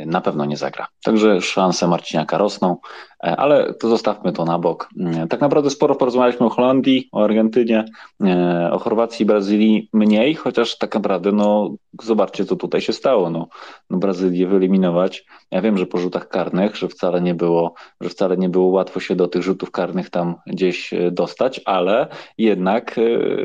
na 0.06 0.20
pewno 0.20 0.44
nie 0.44 0.56
zagra. 0.56 0.86
Także 1.04 1.40
szanse 1.40 1.88
Marciniaka 1.88 2.38
rosną, 2.38 2.76
e, 3.24 3.36
ale 3.36 3.74
to 3.74 3.88
zostawmy 3.88 4.32
to 4.32 4.44
na 4.44 4.58
bok. 4.58 4.88
Mm, 5.00 5.28
tak 5.28 5.40
naprawdę 5.40 5.70
sporo 5.70 5.94
porozmawialiśmy 5.94 6.46
o 6.46 6.50
Holandii, 6.50 7.08
o 7.12 7.24
Argentynie, 7.24 7.84
e, 8.24 8.68
o 8.72 8.78
Chorwacji, 8.78 9.26
Brazylii 9.26 9.88
mniej, 9.92 10.34
chociaż 10.34 10.78
tak 10.78 10.94
naprawdę 10.94 11.32
no 11.32 11.74
zobaczcie 12.02 12.44
co 12.44 12.56
tutaj 12.56 12.80
się 12.80 12.92
stało. 12.92 13.30
No, 13.30 13.48
no 13.90 13.98
Brazylię 13.98 14.46
wyeliminować. 14.46 15.24
Ja 15.50 15.62
wiem, 15.62 15.78
że 15.78 15.86
po 15.86 15.98
rzutach 15.98 16.28
karnych, 16.28 16.76
że 16.76 16.88
wcale 16.88 17.20
nie 17.20 17.34
było, 17.34 17.74
że 18.00 18.08
wcale 18.08 18.36
nie 18.36 18.48
było 18.48 18.66
łatwo 18.66 19.00
się 19.00 19.16
do 19.16 19.28
tych 19.28 19.42
rzutów 19.42 19.70
karnych 19.70 20.10
tam 20.10 20.34
gdzieś 20.46 20.92
e, 20.92 21.10
dostać, 21.10 21.60
ale 21.64 22.08
jednak 22.38 23.00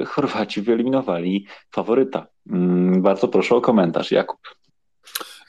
Chorwaci 0.05 0.61
wyeliminowali 0.61 1.45
faworyta. 1.71 2.27
Mm, 2.49 3.01
bardzo 3.01 3.27
proszę 3.27 3.55
o 3.55 3.61
komentarz, 3.61 4.11
Jakub. 4.11 4.39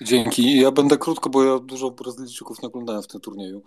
Dzięki. 0.01 0.60
Ja 0.60 0.70
będę 0.70 0.98
krótko, 0.98 1.31
bo 1.31 1.44
ja 1.44 1.59
dużo 1.59 1.90
Brazylijczyków 1.90 2.62
nie 2.62 2.68
oglądałem 2.68 3.02
w 3.02 3.06
tym 3.06 3.20
turnieju. 3.20 3.62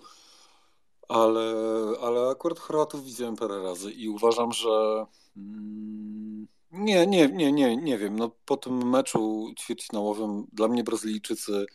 Ale, 1.09 1.53
ale 2.01 2.29
akurat 2.29 2.59
Chorwatów 2.59 3.03
widziałem 3.03 3.35
parę 3.35 3.63
razy 3.63 3.91
i 3.91 4.09
uważam, 4.09 4.51
że 4.51 5.05
mm, 5.37 6.47
nie, 6.71 7.07
nie, 7.07 7.27
nie, 7.27 7.51
nie, 7.51 7.77
nie 7.77 7.97
wiem. 7.97 8.15
No, 8.15 8.31
po 8.45 8.57
tym 8.57 8.89
meczu 8.89 9.53
ćwierćfinałowym 9.59 10.47
dla 10.53 10.67
mnie 10.67 10.83
Brazylijczycy 10.83 11.65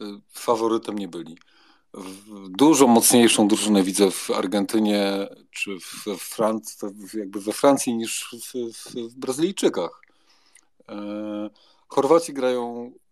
y, 0.00 0.04
faworytem 0.30 0.98
nie 0.98 1.08
byli. 1.08 1.38
Dużo 2.48 2.86
mocniejszą 2.86 3.48
drużynę 3.48 3.82
widzę 3.82 4.10
w 4.10 4.30
Argentynie 4.30 5.28
czy 5.50 5.70
w 5.80 6.18
Francji, 6.18 6.88
jakby 7.14 7.40
we 7.40 7.52
Francji 7.52 7.96
niż 7.96 8.28
w, 8.32 8.72
w, 8.72 8.94
w 9.10 9.14
Brazylijczykach. 9.14 10.02
E, 10.88 11.50
Chorwaci 11.88 12.32
grają 12.32 12.92
y, 12.92 13.05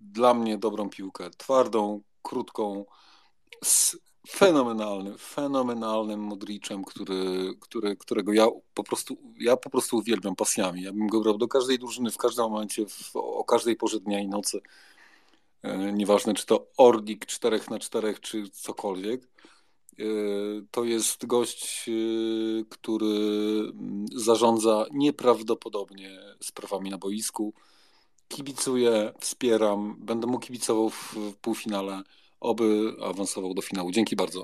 dla 0.00 0.34
mnie 0.34 0.58
dobrą 0.58 0.90
piłkę. 0.90 1.30
Twardą, 1.30 2.02
krótką, 2.22 2.84
z 3.64 3.96
fenomenalnym, 4.28 5.18
fenomenalnym 5.18 6.20
Modricem, 6.20 6.84
który, 6.84 7.54
który, 7.60 7.96
którego 7.96 8.32
ja 8.32 8.46
po 8.74 8.84
prostu 8.84 9.16
ja 9.38 9.56
po 9.56 9.70
prostu 9.70 9.96
uwielbiam 9.96 10.36
pasjami. 10.36 10.82
Ja 10.82 10.92
bym 10.92 11.06
go 11.06 11.20
brał 11.20 11.38
do 11.38 11.48
każdej 11.48 11.78
drużyny 11.78 12.10
w 12.10 12.16
każdym 12.16 12.44
momencie, 12.44 12.86
w, 12.86 13.16
o 13.16 13.44
każdej 13.44 13.76
porze 13.76 14.00
dnia 14.00 14.20
i 14.20 14.28
nocy. 14.28 14.60
E, 15.62 15.92
nieważne, 15.92 16.34
czy 16.34 16.46
to 16.46 16.66
Orlik 16.76 17.26
4 17.26 17.60
na 17.70 17.78
4 17.78 18.14
czy 18.20 18.50
cokolwiek. 18.50 19.28
E, 19.98 20.04
to 20.70 20.84
jest 20.84 21.26
gość, 21.26 21.88
e, 21.88 21.92
który 22.68 23.06
mm, 23.06 24.06
zarządza 24.16 24.86
nieprawdopodobnie 24.92 26.18
sprawami 26.40 26.90
na 26.90 26.98
boisku 26.98 27.54
kibicuję, 28.30 29.12
wspieram, 29.20 29.96
będę 29.98 30.26
mu 30.26 30.38
kibicował 30.38 30.90
w, 30.90 31.14
w 31.14 31.36
półfinale, 31.36 32.02
oby 32.40 32.92
awansował 33.04 33.54
do 33.54 33.62
finału. 33.62 33.90
Dzięki 33.90 34.16
bardzo. 34.16 34.42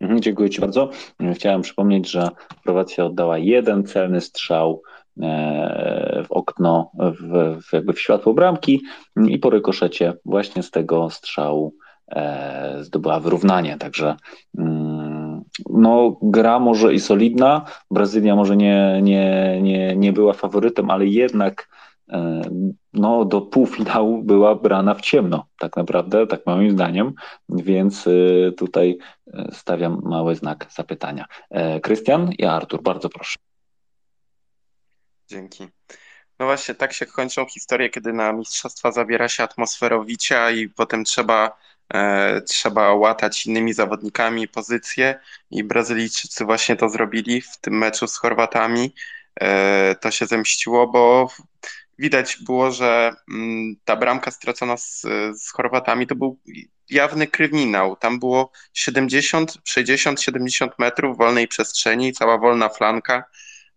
Mhm, 0.00 0.20
dziękuję 0.20 0.50
Ci 0.50 0.60
bardzo. 0.60 0.90
Chciałem 1.34 1.62
przypomnieć, 1.62 2.10
że 2.10 2.28
Chorwacja 2.64 3.04
oddała 3.04 3.38
jeden 3.38 3.84
celny 3.84 4.20
strzał 4.20 4.82
e, 5.22 6.24
w 6.28 6.32
okno, 6.32 6.90
w, 6.94 7.60
w, 7.62 7.72
jakby 7.72 7.92
w 7.92 8.00
światło 8.00 8.34
bramki 8.34 8.82
i 9.28 9.38
po 9.38 9.50
rykoszecie 9.50 10.14
właśnie 10.24 10.62
z 10.62 10.70
tego 10.70 11.10
strzału 11.10 11.74
e, 12.08 12.78
zdobyła 12.80 13.20
wyrównanie. 13.20 13.78
Także 13.78 14.16
mm, 14.58 15.42
no, 15.70 16.18
gra 16.22 16.58
może 16.58 16.94
i 16.94 17.00
solidna. 17.00 17.64
Brazylia 17.90 18.36
może 18.36 18.56
nie, 18.56 19.00
nie, 19.02 19.58
nie, 19.62 19.96
nie 19.96 20.12
była 20.12 20.32
faworytem, 20.32 20.90
ale 20.90 21.06
jednak 21.06 21.68
no, 22.92 23.24
do 23.24 23.40
półfinału 23.40 24.22
była 24.22 24.54
brana 24.54 24.94
w 24.94 25.00
ciemno, 25.00 25.46
tak 25.58 25.76
naprawdę, 25.76 26.26
tak 26.26 26.46
moim 26.46 26.70
zdaniem, 26.70 27.12
więc 27.48 28.06
e, 28.06 28.52
tutaj 28.52 28.98
e, 29.26 29.48
stawiam 29.52 30.00
mały 30.04 30.34
znak 30.34 30.66
zapytania. 30.70 31.26
Krystian 31.82 32.32
i 32.38 32.44
Artur, 32.44 32.82
bardzo 32.82 33.08
proszę. 33.08 33.36
Dzięki. 35.28 35.68
No 36.38 36.46
właśnie, 36.46 36.74
tak 36.74 36.92
się 36.92 37.06
kończą 37.06 37.46
historie, 37.46 37.90
kiedy 37.90 38.12
na 38.12 38.32
mistrzostwa 38.32 38.92
zabiera 38.92 39.28
się 39.28 39.42
atmosferowicia 39.42 40.50
i 40.50 40.68
potem 40.68 41.04
trzeba, 41.04 41.58
e, 41.94 42.40
trzeba 42.42 42.94
łatać 42.94 43.46
innymi 43.46 43.72
zawodnikami 43.72 44.48
pozycje 44.48 45.20
i 45.50 45.64
Brazylijczycy 45.64 46.44
właśnie 46.44 46.76
to 46.76 46.88
zrobili 46.88 47.40
w 47.40 47.58
tym 47.60 47.78
meczu 47.78 48.06
z 48.06 48.16
Chorwatami. 48.16 48.94
E, 49.40 49.94
to 49.94 50.10
się 50.10 50.26
zemściło, 50.26 50.86
bo 50.86 51.28
widać 51.98 52.38
było, 52.46 52.70
że 52.70 53.12
mm, 53.28 53.76
ta 53.84 53.96
bramka 53.96 54.30
stracona 54.30 54.76
z, 54.76 55.00
z 55.36 55.52
Chorwatami 55.52 56.06
to 56.06 56.14
był 56.14 56.40
jawny 56.90 57.26
kryminał. 57.26 57.96
Tam 57.96 58.18
było 58.18 58.50
70, 58.72 59.58
60, 59.64 60.20
70 60.20 60.78
metrów 60.78 61.18
wolnej 61.18 61.48
przestrzeni, 61.48 62.12
cała 62.12 62.38
wolna 62.38 62.68
flanka. 62.68 63.24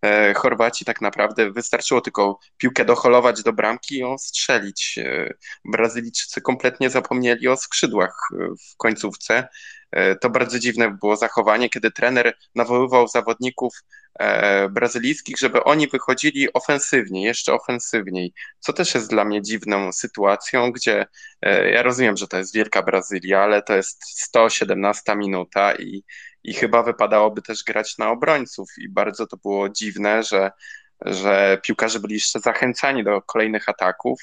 e, 0.02 0.34
Chorwaci 0.34 0.85
tak 0.85 1.02
naprawdę 1.02 1.52
wystarczyło 1.52 2.02
tylko 2.02 2.39
piłkę 2.57 2.85
doholować 2.85 3.44
do 3.44 3.53
bramki 3.53 3.95
i 3.95 3.99
ją 3.99 4.18
strzelić. 4.18 4.98
E, 4.98 5.34
Brazylijczycy 5.65 6.41
kompletnie 6.41 6.89
zapomnieli 6.89 7.48
o 7.48 7.57
skrzydłach 7.57 8.30
w 8.72 8.77
końcówce. 8.77 9.48
To 10.22 10.30
bardzo 10.30 10.59
dziwne 10.59 10.91
było 10.91 11.15
zachowanie, 11.15 11.69
kiedy 11.69 11.91
trener 11.91 12.34
nawoływał 12.55 13.07
zawodników 13.07 13.73
brazylijskich, 14.69 15.38
żeby 15.38 15.64
oni 15.64 15.88
wychodzili 15.88 16.53
ofensywnie, 16.53 17.23
jeszcze 17.23 17.53
ofensywniej, 17.53 18.34
co 18.59 18.73
też 18.73 18.95
jest 18.95 19.09
dla 19.09 19.26
mnie 19.26 19.41
dziwną 19.41 19.91
sytuacją, 19.91 20.72
gdzie 20.72 21.05
ja 21.72 21.84
rozumiem, 21.84 22.18
że 22.18 22.27
to 22.27 22.38
jest 22.38 22.55
wielka 22.55 22.84
Brazylia, 22.84 23.41
ale 23.43 23.61
to 23.61 23.76
jest 23.76 24.19
117 24.19 25.15
minuta 25.15 25.76
i 25.76 26.03
i 26.47 26.53
chyba 26.53 26.84
wypadałoby 26.84 27.41
też 27.41 27.64
grać 27.64 27.97
na 27.97 28.09
obrońców 28.09 28.69
i 28.77 28.89
bardzo 28.89 29.27
to 29.27 29.38
było 29.38 29.69
dziwne, 29.69 30.23
że, 30.23 30.51
że 31.05 31.59
piłkarze 31.64 31.99
byli 31.99 32.14
jeszcze 32.14 32.39
zachęcani 32.39 33.03
do 33.03 33.22
kolejnych 33.22 33.69
ataków. 33.69 34.19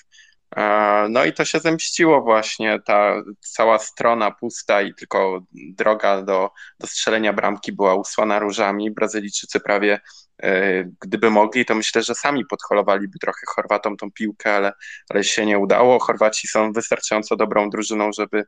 E, 0.57 1.07
no 1.11 1.25
i 1.25 1.33
to 1.33 1.45
się 1.45 1.61
zemściło 1.61 2.23
właśnie, 2.23 2.81
ta 2.87 3.23
cała 3.41 3.79
strona 3.79 4.31
pusta 4.31 4.83
i 4.83 4.95
tylko 4.95 5.41
droga 5.53 6.23
do, 6.23 6.51
do 6.81 6.87
strzelenia 6.87 7.33
bramki 7.33 7.73
była 7.73 7.95
usłana 7.95 8.39
różami. 8.39 8.91
Brazylijczycy 8.91 9.61
prawie, 9.61 10.01
e, 10.43 10.85
gdyby 11.01 11.31
mogli, 11.31 11.65
to 11.65 11.75
myślę, 11.75 12.03
że 12.03 12.15
sami 12.15 12.47
podholowaliby 12.47 13.19
trochę 13.19 13.41
Chorwatom 13.47 13.97
tą 13.97 14.13
piłkę, 14.13 14.55
ale, 14.57 14.73
ale 15.11 15.25
się 15.25 15.47
nie 15.47 15.59
udało. 15.59 15.99
Chorwaci 15.99 16.49
są 16.49 16.73
wystarczająco 16.73 17.37
dobrą 17.37 17.71
drużyną, 17.71 18.11
żeby, 18.13 18.45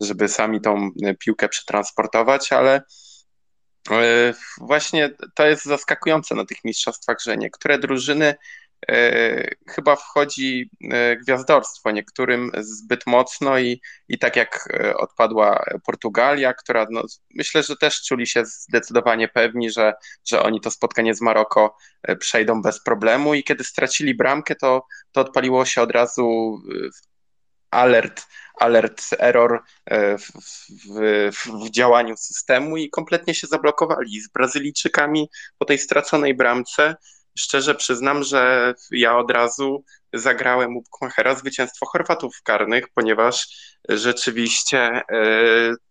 żeby 0.00 0.28
sami 0.28 0.60
tą 0.60 0.90
piłkę 1.18 1.48
przetransportować, 1.48 2.52
ale 2.52 2.82
E, 3.90 4.34
właśnie 4.58 5.10
to 5.34 5.46
jest 5.46 5.64
zaskakujące 5.64 6.34
na 6.34 6.44
tych 6.44 6.64
mistrzostwach, 6.64 7.16
że 7.24 7.36
niektóre 7.36 7.78
drużyny 7.78 8.26
e, 8.26 8.36
chyba 9.68 9.96
wchodzi 9.96 10.70
e, 10.90 11.16
gwiazdorstwo, 11.16 11.90
niektórym 11.90 12.50
zbyt 12.58 13.06
mocno 13.06 13.58
i, 13.58 13.80
i 14.08 14.18
tak 14.18 14.36
jak 14.36 14.68
odpadła 14.96 15.64
Portugalia, 15.86 16.54
która 16.54 16.86
no, 16.90 17.02
myślę, 17.34 17.62
że 17.62 17.76
też 17.76 18.02
czuli 18.02 18.26
się 18.26 18.44
zdecydowanie 18.44 19.28
pewni, 19.28 19.70
że, 19.70 19.92
że 20.24 20.42
oni 20.42 20.60
to 20.60 20.70
spotkanie 20.70 21.14
z 21.14 21.20
Maroko 21.20 21.76
przejdą 22.18 22.62
bez 22.62 22.82
problemu 22.82 23.34
i 23.34 23.44
kiedy 23.44 23.64
stracili 23.64 24.14
bramkę, 24.14 24.54
to, 24.54 24.86
to 25.12 25.20
odpaliło 25.20 25.64
się 25.64 25.82
od 25.82 25.90
razu 25.90 26.58
alert 27.70 28.26
alert 28.60 29.02
error 29.18 29.62
e, 29.86 30.18
w, 30.18 30.32
w, 30.86 31.30
w, 31.46 31.70
działaniu 31.70 32.16
systemu 32.16 32.76
i 32.76 32.90
kompletnie 32.90 33.34
się 33.34 33.46
zablokowali 33.46 34.20
z 34.20 34.28
Brazylijczykami 34.28 35.30
po 35.58 35.64
tej 35.64 35.78
straconej 35.78 36.34
bramce. 36.34 36.96
Szczerze 37.38 37.74
przyznam, 37.74 38.22
że 38.22 38.74
ja 38.90 39.18
od 39.18 39.30
razu 39.30 39.84
zagrałem 40.12 40.76
u 40.76 40.82
Bukmachera 40.82 41.34
zwycięstwo 41.34 41.86
Chorwatów 41.86 42.42
karnych, 42.42 42.88
ponieważ 42.94 43.48
rzeczywiście 43.88 44.78
e, 44.78 45.02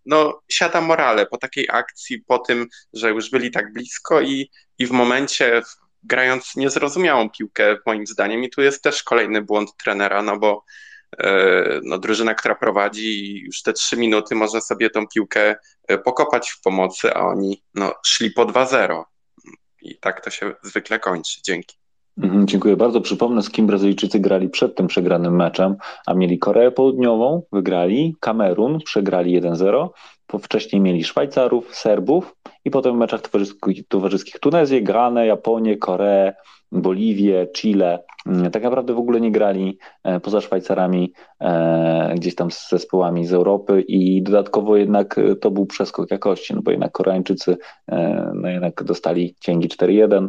no, 0.05 0.41
siada 0.49 0.81
morale 0.81 1.25
po 1.25 1.37
takiej 1.37 1.67
akcji, 1.71 2.21
po 2.27 2.39
tym, 2.39 2.67
że 2.93 3.09
już 3.09 3.29
byli 3.29 3.51
tak 3.51 3.73
blisko 3.73 4.21
i, 4.21 4.51
i 4.79 4.87
w 4.87 4.91
momencie 4.91 5.61
grając 6.03 6.55
niezrozumiałą 6.55 7.29
piłkę 7.29 7.77
moim 7.85 8.07
zdaniem 8.07 8.43
i 8.43 8.49
tu 8.49 8.61
jest 8.61 8.83
też 8.83 9.03
kolejny 9.03 9.41
błąd 9.41 9.77
trenera, 9.77 10.21
no 10.21 10.39
bo 10.39 10.63
E, 11.17 11.79
no, 11.83 11.97
drużyna, 11.97 12.35
która 12.35 12.55
prowadzi 12.55 13.39
już 13.39 13.61
te 13.61 13.73
trzy 13.73 13.97
minuty 13.97 14.35
może 14.35 14.61
sobie 14.61 14.89
tą 14.89 15.07
piłkę 15.07 15.55
e, 15.87 15.97
pokopać 15.97 16.49
w 16.49 16.61
pomocy, 16.61 17.13
a 17.13 17.19
oni 17.19 17.63
no, 17.75 17.93
szli 18.05 18.31
po 18.31 18.45
2-0. 18.45 19.03
I 19.81 19.97
tak 19.97 20.23
to 20.23 20.29
się 20.29 20.53
zwykle 20.63 20.99
kończy. 20.99 21.39
Dzięki. 21.45 21.77
Mhm, 22.23 22.47
dziękuję 22.47 22.77
bardzo. 22.77 23.01
Przypomnę, 23.01 23.41
z 23.43 23.49
kim 23.49 23.67
Brazylijczycy 23.67 24.19
grali 24.19 24.49
przed 24.49 24.75
tym 24.75 24.87
przegranym 24.87 25.35
meczem, 25.35 25.75
a 26.05 26.13
mieli 26.13 26.39
Koreę 26.39 26.71
Południową, 26.71 27.43
wygrali, 27.51 28.15
Kamerun, 28.19 28.79
przegrali 28.85 29.41
1-0, 29.41 29.89
wcześniej 30.37 30.81
mieli 30.81 31.03
Szwajcarów, 31.03 31.75
Serbów 31.75 32.35
i 32.65 32.71
potem 32.71 32.95
w 32.95 32.97
meczach 32.97 33.21
towarzyskich, 33.87 34.39
Tunezję, 34.39 34.81
Granę, 34.81 35.27
Japonię, 35.27 35.77
Koreę, 35.77 36.33
Boliwię, 36.71 37.47
Chile. 37.55 38.03
Mm, 38.25 38.51
tak 38.51 38.63
naprawdę 38.63 38.93
w 38.93 38.99
ogóle 38.99 39.21
nie 39.21 39.31
grali 39.31 39.77
e, 40.03 40.19
poza 40.19 40.41
Szwajcarami, 40.41 41.13
e, 41.41 42.13
gdzieś 42.15 42.35
tam 42.35 42.51
z 42.51 42.69
zespołami 42.69 43.25
z 43.25 43.33
Europy 43.33 43.81
i 43.81 44.23
dodatkowo 44.23 44.77
jednak 44.77 45.17
e, 45.17 45.35
to 45.35 45.51
był 45.51 45.65
przeskok 45.65 46.11
jakości, 46.11 46.55
no 46.55 46.61
bo 46.61 46.71
jednak 46.71 46.91
Koreańczycy 46.91 47.57
no 48.33 48.49
jednak 48.49 48.83
dostali 48.83 49.35
cięgi 49.39 49.67
4-1, 49.69 50.27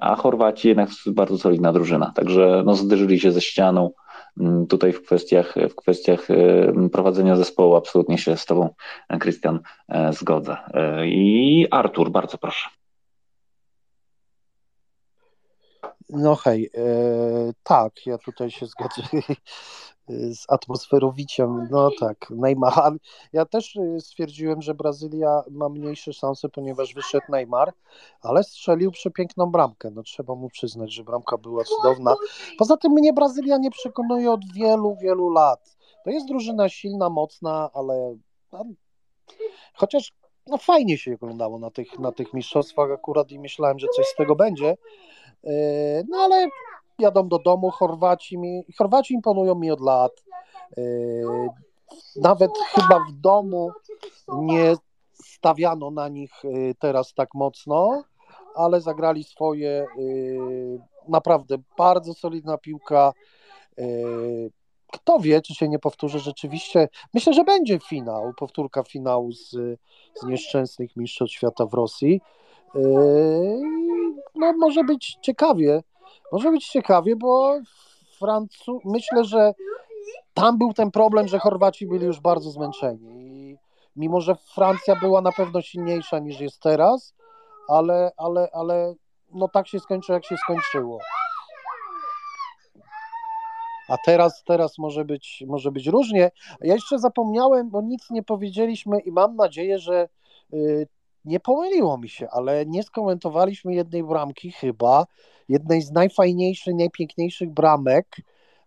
a 0.00 0.16
Chorwaci 0.16 0.68
jednak 0.68 0.88
bardzo 1.06 1.38
solidna 1.38 1.72
drużyna, 1.72 2.12
także 2.14 2.62
no 2.66 2.74
zderzyli 2.74 3.20
się 3.20 3.32
ze 3.32 3.40
ścianą. 3.40 3.90
Mm, 4.40 4.66
tutaj 4.66 4.92
w 4.92 5.02
kwestiach, 5.02 5.54
w 5.70 5.74
kwestiach 5.74 6.28
prowadzenia 6.92 7.36
zespołu 7.36 7.74
absolutnie 7.74 8.18
się 8.18 8.36
z 8.36 8.46
Tobą, 8.46 8.74
Krystian, 9.20 9.60
zgodzę. 10.10 10.56
I 11.04 11.66
Artur, 11.70 12.10
bardzo 12.10 12.38
proszę. 12.38 12.68
No 16.12 16.36
hej, 16.36 16.70
e, 16.74 17.52
tak, 17.62 18.06
ja 18.06 18.18
tutaj 18.18 18.50
się 18.50 18.66
zgadzam 18.66 19.06
z 20.10 20.44
atmosferowiciem, 20.48 21.68
no 21.70 21.90
tak, 22.00 22.30
Neymar. 22.30 22.92
Ja 23.32 23.44
też 23.44 23.76
e, 23.76 24.00
stwierdziłem, 24.00 24.62
że 24.62 24.74
Brazylia 24.74 25.42
ma 25.50 25.68
mniejsze 25.68 26.12
szanse, 26.12 26.48
ponieważ 26.48 26.94
wyszedł 26.94 27.26
Neymar, 27.28 27.72
ale 28.22 28.44
strzelił 28.44 28.90
przepiękną 28.90 29.46
bramkę, 29.46 29.90
no 29.90 30.02
trzeba 30.02 30.34
mu 30.34 30.48
przyznać, 30.48 30.94
że 30.94 31.04
bramka 31.04 31.38
była 31.38 31.64
cudowna. 31.64 32.14
Poza 32.58 32.76
tym 32.76 32.92
mnie 32.92 33.12
Brazylia 33.12 33.58
nie 33.58 33.70
przekonuje 33.70 34.32
od 34.32 34.52
wielu, 34.54 34.96
wielu 35.02 35.28
lat. 35.28 35.76
To 36.04 36.10
jest 36.10 36.26
drużyna 36.26 36.68
silna, 36.68 37.10
mocna, 37.10 37.70
ale 37.74 38.16
no, 38.52 38.64
chociaż 39.74 40.12
no 40.46 40.58
fajnie 40.58 40.98
się 40.98 41.14
oglądało 41.14 41.58
na 41.58 41.70
tych, 41.70 41.98
na 41.98 42.12
tych 42.12 42.34
mistrzostwach 42.34 42.90
akurat 42.90 43.30
i 43.32 43.38
myślałem, 43.38 43.78
że 43.78 43.86
coś 43.96 44.06
z 44.06 44.16
tego 44.16 44.36
będzie, 44.36 44.76
E, 45.44 45.52
no 46.08 46.18
ale 46.18 46.48
jadą 47.00 47.28
do 47.28 47.38
domu, 47.38 47.70
Chorwaci 47.70 48.38
mi, 48.38 48.64
Chorwaci 48.78 49.14
imponują 49.14 49.54
mi 49.54 49.70
od 49.70 49.80
lat. 49.80 50.12
E, 50.78 50.82
nawet 52.16 52.50
chyba 52.74 53.00
w 53.10 53.12
domu 53.12 53.70
nie 54.28 54.74
stawiano 55.14 55.90
na 55.90 56.08
nich 56.08 56.32
e, 56.44 56.74
teraz 56.78 57.14
tak 57.14 57.34
mocno, 57.34 58.02
ale 58.54 58.80
zagrali 58.80 59.24
swoje. 59.24 59.86
Naprawdę 61.08 61.56
bardzo 61.78 62.14
solidna 62.14 62.58
piłka. 62.58 63.12
Kto 64.92 65.18
wie, 65.18 65.42
czy 65.42 65.54
się 65.54 65.68
nie 65.68 65.78
powtórzy 65.78 66.18
rzeczywiście. 66.18 66.88
Myślę, 67.14 67.32
że 67.32 67.44
będzie 67.44 67.78
finał, 67.78 68.32
powtórka 68.36 68.82
finału 68.82 69.32
z, 69.32 69.50
z 70.14 70.26
nieszczęsnych 70.26 70.96
mistrzostw 70.96 71.36
świata 71.36 71.66
w 71.66 71.74
Rosji. 71.74 72.20
No, 74.34 74.52
może 74.52 74.84
być 74.84 75.18
ciekawie. 75.22 75.82
Może 76.32 76.50
być 76.50 76.68
ciekawie, 76.68 77.16
bo 77.16 77.58
Francu... 78.18 78.80
myślę, 78.84 79.24
że 79.24 79.52
tam 80.34 80.58
był 80.58 80.72
ten 80.72 80.90
problem, 80.90 81.28
że 81.28 81.38
Chorwaci 81.38 81.86
byli 81.86 82.06
już 82.06 82.20
bardzo 82.20 82.50
zmęczeni. 82.50 83.08
I 83.10 83.58
mimo, 83.96 84.20
że 84.20 84.34
Francja 84.54 84.96
była 84.96 85.20
na 85.20 85.32
pewno 85.32 85.62
silniejsza 85.62 86.18
niż 86.18 86.40
jest 86.40 86.62
teraz, 86.62 87.14
ale, 87.68 88.12
ale, 88.16 88.48
ale 88.52 88.94
no 89.32 89.48
tak 89.48 89.68
się 89.68 89.80
skończyło, 89.80 90.14
jak 90.16 90.24
się 90.24 90.36
skończyło. 90.36 90.98
A 93.88 93.96
teraz, 94.06 94.44
teraz 94.44 94.78
może 94.78 95.04
być, 95.04 95.44
może 95.46 95.72
być 95.72 95.86
różnie. 95.86 96.30
Ja 96.60 96.74
jeszcze 96.74 96.98
zapomniałem, 96.98 97.70
bo 97.70 97.82
nic 97.82 98.10
nie 98.10 98.22
powiedzieliśmy 98.22 99.00
i 99.00 99.12
mam 99.12 99.36
nadzieję, 99.36 99.78
że 99.78 100.08
y, 100.54 100.88
nie 101.24 101.40
pomyliło 101.40 101.98
mi 101.98 102.08
się, 102.08 102.28
ale 102.30 102.66
nie 102.66 102.82
skomentowaliśmy 102.82 103.74
jednej 103.74 104.04
bramki 104.04 104.52
chyba, 104.52 105.06
jednej 105.48 105.82
z 105.82 105.90
najfajniejszych, 105.90 106.74
najpiękniejszych 106.74 107.50
bramek 107.50 108.16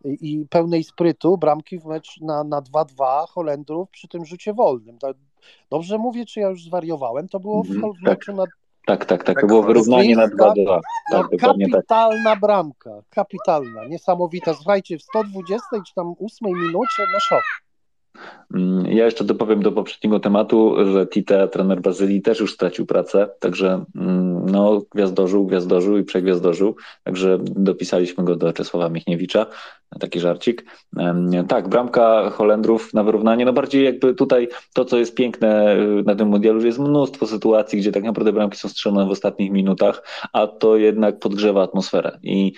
i 0.05 0.45
pełnej 0.49 0.83
sprytu, 0.83 1.37
bramki 1.37 1.79
w 1.79 1.85
mecz 1.85 2.21
na, 2.21 2.43
na 2.43 2.61
2-2 2.61 3.27
Holendrów 3.27 3.89
przy 3.89 4.07
tym 4.07 4.25
rzucie 4.25 4.53
wolnym. 4.53 4.97
Dobrze 5.69 5.97
mówię, 5.97 6.25
czy 6.25 6.39
ja 6.39 6.49
już 6.49 6.63
zwariowałem? 6.63 7.29
To 7.29 7.39
było 7.39 7.63
w, 7.63 7.71
mhm. 7.71 7.93
w 7.93 8.01
meczu 8.01 8.33
na 8.33 8.43
tak, 8.85 9.05
tak, 9.05 9.23
tak. 9.23 9.41
To 9.41 9.47
było 9.47 9.63
wyrównanie 9.63 10.15
na 10.15 10.27
2-2. 10.27 10.35
Tak, 10.35 10.81
no, 11.11 11.23
tak. 11.23 11.39
kapitalna 11.39 12.31
tak. 12.31 12.39
bramka. 12.39 13.01
Kapitalna, 13.09 13.85
niesamowita. 13.85 14.53
Słuchajcie, 14.53 14.97
w 14.97 15.01
120 15.01 15.67
czy 15.87 15.93
tam 15.93 16.13
8 16.25 16.51
minucie, 16.51 17.03
no 17.13 17.19
szok. 17.19 17.43
Mm, 18.53 18.85
ja 18.85 19.05
jeszcze 19.05 19.23
dopowiem 19.23 19.61
do 19.61 19.71
poprzedniego 19.71 20.19
tematu, 20.19 20.75
że 20.91 21.07
Tite, 21.07 21.47
trener 21.47 21.81
Brazylii, 21.81 22.21
też 22.21 22.39
już 22.39 22.53
stracił 22.53 22.85
pracę, 22.85 23.29
także 23.39 23.85
mm, 23.95 24.45
no, 24.45 24.81
gwiazdożył, 24.91 25.45
gwiazdożył 25.45 25.97
i 25.97 26.03
przegwiazdożył, 26.03 26.75
także 27.03 27.37
dopisaliśmy 27.41 28.23
go 28.23 28.35
do 28.35 28.53
Czesława 28.53 28.89
Michniewicza. 28.89 29.45
taki 29.99 30.19
żarcik. 30.19 30.65
Tak, 31.47 31.69
bramka 31.69 32.29
Holendrów 32.29 32.93
na 32.93 33.03
wyrównanie, 33.03 33.45
no 33.45 33.53
bardziej 33.53 33.85
jakby 33.85 34.13
tutaj 34.13 34.47
to, 34.73 34.85
co 34.85 34.97
jest 34.97 35.15
piękne 35.15 35.77
na 36.05 36.15
tym 36.15 36.27
mundialu, 36.27 36.61
że 36.61 36.67
jest 36.67 36.79
mnóstwo 36.79 37.27
sytuacji, 37.27 37.79
gdzie 37.79 37.91
tak 37.91 38.03
naprawdę 38.03 38.33
bramki 38.33 38.57
są 38.57 38.69
strzelone 38.69 39.05
w 39.05 39.11
ostatnich 39.11 39.51
minutach, 39.51 40.03
a 40.33 40.47
to 40.47 40.77
jednak 40.77 41.19
podgrzewa 41.19 41.63
atmosferę 41.63 42.19
i 42.23 42.53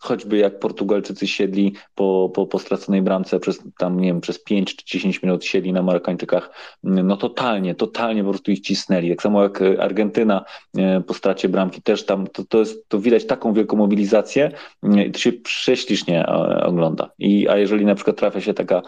choćby 0.00 0.36
jak 0.36 0.58
Portugalczycy 0.58 1.26
siedli 1.26 1.74
po, 1.94 2.30
po, 2.34 2.46
po 2.46 2.58
straconej 2.58 3.02
bramce 3.02 3.40
przez 3.40 3.62
tam, 3.78 4.00
nie 4.00 4.08
wiem, 4.08 4.20
przez 4.20 4.44
5 4.44 4.76
czy 4.76 4.84
10 4.84 5.22
minut 5.22 5.44
siedli 5.44 5.72
na 5.72 5.82
Marokańczykach, 5.82 6.50
no 6.82 7.16
totalnie, 7.16 7.74
totalnie 7.74 8.24
po 8.24 8.30
prostu 8.30 8.50
ich 8.50 8.60
cisnęli. 8.60 9.10
Tak 9.10 9.22
samo 9.22 9.42
jak 9.42 9.62
Argentyna 9.78 10.44
e, 10.78 11.00
po 11.00 11.14
stracie 11.14 11.48
bramki 11.48 11.82
też 11.82 12.06
tam, 12.06 12.26
to, 12.26 12.44
to, 12.44 12.58
jest, 12.58 12.88
to 12.88 12.98
widać 12.98 13.26
taką 13.26 13.52
wielką 13.52 13.76
mobilizację 13.76 14.50
e, 14.82 15.04
i 15.04 15.10
to 15.10 15.18
się 15.18 15.32
prześlicznie 15.32 16.26
e, 16.26 16.64
ogląda. 16.64 17.10
I, 17.18 17.48
a 17.48 17.56
jeżeli 17.56 17.84
na 17.84 17.94
przykład 17.94 18.16
trafia 18.16 18.40
się 18.40 18.54
taka, 18.54 18.82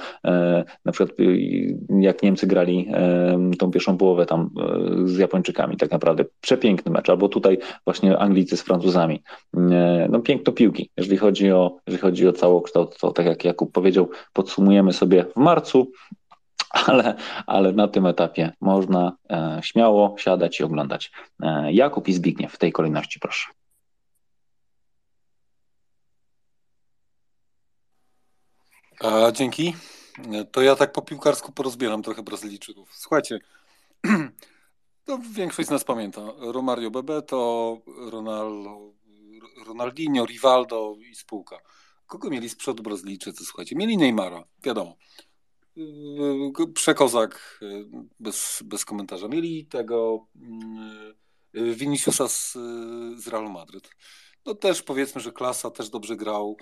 na 0.85 0.93
przykład 0.93 1.19
jak 2.01 2.23
Niemcy 2.23 2.47
grali 2.47 2.89
tą 3.59 3.71
pierwszą 3.71 3.97
połowę 3.97 4.27
tam 4.27 4.51
z 5.05 5.19
Japończykami, 5.19 5.77
tak 5.77 5.91
naprawdę 5.91 6.25
przepiękny 6.41 6.93
mecz, 6.93 7.11
albo 7.11 7.29
tutaj 7.29 7.59
właśnie 7.85 8.19
Anglicy 8.19 8.57
z 8.57 8.63
Francuzami, 8.63 9.23
no 10.09 10.21
piękno 10.21 10.53
piłki 10.53 10.91
jeżeli 11.03 11.19
chodzi 11.19 11.53
o, 11.53 11.79
jeżeli 11.87 12.03
chodzi 12.03 12.29
o 12.29 12.33
całokształt, 12.33 12.99
to 12.99 13.13
tak 13.13 13.27
jak 13.27 13.45
Jakub 13.45 13.73
powiedział, 13.73 14.11
podsumujemy 14.33 14.93
sobie 14.93 15.25
w 15.25 15.37
marcu, 15.37 15.93
ale, 16.87 17.15
ale 17.47 17.73
na 17.73 17.89
tym 17.89 18.07
etapie 18.07 18.53
można 18.61 19.17
e, 19.31 19.61
śmiało 19.63 20.15
siadać 20.19 20.61
i 20.61 20.65
oglądać. 20.65 21.13
E, 21.43 21.73
Jakub 21.73 22.09
i 22.09 22.13
Zbigniew 22.13 22.53
w 22.53 22.59
tej 22.59 22.73
kolejności, 22.73 23.21
proszę. 23.21 23.51
A, 29.01 29.33
dzięki. 29.33 29.75
To 30.53 30.63
ja 30.63 30.77
tak 30.77 30.93
po 30.93 31.03
piłkarsku 31.03 31.53
porozbieram 31.53 32.03
trochę 32.03 32.23
Brazylijczyków. 32.23 32.89
Słuchajcie, 32.93 33.39
to 35.07 35.19
większość 35.35 35.69
z 35.69 35.71
nas 35.71 35.85
pamięta. 35.85 36.21
Romario 36.39 36.91
Bebeto, 36.91 37.79
Ronaldo 38.11 38.93
Ronaldinho, 39.67 40.27
Rivaldo 40.27 40.95
i 41.11 41.15
spółka. 41.15 41.59
Kogo 42.07 42.31
mieli 42.31 42.49
z 42.49 42.57
przodu 42.57 42.83
Brazylijczycy, 42.83 43.45
słuchajcie? 43.45 43.77
Mieli 43.77 43.97
Neymara, 43.97 44.45
wiadomo. 44.63 44.97
Yy, 45.77 46.73
przekozak, 46.75 47.59
yy, 47.61 47.87
bez, 48.21 48.63
bez 48.65 48.85
komentarza. 48.85 49.29
Mieli 49.29 49.67
tego 49.67 50.27
yy, 51.53 51.75
Viniciusa 51.75 52.29
z, 52.29 52.53
z 53.17 53.29
Realu 53.29 53.51
Madryt. 53.51 53.91
No 54.47 54.55
też 54.55 54.83
powiedzmy, 54.83 55.21
że 55.21 55.33
klasa, 55.33 55.71
też 55.71 55.91
dobrze 55.91 56.17
grał. 56.17 56.57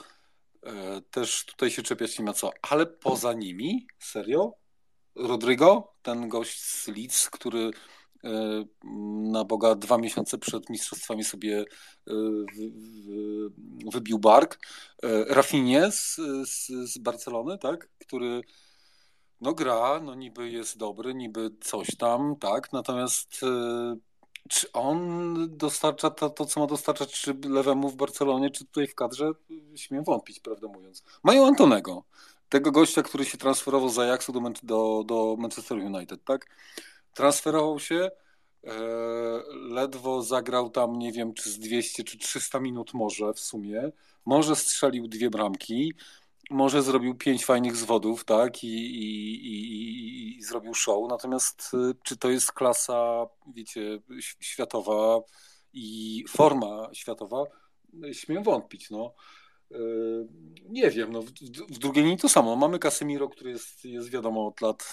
Też 1.11 1.45
tutaj 1.45 1.71
się 1.71 1.83
czepiać 1.83 2.19
nie 2.19 2.25
ma 2.25 2.33
co. 2.33 2.51
Ale 2.63 2.87
poza 2.87 3.33
nimi, 3.33 3.87
serio? 3.99 4.53
Rodrigo, 5.15 5.95
ten 6.03 6.29
gość 6.29 6.61
z 6.61 6.89
Leeds, 6.89 7.31
który 7.31 7.71
na 9.33 9.45
Boga 9.45 9.75
dwa 9.75 9.99
miesiące 9.99 10.39
przed 10.39 10.71
mistrzostwami 10.71 11.25
sobie 11.25 11.65
e, 12.09 12.13
wybił 13.93 14.19
bark. 14.19 14.59
E, 15.03 15.25
Rafinie 15.25 15.93
z, 15.93 16.17
z, 16.45 16.67
z 16.93 16.99
Barcelony, 16.99 17.59
tak? 17.59 17.89
który 17.99 18.43
no 19.41 19.55
gra, 19.55 20.01
no 20.03 20.15
niby 20.15 20.51
jest 20.51 20.79
dobry, 20.79 21.15
niby 21.15 21.51
coś 21.61 21.97
tam, 21.97 22.37
tak, 22.37 22.73
natomiast 22.73 23.41
czy 24.49 24.73
on 24.73 25.35
dostarcza 25.57 26.11
to, 26.11 26.31
to, 26.31 26.45
co 26.47 26.61
ma 26.61 26.67
dostarczać, 26.67 27.13
czy 27.13 27.37
lewemu 27.45 27.89
w 27.89 27.97
Barcelonie, 27.97 28.51
czy 28.51 28.65
tutaj 28.65 28.87
w 28.87 28.95
kadrze, 28.95 29.33
śmiem 29.77 30.05
wątpić, 30.05 30.41
prawdę 30.41 30.67
mówiąc. 30.67 31.05
Mają 31.23 31.47
Antonego, 31.47 32.05
tego 32.49 32.73
gościa, 32.73 33.03
który 33.03 33.25
się 33.25 33.39
transferował 33.39 33.89
z 33.89 33.99
Ajaxu 33.99 34.33
do, 34.33 34.41
do, 34.63 35.05
do 35.07 35.37
Manchester 35.39 35.79
United, 35.79 36.25
tak? 36.25 36.47
Transferował 37.15 37.81
się, 37.81 38.11
e, 38.65 38.71
ledwo 39.53 40.23
zagrał 40.23 40.71
tam, 40.71 40.99
nie 40.99 41.13
wiem, 41.13 41.35
czy 41.35 41.51
z 41.51 41.59
200 41.59 42.05
czy 42.05 42.19
300 42.19 42.61
minut 42.61 42.95
może 42.95 43.35
w 43.35 43.41
sumie, 43.41 43.93
może 44.27 44.57
strzelił 44.57 45.09
dwie 45.09 45.31
bramki, 45.31 45.95
może 46.51 46.83
zrobił 46.83 47.15
pięć 47.15 47.45
fajnych 47.45 47.77
zwodów, 47.77 48.25
tak, 48.25 48.65
i, 48.65 48.69
i, 48.69 49.35
i, 49.47 50.39
i 50.39 50.43
zrobił 50.43 50.75
show, 50.75 51.09
natomiast 51.09 51.71
e, 51.75 51.95
czy 52.03 52.17
to 52.17 52.31
jest 52.31 52.53
klasa, 52.53 53.27
wiecie, 53.55 53.99
światowa 54.41 55.21
i 55.73 56.25
forma 56.29 56.89
światowa, 56.93 57.45
śmiem 58.13 58.43
wątpić, 58.43 58.91
no. 58.91 59.15
Nie 60.69 60.91
wiem, 60.91 61.13
no, 61.13 61.23
w, 61.23 61.31
w 61.71 61.79
drugiej 61.79 62.05
linii 62.05 62.19
to 62.19 62.29
samo. 62.29 62.57
Mamy 62.57 62.79
Casemiro, 62.79 63.29
który 63.29 63.51
jest, 63.51 63.85
jest 63.85 64.11
wiadomo 64.11 64.47
od 64.47 64.61
lat 64.61 64.91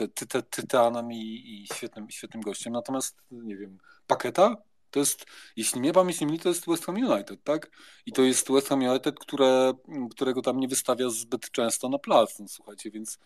yy, 0.00 0.42
tytanem 0.50 1.12
i, 1.12 1.16
i 1.16 1.74
świetnym, 1.74 2.10
świetnym 2.10 2.42
gościem. 2.42 2.72
Natomiast, 2.72 3.16
nie 3.30 3.56
wiem, 3.56 3.78
Paketa 4.06 4.56
to 4.92 4.98
jest, 5.00 5.26
jeśli 5.56 5.80
mnie 5.80 5.92
pamięć 5.92 6.20
nie 6.20 6.26
myli, 6.26 6.38
to 6.38 6.48
jest 6.48 6.66
West 6.66 6.84
Ham 6.84 6.96
United, 6.96 7.44
tak? 7.44 7.70
I 8.06 8.12
to 8.12 8.22
jest 8.22 8.52
West 8.52 8.68
Ham 8.68 8.80
United, 8.80 9.18
które, 9.18 9.72
którego 10.10 10.42
tam 10.42 10.60
nie 10.60 10.68
wystawia 10.68 11.10
zbyt 11.10 11.50
często 11.50 11.88
na 11.88 11.98
plac, 11.98 12.38
no, 12.38 12.48
słuchajcie, 12.48 12.90
więc 12.90 13.18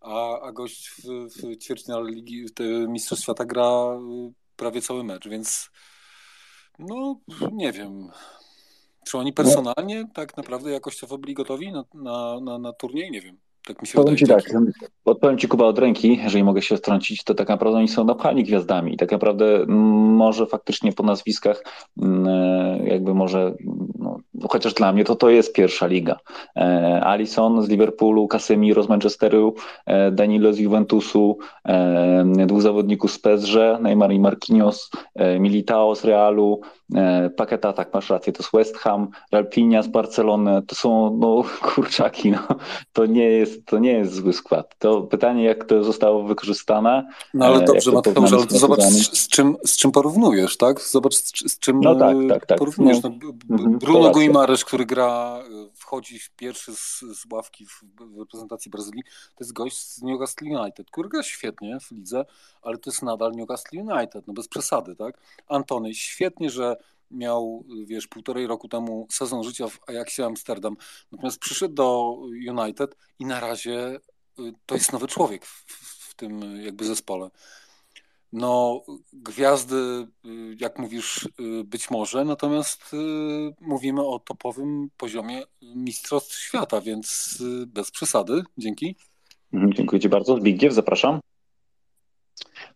a, 0.00 0.40
a 0.40 0.52
gość 0.52 0.88
w, 0.88 1.02
w 1.04 1.58
ćwierćfinale 1.58 2.10
Ligi, 2.10 2.46
Mistrzostw 2.88 3.24
Świata 3.24 3.44
gra 3.44 3.98
yy, 4.08 4.32
prawie 4.56 4.82
cały 4.82 5.04
mecz, 5.04 5.28
więc 5.28 5.70
no, 6.78 7.20
nie 7.52 7.72
wiem. 7.72 8.08
Czy 9.06 9.18
oni 9.18 9.32
personalnie 9.32 10.04
tak 10.14 10.36
naprawdę 10.36 10.70
jakościowo 10.70 11.18
byli 11.18 11.34
gotowi 11.34 11.72
na, 11.72 11.84
na, 11.94 12.40
na, 12.40 12.58
na 12.58 12.72
turniej? 12.72 13.10
Nie 13.10 13.20
wiem. 13.20 13.36
Tak 13.66 13.82
mi 13.82 13.88
się 13.88 13.94
Powiem 13.94 14.16
wydaje. 14.16 14.42
Ci 14.42 14.48
tak, 14.48 14.62
odpowiem 15.04 15.38
Ci 15.38 15.48
Kuba 15.48 15.64
od 15.64 15.78
ręki, 15.78 16.16
jeżeli 16.16 16.44
mogę 16.44 16.62
się 16.62 16.76
wtrącić, 16.76 17.24
to 17.24 17.34
tak 17.34 17.48
naprawdę 17.48 17.78
oni 17.78 17.88
są 17.88 18.04
napchani 18.04 18.44
gwiazdami 18.44 18.96
tak 18.96 19.12
naprawdę 19.12 19.66
może 19.66 20.46
faktycznie 20.46 20.92
po 20.92 21.02
nazwiskach 21.02 21.62
jakby 22.84 23.14
może, 23.14 23.54
no, 23.64 23.95
chociaż 24.50 24.74
dla 24.74 24.92
mnie 24.92 25.04
to 25.04 25.16
to 25.16 25.30
jest 25.30 25.52
pierwsza 25.52 25.86
liga. 25.86 26.18
E, 26.56 27.00
Alison 27.04 27.62
z 27.62 27.68
Liverpoolu, 27.68 28.28
Casemiro 28.28 28.82
z 28.82 28.88
Manchesteru, 28.88 29.54
e, 29.86 30.10
Danilo 30.10 30.52
z 30.52 30.58
Juventusu, 30.58 31.38
e, 31.68 32.24
dwóch 32.46 32.62
zawodników 32.62 33.12
z 33.12 33.18
PSG, 33.18 33.54
Neymar 33.80 34.12
i 34.12 34.20
Marquinhos, 34.20 34.90
Militao 35.40 35.94
z 35.94 36.04
Realu, 36.04 36.60
Paketa, 37.36 37.72
tak 37.72 37.94
masz 37.94 38.10
rację, 38.10 38.32
to 38.32 38.42
jest 38.42 38.52
West 38.52 38.76
Ham, 38.76 39.08
Ralpinia 39.32 39.82
z 39.82 39.88
Barcelony, 39.88 40.62
to 40.66 40.74
są 40.74 41.16
no, 41.20 41.44
kurczaki, 41.74 42.30
no. 42.30 42.38
to 42.92 43.06
nie 43.06 43.24
jest 43.24 43.66
to 43.66 43.78
nie 43.78 43.92
jest 43.92 44.14
zły 44.14 44.32
skład. 44.32 44.74
To 44.78 45.02
pytanie, 45.02 45.44
jak 45.44 45.64
to 45.64 45.84
zostało 45.84 46.22
wykorzystane. 46.22 47.08
No 47.34 47.46
ale 47.46 47.64
dobrze, 47.64 47.92
Mateusz, 47.92 48.32
ale 48.32 48.42
zobacz, 48.48 48.82
z, 48.82 49.18
z, 49.18 49.28
czym, 49.28 49.56
z 49.64 49.76
czym 49.76 49.92
porównujesz, 49.92 50.56
tak? 50.56 50.80
Zobacz, 50.80 51.14
z, 51.14 51.52
z 51.52 51.58
czym 51.58 51.80
no 51.80 51.94
tak, 51.94 52.16
tak, 52.28 52.46
tak. 52.46 52.58
porównujesz. 52.58 53.02
No, 53.02 53.10
mhm, 53.50 53.78
Guimarães, 54.26 54.64
który 54.64 54.86
gra, 54.86 55.42
wchodzi 55.74 56.20
pierwszy 56.36 56.76
z, 56.76 57.00
z 57.00 57.24
ławki 57.32 57.66
w, 57.66 57.82
w 57.96 58.18
reprezentacji 58.18 58.70
Brazylii, 58.70 59.02
to 59.04 59.44
jest 59.44 59.52
gość 59.52 59.78
z 59.78 60.02
Newcastle 60.02 60.44
United, 60.44 60.90
który 60.90 61.08
gra 61.08 61.22
świetnie 61.22 61.78
w 61.80 61.90
lidze, 61.90 62.24
ale 62.62 62.78
to 62.78 62.90
jest 62.90 63.02
nadal 63.02 63.32
Newcastle 63.32 63.78
United, 63.78 64.26
no 64.26 64.34
bez 64.34 64.48
przesady, 64.48 64.96
tak? 64.96 65.20
Antony, 65.48 65.94
świetnie, 65.94 66.50
że 66.50 66.76
miał, 67.10 67.64
wiesz, 67.84 68.06
półtorej 68.06 68.46
roku 68.46 68.68
temu 68.68 69.06
sezon 69.10 69.44
życia 69.44 69.68
w 69.68 69.78
Ajaxie 69.88 70.24
Amsterdam, 70.24 70.76
natomiast 71.12 71.38
przyszedł 71.38 71.74
do 71.74 72.18
United 72.48 72.96
i 73.18 73.24
na 73.26 73.40
razie 73.40 73.96
y, 74.38 74.52
to 74.66 74.74
jest 74.74 74.92
nowy 74.92 75.06
człowiek 75.06 75.46
w, 75.46 75.64
w 76.10 76.14
tym 76.14 76.62
jakby 76.62 76.84
zespole. 76.84 77.30
No, 78.36 78.82
gwiazdy, 79.12 79.76
y, 80.26 80.56
jak 80.60 80.78
mówisz, 80.78 81.28
y, 81.40 81.64
być 81.64 81.90
może, 81.90 82.24
natomiast 82.24 82.96
mówimy 83.60 84.06
o 84.06 84.18
topowym 84.18 84.88
poziomie 84.96 85.42
Mistrzostw 85.62 86.34
Świata, 86.34 86.80
więc 86.80 87.38
bez 87.66 87.90
przesady. 87.90 88.42
Dzięki. 88.58 88.96
Mhm, 89.52 89.74
dziękuję 89.74 90.00
Ci 90.00 90.08
bardzo. 90.08 90.36
Zbigniew, 90.36 90.74
zapraszam. 90.74 91.20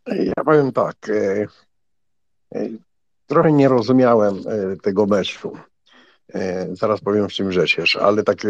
Ja 0.07 0.45
powiem 0.45 0.73
tak. 0.73 1.09
E, 1.09 1.47
e, 2.55 2.69
trochę 3.27 3.53
nie 3.53 3.69
rozumiałem 3.69 4.35
e, 4.35 4.77
tego 4.77 5.07
meczu. 5.07 5.53
E, 6.35 6.69
zaraz 6.73 7.01
powiem, 7.01 7.29
w 7.29 7.33
czym 7.33 7.53
rzecz 7.53 7.79
jest, 7.79 7.97
ale 7.97 8.23
tak, 8.23 8.45
e, 8.45 8.49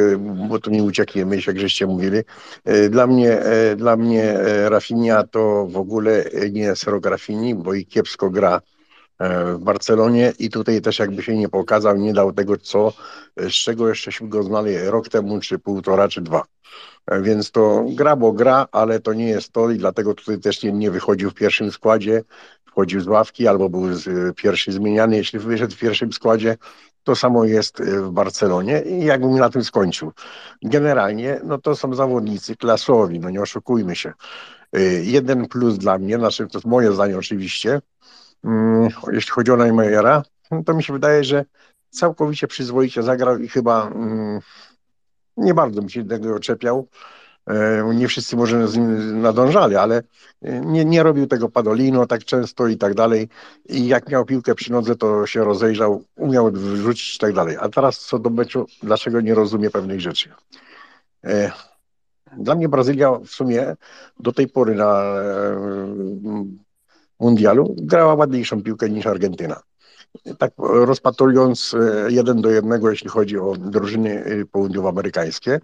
bo 0.48 0.58
tu 0.58 0.70
nie 0.70 0.82
ucieknie 0.82 1.26
myśl, 1.26 1.50
jak 1.50 1.60
żeście 1.60 1.86
mówili. 1.86 2.18
Dla 2.90 3.06
mnie, 3.06 3.42
dla 3.76 3.96
mnie 3.96 4.38
Rafinha 4.68 5.24
to 5.26 5.66
w 5.66 5.76
ogóle 5.76 6.24
nie 6.52 6.62
jest 6.62 6.84
rok 6.84 7.06
Rafini, 7.06 7.54
bo 7.54 7.74
i 7.74 7.86
kiepsko 7.86 8.30
gra 8.30 8.60
w 9.54 9.58
Barcelonie 9.58 10.32
i 10.38 10.50
tutaj 10.50 10.80
też 10.80 10.98
jakby 10.98 11.22
się 11.22 11.36
nie 11.36 11.48
pokazał, 11.48 11.96
nie 11.96 12.12
dał 12.12 12.32
tego, 12.32 12.56
co, 12.56 12.92
z 13.36 13.52
czego 13.52 13.88
jeszcze 13.88 14.10
go 14.20 14.42
znali 14.42 14.78
rok 14.78 15.08
temu, 15.08 15.40
czy 15.40 15.58
półtora, 15.58 16.08
czy 16.08 16.20
dwa. 16.20 16.42
Więc 17.22 17.50
to 17.50 17.84
gra, 17.88 18.16
bo 18.16 18.32
gra, 18.32 18.66
ale 18.72 19.00
to 19.00 19.12
nie 19.12 19.28
jest 19.28 19.52
to 19.52 19.70
i 19.70 19.78
dlatego 19.78 20.14
tutaj 20.14 20.38
też 20.38 20.62
nie, 20.62 20.72
nie 20.72 20.90
wychodził 20.90 21.30
w 21.30 21.34
pierwszym 21.34 21.72
składzie, 21.72 22.22
wchodził 22.66 23.00
z 23.00 23.06
ławki 23.06 23.48
albo 23.48 23.68
był 23.68 23.94
z, 23.94 24.36
pierwszy 24.36 24.72
zmieniany, 24.72 25.16
jeśli 25.16 25.38
wyszedł 25.38 25.74
w 25.74 25.78
pierwszym 25.78 26.12
składzie, 26.12 26.56
To 27.04 27.16
samo 27.16 27.44
jest 27.44 27.80
e, 27.80 27.84
w 27.84 28.10
Barcelonie 28.10 28.82
i 28.82 29.04
jakbym 29.04 29.38
na 29.38 29.50
tym 29.50 29.64
skończył. 29.64 30.12
Generalnie, 30.62 31.40
no 31.44 31.58
to 31.58 31.76
są 31.76 31.94
zawodnicy 31.94 32.56
klasowi, 32.56 33.20
no 33.20 33.30
nie 33.30 33.40
oszukujmy 33.40 33.96
się. 33.96 34.12
E, 34.72 34.80
jeden 34.82 35.48
plus 35.48 35.78
dla 35.78 35.98
mnie, 35.98 36.18
znaczy 36.18 36.46
to 36.46 36.58
jest 36.58 36.66
moje 36.66 36.92
zdanie 36.92 37.18
oczywiście, 37.18 37.80
mm, 38.44 38.88
jeśli 39.12 39.30
chodzi 39.30 39.50
o 39.50 39.56
Neymara, 39.56 40.22
no 40.50 40.64
to 40.64 40.74
mi 40.74 40.82
się 40.82 40.92
wydaje, 40.92 41.24
że 41.24 41.44
całkowicie 41.90 42.46
przyzwoicie 42.46 43.02
zagrał 43.02 43.38
i 43.38 43.48
chyba 43.48 43.86
mm, 43.86 44.40
nie 45.36 45.54
bardzo 45.54 45.82
mi 45.82 45.90
się 45.90 46.04
tego 46.04 46.34
oczepiał. 46.34 46.88
E, 47.50 47.94
nie 47.94 48.08
wszyscy 48.08 48.36
może 48.36 48.68
z 48.68 48.76
nim 48.76 49.20
nadążali, 49.22 49.76
ale 49.76 50.02
nie, 50.42 50.84
nie 50.84 51.02
robił 51.02 51.26
tego 51.26 51.48
Padolino 51.48 52.06
tak 52.06 52.24
często 52.24 52.66
i 52.66 52.76
tak 52.76 52.94
dalej. 52.94 53.28
I 53.68 53.86
jak 53.86 54.08
miał 54.08 54.24
piłkę 54.24 54.54
przy 54.54 54.72
nodze, 54.72 54.96
to 54.96 55.26
się 55.26 55.44
rozejrzał, 55.44 56.04
umiał 56.16 56.50
wrzucić 56.50 57.16
i 57.16 57.18
tak 57.18 57.34
dalej. 57.34 57.56
A 57.60 57.68
teraz 57.68 57.98
co 57.98 58.18
do 58.18 58.30
meczu, 58.30 58.66
dlaczego 58.82 59.20
nie 59.20 59.34
rozumie 59.34 59.70
pewnych 59.70 60.00
rzeczy? 60.00 60.30
E, 61.24 61.50
dla 62.36 62.54
mnie 62.54 62.68
Brazylia 62.68 63.18
w 63.18 63.28
sumie 63.28 63.76
do 64.20 64.32
tej 64.32 64.48
pory 64.48 64.74
na 64.74 65.02
e, 65.02 66.46
mundialu 67.20 67.74
grała 67.78 68.14
ładniejszą 68.14 68.62
piłkę 68.62 68.90
niż 68.90 69.06
Argentyna. 69.06 69.60
Tak 70.38 70.52
rozpatrując 70.58 71.76
jeden 72.08 72.40
do 72.40 72.50
jednego, 72.50 72.90
jeśli 72.90 73.08
chodzi 73.08 73.38
o 73.38 73.56
drużyny 73.56 74.24
południowoamerykańskie, 74.52 75.60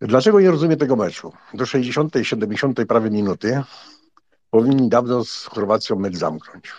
Dlaczego 0.00 0.40
nie 0.40 0.50
rozumiem 0.50 0.78
tego 0.78 0.96
meczu? 0.96 1.32
Do 1.54 1.66
60, 1.66 2.14
70 2.22 2.80
prawie 2.88 3.10
minuty 3.10 3.62
powinni 4.50 4.88
dawno 4.88 5.24
z 5.24 5.44
Chorwacją 5.44 5.96
mecz 5.96 6.16
zamknąć. 6.16 6.72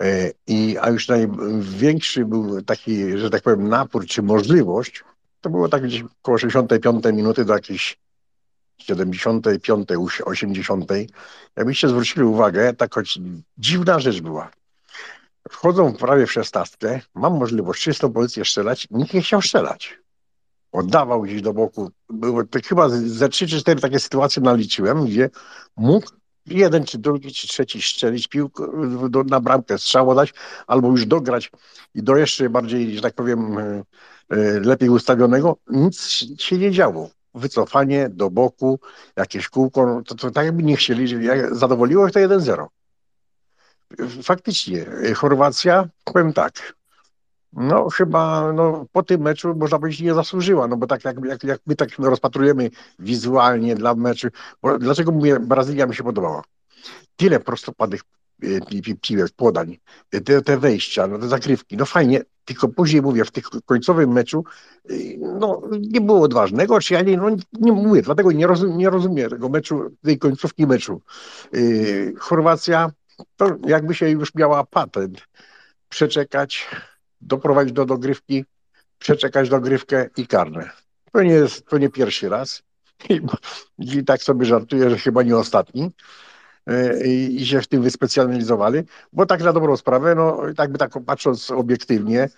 E, 0.00 0.30
I, 0.46 0.76
a 0.80 0.90
już 0.90 1.08
największy 1.08 2.24
był 2.24 2.62
taki, 2.62 3.18
że 3.18 3.30
tak 3.30 3.42
powiem, 3.42 3.68
napór 3.68 4.06
czy 4.06 4.22
możliwość, 4.22 5.04
to 5.40 5.50
było 5.50 5.68
tak 5.68 5.82
gdzieś 5.82 6.04
około 6.22 6.38
65 6.38 7.04
minuty 7.04 7.44
do 7.44 7.54
jakiejś 7.54 7.98
75, 8.78 9.88
80. 10.24 10.90
Jakbyście 11.56 11.88
zwrócili 11.88 12.24
uwagę, 12.24 12.74
tak 12.74 12.94
choć 12.94 13.18
dziwna 13.58 14.00
rzecz 14.00 14.20
była. 14.20 14.50
Wchodzą 15.50 15.94
prawie 15.94 16.26
w 16.26 16.32
szesnastkę, 16.32 17.00
mam 17.14 17.38
możliwość 17.38 17.82
czystą 17.82 18.12
pozycję 18.12 18.44
strzelać, 18.44 18.88
nikt 18.90 19.14
nie 19.14 19.22
chciał 19.22 19.42
strzelać 19.42 20.05
oddawał 20.76 21.22
gdzieś 21.22 21.42
do 21.42 21.52
boku. 21.52 21.90
Było 22.10 22.44
to 22.44 22.58
chyba 22.64 22.88
ze 22.88 23.28
trzy 23.28 23.46
czy 23.46 23.60
cztery 23.60 23.80
takie 23.80 24.00
sytuacje 24.00 24.42
naliczyłem, 24.42 25.04
gdzie 25.04 25.30
mógł 25.76 26.08
jeden 26.46 26.84
czy 26.84 26.98
drugi 26.98 27.32
czy 27.32 27.48
trzeci 27.48 27.82
strzelić 27.82 28.28
piłkę 28.28 28.64
do, 29.08 29.24
na 29.24 29.40
bramkę, 29.40 29.78
strzał 29.78 30.14
dać, 30.14 30.34
albo 30.66 30.88
już 30.88 31.06
dograć 31.06 31.50
i 31.94 32.02
do 32.02 32.16
jeszcze 32.16 32.50
bardziej, 32.50 32.96
że 32.96 33.02
tak 33.02 33.14
powiem, 33.14 33.58
e, 33.58 33.82
e, 34.30 34.60
lepiej 34.60 34.88
ustawionego. 34.88 35.56
Nic 35.70 36.08
się 36.38 36.58
nie 36.58 36.70
działo. 36.70 37.10
Wycofanie 37.34 38.08
do 38.08 38.30
boku, 38.30 38.80
jakieś 39.16 39.48
kółko, 39.48 39.86
no 39.86 40.02
to, 40.02 40.14
to 40.14 40.30
tak 40.30 40.44
jakby 40.44 40.62
nie 40.62 40.76
chcieli, 40.76 41.28
zadowoliło 41.52 42.06
ich 42.06 42.12
to 42.12 42.20
1-0. 42.20 42.66
Faktycznie, 44.22 44.86
e, 44.86 45.14
Chorwacja, 45.14 45.88
powiem 46.04 46.32
tak, 46.32 46.74
no 47.56 47.88
chyba 47.90 48.52
no, 48.52 48.86
po 48.92 49.02
tym 49.02 49.20
meczu 49.20 49.54
można 49.54 49.78
powiedzieć 49.78 50.00
nie 50.00 50.14
zasłużyła, 50.14 50.68
no 50.68 50.76
bo 50.76 50.86
tak 50.86 51.04
jak, 51.04 51.24
jak, 51.24 51.44
jak 51.44 51.60
my 51.66 51.76
tak 51.76 51.88
rozpatrujemy 51.98 52.70
wizualnie 52.98 53.74
dla 53.74 53.94
meczu, 53.94 54.28
bo, 54.62 54.78
dlaczego 54.78 55.12
mówię, 55.12 55.40
Brazylia 55.40 55.86
mi 55.86 55.94
się 55.94 56.04
podobała? 56.04 56.42
Tyle 57.16 57.40
prostopadnych 57.40 58.00
e, 58.42 58.96
piłek, 59.00 59.32
podań, 59.36 59.76
e, 60.12 60.20
te, 60.20 60.42
te 60.42 60.58
wejścia, 60.58 61.06
no, 61.06 61.18
te 61.18 61.28
zakrywki, 61.28 61.76
no 61.76 61.86
fajnie, 61.86 62.22
tylko 62.44 62.68
później 62.68 63.02
mówię, 63.02 63.24
w 63.24 63.30
tym 63.30 63.44
końcowym 63.64 64.12
meczu 64.12 64.44
e, 64.90 64.94
no, 65.18 65.62
nie 65.80 66.00
było 66.00 66.20
odważnego, 66.20 66.80
czy 66.80 66.94
ja 66.94 67.02
nie, 67.02 67.16
no, 67.16 67.28
nie 67.52 67.72
mówię, 67.72 68.02
dlatego 68.02 68.32
nie, 68.32 68.46
rozum, 68.46 68.76
nie 68.76 68.90
rozumiem 68.90 69.30
tego 69.30 69.48
meczu, 69.48 69.90
tej 70.02 70.18
końcówki 70.18 70.66
meczu. 70.66 71.00
Yy, 71.52 72.14
Chorwacja 72.18 72.90
to 73.36 73.56
jakby 73.66 73.94
się 73.94 74.10
już 74.10 74.34
miała 74.34 74.64
patent 74.64 75.22
przeczekać 75.88 76.66
doprowadzić 77.20 77.72
do 77.72 77.84
dogrywki, 77.84 78.44
przeczekać 78.98 79.48
dogrywkę 79.48 80.08
i 80.16 80.26
karne. 80.26 80.70
To 81.12 81.22
nie 81.22 81.32
jest, 81.32 81.66
to 81.66 81.78
nie 81.78 81.88
pierwszy 81.88 82.28
raz. 82.28 82.62
I, 83.10 83.20
I, 83.78 84.04
tak 84.04 84.22
sobie 84.22 84.46
żartuję, 84.46 84.90
że 84.90 84.98
chyba 84.98 85.22
nie 85.22 85.36
ostatni. 85.36 85.90
E, 86.66 87.06
I, 87.06 87.42
I 87.42 87.46
się 87.46 87.60
w 87.60 87.66
tym 87.66 87.82
wyspecjalizowali, 87.82 88.82
bo 89.12 89.26
tak 89.26 89.42
na 89.42 89.52
dobrą 89.52 89.76
sprawę, 89.76 90.14
no 90.14 90.42
tak 90.56 90.72
by 90.72 90.78
tak 90.78 90.92
patrząc 91.06 91.50
obiektywnie 91.50 92.28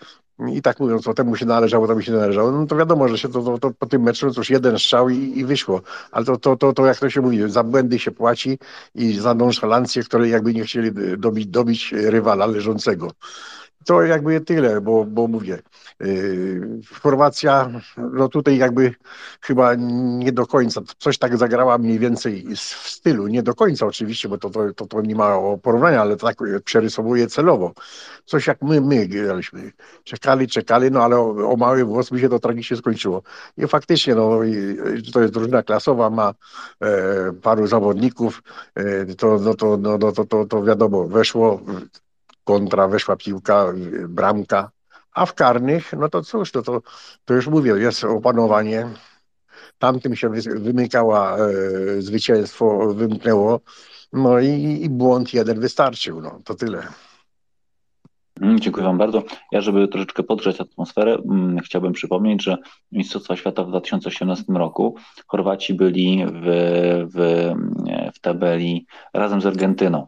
i 0.52 0.62
tak 0.62 0.80
mówiąc, 0.80 1.09
o 1.09 1.14
temu 1.14 1.36
się 1.36 1.46
należało, 1.46 1.88
temu 1.88 2.02
się 2.02 2.12
należało, 2.12 2.52
no 2.52 2.66
to 2.66 2.76
wiadomo, 2.76 3.09
że 3.09 3.18
się 3.18 3.28
to, 3.28 3.42
to, 3.42 3.59
to 3.59 3.70
po 3.70 3.86
tym 3.86 4.02
meczu 4.02 4.30
to 4.30 4.40
już 4.40 4.50
jeden 4.50 4.78
strzał 4.78 5.09
i, 5.09 5.38
i 5.38 5.44
wyszło. 5.44 5.82
Ale 6.10 6.24
to, 6.24 6.36
to, 6.36 6.56
to, 6.56 6.72
to, 6.72 6.86
jak 6.86 6.98
to 6.98 7.10
się 7.10 7.20
mówi, 7.20 7.50
za 7.50 7.64
błędy 7.64 7.98
się 7.98 8.10
płaci 8.10 8.59
i 8.94 9.12
za 9.12 9.34
nonszalancję, 9.34 10.02
które 10.02 10.28
jakby 10.28 10.55
nie 10.55 10.64
chcieli 10.64 10.90
dobić, 11.18 11.46
dobić 11.46 11.92
rywala 11.92 12.46
leżącego 12.46 13.10
to 13.89 14.02
jakby 14.02 14.40
tyle, 14.40 14.81
bo, 14.81 15.05
bo 15.05 15.28
mówię, 15.28 15.59
yy, 16.01 16.81
Chorwacja, 17.02 17.70
no 17.97 18.28
tutaj 18.28 18.59
jakby 18.59 18.94
chyba 19.40 19.74
nie 20.19 20.32
do 20.32 20.47
końca, 20.47 20.81
coś 20.98 21.19
tak 21.19 21.36
zagrała 21.36 21.78
mniej 21.78 21.98
więcej 21.98 22.56
w 22.56 22.89
stylu, 22.89 23.27
nie 23.27 23.43
do 23.43 23.55
końca 23.55 23.86
oczywiście, 23.86 24.28
bo 24.28 24.39
to, 24.39 24.51
to, 24.51 24.74
to, 24.74 24.86
to 24.86 25.01
nie 25.01 25.15
ma 25.15 25.36
porównania, 25.62 26.01
ale 26.01 26.16
tak 26.16 26.36
przerysowuje 26.65 27.27
celowo. 27.27 27.73
Coś 28.24 28.47
jak 28.47 28.62
my, 28.62 28.81
my 28.81 29.09
graliśmy. 29.09 29.73
Czekali, 30.05 30.48
czekali, 30.48 30.90
no 30.90 31.02
ale 31.02 31.16
o, 31.16 31.52
o 31.52 31.56
mały 31.56 31.85
włos 31.85 32.10
by 32.10 32.20
się 32.20 32.28
to 32.28 32.39
tragicznie 32.39 32.77
skończyło. 32.77 33.23
I 33.56 33.66
faktycznie, 33.66 34.15
no 34.15 34.40
to 35.12 35.20
jest 35.20 35.35
drużyna 35.35 35.62
klasowa, 35.62 36.10
ma 36.10 36.35
e, 36.81 37.32
paru 37.43 37.66
zawodników, 37.66 38.43
e, 38.74 39.06
to, 39.06 39.39
no, 39.39 39.55
to, 39.55 39.77
no, 39.77 39.98
no, 39.98 40.12
to, 40.12 40.24
to, 40.24 40.44
to 40.44 40.62
wiadomo, 40.62 41.09
weszło 41.09 41.60
kontra, 42.48 42.88
weszła 42.88 43.16
piłka, 43.16 43.66
bramka, 44.08 44.70
a 45.14 45.26
w 45.26 45.34
karnych, 45.34 45.92
no 45.92 46.08
to 46.08 46.22
cóż, 46.22 46.52
to, 46.52 46.62
to, 46.62 46.82
to 47.24 47.34
już 47.34 47.46
mówię, 47.46 47.72
jest 47.72 48.04
opanowanie. 48.04 48.88
Tamtym 49.78 50.16
się 50.16 50.30
wymykała 50.56 51.36
e, 51.36 51.40
zwycięstwo, 52.02 52.94
wymknęło, 52.94 53.60
no 54.12 54.40
i, 54.40 54.80
i 54.82 54.90
błąd 54.90 55.34
jeden 55.34 55.60
wystarczył, 55.60 56.20
no 56.20 56.40
to 56.44 56.54
tyle. 56.54 56.86
Mm, 58.40 58.60
dziękuję 58.60 58.86
Wam 58.86 58.98
bardzo. 58.98 59.22
Ja, 59.52 59.60
żeby 59.60 59.88
troszeczkę 59.88 60.22
podgrzać 60.22 60.60
atmosferę, 60.60 61.14
mm, 61.14 61.58
chciałbym 61.58 61.92
przypomnieć, 61.92 62.42
że 62.42 62.56
Mistrzostwa 62.92 63.36
Świata 63.36 63.64
w 63.64 63.68
2018 63.68 64.52
roku 64.52 64.96
Chorwaci 65.26 65.74
byli 65.74 66.24
w, 66.26 66.42
w, 67.14 67.52
w 68.14 68.20
tabeli 68.20 68.86
razem 69.14 69.40
z 69.40 69.46
Argentyną. 69.46 70.06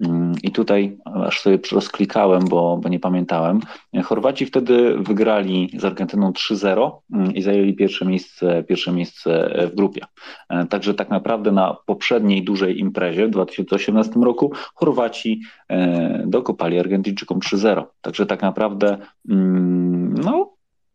Mm, 0.00 0.32
I 0.42 0.50
tutaj 0.50 0.98
aż 1.04 1.40
sobie 1.40 1.58
rozklikałem, 1.72 2.44
bo, 2.44 2.76
bo 2.76 2.88
nie 2.88 3.00
pamiętałem. 3.00 3.60
Chorwaci 4.04 4.46
wtedy 4.46 4.96
wygrali 4.98 5.70
z 5.78 5.84
Argentyną 5.84 6.30
3-0 6.30 6.90
mm, 7.12 7.34
i 7.34 7.42
zajęli 7.42 7.74
pierwsze 7.74 8.04
miejsce, 8.04 8.64
pierwsze 8.64 8.92
miejsce 8.92 9.54
w 9.72 9.74
grupie. 9.74 10.00
E, 10.48 10.66
także 10.66 10.94
tak 10.94 11.10
naprawdę 11.10 11.52
na 11.52 11.76
poprzedniej 11.86 12.44
dużej 12.44 12.78
imprezie 12.78 13.26
w 13.26 13.30
2018 13.30 14.20
roku 14.20 14.52
Chorwaci 14.74 15.40
e, 15.68 16.24
dokopali 16.26 16.78
Argentyńczykom 16.78 17.40
3-0. 17.40 17.84
Także 18.00 18.26
tak 18.26 18.42
naprawdę 18.42 18.98
mm, 19.28 20.14
no, 20.14 20.52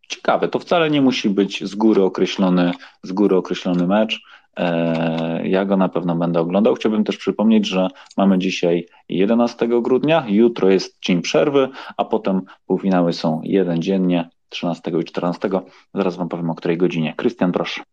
ciekawe. 0.07 0.47
To 0.47 0.59
wcale 0.59 0.89
nie 0.89 1.01
musi 1.01 1.29
być 1.29 1.63
z 1.63 1.75
góry 1.75 2.03
określony, 2.03 2.71
z 3.03 3.11
góry 3.11 3.35
określony 3.35 3.87
mecz. 3.87 4.21
E, 4.57 5.47
ja 5.47 5.65
go 5.65 5.77
na 5.77 5.89
pewno 5.89 6.15
będę 6.15 6.39
oglądał. 6.39 6.75
Chciałbym 6.75 7.03
też 7.03 7.17
przypomnieć, 7.17 7.67
że 7.67 7.87
mamy 8.17 8.39
dzisiaj 8.39 8.87
11 9.09 9.67
grudnia, 9.81 10.25
jutro 10.27 10.69
jest 10.69 10.97
dzień 11.01 11.21
przerwy, 11.21 11.69
a 11.97 12.05
potem 12.05 12.41
półfinały 12.65 13.13
są 13.13 13.41
jeden 13.43 13.81
dziennie, 13.81 14.29
13 14.49 14.91
i 15.01 15.03
14. 15.03 15.49
Zaraz 15.93 16.15
Wam 16.15 16.29
powiem 16.29 16.49
o 16.49 16.55
której 16.55 16.77
godzinie. 16.77 17.13
Krystian, 17.17 17.51
proszę. 17.51 17.83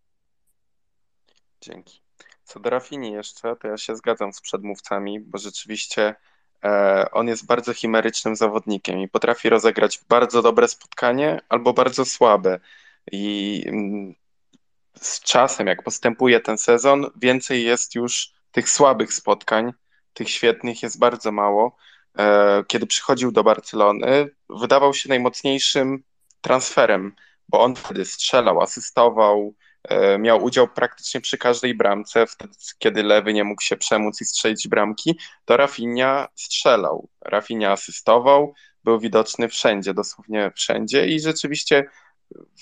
Dzięki. 1.60 2.00
Co 2.44 2.60
do 2.60 2.70
Rafini 2.70 3.12
jeszcze, 3.12 3.56
to 3.56 3.68
ja 3.68 3.76
się 3.76 3.96
zgadzam 3.96 4.32
z 4.32 4.40
przedmówcami, 4.40 5.20
bo 5.20 5.38
rzeczywiście 5.38 6.14
e, 6.64 7.06
on 7.12 7.28
jest 7.28 7.46
bardzo 7.46 7.74
chimerycznym 7.74 8.36
zawodnikiem 8.36 9.00
i 9.00 9.08
potrafi 9.08 9.48
rozegrać 9.48 10.00
bardzo 10.08 10.42
dobre 10.42 10.68
spotkanie 10.68 11.40
albo 11.48 11.72
bardzo 11.72 12.04
słabe. 12.04 12.60
I 13.12 13.64
mm, 13.66 14.14
z 15.06 15.20
czasem, 15.20 15.66
jak 15.66 15.82
postępuje 15.82 16.40
ten 16.40 16.58
sezon, 16.58 17.10
więcej 17.16 17.64
jest 17.64 17.94
już 17.94 18.32
tych 18.52 18.70
słabych 18.70 19.12
spotkań, 19.12 19.72
tych 20.14 20.30
świetnych 20.30 20.82
jest 20.82 20.98
bardzo 20.98 21.32
mało. 21.32 21.76
E, 22.18 22.64
kiedy 22.68 22.86
przychodził 22.86 23.32
do 23.32 23.44
Barcelony, 23.44 24.30
wydawał 24.48 24.94
się 24.94 25.08
najmocniejszym 25.08 26.02
transferem, 26.40 27.14
bo 27.48 27.60
on 27.60 27.76
wtedy 27.76 28.04
strzelał, 28.04 28.60
asystował, 28.60 29.54
e, 29.84 30.18
miał 30.18 30.44
udział 30.44 30.68
praktycznie 30.68 31.20
przy 31.20 31.38
każdej 31.38 31.74
bramce, 31.74 32.26
wtedy, 32.26 32.54
kiedy 32.78 33.02
lewy 33.02 33.32
nie 33.32 33.44
mógł 33.44 33.62
się 33.62 33.76
przemóc 33.76 34.20
i 34.20 34.24
strzelić 34.24 34.68
bramki, 34.68 35.18
to 35.44 35.56
Rafinha 35.56 36.28
strzelał, 36.34 37.08
Rafinha 37.20 37.72
asystował, 37.72 38.54
był 38.84 39.00
widoczny 39.00 39.48
wszędzie, 39.48 39.94
dosłownie 39.94 40.50
wszędzie 40.56 41.06
i 41.06 41.20
rzeczywiście 41.20 41.84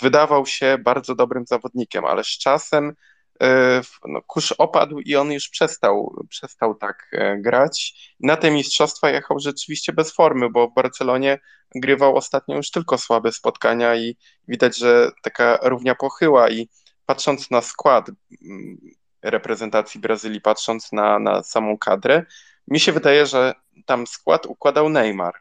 wydawał 0.03 0.47
się 0.47 0.79
bardzo 0.79 1.15
dobrym 1.15 1.47
zawodnikiem, 1.47 2.05
ale 2.05 2.25
z 2.25 2.39
czasem 2.39 2.95
e, 3.43 3.81
no, 4.05 4.23
kurz 4.27 4.53
opadł 4.53 5.01
i 5.01 5.17
on 5.17 5.33
już 5.33 5.49
przestał, 5.49 6.17
przestał 6.29 6.75
tak 6.75 7.09
e, 7.13 7.39
grać. 7.39 7.95
Na 8.21 8.37
te 8.37 8.51
mistrzostwa 8.51 9.11
jechał 9.11 9.39
rzeczywiście 9.39 9.93
bez 9.93 10.15
formy, 10.15 10.51
bo 10.51 10.69
w 10.69 10.75
Barcelonie 10.75 11.39
grywał 11.75 12.17
ostatnio 12.17 12.57
już 12.57 12.71
tylko 12.71 12.99
słabe 12.99 13.33
spotkania 13.33 13.97
i 13.97 14.17
widać, 14.49 14.79
że 14.79 15.11
taka 15.23 15.59
równia 15.63 15.95
pochyła 15.95 16.51
i 16.51 16.69
patrząc 17.07 17.51
na 17.51 17.61
skład 17.61 18.09
mm, 18.09 18.79
reprezentacji 19.23 20.01
Brazylii, 20.01 20.41
patrząc 20.41 20.93
na, 20.93 21.19
na 21.19 21.43
samą 21.43 21.79
kadrę, 21.79 22.25
mi 22.69 22.81
się 22.81 22.93
wydaje, 22.93 23.27
że 23.27 23.55
tam 23.87 24.07
skład 24.07 24.47
układał 24.47 24.89
Neymar, 24.89 25.35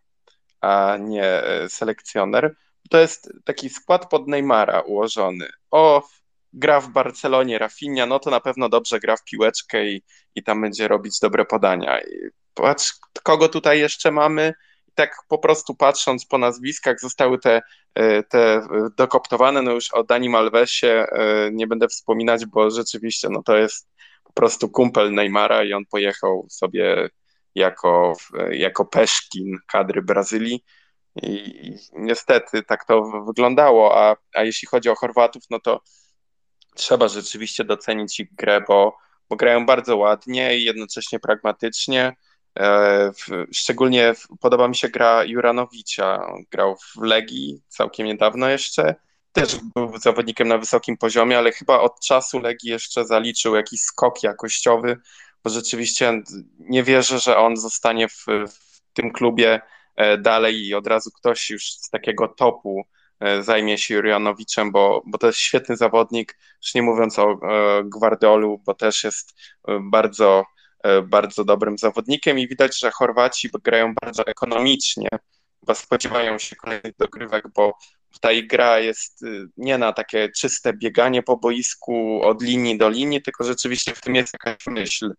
a 0.61 0.97
nie 0.99 1.25
e, 1.25 1.69
selekcjoner. 1.69 2.55
To 2.89 2.97
jest 2.99 3.33
taki 3.45 3.69
skład 3.69 4.09
pod 4.09 4.27
Neymara 4.27 4.81
ułożony. 4.81 5.47
O, 5.71 6.07
gra 6.53 6.81
w 6.81 6.89
Barcelonie 6.89 7.57
Rafinha, 7.57 8.05
no 8.05 8.19
to 8.19 8.29
na 8.29 8.39
pewno 8.39 8.69
dobrze 8.69 8.99
gra 8.99 9.17
w 9.17 9.23
piłeczkę 9.23 9.85
i, 9.85 10.03
i 10.35 10.43
tam 10.43 10.61
będzie 10.61 10.87
robić 10.87 11.19
dobre 11.19 11.45
podania. 11.45 11.99
I 11.99 12.29
patrz, 12.53 12.93
kogo 13.23 13.49
tutaj 13.49 13.79
jeszcze 13.79 14.11
mamy? 14.11 14.53
tak 14.95 15.15
po 15.27 15.37
prostu 15.37 15.75
patrząc 15.75 16.25
po 16.25 16.37
nazwiskach, 16.37 16.99
zostały 16.99 17.39
te, 17.39 17.61
e, 17.95 18.23
te 18.23 18.67
dokoptowane, 18.97 19.61
no 19.61 19.71
już 19.71 19.93
o 19.93 20.03
Dani 20.03 20.29
Malvesie 20.29 20.87
e, 20.87 21.49
nie 21.51 21.67
będę 21.67 21.87
wspominać, 21.87 22.45
bo 22.45 22.71
rzeczywiście 22.71 23.29
no 23.29 23.43
to 23.43 23.57
jest 23.57 23.89
po 24.23 24.33
prostu 24.33 24.69
kumpel 24.69 25.13
Neymara 25.13 25.63
i 25.63 25.73
on 25.73 25.85
pojechał 25.85 26.47
sobie 26.49 27.09
jako, 27.55 28.13
jako 28.51 28.85
peszkin 28.85 29.57
kadry 29.67 30.01
Brazylii 30.01 30.63
i 31.15 31.75
niestety 31.93 32.63
tak 32.63 32.85
to 32.85 33.03
wyglądało, 33.27 33.97
a, 33.97 34.15
a 34.33 34.43
jeśli 34.43 34.67
chodzi 34.67 34.89
o 34.89 34.95
Chorwatów, 34.95 35.43
no 35.49 35.59
to 35.59 35.81
trzeba 36.75 37.07
rzeczywiście 37.07 37.63
docenić 37.63 38.19
ich 38.19 38.35
grę, 38.35 38.61
bo, 38.67 38.97
bo 39.29 39.35
grają 39.35 39.65
bardzo 39.65 39.97
ładnie 39.97 40.57
i 40.57 40.63
jednocześnie 40.63 41.19
pragmatycznie, 41.19 42.15
E, 42.59 43.11
szczególnie 43.51 44.13
podoba 44.39 44.67
mi 44.67 44.75
się 44.75 44.89
gra 44.89 45.23
Juranowicza. 45.23 46.27
Grał 46.51 46.75
w 46.75 47.01
Legii 47.01 47.61
całkiem 47.67 48.07
niedawno 48.07 48.49
jeszcze. 48.49 48.95
Też 49.31 49.57
był 49.75 49.97
zawodnikiem 49.97 50.47
na 50.47 50.57
wysokim 50.57 50.97
poziomie, 50.97 51.37
ale 51.37 51.51
chyba 51.51 51.79
od 51.79 51.99
czasu 51.99 52.39
Legii 52.39 52.69
jeszcze 52.69 53.05
zaliczył 53.05 53.55
jakiś 53.55 53.81
skok 53.81 54.23
jakościowy, 54.23 54.97
bo 55.43 55.49
rzeczywiście 55.49 56.21
nie 56.59 56.83
wierzę, 56.83 57.19
że 57.19 57.37
on 57.37 57.57
zostanie 57.57 58.07
w, 58.07 58.25
w 58.27 58.81
tym 58.93 59.11
klubie 59.11 59.61
dalej 60.19 60.67
i 60.67 60.73
od 60.73 60.87
razu 60.87 61.11
ktoś 61.11 61.49
już 61.49 61.71
z 61.71 61.89
takiego 61.89 62.27
topu 62.27 62.83
e, 63.19 63.43
zajmie 63.43 63.77
się 63.77 63.95
Juranowiczem, 63.95 64.71
bo, 64.71 65.01
bo 65.05 65.17
to 65.17 65.27
jest 65.27 65.39
świetny 65.39 65.77
zawodnik, 65.77 66.37
już 66.63 66.75
nie 66.75 66.81
mówiąc 66.81 67.19
o 67.19 67.39
Guardiolu, 67.83 68.61
bo 68.65 68.73
też 68.73 69.03
jest 69.03 69.33
bardzo 69.81 70.45
E, 70.83 71.01
bardzo 71.01 71.43
dobrym 71.43 71.77
zawodnikiem 71.77 72.39
i 72.39 72.47
widać, 72.47 72.79
że 72.79 72.91
Chorwaci 72.91 73.49
grają 73.63 73.93
bardzo 74.01 74.27
ekonomicznie, 74.27 75.07
bo 75.61 75.75
spodziewają 75.75 76.39
się 76.39 76.55
kolejnych 76.55 76.95
dogrywek, 76.97 77.45
bo 77.55 77.77
ta 78.21 78.29
gra 78.43 78.79
jest 78.79 79.23
y, 79.23 79.47
nie 79.57 79.77
na 79.77 79.93
takie 79.93 80.29
czyste 80.29 80.73
bieganie 80.73 81.23
po 81.23 81.37
boisku 81.37 82.21
od 82.23 82.41
linii 82.41 82.77
do 82.77 82.89
linii, 82.89 83.21
tylko 83.21 83.43
rzeczywiście 83.43 83.95
w 83.95 84.01
tym 84.01 84.15
jest 84.15 84.33
jakaś 84.33 84.67
myśl. 84.67 85.13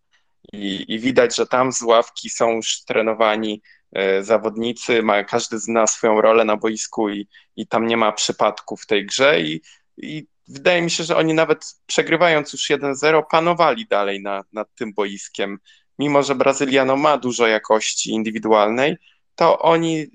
I, 0.52 0.84
i 0.88 0.98
widać, 0.98 1.36
że 1.36 1.46
tam 1.46 1.72
z 1.72 1.82
ławki 1.82 2.30
są 2.30 2.50
już 2.50 2.84
trenowani 2.84 3.62
e, 3.62 3.81
zawodnicy, 4.20 5.02
ma, 5.02 5.24
każdy 5.24 5.58
zna 5.58 5.86
swoją 5.86 6.20
rolę 6.20 6.44
na 6.44 6.56
boisku 6.56 7.10
i, 7.10 7.28
i 7.56 7.66
tam 7.66 7.86
nie 7.86 7.96
ma 7.96 8.12
przypadków 8.12 8.82
w 8.82 8.86
tej 8.86 9.06
grze 9.06 9.40
i, 9.40 9.60
i 9.96 10.26
wydaje 10.48 10.82
mi 10.82 10.90
się, 10.90 11.04
że 11.04 11.16
oni 11.16 11.34
nawet 11.34 11.64
przegrywając 11.86 12.52
już 12.52 12.70
1-0, 12.70 13.22
panowali 13.30 13.86
dalej 13.86 14.22
na, 14.22 14.44
nad 14.52 14.74
tym 14.74 14.94
boiskiem. 14.94 15.58
Mimo, 15.98 16.22
że 16.22 16.34
Brazyliano 16.34 16.96
ma 16.96 17.18
dużo 17.18 17.46
jakości 17.46 18.10
indywidualnej, 18.10 18.96
to 19.34 19.58
oni 19.58 20.06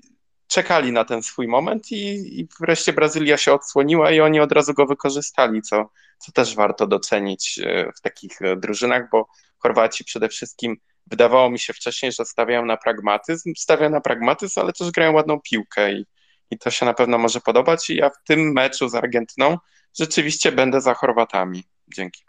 czekali 0.46 0.92
na 0.92 1.04
ten 1.04 1.22
swój 1.22 1.48
moment 1.48 1.92
i, 1.92 2.40
i 2.40 2.48
wreszcie 2.60 2.92
Brazylia 2.92 3.36
się 3.36 3.52
odsłoniła 3.52 4.10
i 4.10 4.20
oni 4.20 4.40
od 4.40 4.52
razu 4.52 4.74
go 4.74 4.86
wykorzystali, 4.86 5.62
co, 5.62 5.90
co 6.18 6.32
też 6.32 6.54
warto 6.54 6.86
docenić 6.86 7.60
e, 7.64 7.92
w 7.96 8.00
takich 8.00 8.42
e, 8.42 8.56
drużynach, 8.56 9.10
bo 9.10 9.28
Chorwaci 9.58 10.04
przede 10.04 10.28
wszystkim 10.28 10.76
wydawało 11.10 11.50
mi 11.50 11.58
się 11.58 11.72
wcześniej, 11.72 12.12
że 12.12 12.24
stawiają 12.24 12.64
na 12.64 12.76
pragmatyzm, 12.76 13.52
stawiają 13.56 13.90
na 13.90 14.00
pragmatyzm, 14.00 14.60
ale 14.60 14.72
też 14.72 14.90
grają 14.90 15.12
ładną 15.12 15.40
piłkę 15.40 15.92
i, 15.92 16.06
i 16.50 16.58
to 16.58 16.70
się 16.70 16.86
na 16.86 16.94
pewno 16.94 17.18
może 17.18 17.40
podobać 17.40 17.90
i 17.90 17.96
ja 17.96 18.10
w 18.10 18.24
tym 18.24 18.52
meczu 18.52 18.88
z 18.88 18.94
Argentyną 18.94 19.58
rzeczywiście 19.98 20.52
będę 20.52 20.80
za 20.80 20.94
Chorwatami. 20.94 21.62
Dzięki. 21.94 22.28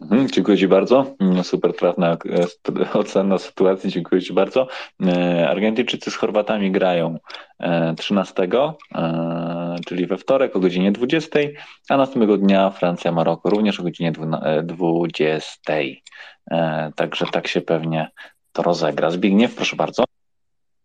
Mhm, 0.00 0.30
dziękuję 0.30 0.58
Ci 0.58 0.68
bardzo. 0.68 1.14
Mm, 1.20 1.44
super 1.44 1.76
trafna 1.76 2.16
e, 2.82 2.92
ocena 2.92 3.38
sytuacji. 3.38 3.90
Dziękuję 3.90 4.22
Ci 4.22 4.32
bardzo. 4.32 4.68
E, 5.06 5.48
Argentyńczycy 5.48 6.10
z 6.10 6.16
Chorwatami 6.16 6.70
grają 6.70 7.18
13, 7.96 8.48
e, 8.94 9.76
czyli 9.86 10.06
we 10.06 10.16
wtorek 10.16 10.56
o 10.56 10.60
godzinie 10.60 10.92
20, 10.92 11.38
a 11.88 11.96
następnego 11.96 12.36
dnia 12.36 12.70
Francja, 12.70 13.12
Maroko 13.12 13.50
również 13.50 13.80
o 13.80 13.82
godzinie 13.82 14.12
20. 14.64 15.72
Także 16.96 17.26
tak 17.32 17.48
się 17.48 17.60
pewnie 17.60 18.10
to 18.52 18.62
rozegra. 18.62 19.10
Zbigniew, 19.10 19.54
proszę 19.54 19.76
bardzo. 19.76 20.04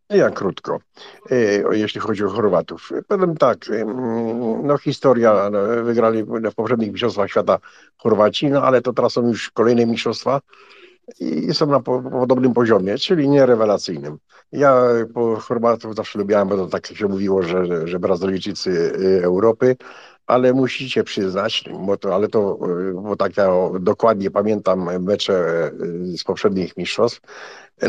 Ja 0.10 0.30
krótko, 0.30 0.80
e, 1.32 1.78
jeśli 1.78 2.02
chodzi 2.02 2.24
o 2.24 2.30
Chorwatów. 2.30 2.90
Powiem 3.08 3.38
tak, 3.38 3.58
no 4.64 4.78
historia, 4.78 5.50
no, 5.52 5.84
wygrali 5.84 6.24
w 6.24 6.56
poprzednich 6.56 6.92
mistrzostwach 6.92 7.30
świata 7.30 7.60
Chorwaci, 7.98 8.50
no 8.50 8.62
ale 8.62 8.82
to 8.82 8.94
teraz 8.94 9.14
są 9.14 9.28
już 9.28 9.50
kolejne 9.52 9.86
mistrzostwa 9.86 10.42
i 11.20 11.54
są 11.54 11.66
na 11.66 11.80
podobnym 11.80 12.54
poziomie, 12.54 12.98
czyli 12.98 13.30
nie 13.30 13.46
rewelacyjnym. 13.46 14.18
Ja 14.52 14.82
po 15.14 15.36
Chorwatów 15.36 15.96
zawsze 15.96 16.20
lubiałem, 16.20 16.48
bo 16.48 16.58
to 16.58 16.68
tak 16.68 16.88
się 16.88 17.08
mówiło, 17.08 17.44
że, 17.44 17.88
że 17.88 18.00
Brazylijczycy 18.00 18.94
Europy, 19.24 19.76
ale 20.28 20.54
musicie 20.54 21.04
przyznać, 21.04 21.64
bo 21.86 21.98
to, 21.98 22.16
ale 22.16 22.28
to, 22.28 22.60
y, 22.90 22.94
bo 22.94 23.16
tak 23.16 23.38
ja 23.38 23.50
dokładnie 23.80 24.32
pamiętam 24.32 25.04
mecze 25.04 25.68
y, 26.14 26.18
z 26.18 26.24
poprzednich 26.24 26.78
mistrzostw, 26.78 27.22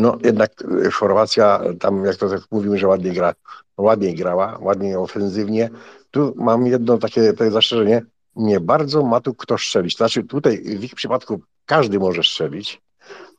no 0.01 0.17
jednak 0.23 0.51
Chorwacja 0.93 1.61
tam, 1.79 2.05
jak 2.05 2.15
to 2.15 2.29
tak 2.29 2.41
mówimy, 2.51 2.77
że 2.77 2.87
ładnie 2.87 3.11
gra, 3.11 3.33
ładniej 3.77 4.15
grała, 4.15 4.57
ładniej 4.61 4.95
ofensywnie. 4.95 5.69
Tu 6.11 6.33
mam 6.37 6.67
jedno 6.67 6.97
takie, 6.97 7.33
takie 7.33 7.51
zastrzeżenie, 7.51 8.01
nie 8.35 8.59
bardzo 8.59 9.03
ma 9.03 9.21
tu 9.21 9.33
kto 9.33 9.57
strzelić. 9.57 9.97
Znaczy 9.97 10.23
tutaj 10.23 10.57
w 10.57 10.83
ich 10.83 10.95
przypadku 10.95 11.41
każdy 11.65 11.99
może 11.99 12.23
strzelić, 12.23 12.81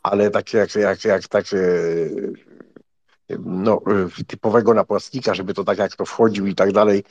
ale 0.03 0.31
tak 0.31 0.53
jak, 0.53 0.75
jak, 0.75 1.05
jak 1.05 1.29
tak 1.29 1.45
no, 3.39 3.81
typowego 4.27 4.75
napastnika, 4.75 5.35
żeby 5.35 5.55
to 5.55 5.65
tak 5.65 5.79
jak 5.79 5.97
to 5.97 6.05
wchodził 6.05 6.47
i 6.47 6.55
tak 6.55 6.73
dalej, 6.73 7.05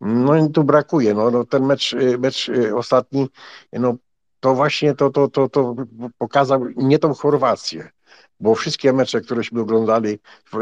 no 0.00 0.36
i 0.36 0.50
tu 0.50 0.64
brakuje. 0.64 1.14
No, 1.14 1.30
no 1.30 1.44
ten 1.44 1.66
mecz, 1.66 1.96
mecz 2.18 2.50
ostatni, 2.74 3.28
no 3.72 3.96
to 4.40 4.54
właśnie 4.54 4.94
to, 4.94 5.10
to, 5.10 5.28
to, 5.28 5.48
to 5.48 5.74
pokazał 6.18 6.66
nie 6.76 6.98
tą 6.98 7.14
Chorwację, 7.14 7.90
bo 8.40 8.54
wszystkie 8.54 8.92
mecze, 8.92 9.20
któreśmy 9.20 9.60
oglądali, 9.60 10.18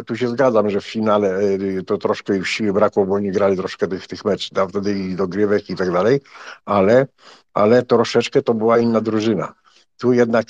tu 0.06 0.16
się 0.16 0.28
zgadzam, 0.28 0.70
że 0.70 0.80
w 0.80 0.86
finale 0.86 1.40
to 1.86 1.98
troszkę 1.98 2.36
już 2.36 2.50
siły 2.50 2.72
brakło, 2.72 3.06
bo 3.06 3.14
oni 3.14 3.30
grali 3.30 3.56
troszkę 3.56 3.88
tych, 3.88 4.06
tych 4.06 4.24
meczów, 4.24 4.68
wtedy 4.68 4.98
i 4.98 5.16
dogrywek 5.16 5.70
i 5.70 5.76
tak 5.76 5.92
dalej, 5.92 6.20
ale, 6.64 7.06
ale 7.54 7.82
troszeczkę 7.82 8.42
to 8.42 8.54
była 8.54 8.78
inna 8.78 9.00
drużyna 9.00 9.54
tu 9.98 10.12
jednak, 10.12 10.46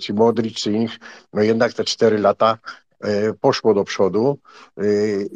czy 0.00 0.14
Modric, 0.14 0.56
czy 0.56 0.72
ich, 0.72 0.98
no 1.32 1.42
jednak 1.42 1.72
te 1.72 1.84
cztery 1.84 2.18
lata 2.18 2.58
poszło 3.40 3.74
do 3.74 3.84
przodu 3.84 4.38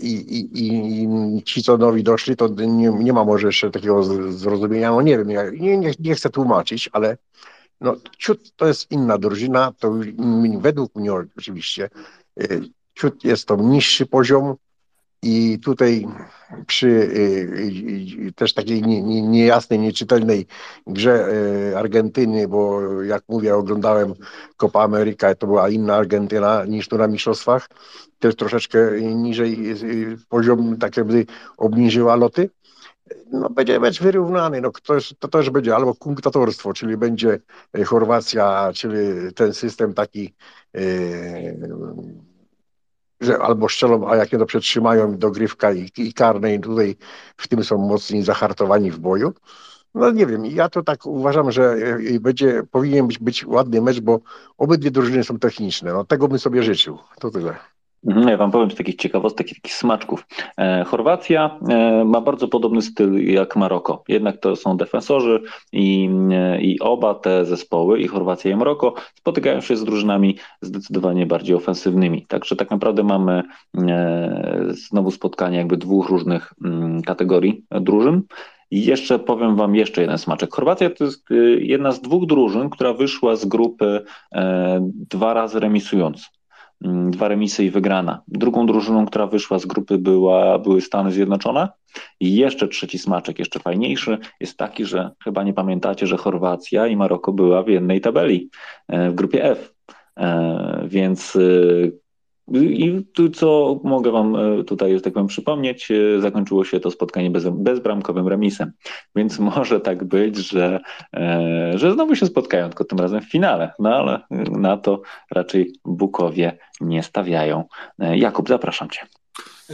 i, 0.03 0.13
i, 0.13 0.63
i 1.39 1.43
ci, 1.43 1.63
co 1.63 1.77
nowi 1.77 2.03
doszli, 2.03 2.37
to 2.37 2.49
nie, 2.49 2.89
nie 2.89 3.13
ma 3.13 3.25
może 3.25 3.47
jeszcze 3.47 3.71
takiego 3.71 4.03
zrozumienia, 4.33 4.91
no 4.91 5.03
nie 5.03 5.19
wiem, 5.19 5.31
ja 5.31 5.51
nie, 5.51 5.79
nie, 5.79 5.93
nie 5.99 6.15
chcę 6.15 6.31
tłumaczyć, 6.31 6.91
ale 6.93 7.17
no, 7.81 7.97
ciut 8.19 8.57
to 8.57 8.67
jest 8.67 8.91
inna 8.91 9.19
drużyna, 9.19 9.73
to 9.79 9.95
według 10.59 10.95
mnie 10.95 11.15
oczywiście, 11.15 11.91
ciut 12.95 13.25
jest 13.25 13.47
to 13.47 13.57
niższy 13.57 14.07
poziom, 14.07 14.55
i 15.23 15.59
tutaj 15.59 16.07
przy 16.67 16.87
y, 16.87 18.29
y, 18.29 18.33
też 18.33 18.55
takiej 18.55 18.83
niejasnej, 18.83 19.79
nieczytelnej 19.79 20.47
grze 20.87 21.29
y, 21.73 21.79
Argentyny, 21.79 22.49
bo 22.49 22.81
jak 23.03 23.23
mówię, 23.29 23.55
oglądałem 23.55 24.15
Copa 24.57 24.81
America, 24.83 25.35
to 25.35 25.47
była 25.47 25.69
inna 25.69 25.95
Argentyna 25.95 26.65
niż 26.65 26.89
tu 26.89 26.99
na 26.99 27.07
mistrzostwach, 27.07 27.69
też 28.19 28.37
troszeczkę 28.37 29.01
niżej 29.01 29.75
poziom 30.29 30.77
tak 30.79 30.97
jakby 30.97 31.27
obniżyła 31.57 32.17
loty. 32.17 32.51
No, 33.33 33.51
będzie 33.51 33.81
mecz 33.81 34.03
wyrównany, 34.03 34.61
no, 34.61 34.71
to, 35.19 35.29
też 35.29 35.51
będzie 35.51 35.77
albo 35.77 35.95
kunktatorstwo, 35.95 36.73
czyli 36.73 36.97
będzie 36.97 37.39
Chorwacja, 37.87 38.71
czyli 38.75 38.99
ten 39.35 39.55
system 39.55 39.95
taki 39.95 40.35
że 43.21 43.39
albo 43.39 43.69
strzelą, 43.69 44.09
a 44.09 44.17
jak 44.17 44.33
nie 44.33 44.39
to 44.39 44.47
przetrzymają 44.47 45.19
dogrywka 45.19 45.73
i, 45.73 45.91
i 45.97 46.13
karne 46.13 46.55
i 46.55 46.61
tutaj 46.61 46.97
w 47.37 47.49
tym 47.49 47.65
są 47.65 47.79
mocni 47.79 48.23
zahartowani 48.23 48.91
w 48.91 48.99
boju. 48.99 49.33
No 49.95 50.11
nie 50.11 50.27
wiem, 50.27 50.47
ja 50.47 50.69
to 50.69 50.83
tak 50.83 51.07
uważam, 51.07 51.53
że 51.53 51.77
e, 52.15 52.21
będzie, 52.21 52.63
powinien 52.71 53.07
być, 53.07 53.19
być 53.19 53.47
ładny 53.47 53.83
mecz, 53.83 54.01
bo 54.01 54.21
obydwie 54.59 54.91
drużyny 54.91 55.25
są 55.25 55.39
techniczne. 55.39 55.93
No 55.93 56.05
tego 56.05 56.29
bym 56.29 56.39
sobie 56.39 56.63
życzył. 56.63 56.99
To 57.21 57.31
tyle. 57.31 57.57
Mhm, 58.05 58.29
ja 58.29 58.37
wam 58.37 58.51
powiem 58.51 58.71
z 58.71 58.75
takich 58.75 58.97
ciekawostek, 58.97 59.49
takich 59.49 59.75
smaczków. 59.75 60.27
E, 60.59 60.85
Chorwacja 60.85 61.59
e, 61.69 62.05
ma 62.05 62.21
bardzo 62.21 62.49
podobny 62.49 62.83
styl 62.83 63.33
jak 63.33 63.57
Maroko. 63.57 64.05
Jednak 64.09 64.37
to 64.37 64.57
są 64.57 64.77
defensorzy 64.77 65.43
i, 65.73 66.11
e, 66.31 66.61
i 66.61 66.81
oba 66.81 67.15
te 67.15 67.45
zespoły, 67.45 68.01
i 68.01 68.09
Chorwacja 68.09 68.51
i 68.51 68.57
Maroko, 68.57 68.95
spotykają 69.15 69.61
się 69.61 69.77
z 69.77 69.85
drużynami 69.85 70.37
zdecydowanie 70.63 71.27
bardziej 71.27 71.57
ofensywnymi. 71.57 72.27
Także 72.29 72.57
tak 72.57 72.71
naprawdę 72.71 73.03
mamy 73.03 73.43
znowu 74.69 75.11
spotkanie 75.11 75.59
jakby 75.59 75.77
dwóch 75.77 76.09
różnych 76.09 76.53
mm, 76.65 77.03
kategorii 77.03 77.65
drużyn. 77.71 78.23
I 78.71 78.85
jeszcze 78.85 79.19
powiem 79.19 79.57
Wam 79.57 79.75
jeszcze 79.75 80.01
jeden 80.01 80.19
smaczek. 80.19 80.55
Chorwacja 80.55 80.91
to 80.91 81.05
jest 81.05 81.25
jedna 81.59 81.93
z 81.93 82.01
dwóch 82.01 82.27
drużyn, 82.27 82.71
która 82.71 82.93
wyszła 82.93 83.37
z 83.37 83.45
grupy 83.45 84.05
dwa 85.11 85.35
razy 85.35 85.61
remisując. 85.61 86.36
Mm, 86.85 87.11
dwa 87.11 87.29
remisy 87.29 87.65
i 87.65 87.71
wygrana. 87.71 88.23
Drugą 88.29 88.67
drużyną, 88.67 89.07
która 89.07 89.27
wyszła 89.27 89.59
z 89.59 89.67
grupy 89.67 89.99
była, 89.99 90.59
były 90.59 90.81
Stany 90.81 91.13
Zjednoczone 91.13 91.69
i 92.21 92.37
jeszcze 92.37 92.69
trzeci 92.69 92.99
smaczek, 92.99 93.39
jeszcze 93.39 93.61
fajniejszy, 93.61 94.19
jest 94.41 94.57
taki, 94.59 94.85
że 94.85 95.11
chyba 95.25 95.43
nie 95.43 95.55
pamiętacie, 95.55 96.07
że 96.07 96.17
Chorwacja 96.17 96.87
i 96.87 96.97
Maroko 96.97 97.33
była 97.33 97.63
w 97.63 97.69
jednej 97.69 98.01
tabeli 98.01 98.51
e, 98.89 99.11
w 99.11 99.15
grupie 99.15 99.45
F. 99.45 99.75
E, 100.19 100.85
więc 100.89 101.37
e, 101.37 101.41
i 102.53 103.05
tu, 103.13 103.31
co 103.31 103.81
mogę 103.85 104.11
Wam 104.11 104.37
e, 104.37 104.65
tutaj, 104.65 104.95
że 104.95 105.01
tak 105.01 105.13
powiem, 105.13 105.27
przypomnieć, 105.27 105.91
e, 105.91 106.21
zakończyło 106.21 106.65
się 106.65 106.81
to 106.81 106.91
spotkanie 106.91 107.31
bez, 107.31 107.45
bezbramkowym 107.49 108.29
remisem. 108.29 108.73
Więc 109.17 109.39
może 109.57 109.81
tak 109.81 110.05
być, 110.05 110.37
że, 110.37 110.81
e, 111.17 111.73
że 111.79 111.93
znowu 111.93 112.17
się 112.17 112.27
spotkają, 112.27 112.69
tylko 112.69 112.85
tym 112.85 112.99
razem 112.99 113.21
w 113.21 113.31
finale. 113.31 113.73
No 113.79 113.97
ale 113.97 114.21
na 114.51 114.77
to 114.77 115.03
raczej 115.31 115.73
Bukowie 115.85 116.59
nie 116.81 117.03
stawiają. 117.03 117.65
Jakub, 117.99 118.49
zapraszam 118.49 118.91
Cię. 118.91 119.07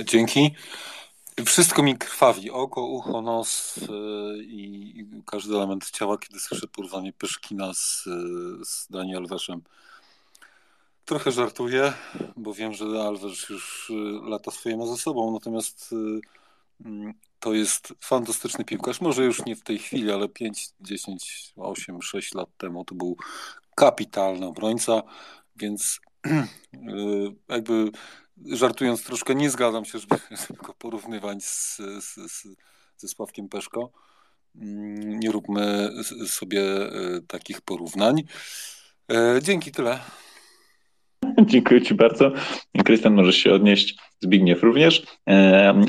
Dzięki. 0.04 0.50
Wszystko 1.46 1.82
mi 1.82 1.98
krwawi. 1.98 2.50
Oko, 2.50 2.86
ucho, 2.86 3.22
nos 3.22 3.80
i 4.40 5.06
każdy 5.26 5.54
element 5.54 5.90
ciała, 5.90 6.18
kiedy 6.18 6.40
słyszę 6.40 6.66
porównanie 6.66 7.12
Pyszkina 7.12 7.74
z, 7.74 8.04
z 8.64 8.86
Daniel 8.90 9.26
Weszem. 9.26 9.62
Trochę 11.04 11.32
żartuję, 11.32 11.92
bo 12.36 12.54
wiem, 12.54 12.72
że 12.72 12.84
Alves 12.84 13.48
już 13.48 13.90
y, 13.90 13.94
lata 14.22 14.50
swoje 14.50 14.76
ma 14.76 14.86
za 14.86 14.96
sobą, 14.96 15.32
natomiast 15.32 15.92
y, 15.92 16.20
mm, 16.84 17.14
to 17.40 17.54
jest 17.54 17.94
fantastyczny 18.00 18.64
piłkarz. 18.64 19.00
Może 19.00 19.24
już 19.24 19.44
nie 19.44 19.56
w 19.56 19.62
tej 19.62 19.78
chwili, 19.78 20.12
ale 20.12 20.28
5, 20.28 20.70
10, 20.80 21.52
8, 21.56 22.02
6 22.02 22.34
lat 22.34 22.48
temu 22.56 22.84
to 22.84 22.94
był 22.94 23.16
kapitalny 23.74 24.46
obrońca, 24.46 25.02
więc 25.56 26.00
y, 26.26 26.38
jakby 27.48 27.90
żartując 28.46 29.04
troszkę, 29.04 29.34
nie 29.34 29.50
zgadzam 29.50 29.84
się, 29.84 29.98
żeby, 29.98 30.16
żeby 30.48 30.62
go 30.62 30.74
porównywać 30.74 31.44
z, 31.44 31.76
z, 31.76 32.32
z, 32.32 32.46
ze 32.96 33.08
Sławkiem 33.08 33.48
Peszko. 33.48 33.90
Mm, 34.56 35.20
nie 35.20 35.30
róbmy 35.30 35.90
sobie 36.26 36.62
takich 37.28 37.60
porównań. 37.60 38.22
Dzięki, 39.42 39.72
tyle. 39.72 40.00
Dziękuję 41.52 41.82
Ci 41.82 41.94
bardzo. 41.94 42.32
Krystian, 42.84 43.14
możesz 43.14 43.36
się 43.36 43.54
odnieść, 43.54 43.96
Zbigniew 44.22 44.62
również, 44.62 45.02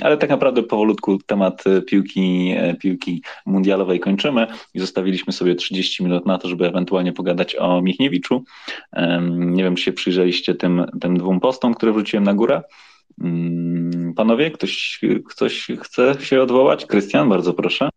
ale 0.02 0.18
tak 0.18 0.30
naprawdę 0.30 0.64
powolutku 0.64 1.18
temat 1.26 1.64
piłki, 1.88 2.56
piłki 2.80 3.24
mundialowej 3.46 4.00
kończymy 4.00 4.48
i 4.74 4.80
zostawiliśmy 4.80 5.34
sobie 5.34 5.56
30 5.56 6.04
minut 6.04 6.26
na 6.26 6.38
to, 6.38 6.50
żeby 6.50 6.68
ewentualnie 6.68 7.14
pogadać 7.14 7.56
o 7.56 7.82
Michniewiczu. 7.82 8.44
Nie 9.30 9.64
wiem, 9.64 9.76
czy 9.76 9.84
się 9.84 9.94
przyjrzeliście 9.94 10.56
tym, 10.56 10.86
tym 11.02 11.18
dwóm 11.18 11.40
postom, 11.40 11.74
które 11.74 11.92
wrzuciłem 11.92 12.24
na 12.24 12.34
górę. 12.34 12.62
Mm, 13.22 14.14
panowie, 14.14 14.52
ktoś, 14.52 15.00
ktoś 15.30 15.68
chce 15.82 16.16
się 16.20 16.42
odwołać? 16.42 16.86
Krystian, 16.86 17.30
bardzo 17.30 17.54
proszę. 17.54 17.90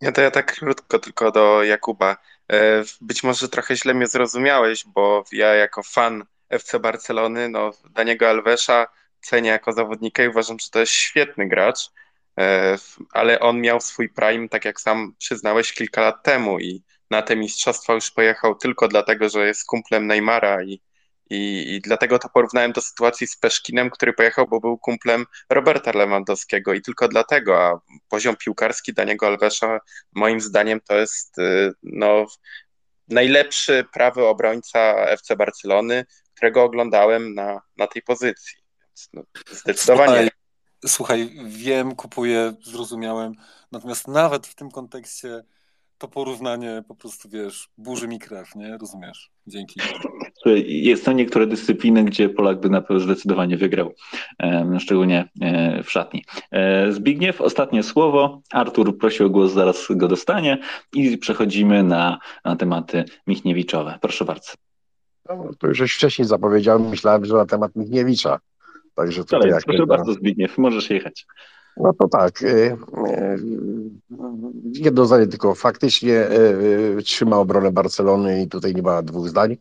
Ja 0.00 0.12
to 0.12 0.20
ja 0.20 0.30
tak 0.30 0.58
krótko 0.58 0.98
tylko 0.98 1.32
do 1.32 1.62
Jakuba. 1.62 2.16
E, 2.52 2.84
być 3.00 3.22
może 3.24 3.48
trochę 3.48 3.76
źle 3.76 3.94
mnie 3.94 4.06
zrozumiałeś, 4.06 4.84
bo 4.94 5.24
ja 5.32 5.54
jako 5.54 5.82
fan 5.82 6.24
FC 6.48 6.78
Barcelony, 6.78 7.48
no 7.48 7.70
Daniego 7.90 8.28
Alvesa 8.28 8.86
cenię 9.20 9.50
jako 9.50 9.72
zawodnika 9.72 10.24
i 10.24 10.28
uważam, 10.28 10.58
że 10.58 10.70
to 10.70 10.80
jest 10.80 10.92
świetny 10.92 11.48
gracz, 11.48 11.90
e, 12.40 12.76
ale 13.12 13.40
on 13.40 13.60
miał 13.60 13.80
swój 13.80 14.08
prime, 14.08 14.48
tak 14.48 14.64
jak 14.64 14.80
sam 14.80 15.14
przyznałeś, 15.18 15.72
kilka 15.72 16.00
lat 16.00 16.22
temu 16.22 16.58
i 16.58 16.82
na 17.10 17.22
te 17.22 17.36
mistrzostwa 17.36 17.92
już 17.94 18.10
pojechał 18.10 18.54
tylko 18.54 18.88
dlatego, 18.88 19.28
że 19.28 19.46
jest 19.46 19.66
kumplem 19.66 20.06
Neymara 20.06 20.62
i, 20.62 20.82
i, 21.30 21.74
i 21.74 21.80
dlatego 21.80 22.18
to 22.18 22.28
porównałem 22.28 22.72
do 22.72 22.80
sytuacji 22.80 23.26
z 23.26 23.36
Peszkinem, 23.36 23.90
który 23.90 24.12
pojechał, 24.12 24.48
bo 24.48 24.60
był 24.60 24.78
kumplem 24.78 25.26
Roberta 25.50 25.92
Lewandowskiego 25.94 26.74
i 26.74 26.82
tylko 26.82 27.08
dlatego, 27.08 27.64
a 27.64 27.80
poziom 28.08 28.36
piłkarski 28.36 28.94
Daniego 28.94 29.26
Alvesa 29.26 29.78
moim 30.12 30.40
zdaniem 30.40 30.80
to 30.80 30.96
jest 30.96 31.38
e, 31.38 31.72
no, 31.82 32.26
najlepszy 33.08 33.84
prawy 33.92 34.24
obrońca 34.24 34.94
FC 34.94 35.36
Barcelony, 35.36 36.04
którego 36.36 36.64
oglądałem 36.64 37.34
na, 37.34 37.60
na 37.76 37.86
tej 37.86 38.02
pozycji. 38.02 38.56
Więc 38.80 39.08
no, 39.12 39.22
zdecydowanie. 39.50 40.30
Słuchaj, 40.86 41.30
słuchaj, 41.30 41.30
wiem, 41.46 41.94
kupuję, 41.94 42.54
zrozumiałem. 42.62 43.32
Natomiast 43.72 44.08
nawet 44.08 44.46
w 44.46 44.54
tym 44.54 44.70
kontekście 44.70 45.42
to 45.98 46.08
porównanie 46.08 46.84
po 46.88 46.94
prostu, 46.94 47.28
wiesz, 47.28 47.68
burzy 47.78 48.08
mi 48.08 48.18
krew, 48.18 48.56
nie? 48.56 48.78
Rozumiesz? 48.78 49.30
Dzięki. 49.46 49.80
Są 51.02 51.12
niektóre 51.12 51.46
dyscypliny, 51.46 52.04
gdzie 52.04 52.28
Polak 52.28 52.60
by 52.60 52.70
na 52.70 52.80
pewno 52.80 53.00
zdecydowanie 53.00 53.56
wygrał, 53.56 53.94
szczególnie 54.78 55.28
e, 55.40 55.82
w 55.82 55.90
szatni. 55.90 56.24
E, 56.50 56.92
Zbigniew, 56.92 57.40
ostatnie 57.40 57.82
słowo. 57.82 58.42
Artur 58.52 58.98
prosił 58.98 59.26
o 59.26 59.30
głos, 59.30 59.52
zaraz 59.52 59.86
go 59.90 60.08
dostanie 60.08 60.58
i 60.92 61.18
przechodzimy 61.18 61.82
na, 61.82 62.18
na 62.44 62.56
tematy 62.56 63.04
Michniewiczowe. 63.26 63.98
Proszę 64.00 64.24
bardzo. 64.24 64.65
No, 65.28 65.50
to 65.58 65.66
już 65.66 65.96
wcześniej 65.96 66.28
zapowiedziałem, 66.28 66.88
myślałem, 66.88 67.24
że 67.24 67.34
na 67.34 67.46
temat 67.46 67.76
Michniewicza. 67.76 68.38
Także 68.94 69.24
tutaj 69.24 69.52
Ale, 69.52 69.60
proszę 69.66 69.86
bardzo, 69.86 70.12
Zbigniew, 70.12 70.58
możesz 70.58 70.90
jechać. 70.90 71.26
No 71.76 71.92
to 71.92 72.08
tak. 72.08 72.42
Y, 72.42 72.46
y, 72.46 72.76
jedno 74.72 75.06
zdanie 75.06 75.26
tylko. 75.26 75.54
Faktycznie 75.54 76.30
y, 76.30 77.02
trzyma 77.04 77.36
obronę 77.36 77.72
Barcelony 77.72 78.42
i 78.42 78.48
tutaj 78.48 78.74
nie 78.74 78.82
ma 78.82 79.02
dwóch 79.02 79.28
zdań. 79.28 79.56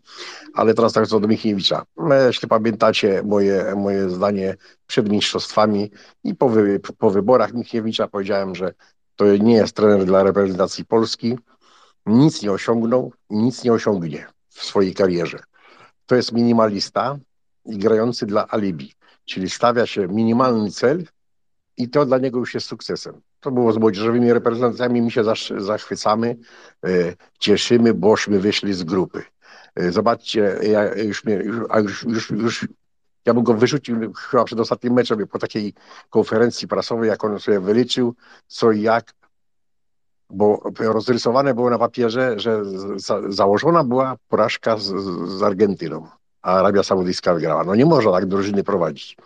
Ale 0.53 0.73
teraz 0.73 0.93
tak 0.93 1.07
co 1.07 1.19
do 1.19 1.27
Michniewicza. 1.27 1.83
Jeśli 2.27 2.47
pamiętacie 2.47 3.23
moje, 3.23 3.73
moje 3.77 4.09
zdanie 4.09 4.55
przed 4.87 5.09
mistrzostwami 5.09 5.91
i 6.23 6.35
po, 6.35 6.49
wy, 6.49 6.79
po 6.97 7.09
wyborach 7.09 7.53
Michniewicza 7.53 8.07
powiedziałem, 8.07 8.55
że 8.55 8.73
to 9.15 9.37
nie 9.37 9.55
jest 9.55 9.75
trener 9.75 10.05
dla 10.05 10.23
reprezentacji 10.23 10.85
Polski. 10.85 11.37
Nic 12.05 12.43
nie 12.43 12.51
osiągnął, 12.51 13.13
nic 13.29 13.63
nie 13.63 13.73
osiągnie 13.73 14.27
w 14.49 14.63
swojej 14.63 14.93
karierze 14.93 15.39
to 16.05 16.15
jest 16.15 16.31
minimalista 16.31 17.17
i 17.65 17.77
grający 17.77 18.25
dla 18.25 18.47
alibi, 18.47 18.93
czyli 19.25 19.49
stawia 19.49 19.85
się 19.85 20.07
minimalny 20.07 20.71
cel 20.71 21.05
i 21.77 21.89
to 21.89 22.05
dla 22.05 22.17
niego 22.17 22.39
już 22.39 22.53
jest 22.53 22.67
sukcesem. 22.67 23.21
To 23.39 23.51
było 23.51 23.73
z 23.73 23.77
młodzieżowymi 23.77 24.33
reprezentacjami, 24.33 25.01
my 25.01 25.11
się 25.11 25.23
zachwycamy, 25.57 26.37
e, 26.85 26.89
cieszymy, 27.39 27.93
bośmy 27.93 28.39
wyszli 28.39 28.73
z 28.73 28.83
grupy. 28.83 29.23
E, 29.75 29.91
zobaczcie, 29.91 30.59
ja 30.63 30.95
już, 30.95 31.23
już, 31.25 32.03
już, 32.03 32.31
już 32.31 32.67
ja 33.25 33.33
bym 33.33 33.43
go 33.43 33.53
wyrzucił 33.53 34.13
chyba 34.13 34.43
przed 34.43 34.59
ostatnim 34.59 34.93
meczem 34.93 35.27
po 35.27 35.39
takiej 35.39 35.73
konferencji 36.09 36.67
prasowej, 36.67 37.09
jak 37.09 37.23
on 37.23 37.39
sobie 37.39 37.59
wyliczył, 37.59 38.15
co 38.47 38.71
i 38.71 38.81
jak, 38.81 39.13
bo 40.29 40.61
rozrysowane 40.79 41.53
było 41.53 41.69
na 41.69 41.77
papierze, 41.77 42.39
że 42.39 42.61
za, 42.95 43.21
założona 43.29 43.83
była 43.83 44.15
porażka 44.27 44.77
z, 44.77 44.93
z 45.29 45.43
Argentyną, 45.43 46.07
a 46.41 46.53
Arabia 46.53 46.83
Saudyjska 46.83 47.33
wygrała. 47.33 47.63
No 47.63 47.75
nie 47.75 47.85
można 47.85 48.11
tak 48.11 48.25
drużyny 48.25 48.63
prowadzić. 48.63 49.17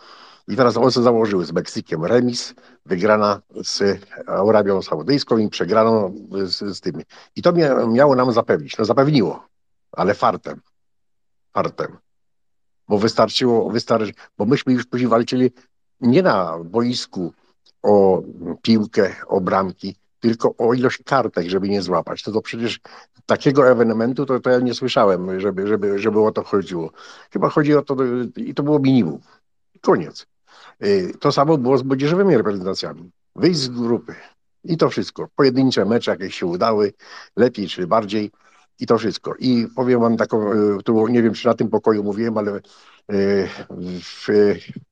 I 0.48 0.56
teraz 0.56 0.78
on 0.78 0.92
sobie 0.92 1.04
założyły 1.04 1.46
z 1.46 1.52
Meksykiem 1.52 2.06
remis, 2.06 2.54
wygrana 2.86 3.42
z 3.64 4.02
Arabią 4.28 4.82
Saudyjską 4.82 5.38
i 5.38 5.50
przegrano 5.50 6.12
z, 6.44 6.78
z 6.78 6.82
tymi. 6.82 7.04
I 7.36 7.42
to 7.42 7.54
miało 7.88 8.16
nam 8.16 8.32
zapewnić. 8.32 8.78
No 8.78 8.86
zapewniło, 8.86 9.46
ale 9.92 10.14
fartem. 10.14 10.62
Fartem. 11.54 11.98
Bo 12.88 12.98
wystarczyło, 12.98 13.70
wystarczy, 13.70 14.14
bo 14.38 14.46
myśmy 14.46 14.74
już 14.74 14.86
później 14.86 15.10
walczyli 15.10 15.52
nie 16.02 16.24
na 16.24 16.58
boisku 16.64 17.34
o 17.84 18.22
piłkę, 18.62 19.16
o 19.28 19.42
bramki, 19.42 19.96
tylko 20.20 20.56
o 20.58 20.74
ilość 20.74 21.04
kartek, 21.06 21.50
żeby 21.50 21.70
nie 21.70 21.82
złapać. 21.82 22.24
To, 22.24 22.32
to 22.32 22.41
przecież 22.41 22.80
takiego 23.26 23.70
ewenementu 23.70 24.26
to, 24.26 24.40
to 24.40 24.50
ja 24.50 24.60
nie 24.60 24.74
słyszałem, 24.74 25.40
żeby, 25.40 25.68
żeby, 25.68 26.00
żeby 26.00 26.22
o 26.22 26.32
to 26.32 26.44
chodziło. 26.44 26.91
Chyba 27.34 27.50
chodzi 27.50 27.76
o 27.76 27.82
to, 27.82 27.96
i 28.36 28.54
to 28.54 28.64
było 28.64 28.80
minimum. 28.80 29.20
Koniec. 29.82 30.26
Y, 30.84 31.14
to 31.20 31.32
samo 31.32 31.58
było 31.58 31.78
z 31.78 31.84
młodzieżowymi 31.84 32.38
reprezentacjami. 32.38 33.12
Wyjść 33.36 33.60
z 33.60 33.70
grupy 33.70 34.16
i 34.64 34.78
to 34.78 34.90
wszystko. 34.90 35.28
Pojedyncze 35.36 35.86
mecze 35.86 36.12
jakieś 36.12 36.36
się 36.36 36.46
udały, 36.46 36.94
lepiej 37.36 37.68
czy 37.68 37.88
bardziej 37.88 38.32
i 38.80 38.86
to 38.86 38.98
wszystko. 38.98 39.36
I 39.40 39.68
powiem 39.76 40.00
wam 40.00 40.18
taką, 40.18 40.54
y, 40.54 40.84
tu 40.84 41.08
nie 41.08 41.24
wiem 41.24 41.34
czy 41.34 41.48
na 41.48 41.54
tym 41.54 41.70
pokoju 41.70 42.04
mówiłem, 42.04 42.38
ale 42.38 42.58
y, 42.58 43.50
w 44.02 44.28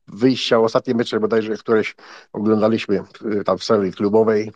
wyjścia, 0.07 0.59
ostatnie 0.59 0.95
mecze 0.95 1.19
bodajże, 1.19 1.57
któreś 1.57 1.95
oglądaliśmy 2.33 3.03
tam 3.45 3.57
w 3.57 3.63
serii 3.63 3.93
klubowej, 3.93 4.51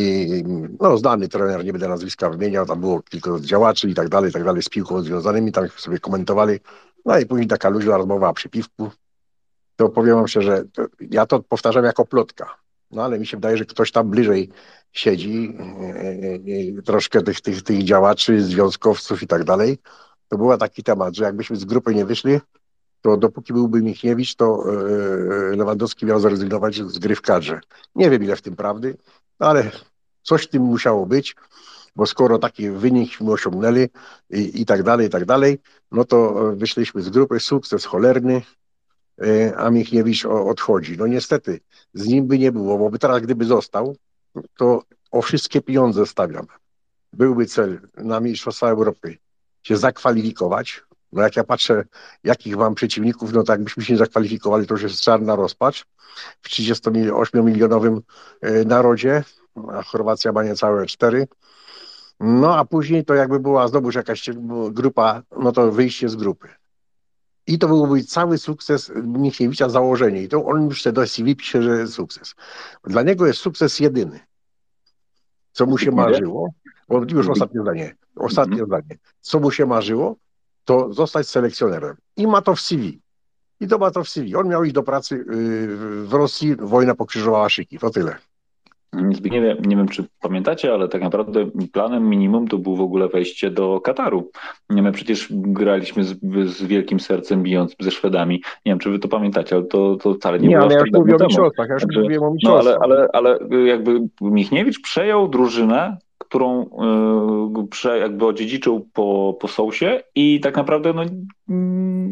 i 0.00 0.44
no, 0.80 0.98
znany 0.98 1.28
trener, 1.28 1.64
nie 1.64 1.72
będę 1.72 1.88
nazwiska 1.88 2.30
wymieniał, 2.30 2.66
tam 2.66 2.80
było 2.80 3.02
kilku 3.02 3.40
działaczy 3.40 3.88
i 3.88 3.94
tak 3.94 4.08
dalej, 4.08 4.30
i 4.30 4.32
tak 4.32 4.44
dalej, 4.44 4.62
z 4.62 4.68
piłką 4.68 5.02
związanymi, 5.02 5.52
tam 5.52 5.68
sobie 5.68 5.98
komentowali. 5.98 6.58
No 7.04 7.18
i 7.18 7.26
później 7.26 7.48
taka 7.48 7.68
luźna 7.68 7.96
rozmowa 7.96 8.32
przy 8.32 8.48
piwku. 8.48 8.90
To 9.76 9.88
powiem 9.88 10.14
wam 10.14 10.28
szczerze, 10.28 10.64
to 10.72 10.86
ja 11.00 11.26
to 11.26 11.40
powtarzam 11.40 11.84
jako 11.84 12.04
plotka. 12.04 12.56
No 12.90 13.02
ale 13.02 13.18
mi 13.18 13.26
się 13.26 13.36
wydaje, 13.36 13.56
że 13.56 13.64
ktoś 13.64 13.92
tam 13.92 14.10
bliżej 14.10 14.50
siedzi, 14.92 15.56
yy, 16.46 16.82
troszkę 16.82 17.22
tych, 17.22 17.40
tych, 17.40 17.62
tych 17.62 17.84
działaczy, 17.84 18.42
związkowców 18.42 19.22
i 19.22 19.26
tak 19.26 19.44
dalej. 19.44 19.78
To 20.28 20.38
był 20.38 20.56
taki 20.56 20.82
temat, 20.82 21.16
że 21.16 21.24
jakbyśmy 21.24 21.56
z 21.56 21.64
grupy 21.64 21.94
nie 21.94 22.04
wyszli, 22.04 22.40
to 23.00 23.16
dopóki 23.16 23.52
byłby 23.52 23.82
Michniewicz, 23.82 24.34
to 24.34 24.64
Lewandowski 25.56 26.06
miał 26.06 26.20
zrezygnować 26.20 26.76
z 26.76 26.98
gry 26.98 27.16
w 27.16 27.22
kadrze. 27.22 27.60
Nie 27.94 28.10
wiem 28.10 28.24
ile 28.24 28.36
w 28.36 28.42
tym 28.42 28.56
prawdy, 28.56 28.96
ale 29.38 29.70
coś 30.22 30.48
tym 30.48 30.62
musiało 30.62 31.06
być, 31.06 31.36
bo 31.96 32.06
skoro 32.06 32.38
taki 32.38 32.70
wynikśmy 32.70 33.32
osiągnęli 33.32 33.88
i, 34.30 34.60
i 34.60 34.66
tak 34.66 34.82
dalej, 34.82 35.06
i 35.06 35.10
tak 35.10 35.24
dalej, 35.24 35.58
no 35.92 36.04
to 36.04 36.34
wyszliśmy 36.56 37.02
z 37.02 37.08
grupy, 37.08 37.40
sukces 37.40 37.84
cholerny, 37.84 38.42
e, 39.22 39.56
a 39.56 39.70
Michniewicz 39.70 40.24
odchodzi. 40.26 40.96
No 40.98 41.06
niestety, 41.06 41.60
z 41.94 42.06
nim 42.06 42.26
by 42.26 42.38
nie 42.38 42.52
było, 42.52 42.90
bo 42.90 42.98
teraz 42.98 43.22
gdyby 43.22 43.44
został, 43.44 43.96
to 44.56 44.82
o 45.10 45.22
wszystkie 45.22 45.60
pieniądze 45.60 46.06
stawiam. 46.06 46.46
Byłby 47.12 47.46
cel 47.46 47.80
na 47.96 48.20
Mistrzostwa 48.20 48.68
Europy 48.68 49.18
się 49.62 49.76
zakwalifikować. 49.76 50.82
No 51.12 51.22
jak 51.22 51.36
ja 51.36 51.44
patrzę, 51.44 51.84
jakich 52.24 52.56
mam 52.56 52.74
przeciwników, 52.74 53.32
no 53.32 53.42
to 53.42 53.52
jakbyśmy 53.52 53.84
się 53.84 53.92
nie 53.92 53.98
zakwalifikowali, 53.98 54.66
to 54.66 54.74
już 54.74 54.82
jest 54.82 55.00
czarna 55.00 55.36
rozpacz 55.36 55.84
w 56.42 56.48
38-milionowym 56.48 58.00
e, 58.40 58.64
narodzie, 58.64 59.24
a 59.72 59.82
Chorwacja 59.82 60.32
ma 60.32 60.42
niecałe 60.42 60.86
4. 60.86 61.28
No 62.20 62.56
a 62.56 62.64
później 62.64 63.04
to 63.04 63.14
jakby 63.14 63.40
była 63.40 63.68
znowuż 63.68 63.94
jakaś 63.94 64.30
grupa, 64.70 65.22
no 65.38 65.52
to 65.52 65.72
wyjście 65.72 66.08
z 66.08 66.16
grupy. 66.16 66.48
I 67.46 67.58
to 67.58 67.68
byłby 67.68 68.04
cały 68.04 68.38
sukces 68.38 68.92
Michniewicza, 69.04 69.68
założenie. 69.68 70.22
I 70.22 70.28
to 70.28 70.44
on 70.44 70.64
już 70.64 70.82
do 70.82 71.06
CV 71.06 71.36
pisze, 71.36 71.62
że 71.62 71.78
jest 71.78 71.92
sukces. 71.92 72.34
Dla 72.84 73.02
niego 73.02 73.26
jest 73.26 73.38
sukces 73.38 73.80
jedyny. 73.80 74.20
Co 75.52 75.66
mu 75.66 75.78
się 75.78 75.90
marzyło, 75.90 76.50
bo 76.88 77.02
już 77.08 77.28
ostatnie 77.28 77.60
zdanie, 77.60 77.96
ostatnie 78.16 78.62
mhm. 78.62 78.66
zdanie. 78.66 79.00
Co 79.20 79.40
mu 79.40 79.50
się 79.50 79.66
marzyło, 79.66 80.16
to 80.64 80.92
zostać 80.92 81.28
selekcjonerem. 81.28 81.96
I 82.16 82.26
ma 82.26 82.42
to 82.42 82.54
w 82.54 82.60
CV. 82.60 83.00
I 83.60 83.68
to 83.68 83.78
ma 83.78 83.90
to 83.90 84.04
w 84.04 84.08
CV. 84.08 84.36
On 84.36 84.48
miał 84.48 84.64
iść 84.64 84.74
do 84.74 84.82
pracy 84.82 85.14
yy, 85.16 86.06
w 86.06 86.12
Rosji, 86.12 86.56
wojna 86.56 86.94
pokrzyżowała 86.94 87.48
szyki. 87.48 87.78
To 87.78 87.90
tyle. 87.90 88.16
Zbigniewie, 89.12 89.56
nie 89.66 89.76
wiem, 89.76 89.88
czy 89.88 90.04
pamiętacie, 90.20 90.72
ale 90.74 90.88
tak 90.88 91.02
naprawdę 91.02 91.50
planem 91.72 92.08
minimum 92.08 92.48
to 92.48 92.58
było 92.58 92.76
w 92.76 92.80
ogóle 92.80 93.08
wejście 93.08 93.50
do 93.50 93.80
Kataru. 93.80 94.30
My 94.70 94.92
przecież 94.92 95.28
graliśmy 95.30 96.04
z, 96.04 96.18
z 96.46 96.62
wielkim 96.62 97.00
sercem 97.00 97.42
bijąc 97.42 97.74
ze 97.80 97.90
Szwedami. 97.90 98.42
Nie 98.66 98.72
wiem, 98.72 98.78
czy 98.78 98.90
wy 98.90 98.98
to 98.98 99.08
pamiętacie, 99.08 99.56
ale 99.56 99.64
to, 99.64 99.96
to 99.96 100.14
wcale 100.14 100.38
nie, 100.38 100.48
nie 100.48 100.56
było 100.56 100.66
ale 100.66 100.74
ja 100.74 100.80
już 100.80 100.92
mówię 100.92 101.16
o 101.16 101.26
mistrzostwach, 101.26 101.68
ja 101.68 101.74
już 101.74 101.82
Także, 101.82 102.00
mówiłem 102.00 102.22
o 102.22 102.34
No 102.42 102.58
ale, 102.58 102.76
ale, 102.80 103.08
ale 103.12 103.38
jakby 103.66 104.00
Michniewicz 104.20 104.82
przejął 104.82 105.28
drużynę, 105.28 105.96
którą 106.18 106.70
y, 107.86 107.98
jakby 107.98 108.26
odziedziczył 108.26 108.88
po, 108.92 109.36
po 109.40 109.48
Sousie 109.48 110.02
i 110.14 110.40
tak 110.40 110.56
naprawdę 110.56 110.92
no, 110.92 111.02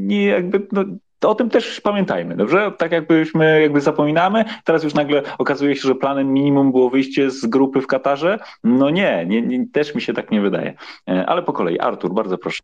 nie 0.06 0.26
jakby 0.26 0.66
no, 0.72 0.84
to 1.18 1.30
o 1.30 1.34
tym 1.34 1.50
też 1.50 1.80
pamiętajmy, 1.80 2.36
dobrze? 2.36 2.72
Tak 2.78 2.92
jakbyśmy 2.92 3.60
jakby 3.62 3.80
zapominamy, 3.80 4.44
teraz 4.64 4.84
już 4.84 4.94
nagle 4.94 5.22
okazuje 5.38 5.76
się, 5.76 5.88
że 5.88 5.94
planem 5.94 6.32
minimum 6.32 6.72
było 6.72 6.90
wyjście 6.90 7.30
z 7.30 7.46
grupy 7.46 7.80
w 7.80 7.86
Katarze. 7.86 8.38
No 8.64 8.90
nie, 8.90 9.26
nie, 9.26 9.42
nie 9.42 9.68
też 9.68 9.94
mi 9.94 10.02
się 10.02 10.12
tak 10.14 10.30
nie 10.30 10.40
wydaje. 10.40 10.74
E, 11.08 11.26
ale 11.26 11.42
po 11.42 11.52
kolei, 11.52 11.78
Artur, 11.78 12.14
bardzo 12.14 12.38
proszę. 12.38 12.62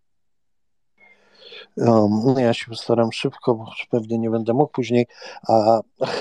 Um, 1.76 2.38
ja 2.38 2.54
się 2.54 2.66
postaram 2.66 3.12
szybko, 3.12 3.54
bo 3.54 3.66
pewnie 3.90 4.18
nie 4.18 4.30
będę 4.30 4.54
mógł 4.54 4.72
później. 4.72 5.06
A, 5.48 5.80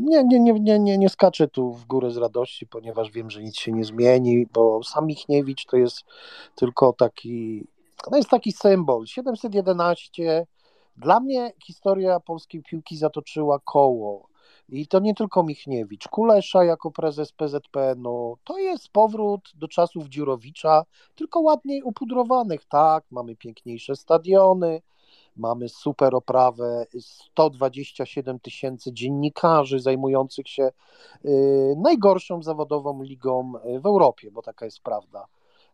nie, 0.00 0.24
nie, 0.24 0.40
nie, 0.40 0.52
nie, 0.52 0.78
nie, 0.78 0.98
nie 0.98 1.08
skaczę 1.08 1.48
tu 1.48 1.72
w 1.72 1.86
górę 1.86 2.10
z 2.10 2.16
radości, 2.16 2.66
ponieważ 2.66 3.10
wiem, 3.10 3.30
że 3.30 3.42
nic 3.42 3.56
się 3.56 3.72
nie 3.72 3.84
zmieni, 3.84 4.46
bo 4.52 4.82
sam 4.82 5.06
Michniewicz 5.06 5.66
to 5.66 5.76
jest 5.76 6.04
tylko 6.54 6.92
taki 6.92 7.66
to 8.04 8.16
jest 8.16 8.28
taki 8.28 8.52
symbol. 8.52 9.06
711. 9.06 10.46
Dla 10.96 11.20
mnie 11.20 11.52
historia 11.64 12.20
polskiej 12.20 12.62
piłki 12.62 12.96
zatoczyła 12.96 13.58
koło. 13.64 14.28
I 14.68 14.86
to 14.86 14.98
nie 14.98 15.14
tylko 15.14 15.42
Michniewicz. 15.42 16.08
Kulesza 16.08 16.64
jako 16.64 16.90
prezes 16.90 17.32
PZPN-u. 17.32 18.36
To 18.44 18.58
jest 18.58 18.88
powrót 18.88 19.52
do 19.54 19.68
czasów 19.68 20.08
Dziurowicza, 20.08 20.82
tylko 21.14 21.40
ładniej 21.40 21.82
upudrowanych. 21.82 22.64
Tak, 22.64 23.04
mamy 23.10 23.36
piękniejsze 23.36 23.96
stadiony, 23.96 24.82
mamy 25.36 25.68
super 25.68 26.14
oprawę, 26.14 26.86
127 27.00 28.40
tysięcy 28.40 28.92
dziennikarzy 28.92 29.80
zajmujących 29.80 30.48
się 30.48 30.70
y, 31.24 31.74
najgorszą 31.78 32.42
zawodową 32.42 33.02
ligą 33.02 33.52
w 33.80 33.86
Europie, 33.86 34.30
bo 34.30 34.42
taka 34.42 34.64
jest 34.64 34.80
prawda. 34.80 35.26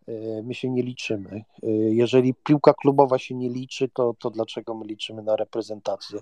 E, 0.08 0.42
my 0.42 0.54
się 0.54 0.70
nie 0.70 0.82
liczymy. 0.82 1.44
E, 1.62 1.70
jeżeli 1.70 2.34
piłka 2.34 2.74
klubowa 2.74 3.18
się 3.18 3.34
nie 3.34 3.48
liczy, 3.48 3.88
to, 3.88 4.14
to 4.18 4.30
dlaczego 4.30 4.74
my 4.74 4.86
liczymy 4.86 5.22
na 5.22 5.36
reprezentację? 5.36 6.20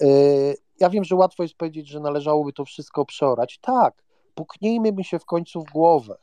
E, 0.00 0.06
ja 0.80 0.90
wiem, 0.90 1.04
że 1.04 1.16
łatwo 1.16 1.42
jest 1.42 1.54
powiedzieć, 1.54 1.88
że 1.88 2.00
należałoby 2.00 2.52
to 2.52 2.64
wszystko 2.64 3.04
przeorać. 3.04 3.58
Tak, 3.58 4.02
puknijmy 4.34 4.92
my 4.92 5.04
się 5.04 5.18
w 5.18 5.24
końcu 5.24 5.62
w 5.62 5.72
głowę. 5.72 6.16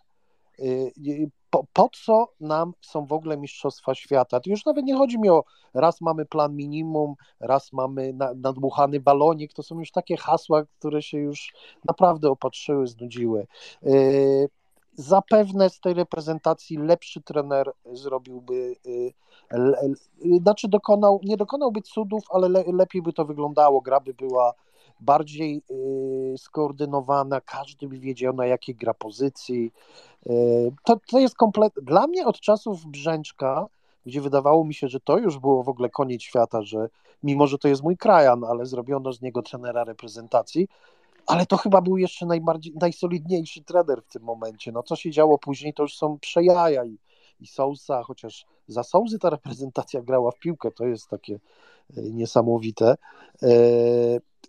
Po, 1.49 1.65
po, 1.73 1.89
co 2.03 2.27
nam 2.39 2.73
są 2.81 3.05
w 3.05 3.13
ogóle 3.13 3.37
Mistrzostwa 3.37 3.95
Świata? 3.95 4.39
To 4.39 4.49
już 4.49 4.65
nawet 4.65 4.85
nie 4.85 4.95
chodzi 4.95 5.19
mi 5.19 5.29
o 5.29 5.43
raz 5.73 6.01
mamy 6.01 6.25
plan 6.25 6.55
minimum, 6.55 7.15
raz 7.39 7.73
mamy 7.73 8.13
nadmuchany 8.35 8.99
balonik. 8.99 9.53
To 9.53 9.63
są 9.63 9.79
już 9.79 9.91
takie 9.91 10.17
hasła, 10.17 10.63
które 10.79 11.01
się 11.01 11.17
już 11.17 11.53
naprawdę 11.85 12.29
opatrzyły, 12.29 12.87
znudziły 12.87 13.47
zapewne 14.95 15.69
z 15.69 15.79
tej 15.79 15.93
reprezentacji 15.93 16.77
lepszy 16.77 17.21
trener 17.21 17.71
zrobiłby, 17.93 18.75
y, 18.85 19.13
znaczy 20.41 20.67
dokonał, 20.67 21.19
nie 21.23 21.37
dokonałby 21.37 21.81
cudów, 21.81 22.23
ale 22.29 22.49
le, 22.49 22.63
lepiej 22.67 23.01
by 23.01 23.13
to 23.13 23.25
wyglądało, 23.25 23.81
gra 23.81 23.99
by 23.99 24.13
była 24.13 24.53
bardziej 24.99 25.61
y, 25.71 26.35
skoordynowana, 26.37 27.41
każdy 27.41 27.87
by 27.87 27.99
wiedział 27.99 28.33
na 28.33 28.45
jakiej 28.45 28.75
gra 28.75 28.93
pozycji. 28.93 29.71
Y, 30.27 30.71
to, 30.83 30.99
to 31.11 31.19
jest 31.19 31.35
kompletnie, 31.35 31.83
dla 31.83 32.07
mnie 32.07 32.25
od 32.25 32.39
czasów 32.39 32.85
Brzęczka, 32.85 33.67
gdzie 34.05 34.21
wydawało 34.21 34.65
mi 34.65 34.73
się, 34.73 34.87
że 34.87 34.99
to 34.99 35.17
już 35.17 35.39
było 35.39 35.63
w 35.63 35.69
ogóle 35.69 35.89
koniec 35.89 36.21
świata, 36.21 36.61
że 36.61 36.89
mimo, 37.23 37.47
że 37.47 37.57
to 37.57 37.67
jest 37.67 37.83
mój 37.83 37.97
krajan, 37.97 38.43
ale 38.43 38.65
zrobiono 38.65 39.13
z 39.13 39.21
niego 39.21 39.41
trenera 39.41 39.83
reprezentacji, 39.83 40.67
ale 41.27 41.45
to 41.45 41.57
chyba 41.57 41.81
był 41.81 41.97
jeszcze 41.97 42.25
najbardziej, 42.25 42.73
najsolidniejszy 42.81 43.63
trener 43.63 44.01
w 44.03 44.13
tym 44.13 44.23
momencie. 44.23 44.71
No 44.71 44.83
co 44.83 44.95
się 44.95 45.11
działo 45.11 45.37
później, 45.37 45.73
to 45.73 45.83
już 45.83 45.97
są 45.97 46.19
przejaja 46.19 46.85
i, 46.85 46.97
i 47.39 47.47
Sousa, 47.47 48.03
chociaż 48.03 48.45
za 48.67 48.83
Sousy 48.83 49.19
ta 49.19 49.29
reprezentacja 49.29 50.01
grała 50.01 50.31
w 50.31 50.39
piłkę, 50.39 50.71
to 50.71 50.85
jest 50.85 51.09
takie 51.09 51.39
e, 51.97 52.01
niesamowite. 52.01 52.95
E, 53.43 53.47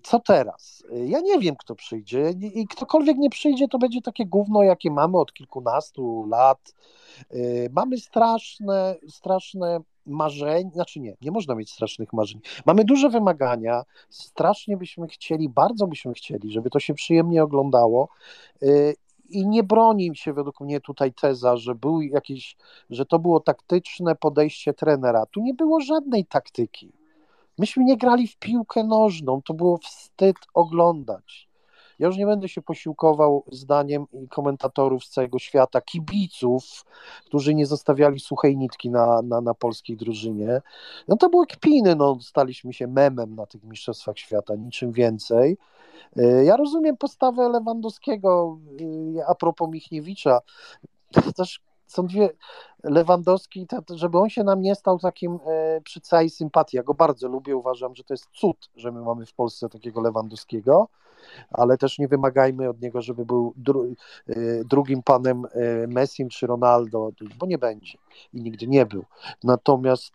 co 0.03 0.21
teraz? 0.21 0.85
Ja 1.07 1.21
nie 1.21 1.39
wiem, 1.39 1.57
kto 1.57 1.75
przyjdzie 1.75 2.33
i 2.55 2.67
ktokolwiek 2.67 3.17
nie 3.17 3.31
przyjdzie, 3.31 3.69
to 3.69 3.79
będzie 3.79 4.03
takie 4.03 4.27
gówno, 4.27 4.63
jakie 4.63 4.91
mamy 4.91 5.19
od 5.19 5.33
kilkunastu 5.33 6.27
lat. 6.29 6.75
E, 7.31 7.37
mamy 7.73 7.99
straszne, 7.99 8.97
straszne 9.09 9.81
marzeń, 10.07 10.71
znaczy 10.71 11.01
nie, 11.01 11.17
nie 11.23 11.31
można 11.31 11.55
mieć 11.55 11.73
strasznych 11.73 12.13
marzeń. 12.13 12.41
Mamy 12.67 12.85
duże 12.85 13.11
wymagania, 13.11 13.83
strasznie 14.09 14.77
byśmy 14.77 15.09
chcieli, 15.09 15.49
bardzo 15.49 15.87
byśmy 15.87 16.15
chcieli, 16.15 16.53
żeby 16.53 16.71
to 16.71 16.81
się 16.81 16.95
przyjemnie 16.95 17.43
oglądało. 17.43 18.09
Y, 18.63 18.95
I 19.29 19.47
nie 19.47 19.63
broni 19.63 20.17
się 20.17 20.33
według 20.33 20.61
mnie 20.61 20.81
tutaj 20.81 21.13
teza, 21.13 21.57
że 21.57 21.75
był 21.75 22.03
jakiś, 22.03 22.57
że 22.91 23.07
to 23.07 23.19
było 23.19 23.41
taktyczne 23.41 24.17
podejście 24.17 24.75
trenera. 24.75 25.27
Tu 25.27 25.41
nie 25.41 25.55
było 25.55 25.81
żadnej 25.81 26.25
taktyki. 26.25 26.93
Myśmy 27.59 27.85
nie 27.85 27.97
grali 27.97 28.29
w 28.29 28.37
piłkę 28.37 28.85
nożną, 28.85 29.43
to 29.43 29.55
było 29.55 29.79
wstyd 29.79 30.37
oglądać. 30.55 31.46
Ja 31.99 32.07
już 32.07 32.17
nie 32.17 32.27
będę 32.27 32.49
się 32.49 32.63
posiłkował 32.63 33.45
zdaniem 33.53 34.07
komentatorów 34.31 35.05
z 35.05 35.11
całego 35.11 35.39
świata, 35.39 35.81
kibiców, 35.81 36.85
którzy 37.25 37.55
nie 37.55 37.67
zostawiali 37.67 38.21
suchej 38.21 38.57
nitki 38.57 38.91
na, 38.91 39.23
na, 39.23 39.41
na 39.41 39.55
polskiej 39.55 39.97
drużynie. 39.97 40.61
No 41.09 41.17
to 41.17 41.29
były 41.29 41.47
kpiny, 41.47 41.97
no, 41.97 42.19
staliśmy 42.21 42.73
się 42.73 42.87
memem 42.87 43.35
na 43.35 43.47
tych 43.47 43.65
mistrzostwach 43.65 44.19
świata, 44.19 44.55
niczym 44.55 44.93
więcej. 44.93 45.57
Y, 46.17 46.45
ja 46.45 46.57
rozumiem 46.57 46.97
postawę 46.97 47.49
Lewandowskiego 47.49 48.59
y, 48.81 49.27
a 49.27 49.35
propos 49.35 49.71
Michniewicza. 49.71 50.41
Też 51.37 51.61
są 51.87 52.07
dwie. 52.07 52.31
Lewandowski, 52.85 53.67
żeby 53.95 54.19
on 54.19 54.29
się 54.29 54.45
nam 54.45 54.61
nie 54.61 54.75
stał 54.75 54.99
takim 54.99 55.39
e, 55.47 55.81
przy 55.81 56.01
całej 56.01 56.31
sympatii. 56.31 56.77
Ja 56.77 56.83
go 56.83 56.95
bardzo 56.95 57.29
lubię, 57.29 57.57
uważam, 57.57 57.95
że 57.95 58.05
to 58.05 58.15
jest 58.15 58.29
cud, 58.33 58.71
że 58.77 58.93
my 58.93 59.03
mamy 59.03 59.27
w 59.27 59.35
Polsce 59.35 59.69
takiego 59.69 60.01
Lewandowskiego, 60.01 60.89
ale 61.51 61.79
też 61.79 61.99
nie 61.99 62.09
wymagajmy 62.09 62.69
od 62.69 62.81
niego, 62.83 63.03
żeby 63.03 63.27
był 63.27 63.53
dru, 63.57 63.85
e, 64.29 64.35
drugim 64.65 65.03
panem 65.03 65.45
e, 65.45 65.87
Messim 65.87 66.29
czy 66.29 66.47
Ronaldo, 66.47 67.11
bo 67.39 67.47
nie 67.47 67.59
będzie 67.59 67.99
i 68.33 68.43
nigdy 68.43 68.67
nie 68.67 68.87
był. 68.87 69.05
Natomiast, 69.45 70.15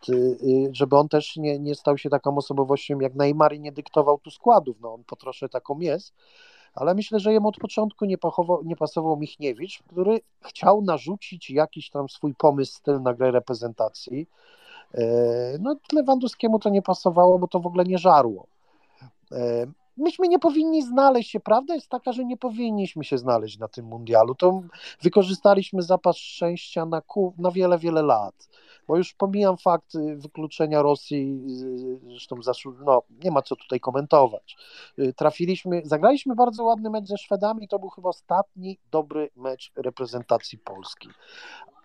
żeby 0.72 0.98
on 0.98 1.10
też 1.10 1.38
nie, 1.38 1.60
nie 1.60 1.76
stał 1.76 1.98
się 1.98 2.10
taką 2.10 2.38
osobowością 2.38 3.00
jak 3.00 3.16
Neymar 3.16 3.54
i 3.54 3.60
nie 3.60 3.72
dyktował 3.72 4.20
tu 4.20 4.32
składów, 4.32 4.78
no 4.82 4.94
on 4.94 5.04
po 5.04 5.16
trosze 5.16 5.50
taką 5.50 5.80
jest, 5.80 6.14
ale 6.74 6.96
myślę, 6.96 7.20
że 7.20 7.34
jemu 7.34 7.48
od 7.48 7.58
początku 7.58 8.06
nie, 8.06 8.18
pachował, 8.18 8.64
nie 8.64 8.76
pasował 8.76 9.18
Michniewicz, 9.18 9.84
który 9.88 10.22
chciał 10.42 10.82
narzucić 10.82 11.50
jakiś 11.50 11.90
tam 11.90 12.10
swój 12.10 12.36
pomysł, 12.36 12.74
styl 12.74 13.02
na 13.02 13.14
grę 13.14 13.32
reprezentacji. 13.32 14.28
E, 14.94 15.04
no, 15.60 15.76
Lewandowskiemu 15.94 16.60
to 16.60 16.70
nie 16.70 16.82
pasowało, 16.82 17.40
bo 17.40 17.48
to 17.48 17.60
w 17.60 17.68
ogóle 17.68 17.84
nie 17.84 17.98
żarło. 17.98 18.48
Myśmy 19.98 20.28
nie 20.28 20.40
powinni 20.40 20.84
znaleźć 20.84 21.32
się, 21.32 21.40
prawda 21.40 21.76
jest 21.76 21.90
taka, 21.90 22.12
że 22.12 22.26
nie 22.26 22.38
powinniśmy 22.38 23.04
się 23.04 23.18
znaleźć 23.18 23.58
na 23.58 23.68
tym 23.68 23.86
mundialu. 23.86 24.36
To 24.36 24.62
wykorzystaliśmy 25.02 25.82
zapas 25.82 26.18
szczęścia 26.18 26.86
na, 26.86 27.02
na 27.38 27.52
wiele, 27.52 27.78
wiele 27.78 28.02
lat 28.02 28.48
bo 28.88 28.98
już 28.98 29.14
pomijam 29.14 29.58
fakt 29.58 29.96
y, 29.96 30.16
wykluczenia 30.16 30.82
Rosji, 30.82 31.42
zresztą 32.08 32.36
no, 32.86 33.02
nie 33.24 33.32
ma 33.32 33.42
co 33.42 33.56
tutaj 33.56 33.80
komentować. 33.80 34.58
Y, 35.00 35.14
trafiliśmy, 35.14 35.82
zagraliśmy 35.86 36.36
bardzo 36.36 36.64
ładny 36.64 36.90
mecz 36.90 37.08
ze 37.08 37.18
Szwedami, 37.18 37.68
to 37.68 37.80
był 37.80 37.90
chyba 37.90 38.10
ostatni 38.10 38.78
dobry 38.92 39.30
mecz 39.36 39.72
reprezentacji 39.76 40.58
Polski. 40.58 41.10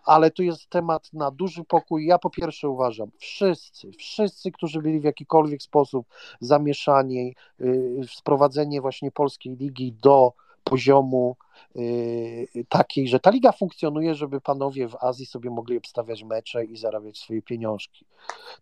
Ale 0.07 0.31
tu 0.31 0.43
jest 0.43 0.70
temat 0.70 1.12
na 1.12 1.31
duży 1.31 1.65
pokój. 1.65 2.07
Ja 2.07 2.19
po 2.19 2.31
pierwsze 2.31 2.69
uważam, 2.69 3.11
wszyscy, 3.19 3.91
wszyscy, 3.93 4.53
którzy 4.53 4.83
byli 4.83 5.01
w 5.01 5.05
jakikolwiek 5.05 5.62
sposób 5.62 6.07
zamieszani 6.41 7.35
y, 7.61 8.01
w 8.09 8.11
sprowadzenie 8.11 8.81
właśnie 8.81 9.11
polskiej 9.11 9.57
ligi 9.57 9.93
do 9.93 10.33
poziomu 10.70 11.36
yy, 11.74 12.64
takiej, 12.68 13.09
że 13.09 13.20
ta 13.20 13.30
liga 13.30 13.52
funkcjonuje, 13.52 14.14
żeby 14.14 14.40
panowie 14.40 14.88
w 14.88 14.97
Azji 15.01 15.26
sobie 15.26 15.51
mogli 15.51 15.78
obstawiać 15.78 16.24
mecze 16.24 16.64
i 16.64 16.76
zarabiać 16.76 17.18
swoje 17.18 17.43
pieniążki. 17.43 18.06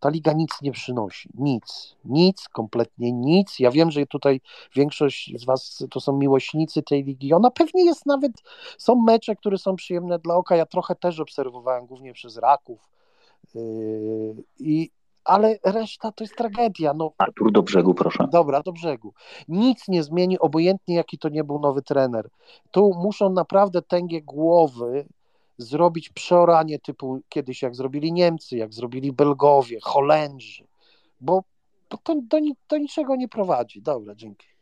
Ta 0.01 0.09
liga 0.09 0.33
nic 0.33 0.51
nie 0.63 0.73
przynosi, 0.73 1.29
nic, 1.35 1.97
nic, 2.05 2.49
kompletnie 2.49 3.13
nic. 3.13 3.59
Ja 3.59 3.71
wiem, 3.71 3.91
że 3.91 4.07
tutaj 4.07 4.41
większość 4.75 5.33
z 5.37 5.45
was 5.45 5.85
to 5.91 6.01
są 6.01 6.13
miłośnicy 6.13 6.83
tej 6.83 7.05
ligi, 7.05 7.33
ona 7.33 7.51
pewnie 7.51 7.85
jest 7.85 8.07
nawet, 8.07 8.33
są 8.79 8.95
mecze, 8.95 9.37
które 9.37 9.59
są 9.59 9.77
przyjemne 9.77 10.19
dla 10.19 10.35
oka, 10.35 10.57
ja 10.57 10.67
trochę 10.67 10.95
też 10.95 11.21
obserwowałem, 11.21 11.87
głównie 11.87 12.13
przez 12.13 12.37
Raków 12.37 12.89
yy, 13.55 14.45
i 14.59 14.91
ale 15.25 15.59
reszta 15.65 16.13
to 16.13 16.25
jest 16.25 16.37
tragedia. 16.37 16.95
No, 16.95 17.13
Artur, 17.19 17.53
do 17.53 17.63
brzegu, 17.63 17.95
proszę. 17.95 18.29
Dobra, 18.33 18.63
do 18.63 18.73
brzegu. 18.73 19.13
Nic 19.49 19.89
nie 19.89 20.03
zmieni, 20.03 20.39
obojętnie 20.39 20.95
jaki 20.95 21.19
to 21.19 21.29
nie 21.29 21.45
był 21.45 21.59
nowy 21.59 21.83
trener. 21.83 22.29
Tu 22.71 22.93
muszą 23.03 23.31
naprawdę 23.31 23.83
tęgie 23.83 24.23
głowy 24.23 25.07
zrobić 25.59 26.09
przeoranie 26.09 26.79
typu 26.79 27.21
kiedyś, 27.29 27.63
jak 27.63 27.75
zrobili 27.75 28.13
Niemcy, 28.13 28.57
jak 28.57 28.75
zrobili 28.75 29.13
Belgowie, 29.13 29.79
Holendrzy, 29.83 30.67
bo 31.21 31.43
to 31.89 32.15
do, 32.15 32.39
do 32.69 32.79
niczego 32.79 33.17
nie 33.17 33.29
prowadzi. 33.29 33.83
Dobra, 33.83 34.15
dzięki. 34.15 34.54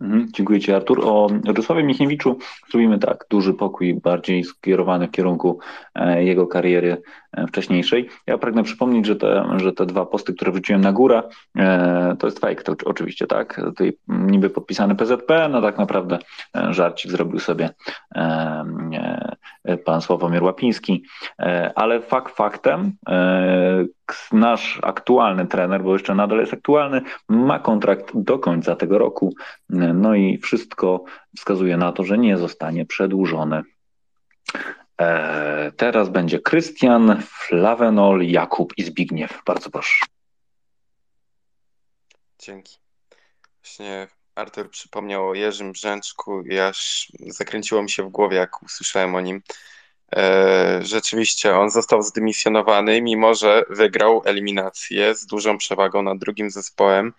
Mhm, 0.00 0.28
dziękuję 0.32 0.60
Ci, 0.60 0.72
Artur. 0.72 1.00
O 1.04 1.28
Radosławie 1.46 1.82
Michniewiczu 1.82 2.38
zrobimy 2.70 2.98
tak, 2.98 3.26
duży 3.30 3.54
pokój, 3.54 3.94
bardziej 3.94 4.44
skierowany 4.44 5.08
w 5.08 5.10
kierunku 5.10 5.58
e, 5.94 6.24
jego 6.24 6.46
kariery 6.46 7.02
e, 7.32 7.46
wcześniejszej. 7.46 8.08
Ja 8.26 8.38
pragnę 8.38 8.62
przypomnieć, 8.62 9.06
że 9.06 9.16
te, 9.16 9.44
że 9.56 9.72
te 9.72 9.86
dwa 9.86 10.06
posty, 10.06 10.34
które 10.34 10.52
wrzuciłem 10.52 10.80
na 10.80 10.92
górę, 10.92 11.22
e, 11.56 12.16
to 12.18 12.26
jest 12.26 12.38
fake, 12.38 12.62
to 12.62 12.74
oczywiście, 12.84 13.26
tak? 13.26 13.60
Tutaj 13.64 13.98
niby 14.08 14.50
podpisany 14.50 14.94
PZP, 14.94 15.48
no 15.48 15.62
tak 15.62 15.78
naprawdę 15.78 16.18
żarcik 16.70 17.10
zrobił 17.10 17.38
sobie 17.38 17.70
pan 19.84 20.00
Sławomir 20.00 20.42
Łapiński, 20.42 21.04
ale 21.74 22.00
fakt 22.00 22.36
faktem, 22.36 22.92
nasz 24.32 24.78
aktualny 24.82 25.46
trener, 25.46 25.82
bo 25.82 25.92
jeszcze 25.92 26.14
nadal 26.14 26.38
jest 26.38 26.52
aktualny, 26.52 27.02
ma 27.28 27.58
kontrakt 27.58 28.10
do 28.14 28.38
końca 28.38 28.76
tego 28.76 28.98
roku. 28.98 29.34
No 29.70 30.14
i 30.14 30.38
wszystko 30.38 31.04
wskazuje 31.36 31.76
na 31.76 31.92
to, 31.92 32.04
że 32.04 32.18
nie 32.18 32.38
zostanie 32.38 32.86
przedłużony. 32.86 33.62
E, 35.00 35.72
teraz 35.76 36.08
będzie 36.08 36.40
Krystian, 36.40 37.22
Flavenol, 37.26 38.22
Jakub 38.22 38.72
i 38.76 38.82
Zbigniew. 38.82 39.42
Bardzo 39.46 39.70
proszę. 39.70 40.06
Dzięki. 42.38 42.76
Właśnie 43.62 44.08
Artur 44.34 44.70
przypomniał 44.70 45.28
o 45.28 45.34
Jerzym 45.34 45.72
Brzęczku 45.72 46.42
i 46.42 46.58
aż 46.58 47.08
zakręciło 47.26 47.82
mi 47.82 47.90
się 47.90 48.02
w 48.02 48.08
głowie, 48.08 48.36
jak 48.36 48.62
usłyszałem 48.62 49.14
o 49.14 49.20
nim. 49.20 49.42
E, 50.16 50.80
rzeczywiście 50.82 51.56
on 51.56 51.70
został 51.70 52.02
zdymisjonowany, 52.02 53.02
mimo 53.02 53.34
że 53.34 53.64
wygrał 53.70 54.22
eliminację 54.24 55.14
z 55.14 55.26
dużą 55.26 55.58
przewagą 55.58 56.02
nad 56.02 56.18
drugim 56.18 56.50
zespołem, 56.50 57.12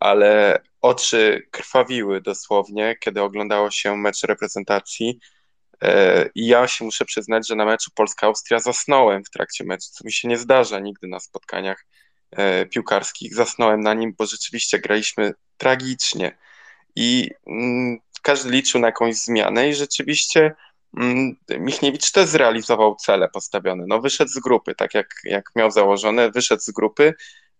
ale 0.00 0.60
oczy 0.80 1.48
krwawiły 1.50 2.20
dosłownie, 2.20 2.96
kiedy 3.00 3.22
oglądało 3.22 3.70
się 3.70 3.96
mecz 3.96 4.22
reprezentacji. 4.22 5.18
E, 5.82 6.28
I 6.34 6.46
ja 6.46 6.68
się 6.68 6.84
muszę 6.84 7.04
przyznać, 7.04 7.48
że 7.48 7.54
na 7.54 7.64
meczu 7.64 7.90
Polska-Austria 7.94 8.58
zasnąłem 8.58 9.24
w 9.24 9.30
trakcie 9.30 9.64
meczu, 9.64 9.86
co 9.92 10.04
mi 10.04 10.12
się 10.12 10.28
nie 10.28 10.38
zdarza 10.38 10.78
nigdy 10.78 11.08
na 11.08 11.20
spotkaniach 11.20 11.86
e, 12.30 12.66
piłkarskich. 12.66 13.34
Zasnąłem 13.34 13.80
na 13.80 13.94
nim, 13.94 14.14
bo 14.18 14.26
rzeczywiście 14.26 14.78
graliśmy 14.78 15.32
tragicznie 15.56 16.38
i 16.96 17.30
mm, 17.46 17.98
każdy 18.22 18.50
liczył 18.50 18.80
na 18.80 18.88
jakąś 18.88 19.14
zmianę 19.14 19.68
i 19.68 19.74
rzeczywiście 19.74 20.54
Michniewicz 21.58 22.12
też 22.12 22.28
zrealizował 22.28 22.96
cele 22.96 23.28
postawione. 23.28 23.84
No, 23.88 24.00
wyszedł 24.00 24.30
z 24.30 24.38
grupy, 24.38 24.74
tak 24.74 24.94
jak, 24.94 25.06
jak 25.24 25.50
miał 25.56 25.70
założone, 25.70 26.30
wyszedł 26.30 26.62
z 26.62 26.70
grupy, 26.70 27.14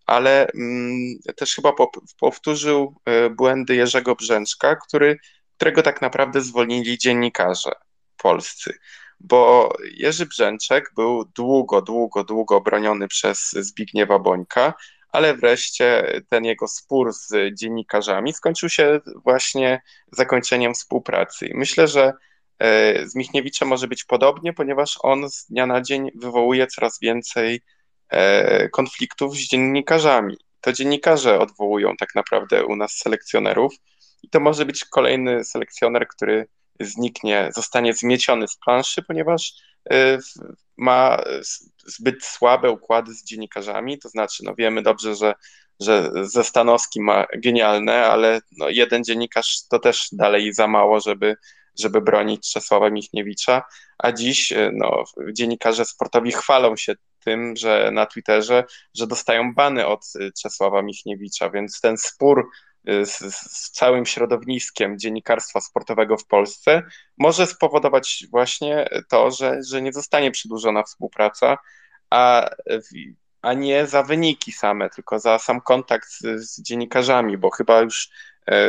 ale 0.05 0.47
mm, 0.47 1.19
też 1.35 1.55
chyba 1.55 1.73
powtórzył 2.19 2.95
e, 3.05 3.29
błędy 3.29 3.75
Jerzego 3.75 4.15
Brzęczka, 4.15 4.75
który, 4.75 5.17
którego 5.57 5.81
tak 5.81 6.01
naprawdę 6.01 6.41
zwolnili 6.41 6.97
dziennikarze 6.97 7.71
polscy. 8.17 8.73
Bo 9.19 9.73
Jerzy 9.91 10.25
Brzęczek 10.25 10.91
był 10.95 11.25
długo, 11.25 11.81
długo, 11.81 12.23
długo 12.23 12.61
broniony 12.61 13.07
przez 13.07 13.51
Zbigniewa 13.51 14.19
Bońka, 14.19 14.73
ale 15.11 15.37
wreszcie 15.37 16.21
ten 16.29 16.45
jego 16.45 16.67
spór 16.67 17.13
z 17.13 17.53
dziennikarzami 17.53 18.33
skończył 18.33 18.69
się 18.69 18.99
właśnie 19.23 19.81
zakończeniem 20.11 20.73
współpracy. 20.73 21.49
Myślę, 21.53 21.87
że 21.87 22.13
z 23.05 23.15
Michniewiczem 23.15 23.67
może 23.67 23.87
być 23.87 24.03
podobnie, 24.03 24.53
ponieważ 24.53 24.97
on 25.01 25.29
z 25.29 25.45
dnia 25.45 25.65
na 25.65 25.81
dzień 25.81 26.11
wywołuje 26.15 26.67
coraz 26.67 26.99
więcej 26.99 27.61
e, 28.09 28.69
konfliktów 28.69 29.35
z 29.35 29.39
dziennikarzami. 29.39 30.37
To 30.61 30.73
dziennikarze 30.73 31.39
odwołują 31.39 31.95
tak 31.97 32.15
naprawdę 32.15 32.65
u 32.65 32.75
nas 32.75 32.91
selekcjonerów 32.91 33.73
i 34.23 34.29
to 34.29 34.39
może 34.39 34.65
być 34.65 34.85
kolejny 34.85 35.43
selekcjoner, 35.43 36.07
który 36.07 36.47
zniknie, 36.79 37.49
zostanie 37.55 37.93
zmieciony 37.93 38.47
z 38.47 38.57
planszy, 38.57 39.03
ponieważ 39.03 39.53
e, 39.91 40.17
ma 40.77 41.23
zbyt 41.85 42.25
słabe 42.25 42.71
układy 42.71 43.13
z 43.13 43.23
dziennikarzami, 43.23 43.99
to 43.99 44.09
znaczy 44.09 44.43
no 44.45 44.55
wiemy 44.55 44.81
dobrze, 44.81 45.15
że, 45.15 45.33
że 45.79 46.11
ze 46.21 46.43
Stanowskim 46.43 47.03
ma 47.03 47.25
genialne, 47.37 48.05
ale 48.05 48.41
no 48.57 48.69
jeden 48.69 49.03
dziennikarz 49.03 49.67
to 49.69 49.79
też 49.79 50.07
dalej 50.11 50.53
za 50.53 50.67
mało, 50.67 50.99
żeby 50.99 51.35
żeby 51.79 52.01
bronić 52.01 52.51
Czesława 52.51 52.89
Michniewicza, 52.89 53.63
a 53.97 54.11
dziś 54.11 54.51
e, 54.51 54.71
no, 54.73 55.03
dziennikarze 55.33 55.85
sportowi 55.85 56.31
chwalą 56.31 56.75
się 56.75 56.93
tym, 57.19 57.55
że 57.55 57.89
na 57.91 58.05
Twitterze, 58.05 58.63
że 58.93 59.07
dostają 59.07 59.53
bany 59.53 59.87
od 59.87 60.05
e, 60.19 60.31
Czesława 60.41 60.81
Michniewicza, 60.81 61.49
więc 61.49 61.81
ten 61.81 61.97
spór 61.97 62.49
e, 62.87 63.05
z, 63.05 63.17
z, 63.35 63.71
całym 63.71 64.05
środowiskiem 64.05 64.99
dziennikarstwa 64.99 65.61
sportowego 65.61 66.17
w 66.17 66.27
Polsce 66.27 66.83
może 67.17 67.47
spowodować 67.47 68.25
właśnie 68.31 68.89
to, 69.09 69.31
że, 69.31 69.59
że 69.63 69.81
nie 69.81 69.93
zostanie 69.93 70.31
przedłużona 70.31 70.83
współpraca, 70.83 71.57
a, 72.09 72.49
a 73.41 73.53
nie 73.53 73.87
za 73.87 74.03
wyniki 74.03 74.51
same, 74.51 74.89
tylko 74.89 75.19
za 75.19 75.39
sam 75.39 75.61
kontakt 75.61 76.09
z, 76.09 76.49
z 76.49 76.61
dziennikarzami, 76.61 77.37
bo 77.37 77.49
chyba 77.49 77.81
już 77.81 78.09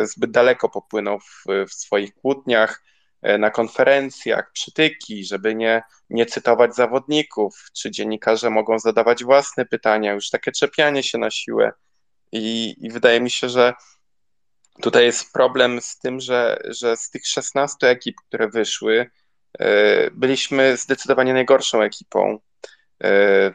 zbyt 0.02 0.30
daleko 0.30 0.68
popłynął 0.68 1.20
w, 1.20 1.44
w 1.68 1.74
swoich 1.74 2.14
kłótniach, 2.14 2.82
na 3.22 3.50
konferencjach, 3.50 4.52
przytyki, 4.52 5.24
żeby 5.24 5.54
nie, 5.54 5.82
nie 6.10 6.26
cytować 6.26 6.74
zawodników, 6.74 7.54
czy 7.72 7.90
dziennikarze 7.90 8.50
mogą 8.50 8.78
zadawać 8.78 9.24
własne 9.24 9.66
pytania, 9.66 10.12
już 10.12 10.30
takie 10.30 10.52
czepianie 10.52 11.02
się 11.02 11.18
na 11.18 11.30
siłę. 11.30 11.72
I, 12.32 12.76
i 12.80 12.90
wydaje 12.90 13.20
mi 13.20 13.30
się, 13.30 13.48
że 13.48 13.74
tutaj 14.82 15.04
jest 15.04 15.32
problem 15.32 15.80
z 15.80 15.98
tym, 15.98 16.20
że, 16.20 16.62
że 16.64 16.96
z 16.96 17.10
tych 17.10 17.26
16 17.26 17.88
ekip, 17.88 18.16
które 18.28 18.48
wyszły, 18.48 19.10
byliśmy 20.12 20.76
zdecydowanie 20.76 21.32
najgorszą 21.32 21.82
ekipą. 21.82 22.38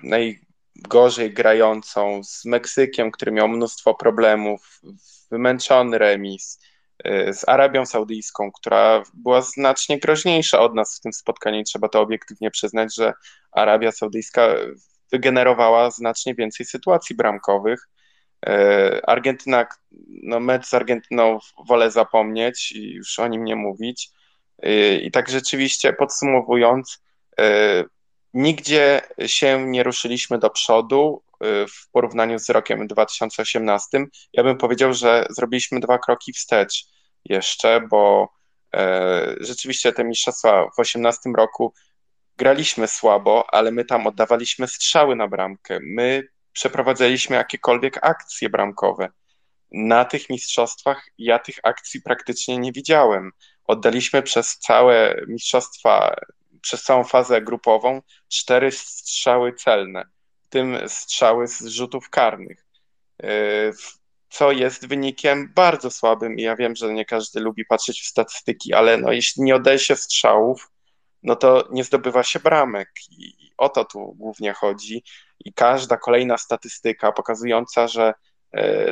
Najgorzej 0.04 1.34
grającą 1.34 2.24
z 2.24 2.46
Meksykiem, 2.46 3.12
który 3.12 3.32
miał 3.32 3.48
mnóstwo 3.48 3.96
problemów, 3.96 4.82
wymęczony 5.32 5.98
remis, 5.98 6.60
z 7.32 7.50
Arabią 7.50 7.86
Saudyjską, 7.86 8.52
która 8.52 9.04
była 9.14 9.42
znacznie 9.42 10.00
groźniejsza 10.00 10.60
od 10.60 10.76
nas 10.76 10.98
w 10.98 11.02
tym 11.02 11.14
spotkaniu 11.14 11.60
i 11.60 11.64
trzeba 11.64 11.90
to 11.90 12.02
obiektywnie 12.02 12.52
przyznać, 12.52 12.96
że 12.96 13.14
Arabia 13.52 13.92
Saudyjska 13.92 14.48
wygenerowała 15.12 15.92
znacznie 15.92 16.36
więcej 16.36 16.66
sytuacji 16.66 17.16
bramkowych. 17.16 17.90
Y, 18.50 18.52
Argentyna, 19.06 19.66
no 20.24 20.40
mecz 20.40 20.66
z 20.66 20.74
Argentyną 20.74 21.40
wolę 21.68 21.92
zapomnieć 21.92 22.72
i 22.72 22.92
już 22.92 23.20
o 23.20 23.28
nim 23.28 23.44
nie 23.44 23.56
mówić. 23.56 24.10
Y, 24.66 25.00
I 25.04 25.12
tak 25.12 25.30
rzeczywiście 25.30 25.94
podsumowując, 25.94 27.04
nigdzie 28.34 29.02
się 29.26 29.66
nie 29.66 29.84
ruszyliśmy 29.84 30.40
do 30.40 30.50
przodu. 30.50 31.24
Y, 31.46 31.68
w 31.68 31.90
porównaniu 31.92 32.40
z 32.40 32.50
rokiem 32.50 32.88
2018, 32.88 34.06
ja 34.34 34.44
bym 34.44 34.58
powiedział, 34.58 34.94
że 34.94 35.26
zrobiliśmy 35.30 35.80
dwa 35.80 35.98
kroki 35.98 36.34
wstecz 36.34 36.86
jeszcze, 37.26 37.82
bo 37.90 38.30
e, 38.76 39.36
rzeczywiście 39.40 39.94
te 39.94 40.04
mistrzostwa 40.04 40.50
w 40.50 40.74
2018 40.74 41.30
roku 41.38 41.74
graliśmy 42.38 42.88
słabo, 42.88 43.46
ale 43.54 43.72
my 43.72 43.86
tam 43.86 44.08
oddawaliśmy 44.08 44.68
strzały 44.68 45.16
na 45.16 45.28
bramkę. 45.28 45.80
My 45.82 46.28
przeprowadzaliśmy 46.54 47.36
jakiekolwiek 47.36 48.00
akcje 48.02 48.50
bramkowe. 48.50 49.10
Na 49.72 50.06
tych 50.06 50.30
mistrzostwach 50.30 51.06
ja 51.18 51.40
tych 51.40 51.56
akcji 51.64 52.02
praktycznie 52.02 52.58
nie 52.58 52.72
widziałem. 52.72 53.32
Oddaliśmy 53.66 54.24
przez 54.24 54.58
całe 54.58 55.22
mistrzostwa, 55.28 56.16
przez 56.62 56.84
całą 56.84 57.04
fazę 57.04 57.42
grupową 57.42 58.02
cztery 58.28 58.72
strzały 58.72 59.54
celne 59.54 60.06
tym 60.52 60.78
strzały 60.88 61.48
z 61.48 61.66
rzutów 61.66 62.10
karnych, 62.10 62.66
e, 63.24 63.28
co 64.30 64.52
jest 64.52 64.88
wynikiem 64.88 65.54
bardzo 65.56 65.92
słabym 65.92 66.38
i 66.38 66.42
ja 66.42 66.56
wiem, 66.56 66.76
że 66.76 66.94
nie 66.94 67.06
każdy 67.06 67.40
lubi 67.40 67.66
patrzeć 67.66 68.02
w 68.02 68.06
statystyki, 68.06 68.74
ale 68.74 68.98
no, 68.98 69.12
jeśli 69.12 69.44
nie 69.44 69.56
oddaje 69.56 69.80
się 69.80 69.96
strzałów, 69.96 70.72
no 71.24 71.36
to 71.36 71.68
nie 71.72 71.84
zdobywa 71.84 72.24
się 72.24 72.40
bramek. 72.40 72.90
I 73.12 73.52
o 73.58 73.70
to 73.70 73.86
tu 73.86 74.14
głównie 74.18 74.54
chodzi. 74.54 75.04
I 75.46 75.54
każda 75.54 75.98
kolejna 75.98 76.38
statystyka 76.38 77.12
pokazująca, 77.12 77.88
że 77.88 78.14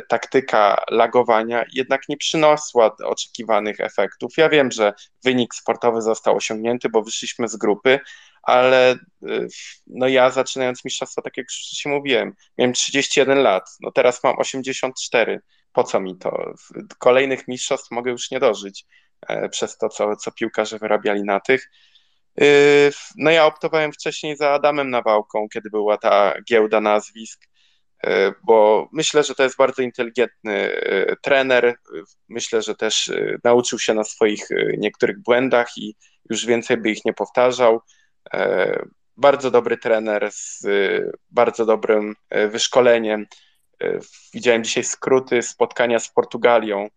taktyka 0.08 0.84
lagowania 0.90 1.64
jednak 1.72 2.08
nie 2.08 2.16
przyniosła 2.16 2.96
oczekiwanych 3.04 3.80
efektów. 3.80 4.32
Ja 4.36 4.48
wiem, 4.48 4.70
że 4.70 4.92
wynik 5.24 5.54
sportowy 5.54 6.02
został 6.02 6.36
osiągnięty, 6.36 6.88
bo 6.88 7.02
wyszliśmy 7.02 7.48
z 7.48 7.56
grupy, 7.56 8.00
ale 8.42 8.94
y, 8.94 9.48
no 9.86 10.08
ja 10.08 10.30
zaczynając 10.30 10.84
mistrzostwo, 10.84 11.22
tak 11.22 11.36
jak 11.36 11.46
już 11.46 11.84
mówiłem, 11.86 12.34
miałem 12.58 12.72
31 12.72 13.38
lat, 13.38 13.70
no 13.80 13.90
teraz 13.92 14.24
mam 14.24 14.38
84. 14.38 15.40
Po 15.72 15.84
co 15.84 16.00
mi 16.00 16.18
to? 16.18 16.52
Kolejnych 16.98 17.48
mistrzostw 17.48 17.90
mogę 17.90 18.10
już 18.10 18.30
nie 18.30 18.40
dożyć 18.40 18.84
e, 19.28 19.48
przez 19.48 19.78
to, 19.78 19.88
co, 19.88 20.16
co 20.16 20.32
piłkarze 20.32 20.78
wyrabiali 20.78 21.22
na 21.22 21.40
tych. 21.40 21.70
No 23.16 23.30
ja 23.30 23.46
optowałem 23.46 23.92
wcześniej 23.92 24.36
za 24.36 24.50
Adamem 24.50 24.90
Nawałką, 24.90 25.48
kiedy 25.54 25.70
była 25.70 25.98
ta 25.98 26.34
giełda 26.48 26.80
nazwisk, 26.80 27.44
e, 27.44 27.49
bo 28.44 28.88
myślę, 28.92 29.22
że 29.22 29.34
to 29.34 29.42
jest 29.42 29.56
bardzo 29.56 29.82
inteligentny 29.82 30.52
e, 30.52 31.16
trener. 31.16 31.74
Myślę, 32.28 32.62
że 32.62 32.74
też 32.74 33.12
nauczył 33.44 33.78
się 33.78 33.94
na 33.94 34.04
swoich 34.04 34.48
niektórych 34.78 35.22
błędach 35.22 35.68
i 35.76 35.94
już 36.30 36.46
więcej 36.46 36.76
by 36.76 36.90
ich 36.90 37.04
nie 37.04 37.12
powtarzał. 37.12 37.80
E, 38.34 38.82
bardzo 39.16 39.50
dobry 39.50 39.78
trener 39.78 40.32
z 40.32 40.64
e, 40.64 41.10
bardzo 41.30 41.66
dobrym 41.66 42.14
e, 42.30 42.48
wyszkoleniem. 42.48 43.26
Widziałem 44.34 44.64
dzisiaj 44.64 44.84
skróty 44.84 45.42
spotkania 45.42 45.98
z 45.98 46.12
Portugalią 46.12 46.88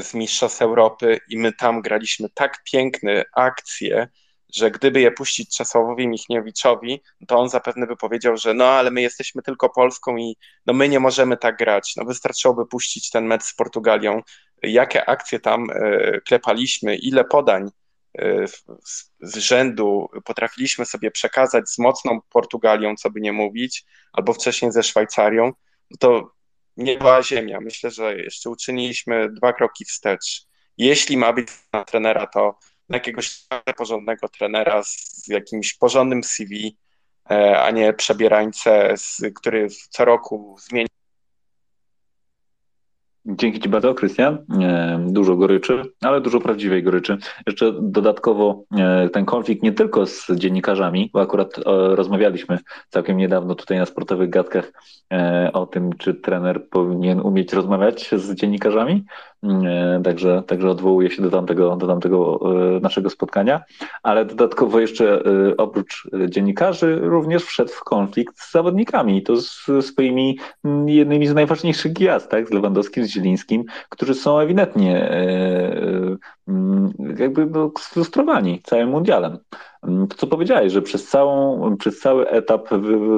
z 0.00 0.14
Mistrzostw 0.14 0.62
Europy 0.62 1.18
i 1.28 1.38
my 1.38 1.52
tam 1.52 1.82
graliśmy 1.82 2.28
tak 2.34 2.62
piękne 2.72 3.24
akcje, 3.32 4.08
że 4.54 4.70
gdyby 4.70 5.00
je 5.00 5.10
puścić 5.10 5.56
Czesławowi 5.56 6.08
Michniewiczowi, 6.08 7.02
to 7.28 7.38
on 7.38 7.48
zapewne 7.48 7.86
by 7.86 7.96
powiedział, 7.96 8.36
że 8.36 8.54
no 8.54 8.64
ale 8.64 8.90
my 8.90 9.02
jesteśmy 9.02 9.42
tylko 9.42 9.68
Polską 9.68 10.16
i 10.16 10.36
no 10.66 10.72
my 10.72 10.88
nie 10.88 11.00
możemy 11.00 11.36
tak 11.36 11.56
grać. 11.56 11.92
No 11.96 12.04
wystarczyłoby 12.04 12.66
puścić 12.66 13.10
ten 13.10 13.26
mecz 13.26 13.42
z 13.42 13.54
Portugalią, 13.54 14.22
jakie 14.62 15.08
akcje 15.08 15.40
tam 15.40 15.66
klepaliśmy, 16.26 16.96
ile 16.96 17.24
podań 17.24 17.70
z 19.20 19.36
rzędu 19.36 20.08
potrafiliśmy 20.24 20.86
sobie 20.86 21.10
przekazać 21.10 21.68
z 21.68 21.78
mocną 21.78 22.20
Portugalią, 22.28 22.96
co 22.96 23.10
by 23.10 23.20
nie 23.20 23.32
mówić, 23.32 23.84
albo 24.12 24.32
wcześniej 24.32 24.72
ze 24.72 24.82
Szwajcarią, 24.82 25.52
to 25.98 26.32
nie 26.76 26.98
była 26.98 27.22
ziemia. 27.22 27.60
Myślę, 27.60 27.90
że 27.90 28.16
jeszcze 28.16 28.50
uczyniliśmy 28.50 29.32
dwa 29.32 29.52
kroki 29.52 29.84
wstecz. 29.84 30.46
Jeśli 30.78 31.16
ma 31.16 31.32
być 31.32 31.48
na 31.72 31.84
trenera, 31.84 32.26
to 32.26 32.58
jakiegoś 32.88 33.46
porządnego 33.76 34.28
trenera 34.28 34.82
z 34.82 35.28
jakimś 35.28 35.74
porządnym 35.74 36.24
CV, 36.24 36.76
e, 37.30 37.62
a 37.62 37.70
nie 37.70 37.92
przebierańcę, 37.92 38.94
który 39.34 39.68
co 39.90 40.04
roku 40.04 40.56
zmienia 40.58 40.88
Dzięki 43.26 43.60
Ci 43.60 43.68
bardzo, 43.68 43.94
Krystian. 43.94 44.38
E, 44.62 45.04
dużo 45.08 45.36
goryczy, 45.36 45.82
ale 46.02 46.20
dużo 46.20 46.40
prawdziwej 46.40 46.82
goryczy. 46.82 47.18
Jeszcze 47.46 47.72
dodatkowo 47.80 48.64
e, 48.76 49.08
ten 49.08 49.24
konflikt 49.24 49.62
nie 49.62 49.72
tylko 49.72 50.06
z 50.06 50.30
dziennikarzami, 50.30 51.10
bo 51.12 51.20
akurat 51.20 51.58
e, 51.58 51.62
rozmawialiśmy 51.96 52.58
całkiem 52.88 53.16
niedawno 53.16 53.54
tutaj 53.54 53.78
na 53.78 53.86
sportowych 53.86 54.30
gadkach 54.30 54.72
o 55.52 55.66
tym, 55.66 55.92
czy 55.92 56.14
trener 56.14 56.68
powinien 56.68 57.20
umieć 57.20 57.52
rozmawiać 57.52 58.10
z 58.12 58.34
dziennikarzami, 58.34 59.04
także, 60.04 60.42
także 60.46 60.70
odwołuję 60.70 61.10
się 61.10 61.22
do 61.22 61.30
tamtego, 61.30 61.76
do 61.76 61.86
tamtego 61.86 62.40
naszego 62.82 63.10
spotkania, 63.10 63.62
ale 64.02 64.24
dodatkowo 64.24 64.80
jeszcze 64.80 65.22
oprócz 65.58 66.08
dziennikarzy 66.28 66.98
również 67.02 67.44
wszedł 67.44 67.70
w 67.70 67.84
konflikt 67.84 68.40
z 68.40 68.52
zawodnikami 68.52 69.22
to 69.22 69.36
z 69.36 69.66
swoimi 69.80 70.38
jednymi 70.86 71.26
z 71.26 71.34
najważniejszych 71.34 71.92
gwiazd, 71.92 72.30
tak, 72.30 72.48
z 72.48 72.50
Lewandowskim, 72.50 73.06
z 73.06 73.13
Zielińskim, 73.14 73.64
którzy 73.88 74.14
są 74.14 74.38
ewidentnie 74.38 75.10
e, 75.10 76.16
e, 76.48 76.56
jakby 77.18 77.46
no, 77.46 77.70
sfrustrowani 77.78 78.62
całym 78.62 78.88
mundialem. 78.88 79.38
To, 79.82 80.16
co 80.16 80.26
powiedziałeś, 80.26 80.72
że 80.72 80.82
przez, 80.82 81.08
całą, 81.08 81.76
przez 81.76 82.00
cały 82.00 82.28
etap 82.28 82.68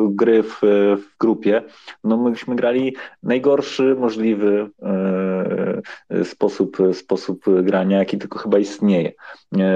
gry 0.09 0.43
w, 0.43 0.59
w 0.97 1.19
grupie, 1.21 1.63
no 2.05 2.17
myśmy 2.17 2.57
grali 2.57 2.97
najgorszy 3.23 3.97
możliwy 3.99 4.71
e, 6.11 6.25
sposób, 6.25 6.77
sposób 6.93 7.45
grania, 7.63 7.99
jaki 7.99 8.19
tylko 8.19 8.39
chyba 8.39 8.59
istnieje. 8.59 9.13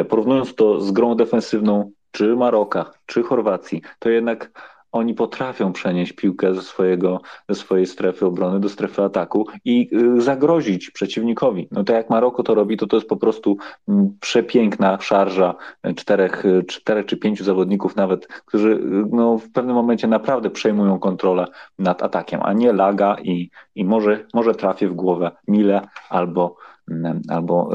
Porównując 0.09 0.55
to 0.55 0.81
z 0.81 0.93
grą 0.93 1.15
defensywną 1.15 1.91
czy 2.11 2.37
Maroka, 2.37 2.91
czy 3.07 3.23
Chorwacji, 3.23 3.83
to 3.99 4.09
jednak 4.11 4.51
oni 4.93 5.15
potrafią 5.15 5.73
przenieść 5.73 6.13
piłkę 6.13 6.55
ze, 6.55 6.63
swojego, 6.63 7.21
ze 7.49 7.55
swojej 7.55 7.87
strefy 7.87 8.27
obrony 8.27 8.61
do 8.61 8.69
strefy 8.69 9.03
ataku 9.03 9.47
i 9.65 9.91
y, 10.17 10.21
zagrozić 10.21 10.91
przeciwnikowi. 10.91 11.69
No 11.71 11.85
tak 11.85 11.97
jak 11.97 12.11
Maroko 12.11 12.43
to 12.43 12.55
robi, 12.55 12.77
to 12.77 12.87
to 12.87 12.97
jest 12.97 13.09
po 13.09 13.17
prostu 13.17 13.57
mm, 13.89 14.17
przepiękna 14.21 14.99
szarża 15.01 15.55
czterech, 15.97 16.45
czterech 16.67 17.07
czy 17.07 17.17
pięciu 17.17 17.45
zawodników 17.45 17.97
nawet, 17.97 18.27
którzy 18.27 18.71
y, 18.71 18.81
no, 19.13 19.39
w 19.39 19.53
pewnym 19.53 19.77
momencie 19.77 20.09
naprawdę 20.09 20.51
przejmują 20.51 20.99
kontrolę 20.99 21.47
nad 21.79 22.03
atakiem, 22.03 22.41
a 22.43 22.53
nie 22.53 22.73
laga 22.73 23.17
i, 23.23 23.51
i 23.75 23.85
może, 23.85 24.27
może 24.35 24.55
trafię 24.55 24.89
w 24.89 24.95
głowę 24.95 25.31
Mile 25.49 25.89
albo, 26.11 26.57
mm, 26.91 27.21
albo 27.29 27.71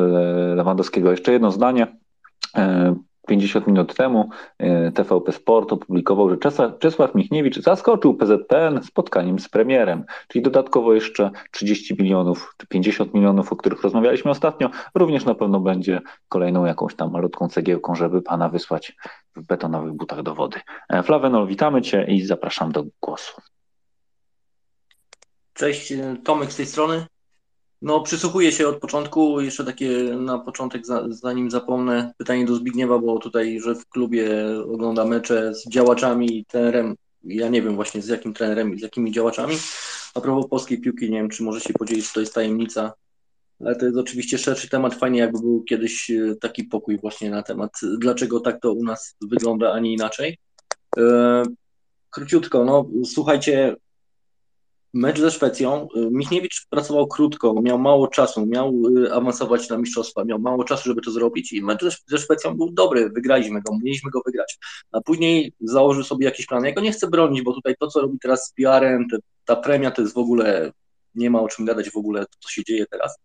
y, 0.51 0.55
Lewandowskiego. 0.55 1.11
Jeszcze 1.11 1.31
jedno 1.31 1.51
zdanie 1.51 1.87
50 3.25 3.67
minut 3.67 3.95
temu 3.95 4.29
e, 4.57 4.91
TVP 4.91 5.31
Sport 5.31 5.73
opublikował, 5.73 6.29
że 6.29 6.37
Czesław 6.79 7.15
Michniewicz 7.15 7.59
zaskoczył 7.59 8.13
PZPN 8.13 8.83
spotkaniem 8.83 9.39
z 9.39 9.49
premierem, 9.49 10.03
czyli 10.27 10.43
dodatkowo 10.43 10.93
jeszcze 10.93 11.31
30 11.51 11.95
milionów 11.99 12.55
czy 12.57 12.67
50 12.67 13.13
milionów, 13.13 13.53
o 13.53 13.55
których 13.55 13.83
rozmawialiśmy 13.83 14.31
ostatnio, 14.31 14.69
również 14.95 15.25
na 15.25 15.35
pewno 15.35 15.59
będzie 15.59 16.01
kolejną 16.29 16.65
jakąś 16.65 16.95
tam 16.95 17.11
malutką 17.11 17.49
cegiełką, 17.49 17.95
żeby 17.95 18.21
pana 18.21 18.49
wysłać 18.49 18.95
w 19.35 19.41
betonowych 19.41 19.93
butach 19.93 20.23
do 20.23 20.35
wody. 20.35 20.59
E, 20.89 21.03
Flawenol, 21.03 21.47
witamy 21.47 21.81
cię 21.81 22.05
i 22.09 22.21
zapraszam 22.21 22.71
do 22.71 22.83
głosu. 23.01 23.41
Cześć, 25.53 25.93
Tomek 26.23 26.51
z 26.51 26.55
tej 26.55 26.65
strony. 26.65 27.05
No, 27.81 28.01
przysłuchuję 28.01 28.51
się 28.51 28.67
od 28.67 28.79
początku. 28.79 29.41
Jeszcze 29.41 29.63
takie 29.65 29.89
na 30.03 30.39
początek, 30.39 30.83
zanim 31.09 31.51
zapomnę, 31.51 32.13
pytanie 32.17 32.45
do 32.45 32.55
Zbigniewa, 32.55 32.99
bo 32.99 33.19
tutaj, 33.19 33.59
że 33.59 33.75
w 33.75 33.89
klubie 33.89 34.29
ogląda 34.73 35.05
mecze 35.05 35.55
z 35.55 35.69
działaczami 35.69 36.37
i 36.37 36.45
trenerem. 36.45 36.95
Ja 37.23 37.49
nie 37.49 37.61
wiem 37.61 37.75
właśnie 37.75 38.01
z 38.01 38.07
jakim 38.07 38.33
trenerem 38.33 38.73
i 38.73 38.79
z 38.79 38.81
jakimi 38.81 39.11
działaczami. 39.11 39.55
A 40.15 40.21
propos 40.21 40.49
polskiej 40.49 40.81
piłki, 40.81 41.11
nie 41.11 41.17
wiem, 41.17 41.29
czy 41.29 41.43
może 41.43 41.59
się 41.59 41.73
podzielić, 41.73 42.07
czy 42.07 42.13
to 42.13 42.19
jest 42.19 42.33
tajemnica, 42.33 42.93
ale 43.59 43.75
to 43.75 43.85
jest 43.85 43.97
oczywiście 43.97 44.37
szerszy 44.37 44.69
temat. 44.69 44.95
Fajnie, 44.95 45.19
jakby 45.19 45.39
był 45.39 45.63
kiedyś 45.63 46.11
e, 46.11 46.35
taki 46.35 46.63
pokój 46.63 46.99
właśnie 46.99 47.29
na 47.29 47.43
temat, 47.43 47.71
dlaczego 47.99 48.39
tak 48.39 48.61
to 48.61 48.73
u 48.73 48.83
nas 48.83 49.15
wygląda, 49.21 49.73
a 49.73 49.79
nie 49.79 49.93
inaczej. 49.93 50.37
E, 50.97 51.43
króciutko, 52.09 52.65
no 52.65 52.89
słuchajcie, 53.05 53.75
mecz 54.95 55.19
ze 55.19 55.31
Szwecją. 55.31 55.87
Y, 55.97 56.09
Michniewicz 56.11 56.67
pracował 56.69 57.07
krótko, 57.07 57.61
miał 57.61 57.79
mało 57.79 58.07
czasu, 58.07 58.45
miał 58.45 58.73
y, 58.97 59.13
awansować 59.13 59.69
na 59.69 59.77
mistrzostwa, 59.77 60.25
miał 60.25 60.39
mało 60.39 60.63
czasu, 60.63 60.83
żeby 60.89 61.01
to 61.01 61.11
zrobić 61.11 61.53
i 61.53 61.61
mecz 61.61 61.85
ze 62.07 62.17
Szwecją 62.17 62.57
był 62.57 62.71
dobry, 62.71 63.09
wygraliśmy 63.09 63.61
go, 63.61 63.77
mieliśmy 63.83 64.11
go 64.11 64.21
wygrać. 64.25 64.57
A 64.91 65.01
później 65.01 65.53
założył 65.61 66.03
sobie 66.03 66.25
jakiś 66.25 66.45
plan. 66.45 66.65
Ja 66.65 66.71
go 66.71 66.81
nie 66.81 66.91
chcę 66.91 67.07
bronić, 67.07 67.41
bo 67.41 67.53
tutaj 67.53 67.75
to, 67.79 67.87
co 67.87 68.01
robi 68.01 68.19
teraz 68.19 68.47
z 68.47 68.53
PR-em, 68.53 69.07
ta 69.45 69.55
premia 69.55 69.91
to 69.91 70.01
jest 70.01 70.13
w 70.13 70.17
ogóle, 70.17 70.71
nie 71.15 71.29
ma 71.29 71.41
o 71.41 71.47
czym 71.47 71.65
gadać 71.65 71.89
w 71.89 71.97
ogóle, 71.97 72.21
to, 72.21 72.37
co 72.39 72.49
się 72.49 72.63
dzieje 72.63 72.85
teraz, 72.85 73.15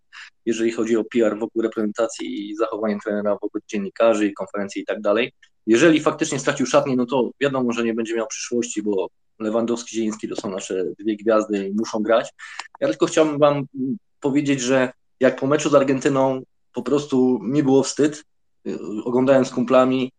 jeżeli 0.46 0.72
chodzi 0.72 0.96
o 0.96 1.04
PR 1.04 1.38
wokół 1.38 1.62
reprezentacji 1.62 2.50
i 2.50 2.56
zachowanie 2.56 2.98
trenera 3.04 3.36
wobec 3.42 3.64
dziennikarzy 3.68 4.26
i 4.26 4.34
konferencji 4.34 4.82
i 4.82 4.84
tak 4.84 5.00
dalej. 5.00 5.32
Jeżeli 5.66 6.00
faktycznie 6.00 6.38
stracił 6.38 6.66
szatnię, 6.66 6.96
no 6.96 7.06
to 7.06 7.30
wiadomo, 7.40 7.72
że 7.72 7.84
nie 7.84 7.94
będzie 7.94 8.14
miał 8.14 8.26
przyszłości, 8.26 8.82
bo 8.82 9.08
Lewandowski, 9.40 9.96
Zieliński 9.96 10.28
to 10.28 10.36
są 10.36 10.50
nasze 10.50 10.84
dwie 10.98 11.16
gwiazdy 11.16 11.68
i 11.68 11.74
muszą 11.74 12.02
grać. 12.02 12.30
Ja 12.80 12.88
tylko 12.88 13.06
chciałbym 13.06 13.38
Wam 13.38 13.64
powiedzieć, 14.20 14.60
że 14.60 14.92
jak 15.20 15.40
po 15.40 15.46
meczu 15.46 15.70
z 15.70 15.74
Argentyną 15.74 16.42
po 16.74 16.82
prostu 16.82 17.38
mi 17.42 17.62
było 17.62 17.82
wstyd, 17.82 18.24
oglądałem 19.04 19.44
z 19.44 19.50
kumplami 19.50 20.12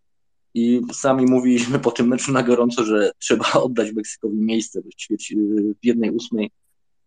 i 0.53 0.81
sami 0.93 1.25
mówiliśmy 1.25 1.79
po 1.79 1.91
tym 1.91 2.07
meczu 2.07 2.31
na 2.31 2.43
gorąco, 2.43 2.83
że 2.83 3.11
trzeba 3.19 3.51
oddać 3.65 3.91
Meksykowi 3.91 4.37
miejsce 4.37 4.81
świecie, 4.97 5.35
w 5.81 5.85
jednej 5.85 6.11
ósmej, 6.11 6.51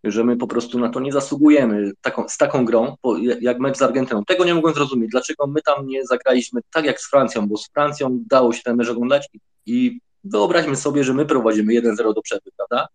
że 0.04 0.24
my 0.24 0.36
po 0.36 0.46
prostu 0.46 0.78
na 0.78 0.88
to 0.88 1.00
nie 1.00 1.12
zasługujemy 1.12 1.92
taką, 2.00 2.28
z 2.28 2.36
taką 2.36 2.64
grą, 2.64 2.96
jak 3.40 3.58
mecz 3.58 3.76
z 3.76 3.82
Argentyną. 3.82 4.24
Tego 4.24 4.44
nie 4.44 4.54
mogłem 4.54 4.74
zrozumieć, 4.74 5.10
dlaczego 5.10 5.46
my 5.46 5.62
tam 5.62 5.86
nie 5.86 6.06
zagraliśmy 6.06 6.60
tak 6.72 6.84
jak 6.84 7.00
z 7.00 7.10
Francją, 7.10 7.48
bo 7.48 7.56
z 7.56 7.68
Francją 7.68 8.18
dało 8.26 8.52
się 8.52 8.62
ten 8.62 8.76
mecz 8.76 8.88
oglądać 8.88 9.28
i 9.66 10.00
Wyobraźmy 10.24 10.76
sobie, 10.76 11.04
że 11.04 11.14
my 11.14 11.26
prowadzimy 11.26 11.72
1-0 11.72 12.14
do 12.14 12.22
przerwy, 12.22 12.50
prawda? 12.56 12.88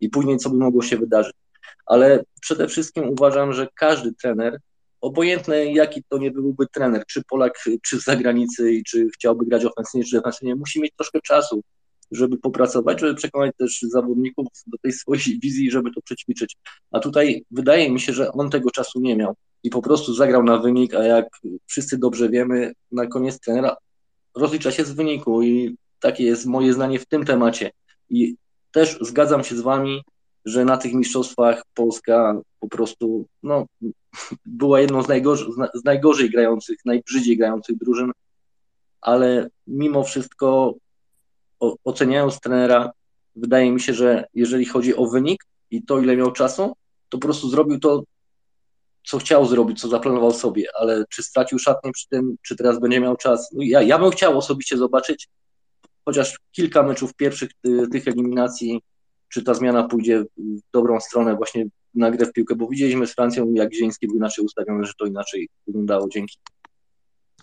I 0.00 0.08
później 0.08 0.38
co 0.38 0.50
by 0.50 0.56
mogło 0.56 0.82
się 0.82 0.96
wydarzyć. 0.96 1.34
Ale 1.86 2.24
przede 2.40 2.68
wszystkim 2.68 3.08
uważam, 3.08 3.52
że 3.52 3.68
każdy 3.74 4.14
trener, 4.14 4.58
obojętny 5.00 5.72
jaki 5.72 6.02
to 6.08 6.18
nie 6.18 6.30
byłby 6.30 6.66
trener, 6.66 7.04
czy 7.06 7.22
Polak, 7.30 7.64
czy 7.82 8.00
z 8.00 8.04
zagranicy, 8.04 8.72
i 8.72 8.84
czy 8.84 9.08
chciałby 9.14 9.46
grać 9.46 9.64
ofensywnie, 9.64 10.04
czy 10.04 10.16
defensywnie, 10.16 10.54
musi 10.54 10.80
mieć 10.80 10.92
troszkę 10.96 11.20
czasu, 11.20 11.62
żeby 12.10 12.38
popracować, 12.38 13.00
żeby 13.00 13.14
przekonać 13.14 13.56
też 13.58 13.82
zawodników 13.82 14.46
do 14.66 14.78
tej 14.78 14.92
swojej 14.92 15.38
wizji, 15.42 15.70
żeby 15.70 15.90
to 15.94 16.00
przećwiczyć. 16.02 16.56
A 16.90 17.00
tutaj 17.00 17.44
wydaje 17.50 17.90
mi 17.90 18.00
się, 18.00 18.12
że 18.12 18.32
on 18.32 18.50
tego 18.50 18.70
czasu 18.70 19.00
nie 19.00 19.16
miał 19.16 19.34
i 19.62 19.70
po 19.70 19.82
prostu 19.82 20.14
zagrał 20.14 20.42
na 20.42 20.58
wynik, 20.58 20.94
a 20.94 21.02
jak 21.02 21.26
wszyscy 21.66 21.98
dobrze 21.98 22.28
wiemy, 22.28 22.72
na 22.92 23.06
koniec 23.06 23.40
trenera 23.40 23.76
rozlicza 24.34 24.70
się 24.70 24.84
z 24.84 24.92
wyniku 24.92 25.42
i 25.42 25.76
takie 26.00 26.24
jest 26.24 26.46
moje 26.46 26.72
zdanie 26.72 26.98
w 26.98 27.06
tym 27.06 27.24
temacie. 27.24 27.70
I 28.10 28.36
też 28.70 28.98
zgadzam 29.00 29.44
się 29.44 29.56
z 29.56 29.60
Wami, 29.60 30.02
że 30.44 30.64
na 30.64 30.76
tych 30.76 30.92
mistrzostwach 30.92 31.62
Polska 31.74 32.40
po 32.60 32.68
prostu 32.68 33.26
no, 33.42 33.66
była 34.46 34.80
jedną 34.80 35.02
z 35.02 35.08
najgorzej, 35.08 35.46
z 35.74 35.84
najgorzej 35.84 36.30
grających, 36.30 36.78
najbrzydziej 36.84 37.36
grających 37.36 37.78
drużyn, 37.78 38.12
ale 39.00 39.48
mimo 39.66 40.04
wszystko 40.04 40.74
oceniając 41.84 42.40
trenera, 42.40 42.92
wydaje 43.36 43.72
mi 43.72 43.80
się, 43.80 43.94
że 43.94 44.24
jeżeli 44.34 44.64
chodzi 44.64 44.96
o 44.96 45.06
wynik 45.06 45.44
i 45.70 45.82
to, 45.82 45.98
ile 45.98 46.16
miał 46.16 46.32
czasu, 46.32 46.76
to 47.08 47.18
po 47.18 47.22
prostu 47.26 47.48
zrobił 47.48 47.80
to, 47.80 48.02
co 49.06 49.18
chciał 49.18 49.46
zrobić, 49.46 49.80
co 49.80 49.88
zaplanował 49.88 50.32
sobie, 50.32 50.64
ale 50.80 51.04
czy 51.10 51.22
stracił 51.22 51.58
szatnię 51.58 51.92
przy 51.92 52.08
tym, 52.08 52.36
czy 52.42 52.56
teraz 52.56 52.80
będzie 52.80 53.00
miał 53.00 53.16
czas? 53.16 53.50
No 53.52 53.62
ja, 53.62 53.82
ja 53.82 53.98
bym 53.98 54.10
chciał 54.10 54.38
osobiście 54.38 54.76
zobaczyć, 54.76 55.28
chociaż 56.08 56.38
kilka 56.52 56.82
meczów 56.82 57.14
pierwszych 57.14 57.50
tych 57.92 58.08
eliminacji, 58.08 58.80
czy 59.28 59.42
ta 59.44 59.54
zmiana 59.54 59.88
pójdzie 59.88 60.24
w 60.36 60.60
dobrą 60.72 61.00
stronę 61.00 61.36
właśnie 61.36 61.66
na 61.94 62.10
grę 62.10 62.26
w 62.26 62.32
piłkę, 62.32 62.54
bo 62.56 62.68
widzieliśmy 62.68 63.06
z 63.06 63.14
Francją, 63.14 63.52
jak 63.52 63.74
Zieński 63.74 64.06
był 64.06 64.16
inaczej 64.16 64.44
ustawiony, 64.44 64.84
że 64.84 64.92
to 64.98 65.06
inaczej 65.06 65.48
wyglądało. 65.66 66.08
Dzięki. 66.08 66.38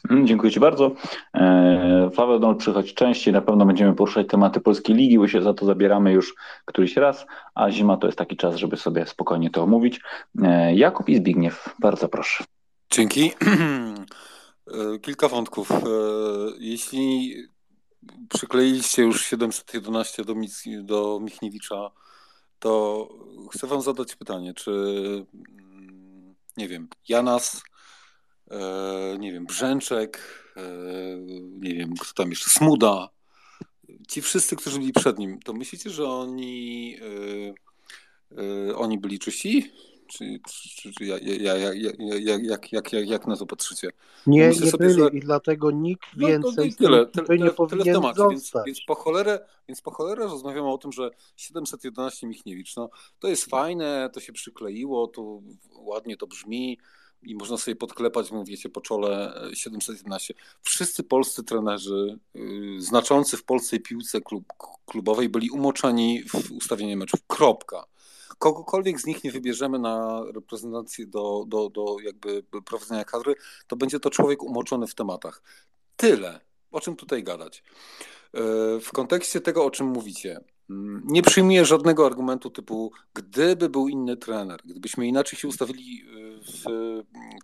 Mm, 0.09 0.27
dziękuję 0.27 0.51
Ci 0.51 0.59
bardzo. 0.59 0.91
E, 1.33 2.09
Paweł 2.15 2.39
Dol 2.39 2.55
przychodź 2.55 2.93
częściej, 2.93 3.33
na 3.33 3.41
pewno 3.41 3.65
będziemy 3.65 3.93
poruszać 3.93 4.27
tematy 4.27 4.59
Polskiej 4.59 4.95
Ligi, 4.95 5.19
bo 5.19 5.27
się 5.27 5.41
za 5.41 5.53
to 5.53 5.65
zabieramy 5.65 6.11
już 6.11 6.35
któryś 6.65 6.97
raz, 6.97 7.25
a 7.55 7.71
zima 7.71 7.97
to 7.97 8.07
jest 8.07 8.17
taki 8.17 8.37
czas, 8.37 8.55
żeby 8.55 8.77
sobie 8.77 9.05
spokojnie 9.05 9.49
to 9.49 9.63
omówić. 9.63 10.01
E, 10.43 10.75
Jakub 10.75 11.09
i 11.09 11.15
Zbigniew, 11.15 11.75
bardzo 11.79 12.09
proszę. 12.09 12.43
Dzięki. 12.91 13.31
E, 14.67 14.99
kilka 14.99 15.27
wątków. 15.27 15.69
Jeśli 16.59 17.35
przykleiliście 18.29 19.01
już 19.01 19.25
711 19.25 20.23
do, 20.23 20.35
do 20.83 21.19
Michniewicza, 21.19 21.91
to 22.59 23.09
chcę 23.51 23.67
wam 23.67 23.81
zadać 23.81 24.15
pytanie, 24.15 24.53
czy 24.53 24.71
mm, 24.71 26.35
nie 26.57 26.67
wiem, 26.67 26.87
Janas, 27.09 27.63
e, 28.51 29.17
nie 29.19 29.33
wiem, 29.33 29.45
Brzęczek, 29.45 30.43
e, 30.57 30.61
nie 31.59 31.75
wiem, 31.75 31.93
kto 31.99 32.13
tam 32.13 32.29
jeszcze, 32.29 32.49
Smuda, 32.49 33.09
ci 34.07 34.21
wszyscy, 34.21 34.55
którzy 34.55 34.79
byli 34.79 34.93
przed 34.93 35.19
nim, 35.19 35.39
to 35.39 35.53
myślicie, 35.53 35.89
że 35.89 36.09
oni, 36.09 36.97
e, 38.37 38.75
oni 38.75 38.97
byli 38.97 39.19
czyści? 39.19 39.71
Czy, 40.07 40.39
czy, 40.49 40.93
czy 40.93 41.05
ja, 41.05 41.17
ja, 41.21 41.55
ja, 41.55 41.73
jak, 41.73 41.99
jak, 41.99 42.71
jak, 42.71 42.93
jak, 42.93 43.07
jak 43.07 43.27
na 43.27 43.37
to 43.37 43.45
patrzycie? 43.45 43.89
Nie, 44.27 44.47
Myślę 44.47 44.65
nie 44.65 44.71
sobie, 44.71 44.87
byli 44.87 44.99
że... 44.99 45.09
i 45.09 45.19
dlatego 45.19 45.71
nikt 45.71 46.05
no, 46.17 46.27
więcej 46.27 46.69
no, 46.69 46.87
tyle, 46.87 47.05
tyle, 47.05 47.25
tyle, 47.25 47.45
nie 47.45 47.51
powinien 47.51 47.83
tyle 47.83 47.93
w 47.93 48.01
temacie, 48.01 48.23
więc, 48.29 48.51
więc, 48.65 48.81
po 48.87 48.95
cholerę, 48.95 49.39
więc 49.67 49.81
po 49.81 49.91
cholerę 49.91 50.23
rozmawiamy 50.23 50.71
o 50.71 50.77
tym, 50.77 50.91
że 50.91 51.09
711 51.35 52.27
Michniewicz, 52.27 52.75
no 52.75 52.89
to 53.19 53.27
jest 53.27 53.45
fajne, 53.45 54.09
to 54.13 54.19
się 54.19 54.33
przykleiło, 54.33 55.07
to 55.07 55.41
ładnie 55.71 56.17
to 56.17 56.27
brzmi 56.27 56.77
i 57.23 57.35
można 57.35 57.57
sobie 57.57 57.75
podklepać, 57.75 58.31
mówicie, 58.31 58.69
po 58.69 58.81
czole 58.81 59.41
711. 59.53 60.33
Wszyscy 60.61 61.03
polscy 61.03 61.43
trenerzy 61.43 62.19
yy, 62.33 62.81
znaczący 62.81 63.37
w 63.37 63.43
polskiej 63.43 63.79
piłce 63.79 64.21
klub, 64.21 64.45
klubowej 64.85 65.29
byli 65.29 65.49
umoczeni 65.49 66.23
w 66.23 66.51
ustawienie 66.51 66.97
meczów. 66.97 67.19
Kropka 67.27 67.85
kogokolwiek 68.37 69.01
z 69.01 69.05
nich 69.05 69.23
nie 69.23 69.31
wybierzemy 69.31 69.79
na 69.79 70.23
reprezentację 70.35 71.07
do, 71.07 71.43
do, 71.47 71.69
do 71.69 71.97
jakby 72.03 72.43
prowadzenia 72.65 73.03
kadry, 73.03 73.35
to 73.67 73.75
będzie 73.75 73.99
to 73.99 74.09
człowiek 74.09 74.43
umoczony 74.43 74.87
w 74.87 74.95
tematach. 74.95 75.41
Tyle. 75.95 76.39
O 76.71 76.81
czym 76.81 76.95
tutaj 76.95 77.23
gadać? 77.23 77.63
E, 78.33 78.39
w 78.79 78.91
kontekście 78.93 79.41
tego, 79.41 79.65
o 79.65 79.71
czym 79.71 79.87
mówicie, 79.87 80.39
mm, 80.69 81.01
nie 81.05 81.21
przyjmuję 81.21 81.65
żadnego 81.65 82.05
argumentu 82.05 82.49
typu, 82.49 82.91
gdyby 83.13 83.69
był 83.69 83.87
inny 83.87 84.17
trener, 84.17 84.59
gdybyśmy 84.65 85.07
inaczej 85.07 85.39
się 85.39 85.47
ustawili 85.47 86.01
e, 86.01 86.05
w, 86.39 86.63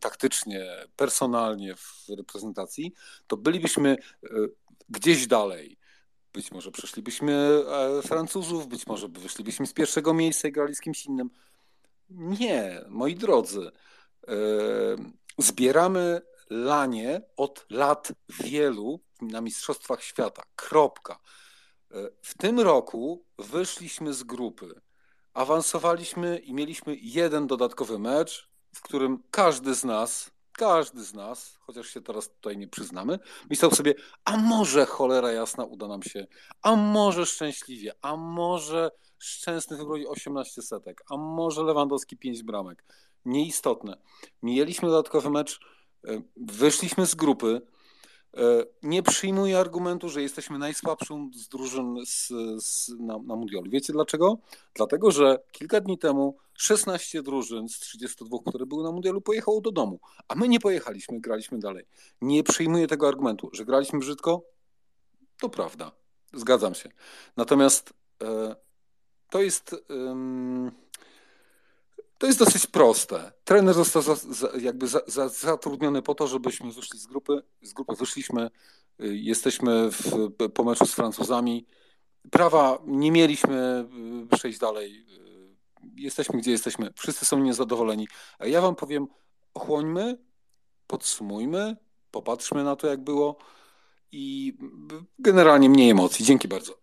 taktycznie, 0.01 0.65
personalnie 0.95 1.75
w 1.75 2.05
reprezentacji, 2.17 2.93
to 3.27 3.37
bylibyśmy 3.37 3.89
e, 4.23 4.27
gdzieś 4.89 5.27
dalej. 5.27 5.77
Być 6.33 6.51
może 6.51 6.71
przeszlibyśmy 6.71 7.63
e, 7.67 8.01
Francuzów, 8.01 8.67
być 8.67 8.87
może 8.87 9.07
wyszlibyśmy 9.07 9.67
z 9.67 9.73
pierwszego 9.73 10.13
miejsca 10.13 10.47
i 10.47 10.51
grali 10.51 10.75
z 10.75 10.81
kimś 10.81 11.05
innym. 11.05 11.29
Nie, 12.09 12.81
moi 12.89 13.15
drodzy. 13.15 13.71
E, 14.27 14.33
zbieramy 15.37 16.21
lanie 16.49 17.21
od 17.37 17.65
lat 17.69 18.11
wielu 18.43 18.99
na 19.21 19.41
Mistrzostwach 19.41 20.03
Świata. 20.03 20.43
Kropka. 20.55 21.19
E, 21.91 22.09
w 22.21 22.37
tym 22.37 22.59
roku 22.59 23.25
wyszliśmy 23.37 24.13
z 24.13 24.23
grupy. 24.23 24.81
Awansowaliśmy 25.33 26.37
i 26.37 26.53
mieliśmy 26.53 26.95
jeden 26.95 27.47
dodatkowy 27.47 27.99
mecz, 27.99 28.49
w 28.75 28.81
którym 28.81 29.23
każdy 29.31 29.75
z 29.75 29.83
nas, 29.83 30.31
każdy 30.61 31.03
z 31.03 31.13
nas, 31.13 31.57
chociaż 31.59 31.87
się 31.87 32.01
teraz 32.01 32.29
tutaj 32.29 32.57
nie 32.57 32.67
przyznamy, 32.67 33.19
myślał 33.49 33.71
sobie, 33.71 33.93
a 34.25 34.37
może 34.37 34.85
cholera 34.85 35.31
jasna 35.31 35.65
uda 35.65 35.87
nam 35.87 36.03
się, 36.03 36.27
a 36.61 36.75
może 36.75 37.25
szczęśliwie, 37.25 37.93
a 38.01 38.15
może 38.15 38.91
Szczęsny 39.21 39.77
wybroi 39.77 40.07
18 40.07 40.61
setek, 40.61 41.03
a 41.09 41.17
może 41.17 41.63
Lewandowski 41.63 42.17
5 42.17 42.43
bramek. 42.43 42.83
Nieistotne. 43.25 43.97
Mieliśmy 44.43 44.89
dodatkowy 44.89 45.29
mecz, 45.29 45.59
e, 46.07 46.21
wyszliśmy 46.37 47.05
z 47.05 47.15
grupy, 47.15 47.61
nie 48.83 49.03
przyjmuję 49.03 49.59
argumentu, 49.59 50.09
że 50.09 50.21
jesteśmy 50.21 50.57
najsłabszą 50.57 51.31
z 51.33 51.47
drużyn 51.47 51.95
z, 52.05 52.27
z, 52.65 52.89
na, 52.99 53.17
na 53.17 53.35
mundialu. 53.35 53.71
Wiecie 53.71 53.93
dlaczego? 53.93 54.37
Dlatego, 54.73 55.11
że 55.11 55.39
kilka 55.51 55.81
dni 55.81 55.97
temu 55.97 56.37
16 56.53 57.23
drużyn 57.23 57.69
z 57.69 57.79
32, 57.79 58.37
które 58.47 58.65
były 58.65 58.83
na 58.83 58.91
mundialu, 58.91 59.21
pojechało 59.21 59.61
do 59.61 59.71
domu, 59.71 59.99
a 60.27 60.35
my 60.35 60.47
nie 60.47 60.59
pojechaliśmy, 60.59 61.19
graliśmy 61.19 61.59
dalej. 61.59 61.85
Nie 62.21 62.43
przyjmuję 62.43 62.87
tego 62.87 63.07
argumentu, 63.07 63.49
że 63.53 63.65
graliśmy 63.65 63.99
brzydko. 63.99 64.43
To 65.39 65.49
prawda, 65.49 65.91
zgadzam 66.33 66.75
się. 66.75 66.89
Natomiast 67.37 67.93
e, 68.23 68.55
to 69.29 69.41
jest. 69.41 69.75
To 72.21 72.27
jest 72.27 72.39
dosyć 72.39 72.67
proste. 72.67 73.31
Trener 73.43 73.73
został 73.73 74.01
za, 74.01 74.15
za, 74.15 74.49
jakby 74.59 74.87
za, 74.87 75.29
zatrudniony 75.29 76.01
po 76.01 76.15
to, 76.15 76.27
żebyśmy 76.27 76.71
wyszli 76.71 76.99
z 76.99 77.07
grupy. 77.07 77.41
Z 77.61 77.73
grupy 77.73 77.95
wyszliśmy, 77.95 78.49
y, 79.03 79.17
jesteśmy 79.17 79.91
w, 79.91 80.31
po 80.53 80.63
meczu 80.63 80.85
z 80.85 80.93
Francuzami. 80.93 81.65
Prawa 82.31 82.79
nie 82.85 83.11
mieliśmy 83.11 83.85
y, 84.33 84.35
przejść 84.37 84.59
dalej. 84.59 85.05
Y, 85.85 86.01
jesteśmy 86.01 86.39
gdzie 86.39 86.51
jesteśmy. 86.51 86.93
Wszyscy 86.95 87.25
są 87.25 87.39
niezadowoleni. 87.39 88.07
A 88.39 88.45
ja 88.45 88.61
wam 88.61 88.75
powiem, 88.75 89.07
ochłońmy, 89.53 90.17
podsumujmy, 90.87 91.77
popatrzmy 92.11 92.63
na 92.63 92.75
to, 92.75 92.87
jak 92.87 93.03
było 93.03 93.37
i 94.11 94.53
generalnie 95.19 95.69
mniej 95.69 95.89
emocji. 95.89 96.25
Dzięki 96.25 96.47
bardzo. 96.47 96.73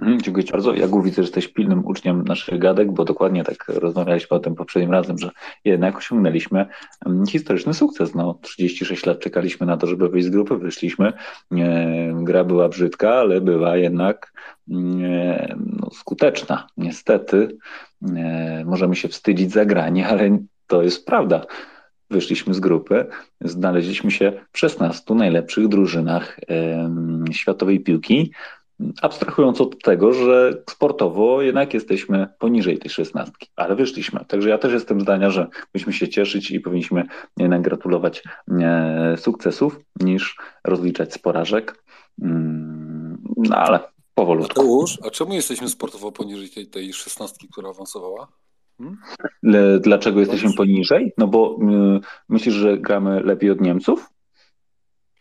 Mhm, 0.00 0.22
dziękuję 0.22 0.46
bardzo. 0.52 0.74
Ja 0.74 0.88
widzę, 1.04 1.14
że 1.14 1.22
jesteś 1.22 1.48
pilnym 1.48 1.86
uczniem 1.86 2.24
naszych 2.24 2.58
gadek, 2.58 2.92
bo 2.92 3.04
dokładnie 3.04 3.44
tak 3.44 3.64
rozmawialiśmy 3.68 4.36
o 4.36 4.40
tym 4.40 4.54
poprzednim 4.54 4.92
razem, 4.92 5.18
że 5.18 5.30
jednak 5.64 5.96
osiągnęliśmy 5.96 6.66
mm, 7.06 7.26
historyczny 7.26 7.74
sukces. 7.74 8.14
No, 8.14 8.38
36 8.42 9.06
lat 9.06 9.18
czekaliśmy 9.18 9.66
na 9.66 9.76
to, 9.76 9.86
żeby 9.86 10.08
wyjść 10.08 10.26
z 10.26 10.30
grupy, 10.30 10.56
wyszliśmy. 10.56 11.12
Gra 12.14 12.44
była 12.44 12.68
brzydka, 12.68 13.14
ale 13.14 13.40
była 13.40 13.76
jednak 13.76 14.32
no, 14.66 15.90
skuteczna. 15.90 16.66
Niestety 16.76 17.56
możemy 18.64 18.96
się 18.96 19.08
wstydzić 19.08 19.52
za 19.52 19.64
granie, 19.64 20.08
ale 20.08 20.38
to 20.66 20.82
jest 20.82 21.06
prawda. 21.06 21.46
Wyszliśmy 22.10 22.54
z 22.54 22.60
grupy, 22.60 23.06
znaleźliśmy 23.40 24.10
się 24.10 24.32
w 24.52 24.58
16 24.58 25.14
najlepszych 25.14 25.68
drużynach 25.68 26.40
światowej 27.32 27.80
piłki 27.80 28.32
abstrahując 29.02 29.60
od 29.60 29.82
tego, 29.82 30.12
że 30.12 30.62
sportowo 30.70 31.42
jednak 31.42 31.74
jesteśmy 31.74 32.26
poniżej 32.38 32.78
tej 32.78 32.90
szesnastki, 32.90 33.48
ale 33.56 33.76
wyszliśmy. 33.76 34.24
Także 34.28 34.48
ja 34.48 34.58
też 34.58 34.72
jestem 34.72 35.00
zdania, 35.00 35.30
że 35.30 35.46
powinniśmy 35.72 35.92
się 35.92 36.08
cieszyć 36.08 36.50
i 36.50 36.60
powinniśmy 36.60 37.04
jednak 37.36 37.62
gratulować 37.62 38.22
e, 38.48 39.14
sukcesów, 39.18 39.80
niż 40.00 40.36
rozliczać 40.64 41.12
z 41.12 41.18
porażek. 41.18 41.84
Mm, 42.22 43.22
no 43.36 43.56
ale 43.56 43.80
powolutku. 44.14 44.62
Mateusz, 44.62 44.98
a 45.06 45.10
czemu 45.10 45.34
jesteśmy 45.34 45.68
sportowo 45.68 46.12
poniżej 46.12 46.48
tej, 46.50 46.66
tej 46.66 46.92
szesnastki, 46.92 47.48
która 47.48 47.70
awansowała? 47.70 48.28
Hmm? 48.78 48.98
Dlaczego 49.80 50.20
jesteśmy 50.20 50.52
poniżej? 50.52 51.12
No 51.18 51.26
bo 51.26 51.58
y, 51.96 52.00
myślisz, 52.28 52.54
że 52.54 52.78
gramy 52.78 53.20
lepiej 53.20 53.50
od 53.50 53.60
Niemców? 53.60 54.13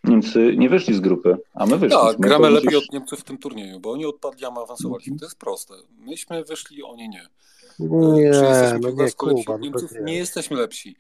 Niemcy 0.04 0.56
nie 0.58 0.70
wyszli 0.70 0.94
z 0.94 1.00
grupy, 1.00 1.38
a 1.54 1.66
my 1.66 1.78
wyszliśmy. 1.78 2.08
Tak, 2.08 2.20
gramy 2.20 2.50
lepiej 2.50 2.76
od 2.76 2.92
Niemców 2.94 3.20
w 3.20 3.24
tym 3.24 3.38
turnieju, 3.38 3.80
bo 3.80 3.92
oni 3.92 4.06
odpadli, 4.06 4.46
a 4.46 4.52
my 4.52 4.60
awansowaliśmy. 4.60 5.20
To 5.20 5.26
jest 5.26 5.40
proste. 5.40 5.74
Myśmy 6.00 6.44
wyszli, 6.44 6.84
oni 6.84 7.10
nie. 7.10 7.28
Nie, 7.80 8.22
jesteśmy 8.22 8.80
no 8.80 9.04
nie, 9.04 9.12
Kuba, 9.12 9.32
od 9.34 9.48
no 9.48 9.58
Niemców, 9.58 9.92
nie 10.04 10.18
jesteśmy 10.18 10.58
lepsi. 10.58 10.96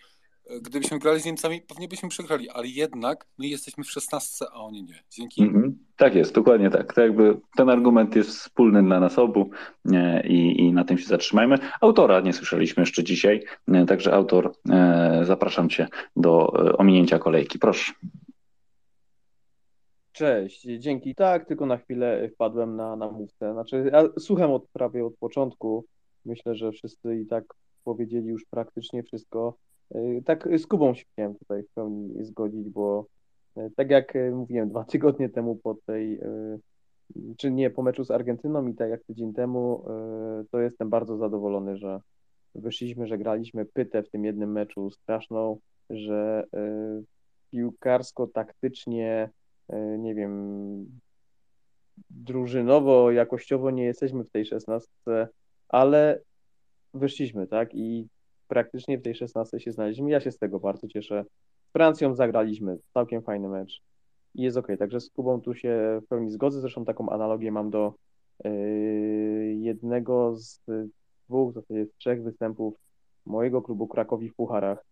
Gdybyśmy 0.61 0.99
grali 0.99 1.21
z 1.21 1.25
Niemcami, 1.25 1.61
pewnie 1.61 1.87
byśmy 1.87 2.09
przegrali, 2.09 2.49
ale 2.49 2.67
jednak 2.67 3.25
my 3.37 3.47
jesteśmy 3.47 3.83
w 3.83 3.91
szesnastce, 3.91 4.45
a 4.53 4.55
oni 4.55 4.83
nie. 4.83 5.03
Dzięki. 5.09 5.41
Mhm. 5.41 5.77
Tak 5.95 6.15
jest, 6.15 6.33
dokładnie 6.33 6.69
tak. 6.69 6.93
tak 6.93 6.97
jakby 6.97 7.37
ten 7.55 7.69
argument 7.69 8.15
jest 8.15 8.29
wspólny 8.29 8.83
dla 8.83 8.99
nas 8.99 9.19
obu 9.19 9.49
nie, 9.85 10.23
i, 10.27 10.59
i 10.59 10.73
na 10.73 10.83
tym 10.83 10.97
się 10.97 11.07
zatrzymajmy. 11.07 11.57
Autora 11.81 12.19
nie 12.21 12.33
słyszeliśmy 12.33 12.81
jeszcze 12.81 13.03
dzisiaj, 13.03 13.43
nie, 13.67 13.85
także 13.85 14.13
autor, 14.13 14.53
e, 14.69 15.21
zapraszam 15.25 15.69
Cię 15.69 15.87
do 16.15 16.53
e, 16.67 16.77
ominięcia 16.77 17.19
kolejki. 17.19 17.59
Proszę. 17.59 17.93
Cześć, 20.13 20.61
dzięki. 20.61 21.15
Tak, 21.15 21.45
tylko 21.45 21.65
na 21.65 21.77
chwilę 21.77 22.29
wpadłem 22.29 22.75
na, 22.75 22.95
na. 22.95 23.13
Znaczy, 23.39 23.89
ja 23.91 24.03
słucham 24.19 24.51
od, 24.51 24.67
prawie 24.67 25.05
od 25.05 25.17
początku. 25.17 25.85
Myślę, 26.25 26.55
że 26.55 26.71
wszyscy 26.71 27.19
i 27.19 27.25
tak 27.25 27.43
powiedzieli 27.83 28.27
już 28.27 28.45
praktycznie 28.45 29.03
wszystko. 29.03 29.57
Y, 29.95 30.23
tak 30.25 30.49
z 30.59 30.67
Kubą 30.67 30.93
się 30.93 31.05
chciałem 31.13 31.35
tutaj 31.35 31.63
w 31.63 31.69
pełni 31.73 32.25
zgodzić, 32.25 32.69
bo 32.69 33.05
y, 33.57 33.71
tak 33.75 33.89
jak 33.89 34.15
y, 34.15 34.31
mówiłem 34.31 34.69
dwa 34.69 34.83
tygodnie 34.93 35.29
temu 35.29 35.55
po 35.55 35.75
tej, 35.85 36.19
czy 37.37 37.51
nie, 37.51 37.69
po 37.69 37.83
meczu 37.83 38.03
z 38.03 38.11
Argentyną 38.11 38.67
i 38.67 38.75
tak 38.75 38.89
jak 38.89 39.03
tydzień 39.03 39.33
temu, 39.33 39.85
to 40.51 40.59
jestem 40.59 40.89
bardzo 40.89 41.17
zadowolony, 41.17 41.77
że 41.77 41.99
wyszliśmy, 42.55 43.07
że 43.07 43.17
graliśmy 43.17 43.65
pytę 43.65 44.03
w 44.03 44.09
tym 44.09 44.25
jednym 44.25 44.51
meczu 44.51 44.91
straszną, 44.91 45.59
że 45.89 46.43
piłkarsko, 47.51 48.27
taktycznie 48.27 49.29
E, 49.29 49.42
nie 49.97 50.15
wiem, 50.15 51.01
drużynowo, 52.09 53.11
jakościowo 53.11 53.71
nie 53.71 53.83
jesteśmy 53.83 54.23
w 54.23 54.31
tej 54.31 54.45
szesnastce, 54.45 55.27
ale 55.69 56.21
wyszliśmy, 56.93 57.47
tak? 57.47 57.75
I 57.75 58.07
praktycznie 58.47 58.97
w 58.97 59.01
tej 59.01 59.15
szesnastce 59.15 59.59
się 59.59 59.71
znaleźliśmy. 59.71 60.11
Ja 60.11 60.19
się 60.19 60.31
z 60.31 60.37
tego 60.37 60.59
bardzo 60.59 60.87
cieszę. 60.87 61.25
Z 61.69 61.71
Francją 61.71 62.15
zagraliśmy, 62.15 62.77
całkiem 62.93 63.21
fajny 63.21 63.49
mecz 63.49 63.81
i 64.35 64.41
jest 64.41 64.57
ok. 64.57 64.67
Także 64.79 64.99
z 64.99 65.09
Kubą 65.09 65.41
tu 65.41 65.55
się 65.55 66.01
w 66.05 66.07
pełni 66.07 66.31
zgodzę. 66.31 66.61
Zresztą 66.61 66.85
taką 66.85 67.09
analogię 67.09 67.51
mam 67.51 67.69
do 67.69 67.93
yy, 68.43 69.53
jednego 69.53 70.35
z 70.35 70.59
dwóch, 71.29 71.51
w 71.51 71.53
zasadzie 71.53 71.85
trzech 71.97 72.23
występów 72.23 72.75
mojego 73.25 73.61
klubu 73.61 73.87
Krakowi 73.87 74.29
w 74.29 74.35
Pucharach, 74.35 74.85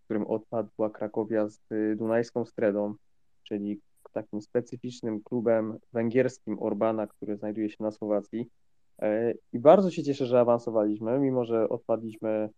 w 0.00 0.04
którym 0.04 0.26
odpadła 0.26 0.90
Krakowia 0.90 1.48
z 1.48 1.60
Dunajską 1.96 2.44
Stredą 2.44 2.94
czyli 3.42 3.80
takim 4.12 4.42
specyficznym 4.42 5.20
klubem 5.22 5.78
węgierskim 5.92 6.58
Orbana, 6.62 7.06
który 7.06 7.36
znajduje 7.36 7.70
się 7.70 7.76
na 7.80 7.90
Słowacji. 7.90 8.48
E, 9.02 9.34
I 9.52 9.58
bardzo 9.58 9.90
się 9.90 10.02
cieszę, 10.02 10.26
że 10.26 10.40
awansowaliśmy, 10.40 11.18
mimo 11.18 11.44
że 11.44 11.68
odpadliśmy 11.68 12.28
e, 12.30 12.50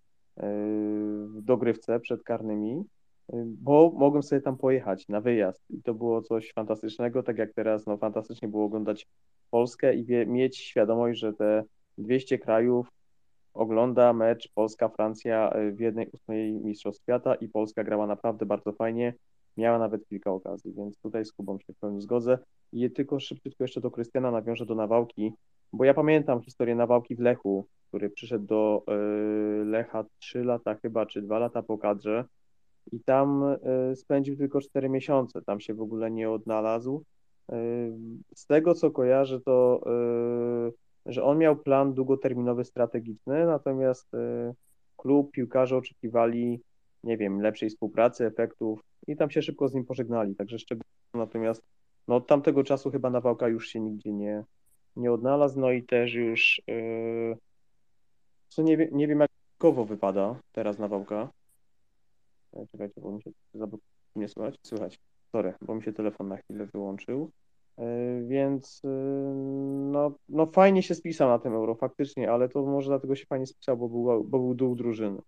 w 1.26 1.42
dogrywce 1.42 2.00
przed 2.00 2.22
karnymi, 2.22 2.84
e, 3.32 3.44
bo 3.46 3.92
mogłem 3.96 4.22
sobie 4.22 4.42
tam 4.42 4.56
pojechać 4.56 5.08
na 5.08 5.20
wyjazd 5.20 5.70
i 5.70 5.82
to 5.82 5.94
było 5.94 6.22
coś 6.22 6.52
fantastycznego, 6.52 7.22
tak 7.22 7.38
jak 7.38 7.52
teraz 7.52 7.86
no, 7.86 7.96
fantastycznie 7.96 8.48
było 8.48 8.64
oglądać 8.64 9.06
Polskę 9.50 9.94
i 9.94 10.26
mieć 10.26 10.58
świadomość, 10.58 11.20
że 11.20 11.32
te 11.32 11.64
200 11.98 12.38
krajów 12.38 12.88
ogląda 13.54 14.12
mecz 14.12 14.52
Polska-Francja 14.54 15.52
w 15.72 15.80
jednej 15.80 16.06
ósmej 16.12 16.52
Mistrzostw 16.52 17.02
Świata 17.02 17.34
i 17.34 17.48
Polska 17.48 17.84
grała 17.84 18.06
naprawdę 18.06 18.46
bardzo 18.46 18.72
fajnie 18.72 19.14
Miała 19.56 19.78
nawet 19.78 20.06
kilka 20.08 20.30
okazji, 20.30 20.72
więc 20.72 20.98
tutaj 20.98 21.24
z 21.24 21.32
Kubą 21.32 21.58
się 21.58 21.72
w 21.72 21.78
pełni 21.78 22.00
zgodzę. 22.00 22.38
I 22.72 22.90
tylko 22.90 23.20
szybciutko 23.20 23.64
jeszcze 23.64 23.80
do 23.80 23.90
Krystiana 23.90 24.30
nawiążę 24.30 24.66
do 24.66 24.74
Nawałki, 24.74 25.32
bo 25.72 25.84
ja 25.84 25.94
pamiętam 25.94 26.42
historię 26.42 26.74
Nawałki 26.74 27.16
w 27.16 27.20
Lechu, 27.20 27.66
który 27.88 28.10
przyszedł 28.10 28.46
do 28.46 28.82
y, 29.62 29.64
Lecha 29.64 30.04
3 30.18 30.44
lata 30.44 30.74
chyba, 30.74 31.06
czy 31.06 31.22
2 31.22 31.38
lata 31.38 31.62
po 31.62 31.78
kadrze 31.78 32.24
i 32.92 33.00
tam 33.00 33.56
y, 33.92 33.96
spędził 33.96 34.36
tylko 34.36 34.60
4 34.60 34.88
miesiące, 34.88 35.42
tam 35.42 35.60
się 35.60 35.74
w 35.74 35.80
ogóle 35.80 36.10
nie 36.10 36.30
odnalazł. 36.30 37.04
Y, 37.52 37.54
z 38.34 38.46
tego 38.46 38.74
co 38.74 38.90
kojarzę, 38.90 39.40
to 39.40 39.80
że 41.06 41.24
on 41.24 41.38
miał 41.38 41.56
plan 41.56 41.94
długoterminowy, 41.94 42.64
strategiczny, 42.64 43.46
natomiast 43.46 44.10
klub, 44.96 45.30
piłkarze 45.30 45.76
oczekiwali, 45.76 46.60
nie 47.04 47.16
wiem, 47.16 47.40
lepszej 47.40 47.70
współpracy, 47.70 48.26
efektów, 48.26 48.80
i 49.10 49.16
tam 49.16 49.30
się 49.30 49.42
szybko 49.42 49.68
z 49.68 49.74
nim 49.74 49.84
pożegnali, 49.84 50.36
także 50.36 50.58
szczególnie 50.58 50.84
natomiast 51.14 51.62
no, 52.08 52.16
od 52.16 52.26
tamtego 52.26 52.64
czasu 52.64 52.90
chyba 52.90 53.10
Nawałka 53.10 53.48
już 53.48 53.68
się 53.68 53.80
nigdzie 53.80 54.12
nie, 54.12 54.44
nie 54.96 55.12
odnalazł, 55.12 55.60
no 55.60 55.70
i 55.70 55.82
też 55.82 56.14
już 56.14 56.62
yy, 56.66 57.36
co 58.48 58.62
nie, 58.62 58.88
nie 58.92 59.08
wiem 59.08 59.20
jak 59.20 59.30
kowo 59.58 59.84
wypada 59.84 60.40
teraz 60.52 60.78
Nawałka. 60.78 61.30
E, 62.52 62.66
czekajcie, 62.66 63.00
bo 63.00 63.12
mi 63.12 63.22
się 63.22 63.30
nie 64.16 64.28
słychać. 64.28 64.58
Słychać. 64.66 64.98
Sorry, 65.32 65.54
bo 65.60 65.74
mi 65.74 65.82
się 65.82 65.92
telefon 65.92 66.28
na 66.28 66.36
chwilę 66.36 66.66
wyłączył. 66.66 67.30
Yy, 67.78 67.84
więc 68.26 68.80
yy, 68.84 68.90
no, 69.92 70.14
no 70.28 70.46
fajnie 70.46 70.82
się 70.82 70.94
spisał 70.94 71.28
na 71.28 71.38
tym 71.38 71.52
euro, 71.52 71.74
faktycznie, 71.74 72.32
ale 72.32 72.48
to 72.48 72.62
może 72.62 72.90
dlatego 72.90 73.16
się 73.16 73.26
fajnie 73.26 73.46
spisał, 73.46 73.76
bo 73.76 73.88
był, 73.88 74.24
bo 74.24 74.38
był 74.38 74.54
dół 74.54 74.74
drużyny 74.74 75.20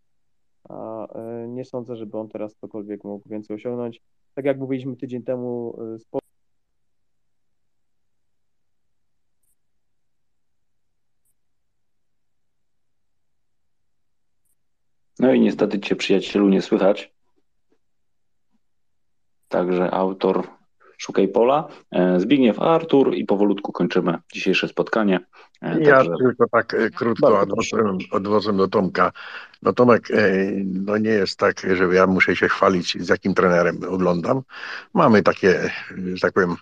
a 0.69 1.07
e, 1.07 1.49
nie 1.49 1.65
sądzę, 1.65 1.97
żeby 1.97 2.19
on 2.19 2.29
teraz 2.29 2.57
cokolwiek 2.57 3.05
mógł 3.05 3.29
więcej 3.29 3.57
osiągnąć. 3.57 4.03
Tak 4.35 4.45
jak 4.45 4.59
mówiliśmy 4.59 4.97
tydzień 4.97 5.23
temu, 5.23 5.77
e, 5.95 6.21
No 15.19 15.33
i 15.33 15.41
niestety 15.41 15.81
cię 15.81 15.97
przyjacielu 15.97 16.49
nie 16.49 16.63
słychać. 16.63 17.15
Także 19.49 19.91
autor 19.91 20.49
Szukaj 21.03 21.29
Pola, 21.29 21.69
e, 21.91 22.21
Zbigniew 22.21 22.61
Artur 22.61 23.15
i 23.15 23.25
powolutku 23.25 23.73
kończymy 23.73 24.19
dzisiejsze 24.33 24.69
spotkanie. 24.69 25.21
E, 25.63 25.81
Ja 25.81 25.97
Także 25.97 26.15
tylko 26.19 26.49
tak 26.49 26.75
e, 26.75 26.91
krótko 26.91 27.41
odwożę, 27.41 27.77
odwożę 28.11 28.53
do 28.53 28.69
Tomka. 28.69 29.13
No 29.63 29.73
Tomek, 29.73 30.09
no 30.65 30.99
nie 30.99 31.11
jest 31.11 31.39
tak, 31.39 31.61
że 31.77 31.95
ja 31.95 32.07
muszę 32.07 32.37
się 32.37 32.49
chwalić, 32.49 32.97
z 33.01 33.09
jakim 33.09 33.35
trenerem 33.35 33.79
oglądam. 33.89 34.43
Mamy 34.95 35.23
takie, 35.23 35.71
że 36.15 36.21
tak 36.21 36.33
powiem, 36.33 36.57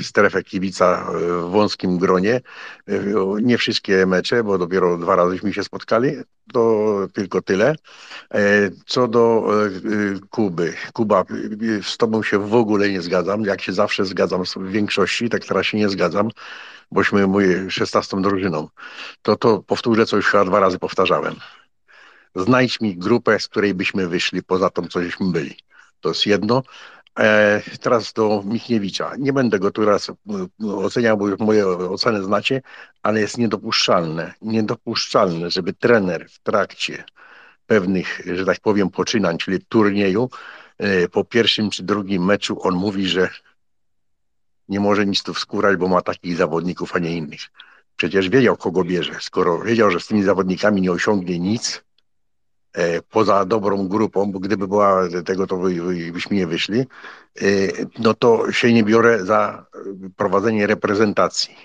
strefę 0.00 0.42
kibica 0.42 1.06
w 1.14 1.50
wąskim 1.50 1.98
gronie. 1.98 2.40
Nie 3.42 3.58
wszystkie 3.58 4.06
mecze, 4.06 4.44
bo 4.44 4.58
dopiero 4.58 4.98
dwa 4.98 5.16
razyśmy 5.16 5.52
się 5.52 5.64
spotkali, 5.64 6.10
to 6.52 6.96
tylko 7.12 7.42
tyle. 7.42 7.74
E, 8.34 8.70
Co 8.86 9.08
do 9.08 9.48
e, 9.52 9.66
e, 9.66 9.70
Kuby. 10.30 10.74
Kuba, 10.92 11.24
z 11.82 11.96
tobą 11.96 12.22
się 12.22 12.38
w 12.38 12.54
ogóle 12.54 12.90
nie 12.90 13.02
zgadzam. 13.02 13.42
Jak 13.42 13.60
się 13.60 13.72
zawsze 13.72 14.04
zgadzam 14.04 14.44
w 14.44 14.70
większości, 14.70 15.28
tak 15.28 15.44
teraz 15.44 15.66
się 15.66 15.78
nie 15.78 15.88
zgadzam 15.88 16.30
bośmy 16.90 17.26
my 17.26 17.70
16 17.70 18.22
drużyną, 18.22 18.68
to 19.22 19.36
to 19.36 19.62
powtórzę, 19.62 20.06
co 20.06 20.16
już 20.16 20.26
chyba 20.26 20.44
dwa 20.44 20.60
razy 20.60 20.78
powtarzałem. 20.78 21.34
Znajdź 22.34 22.80
mi 22.80 22.96
grupę, 22.96 23.40
z 23.40 23.48
której 23.48 23.74
byśmy 23.74 24.08
wyszli 24.08 24.42
poza 24.42 24.70
tą, 24.70 24.86
co 24.86 25.00
byli. 25.20 25.56
To 26.00 26.08
jest 26.08 26.26
jedno. 26.26 26.62
E, 27.18 27.62
teraz 27.80 28.12
do 28.12 28.42
Michniewicza. 28.46 29.12
Nie 29.18 29.32
będę 29.32 29.58
go 29.58 29.70
tu 29.70 29.84
raz 29.84 30.10
oceniał, 30.60 31.16
bo 31.16 31.28
już 31.28 31.38
moje 31.38 31.66
oceny 31.66 32.24
znacie, 32.24 32.62
ale 33.02 33.20
jest 33.20 33.38
niedopuszczalne, 33.38 34.34
niedopuszczalne, 34.42 35.50
żeby 35.50 35.72
trener 35.72 36.28
w 36.30 36.38
trakcie 36.38 37.04
pewnych, 37.66 38.20
że 38.34 38.44
tak 38.44 38.60
powiem, 38.60 38.90
poczynań, 38.90 39.38
czyli 39.38 39.58
turnieju, 39.68 40.30
e, 40.78 41.08
po 41.08 41.24
pierwszym 41.24 41.70
czy 41.70 41.82
drugim 41.82 42.24
meczu 42.24 42.62
on 42.62 42.74
mówi, 42.74 43.08
że 43.08 43.28
nie 44.68 44.80
może 44.80 45.06
nic 45.06 45.22
tu 45.22 45.34
wskórać, 45.34 45.76
bo 45.76 45.88
ma 45.88 46.02
takich 46.02 46.36
zawodników, 46.36 46.96
a 46.96 46.98
nie 46.98 47.16
innych. 47.16 47.40
Przecież 47.96 48.28
wiedział, 48.28 48.56
kogo 48.56 48.84
bierze. 48.84 49.14
Skoro 49.20 49.58
wiedział, 49.58 49.90
że 49.90 50.00
z 50.00 50.06
tymi 50.06 50.22
zawodnikami 50.22 50.80
nie 50.80 50.92
osiągnie 50.92 51.38
nic, 51.38 51.84
poza 53.10 53.44
dobrą 53.44 53.88
grupą, 53.88 54.32
bo 54.32 54.38
gdyby 54.38 54.68
była 54.68 55.02
tego, 55.24 55.46
to 55.46 55.56
by, 55.56 55.74
by, 55.74 56.12
byśmy 56.12 56.36
nie 56.36 56.46
wyszli, 56.46 56.80
e, 56.80 56.86
no 57.98 58.14
to 58.14 58.52
się 58.52 58.72
nie 58.72 58.84
biorę 58.84 59.24
za 59.24 59.66
prowadzenie 60.16 60.66
reprezentacji. 60.66 61.56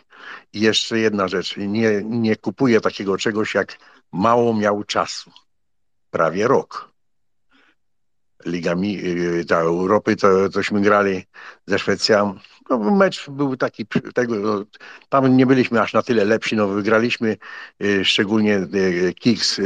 I 0.53 0.59
jeszcze 0.59 0.99
jedna 0.99 1.27
rzecz, 1.27 1.57
nie, 1.57 2.01
nie 2.03 2.35
kupuję 2.35 2.81
takiego 2.81 3.17
czegoś, 3.17 3.55
jak 3.55 3.77
mało 4.11 4.53
miał 4.53 4.83
czasu. 4.83 5.31
Prawie 6.09 6.47
rok. 6.47 6.93
Ligami 8.45 8.99
y, 9.05 9.45
ta 9.45 9.59
Europy, 9.59 10.15
to 10.15 10.49
cośmy 10.49 10.81
grali 10.81 11.25
ze 11.67 11.79
Szwecją. 11.79 12.39
No, 12.69 12.77
mecz 12.77 13.29
był 13.29 13.57
taki, 13.57 13.85
tego, 14.13 14.35
no, 14.35 14.65
tam 15.09 15.37
nie 15.37 15.45
byliśmy 15.45 15.81
aż 15.81 15.93
na 15.93 16.01
tyle 16.01 16.25
lepsi, 16.25 16.55
no 16.55 16.67
wygraliśmy 16.67 17.37
y, 17.83 18.05
szczególnie 18.05 18.57
y, 18.57 19.13
Kiks 19.19 19.59
y, 19.59 19.63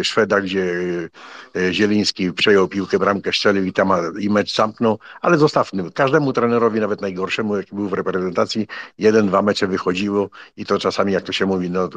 y, 0.00 0.04
Szweda, 0.04 0.40
gdzie 0.40 0.60
y, 0.60 1.10
y, 1.56 1.74
Zieliński 1.74 2.32
przejął 2.32 2.68
piłkę, 2.68 2.98
bramkę 2.98 3.32
strzelił 3.32 3.64
i 3.64 3.72
tam 3.72 3.90
i 4.20 4.30
mecz 4.30 4.54
zamknął, 4.54 4.98
ale 5.20 5.38
zostawmy, 5.38 5.92
każdemu 5.92 6.32
trenerowi, 6.32 6.80
nawet 6.80 7.00
najgorszemu, 7.00 7.56
jaki 7.56 7.74
był 7.74 7.88
w 7.88 7.92
reprezentacji, 7.92 8.66
jeden, 8.98 9.26
dwa 9.26 9.42
mecze 9.42 9.66
wychodziło 9.66 10.30
i 10.56 10.66
to 10.66 10.78
czasami, 10.78 11.12
jak 11.12 11.24
to 11.24 11.32
się 11.32 11.46
mówi, 11.46 11.70
no 11.70 11.88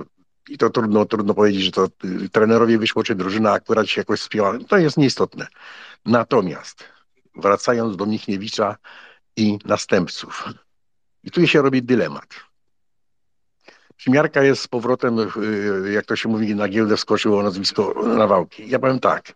i 0.49 0.57
to 0.57 0.69
trudno, 0.69 1.05
trudno 1.05 1.33
powiedzieć, 1.33 1.63
że 1.63 1.71
to 1.71 1.87
y, 2.05 2.29
trenerowi 2.29 2.77
wyszło, 2.77 3.03
czy 3.03 3.15
drużyna 3.15 3.51
akurat 3.51 3.87
się 3.87 4.01
jakoś 4.01 4.21
spięła, 4.21 4.57
to 4.67 4.77
jest 4.77 4.97
nieistotne. 4.97 5.47
Natomiast 6.05 6.83
wracając 7.35 7.97
do 7.97 8.05
Michniewicza 8.05 8.75
i 9.35 9.59
następców. 9.65 10.45
I 11.23 11.31
tu 11.31 11.47
się 11.47 11.61
robi 11.61 11.83
dylemat. 11.83 12.51
Przymiarka 14.01 14.43
jest 14.43 14.61
z 14.61 14.67
powrotem, 14.67 15.19
y, 15.19 15.91
jak 15.91 16.05
to 16.05 16.15
się 16.15 16.29
mówi, 16.29 16.55
na 16.55 16.67
giełdę 16.67 16.97
wskoczyło 16.97 17.43
nazwisko 17.43 17.93
Nawałki. 18.17 18.69
Ja 18.69 18.79
powiem 18.79 18.99
tak. 18.99 19.33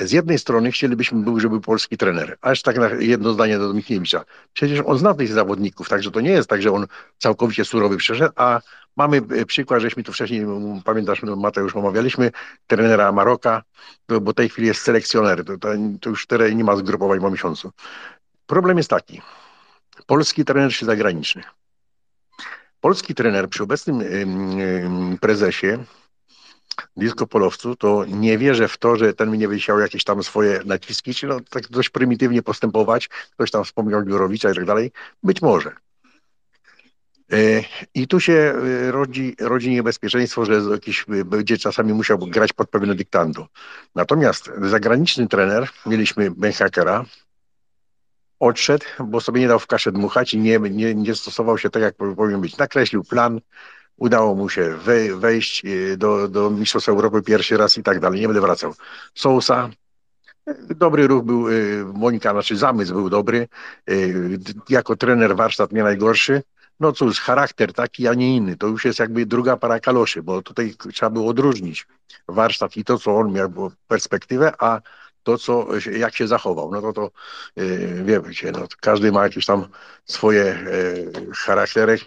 Z 0.00 0.12
jednej 0.12 0.38
strony 0.38 0.72
chcielibyśmy, 0.72 1.22
był, 1.24 1.40
żeby 1.40 1.60
polski 1.60 1.96
trener, 1.96 2.36
aż 2.40 2.62
tak 2.62 2.76
na 2.76 2.88
jedno 2.88 3.32
zdanie 3.32 3.58
do 3.58 3.74
Michniewicza. 3.74 4.24
Przecież 4.52 4.80
on 4.86 4.98
zna 4.98 5.14
tych 5.14 5.32
zawodników, 5.32 5.88
także 5.88 6.10
to 6.10 6.20
nie 6.20 6.30
jest 6.30 6.48
tak, 6.48 6.62
że 6.62 6.72
on 6.72 6.86
całkowicie 7.18 7.64
surowy 7.64 7.96
przyszedł, 7.96 8.32
a 8.36 8.60
mamy 8.96 9.16
y, 9.16 9.46
przykład, 9.46 9.82
żeśmy 9.82 10.02
tu 10.02 10.12
wcześniej, 10.12 10.46
pamiętasz, 10.84 11.22
no, 11.22 11.36
Mateusz, 11.36 11.76
omawialiśmy, 11.76 12.30
trenera 12.66 13.12
Maroka, 13.12 13.62
bo 14.08 14.32
w 14.32 14.34
tej 14.34 14.48
chwili 14.48 14.66
jest 14.68 14.82
selekcjoner, 14.82 15.44
to, 15.44 15.58
to, 15.58 15.68
to 16.00 16.10
już 16.10 16.26
teraz 16.26 16.52
nie 16.52 16.64
ma 16.64 16.76
zgrupowań 16.76 17.20
po 17.20 17.30
miesiącu. 17.30 17.72
Problem 18.46 18.76
jest 18.76 18.90
taki, 18.90 19.22
polski 20.06 20.44
trener 20.44 20.72
czy 20.72 20.84
zagraniczny. 20.84 21.42
Polski 22.80 23.14
trener 23.14 23.48
przy 23.48 23.62
obecnym 23.62 24.00
ym, 24.00 24.60
ym, 24.60 25.18
prezesie 25.20 25.78
disco 26.96 27.26
polowcu, 27.26 27.76
to 27.76 28.04
nie 28.04 28.38
wierzę 28.38 28.68
w 28.68 28.78
to, 28.78 28.96
że 28.96 29.14
ten 29.14 29.30
mnie 29.30 29.48
wysiał 29.48 29.78
jakieś 29.78 30.04
tam 30.04 30.22
swoje 30.22 30.60
naciski, 30.64 31.14
czy 31.14 31.26
no, 31.26 31.40
tak 31.50 31.68
dość 31.68 31.90
prymitywnie 31.90 32.42
postępować. 32.42 33.08
Ktoś 33.08 33.50
tam 33.50 33.64
wspomniał 33.64 34.02
Biurowicza 34.02 34.50
i 34.50 34.54
tak 34.54 34.64
dalej. 34.64 34.92
Być 35.22 35.42
może. 35.42 35.72
E, 37.32 37.64
I 37.94 38.06
tu 38.06 38.20
się 38.20 38.32
e, 38.32 38.92
rodzi, 38.92 39.36
rodzi 39.40 39.70
niebezpieczeństwo, 39.70 40.44
że 40.44 40.54
jakiś 40.54 41.04
e, 41.08 41.24
będzie 41.24 41.58
czasami 41.58 41.92
musiał 41.92 42.18
grać 42.18 42.52
pod 42.52 42.70
pewne 42.70 42.94
dyktando. 42.94 43.46
Natomiast 43.94 44.50
zagraniczny 44.62 45.28
trener, 45.28 45.68
mieliśmy 45.86 46.30
Benhakera, 46.30 47.04
odszedł, 48.42 48.84
bo 49.04 49.20
sobie 49.20 49.40
nie 49.40 49.48
dał 49.48 49.58
w 49.58 49.66
kaszę 49.66 49.92
dmuchać 49.92 50.34
i 50.34 50.38
nie, 50.38 50.58
nie, 50.58 50.94
nie 50.94 51.14
stosował 51.14 51.58
się 51.58 51.70
tak, 51.70 51.82
jak 51.82 51.94
powinien 52.16 52.40
być. 52.40 52.56
Nakreślił 52.56 53.04
plan, 53.04 53.40
udało 53.96 54.34
mu 54.34 54.48
się 54.48 54.76
wej- 54.84 55.20
wejść 55.20 55.64
e, 55.64 55.96
do, 55.96 56.28
do 56.28 56.50
Mistrzostw 56.50 56.88
Europy 56.88 57.22
pierwszy 57.22 57.56
raz 57.56 57.78
i 57.78 57.82
tak 57.82 58.00
dalej. 58.00 58.20
Nie 58.20 58.26
będę 58.26 58.40
wracał. 58.40 58.74
Sousa, 59.14 59.70
dobry 60.76 61.06
ruch 61.06 61.24
był, 61.24 61.48
e, 61.48 61.52
Monika, 61.94 62.30
znaczy 62.32 62.56
zamysł 62.56 62.94
był 62.94 63.10
dobry. 63.10 63.48
D- 64.38 64.52
Jako 64.68 64.96
trener 64.96 65.36
warsztat 65.36 65.72
nie 65.72 65.82
najgorszy. 65.82 66.42
No 66.80 66.92
cóż, 66.92 67.20
charakter 67.20 67.72
taki, 67.72 68.08
a 68.08 68.14
nie 68.14 68.36
inny. 68.36 68.56
To 68.56 68.66
już 68.66 68.84
jest 68.84 68.98
jakby 68.98 69.26
druga 69.26 69.56
para 69.56 69.80
kaloszy, 69.80 70.22
bo 70.22 70.42
tutaj 70.42 70.74
trzeba 70.94 71.10
było 71.10 71.26
odróżnić 71.28 71.86
warsztat 72.28 72.76
i 72.76 72.84
to, 72.84 72.98
co 72.98 73.16
on 73.16 73.32
miał 73.32 73.72
perspektywę, 73.88 74.52
a 74.58 74.80
to, 75.22 75.38
co, 75.38 75.66
jak 75.92 76.16
się 76.16 76.26
zachował. 76.26 76.70
No 76.72 76.82
to 76.82 76.92
to 76.92 77.10
yy, 77.56 78.22
wiecie, 78.22 78.52
no, 78.52 78.66
każdy 78.80 79.12
ma 79.12 79.22
jakieś 79.22 79.46
tam 79.46 79.66
swoje 80.04 80.58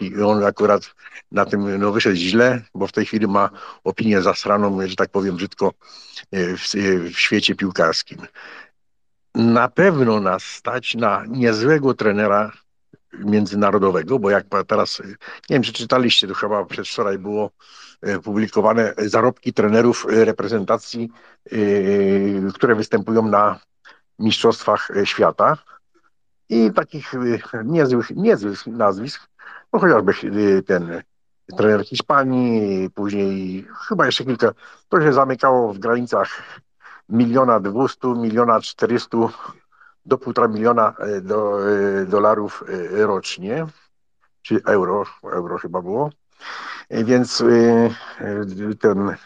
i 0.00 0.22
on 0.22 0.44
akurat 0.44 0.94
na 1.32 1.44
tym 1.44 1.78
no, 1.78 1.92
wyszedł 1.92 2.16
źle, 2.16 2.62
bo 2.74 2.86
w 2.86 2.92
tej 2.92 3.06
chwili 3.06 3.26
ma 3.26 3.50
opinię 3.84 4.22
zasraną, 4.22 4.86
że 4.88 4.96
tak 4.96 5.10
powiem 5.10 5.36
brzydko, 5.36 5.72
yy, 6.32 6.56
w, 6.56 6.74
yy, 6.74 7.10
w 7.10 7.18
świecie 7.18 7.54
piłkarskim. 7.54 8.18
Na 9.34 9.68
pewno 9.68 10.20
nas 10.20 10.44
stać 10.44 10.94
na 10.94 11.24
niezłego 11.28 11.94
trenera 11.94 12.52
międzynarodowego, 13.24 14.18
bo 14.18 14.30
jak 14.30 14.46
teraz, 14.66 15.00
y, 15.00 15.04
nie 15.50 15.56
wiem, 15.56 15.62
czy 15.62 15.72
czytaliście, 15.72 16.28
to 16.28 16.34
chyba 16.34 16.64
przedwczoraj 16.64 17.18
było 17.18 17.50
y, 18.08 18.20
publikowane 18.20 18.94
zarobki 18.96 19.52
trenerów 19.52 20.06
y, 20.10 20.24
reprezentacji, 20.24 21.10
które 22.54 22.74
występują 22.74 23.28
na 23.28 23.60
mistrzostwach 24.18 24.88
świata. 25.04 25.58
I 26.48 26.72
takich 26.72 27.12
niezłych, 27.64 28.10
niezłych 28.10 28.66
nazwisk, 28.66 29.28
no 29.72 29.78
chociażby 29.80 30.12
ten 30.66 31.02
trener 31.56 31.86
Hiszpanii, 31.86 32.90
później 32.90 33.66
chyba 33.88 34.06
jeszcze 34.06 34.24
kilka, 34.24 34.52
to 34.88 35.00
się 35.00 35.12
zamykało 35.12 35.74
w 35.74 35.78
granicach 35.78 36.60
miliona 37.08 37.60
dwustu, 37.60 38.16
miliona 38.16 38.60
czterystu 38.60 39.30
do 40.06 40.18
półtora 40.18 40.48
miliona 40.48 40.94
e, 40.98 41.20
do, 41.20 41.70
e, 41.70 42.04
dolarów 42.06 42.64
e, 42.68 43.06
rocznie, 43.06 43.66
czy 44.42 44.60
euro, 44.64 45.04
euro 45.22 45.58
chyba 45.58 45.82
było. 45.82 46.10
Więc 46.90 47.44
ten 48.80 49.16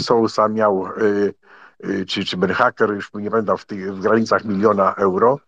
Sousa 0.00 0.48
miał, 0.48 0.88
czy, 2.06 2.24
czy 2.24 2.36
Berhaker, 2.36 2.90
już 2.90 3.10
nie 3.14 3.30
pamiętam, 3.30 3.58
w, 3.58 3.64
tych, 3.64 3.94
w 3.94 4.00
granicach 4.00 4.44
miliona 4.44 4.94
euro. 4.94 5.38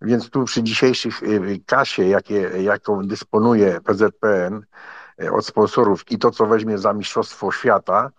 Więc 0.00 0.30
tu 0.30 0.44
przy 0.44 0.62
dzisiejszych 0.62 1.20
kasie, 1.66 2.04
jakie, 2.04 2.40
jaką 2.62 3.06
dysponuje 3.06 3.80
PZPN 3.80 4.66
od 5.32 5.46
sponsorów 5.46 6.10
i 6.10 6.18
to, 6.18 6.30
co 6.30 6.46
weźmie 6.46 6.78
za 6.78 6.92
Mistrzostwo 6.92 7.52
Świata, 7.52 8.10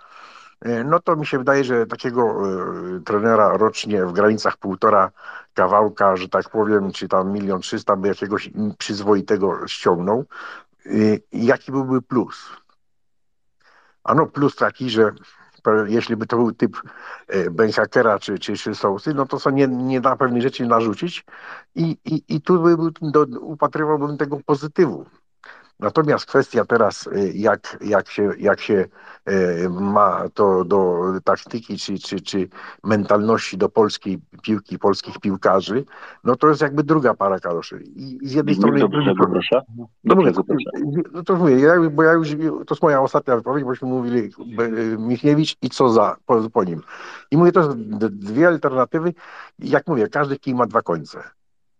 No 0.85 0.99
to 0.99 1.15
mi 1.15 1.25
się 1.25 1.37
wydaje, 1.37 1.63
że 1.63 1.85
takiego 1.85 2.21
e, 2.21 2.99
trenera 3.05 3.57
rocznie 3.57 4.05
w 4.05 4.13
granicach 4.13 4.57
półtora 4.57 5.11
kawałka, 5.53 6.15
że 6.15 6.29
tak 6.29 6.49
powiem, 6.49 6.91
czy 6.91 7.07
tam 7.07 7.31
milion 7.31 7.61
trzysta 7.61 7.95
by 7.95 8.07
jakiegoś 8.07 8.49
przyzwoitego 8.77 9.67
ściągnął. 9.67 10.25
E, 10.85 10.89
Jaki 11.31 11.71
byłby 11.71 12.01
plus? 12.01 12.49
Ano 14.03 14.25
plus 14.25 14.55
taki, 14.55 14.89
że 14.89 15.11
jeśli 15.87 16.15
by 16.15 16.27
to 16.27 16.37
był 16.37 16.51
typ 16.51 16.77
e, 17.27 17.49
Benhakera 17.49 18.19
czy, 18.19 18.39
czy, 18.39 18.75
Sousy, 18.75 19.13
no 19.13 19.25
to 19.25 19.39
są 19.39 19.49
nie, 19.49 19.67
nie 19.67 20.01
da 20.01 20.15
pewnych 20.15 20.41
rzeczy 20.41 20.65
narzucić 20.65 21.25
i, 21.75 21.97
i, 22.05 22.23
i 22.35 22.41
tu 22.41 22.61
by, 22.61 22.75
do, 23.01 23.25
upatrywałbym 23.39 24.17
tego 24.17 24.39
pozytywu. 24.45 25.05
Natomiast 25.79 26.25
kwestia 26.25 26.65
teraz, 26.65 27.07
y, 27.07 27.31
jak, 27.35 27.77
jak, 27.81 28.09
się, 28.09 28.31
jak 28.39 28.59
się 28.61 28.85
y, 29.29 29.69
ma 29.69 30.23
to 30.33 30.65
do 30.65 31.01
taktyki 31.23 31.77
czy, 31.77 31.99
czy, 31.99 32.21
czy 32.21 32.49
mentalności 32.83 33.57
do 33.57 33.69
polskiej 33.69 34.19
piłki, 34.43 34.79
polskich 34.79 35.19
piłkarzy, 35.19 35.85
no 36.23 36.35
to 36.35 36.47
jest 36.49 36.61
jakby 36.61 36.83
druga 36.83 37.13
para 37.13 37.39
kaloszy. 37.39 37.83
I, 37.95 38.19
z 38.23 38.33
jednej 38.33 38.55
strony... 38.55 38.79
Do 38.79 38.89
brzegu, 38.89 39.25
proszę. 39.31 39.61
No, 40.03 40.15
mówię, 40.15 40.31
no 41.11 41.23
to 41.23 41.35
mówię, 41.35 41.59
ja, 41.59 41.89
bo 41.89 42.03
ja 42.03 42.13
już, 42.13 42.29
to 42.67 42.73
jest 42.75 42.83
moja 42.83 43.01
ostatnia 43.01 43.35
wypowiedź, 43.35 43.63
bośmy 43.63 43.87
mówili 43.87 44.29
y, 44.59 44.97
Michniewicz 44.97 45.55
i 45.61 45.69
co 45.69 45.89
za, 45.89 46.15
po, 46.25 46.49
po 46.49 46.63
nim. 46.63 46.81
I 47.31 47.37
mówię, 47.37 47.51
to 47.51 47.63
są 47.63 47.73
dwie 48.09 48.47
alternatywy. 48.47 49.13
Jak 49.59 49.87
mówię, 49.87 50.07
każdy 50.07 50.39
kij 50.39 50.55
ma 50.55 50.65
dwa 50.65 50.81
końce. 50.81 51.23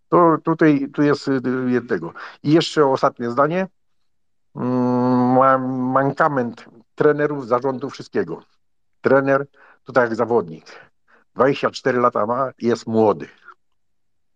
To 0.10 0.38
tutaj 0.44 0.88
tu 0.94 1.02
jest 1.02 1.30
jednego. 1.68 2.14
I 2.44 2.52
jeszcze 2.52 2.86
ostatnie 2.86 3.32
zdanie. 3.32 3.68
Mm, 4.58 5.92
mankament 5.92 6.66
trenerów, 6.96 7.48
zarządu, 7.48 7.90
wszystkiego. 7.90 8.44
Trener 9.02 9.48
to 9.84 9.94
tak 9.94 10.04
jak 10.04 10.16
zawodnik. 10.16 10.66
24 11.36 12.00
lata 12.00 12.26
ma 12.26 12.52
jest 12.62 12.88
młody. 12.88 13.28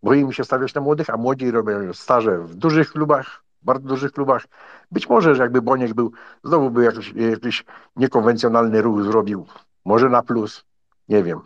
Boimy 0.04 0.34
się 0.34 0.44
stawiać 0.44 0.74
na 0.74 0.82
młodych, 0.82 1.10
a 1.10 1.18
młodzi 1.18 1.52
robią 1.52 1.94
staże 1.94 2.38
w 2.38 2.56
dużych 2.56 2.92
klubach, 2.92 3.44
bardzo 3.62 3.88
dużych 3.88 4.12
klubach. 4.12 4.46
Być 4.92 5.10
może, 5.10 5.36
że 5.36 5.44
jakby 5.44 5.62
Boniek 5.62 5.94
był, 5.94 6.12
znowu 6.44 6.72
by 6.72 6.84
jakiś, 6.84 7.14
jakiś 7.14 7.66
niekonwencjonalny 7.96 8.82
ruch 8.82 9.04
zrobił. 9.04 9.46
Może 9.86 10.10
na 10.10 10.22
plus, 10.22 10.66
nie 11.10 11.24
wiem. 11.24 11.42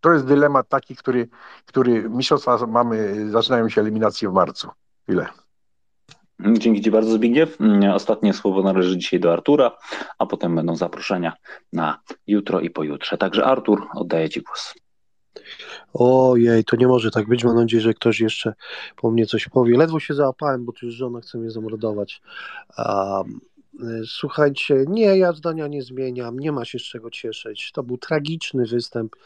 To 0.00 0.12
jest 0.12 0.26
dylemat 0.26 0.68
taki, 0.68 0.96
który, 0.96 1.28
który 1.66 2.08
mistrzostwa 2.08 2.66
mamy, 2.66 3.30
zaczynają 3.30 3.68
się 3.68 3.80
eliminacje 3.80 4.28
w 4.28 4.32
marcu. 4.32 4.70
Tyle. 5.06 5.26
Dzięki 6.58 6.82
Ci 6.82 6.90
bardzo, 6.90 7.12
Zbigniew. 7.12 7.60
Mm, 7.60 7.90
ostatnie 7.90 8.32
słowo 8.34 8.62
należy 8.62 8.98
dzisiaj 8.98 9.20
do 9.20 9.32
Artura, 9.32 9.76
a 10.18 10.26
potem 10.26 10.56
będą 10.56 10.76
zaproszenia 10.76 11.32
na 11.72 12.00
jutro 12.26 12.60
i 12.60 12.70
pojutrze. 12.70 13.18
Także 13.18 13.44
Artur, 13.44 13.86
oddaję 13.94 14.28
Ci 14.30 14.40
głos. 14.40 14.74
Ojej, 15.94 16.64
to 16.64 16.76
nie 16.76 16.86
może 16.86 17.10
tak 17.10 17.28
być. 17.28 17.44
Mam 17.44 17.56
nadzieję, 17.56 17.80
że 17.80 17.94
ktoś 17.94 18.20
jeszcze 18.20 18.54
po 18.96 19.10
mnie 19.10 19.26
coś 19.26 19.48
powie. 19.48 19.78
Ledwo 19.78 20.00
się 20.00 20.14
załapałem, 20.14 20.64
bo 20.64 20.72
tu 20.72 20.86
już 20.86 20.94
żona 20.94 21.20
chce 21.20 21.38
mnie 21.38 21.50
zamordować. 21.50 22.22
Um, 22.78 23.40
słuchajcie, 24.06 24.84
nie, 24.88 25.18
ja 25.18 25.32
zdania 25.32 25.66
nie 25.66 25.82
zmieniam, 25.82 26.38
nie 26.38 26.52
ma 26.52 26.64
się 26.64 26.78
z 26.78 26.82
czego 26.82 27.10
cieszyć. 27.10 27.72
To 27.72 27.82
był 27.82 27.98
tragiczny 27.98 28.66
występ. 28.66 29.16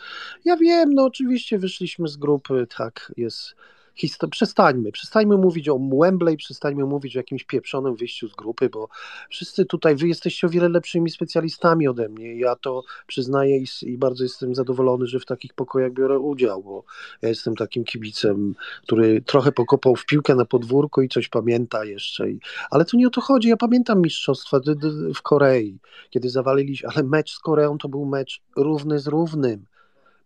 Ja 0.45 0.57
wiem, 0.57 0.95
no 0.95 1.05
oczywiście 1.05 1.59
wyszliśmy 1.59 2.09
z 2.09 2.17
grupy, 2.17 2.67
tak, 2.77 3.13
jest 3.17 3.55
histo- 3.97 4.29
przestańmy, 4.29 4.93
przestańmy 4.93 5.37
mówić 5.37 5.69
o 5.69 5.79
Wembley, 5.79 6.37
przestańmy 6.37 6.85
mówić 6.85 7.17
o 7.17 7.19
jakimś 7.19 7.45
pieprzonym 7.45 7.97
wyjściu 7.97 8.29
z 8.29 8.35
grupy, 8.35 8.69
bo 8.69 8.89
wszyscy 9.31 9.65
tutaj, 9.65 9.97
wy 9.97 10.09
jesteście 10.09 10.47
o 10.47 10.51
wiele 10.51 10.69
lepszymi 10.69 11.11
specjalistami 11.11 11.89
ode 11.89 12.09
mnie. 12.09 12.39
Ja 12.39 12.57
to 12.57 12.83
przyznaję 13.07 13.59
i, 13.59 13.67
i 13.83 13.99
bardzo 13.99 14.23
jestem 14.23 14.55
zadowolony, 14.55 15.07
że 15.07 15.21
w 15.21 15.27
takich 15.27 15.55
pokojach 15.55 15.93
biorę 15.93 16.19
udział, 16.19 16.63
bo 16.63 16.85
ja 17.23 17.29
jestem 17.29 17.57
takim 17.57 17.85
kibicem, 17.85 18.55
który 18.83 19.23
trochę 19.23 19.53
pokopał 19.53 19.97
w 19.97 20.07
piłkę 20.07 20.35
na 20.35 20.45
podwórku 20.45 21.03
i 21.03 21.09
coś 21.09 21.29
pamięta 21.29 21.85
jeszcze. 21.85 22.31
I, 22.31 22.41
ale 22.71 22.85
to 22.85 22.97
nie 22.97 23.07
o 23.07 23.11
to 23.11 23.21
chodzi. 23.21 23.49
Ja 23.49 23.57
pamiętam 23.57 24.03
mistrzostwa 24.03 24.61
w 25.15 25.23
Korei, 25.23 25.79
kiedy 26.11 26.31
zawaliliśmy, 26.31 26.89
ale 26.95 27.03
mecz 27.03 27.33
z 27.33 27.39
Koreą 27.39 27.79
to 27.79 27.89
był 27.89 28.05
mecz 28.07 28.43
równy 28.57 28.99
z 28.99 29.07
równym 29.07 29.65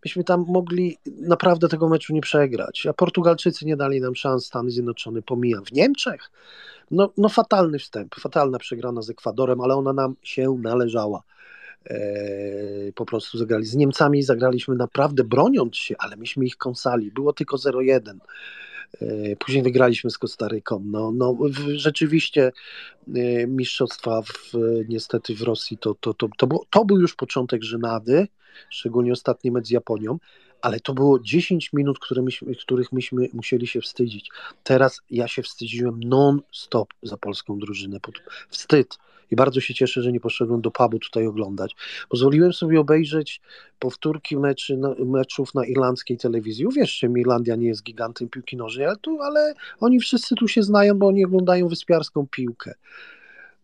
myśmy 0.04 0.24
tam 0.24 0.44
mogli 0.48 0.96
naprawdę 1.06 1.68
tego 1.68 1.88
meczu 1.88 2.14
nie 2.14 2.20
przegrać. 2.20 2.86
A 2.86 2.92
Portugalczycy 2.92 3.66
nie 3.66 3.76
dali 3.76 4.00
nam 4.00 4.14
szans, 4.14 4.46
Stany 4.46 4.70
Zjednoczone 4.70 5.22
pomijam. 5.22 5.64
W 5.64 5.72
Niemczech, 5.72 6.30
no, 6.90 7.12
no 7.16 7.28
fatalny 7.28 7.78
wstęp, 7.78 8.14
fatalna 8.14 8.58
przegrana 8.58 9.02
z 9.02 9.10
Ekwadorem, 9.10 9.60
ale 9.60 9.74
ona 9.74 9.92
nam 9.92 10.14
się 10.22 10.58
należała. 10.62 11.22
Eee, 11.86 12.92
po 12.92 13.06
prostu 13.06 13.38
zagrali 13.38 13.64
z 13.64 13.74
Niemcami, 13.74 14.22
zagraliśmy 14.22 14.76
naprawdę 14.76 15.24
broniąc 15.24 15.76
się, 15.76 15.94
ale 15.98 16.16
myśmy 16.16 16.46
ich 16.46 16.56
kąsali. 16.56 17.12
Było 17.12 17.32
tylko 17.32 17.56
0-1. 17.56 18.18
Eee, 19.02 19.36
później 19.36 19.62
wygraliśmy 19.62 20.10
z 20.10 20.18
Kostaryką. 20.18 20.82
No, 20.86 21.12
no, 21.12 21.36
rzeczywiście 21.74 22.52
e, 23.14 23.46
mistrzostwa 23.46 24.22
w, 24.22 24.52
niestety 24.88 25.34
w 25.34 25.42
Rosji 25.42 25.78
to, 25.78 25.94
to, 26.00 26.14
to, 26.14 26.28
to, 26.38 26.46
było, 26.46 26.64
to 26.70 26.84
był 26.84 27.00
już 27.00 27.14
początek 27.14 27.62
żenady 27.62 28.28
szczególnie 28.70 29.12
ostatni 29.12 29.50
mecz 29.50 29.66
z 29.66 29.70
Japonią, 29.70 30.18
ale 30.62 30.80
to 30.80 30.94
było 30.94 31.20
10 31.20 31.72
minut, 31.72 31.98
które 31.98 32.22
myśmy, 32.22 32.54
których 32.54 32.92
myśmy 32.92 33.28
musieli 33.32 33.66
się 33.66 33.80
wstydzić. 33.80 34.30
Teraz 34.62 35.00
ja 35.10 35.28
się 35.28 35.42
wstydziłem 35.42 36.00
non-stop 36.00 36.94
za 37.02 37.16
polską 37.16 37.58
drużynę. 37.58 37.98
Wstyd. 38.48 38.98
I 39.30 39.36
bardzo 39.36 39.60
się 39.60 39.74
cieszę, 39.74 40.02
że 40.02 40.12
nie 40.12 40.20
poszedłem 40.20 40.60
do 40.60 40.70
pubu 40.70 40.98
tutaj 40.98 41.26
oglądać. 41.26 41.76
Pozwoliłem 42.08 42.52
sobie 42.52 42.80
obejrzeć 42.80 43.40
powtórki 43.78 44.36
meczy, 44.36 44.78
meczów 45.06 45.54
na 45.54 45.66
irlandzkiej 45.66 46.16
telewizji. 46.16 46.66
Uwierzcie 46.66 47.08
mi, 47.08 47.20
Irlandia 47.20 47.56
nie 47.56 47.68
jest 47.68 47.82
gigantem 47.82 48.28
piłki 48.28 48.56
nożnej, 48.56 48.86
ale, 48.86 48.96
tu, 48.96 49.22
ale 49.22 49.54
oni 49.80 50.00
wszyscy 50.00 50.34
tu 50.34 50.48
się 50.48 50.62
znają, 50.62 50.94
bo 50.94 51.06
oni 51.06 51.24
oglądają 51.24 51.68
wyspiarską 51.68 52.26
piłkę. 52.30 52.74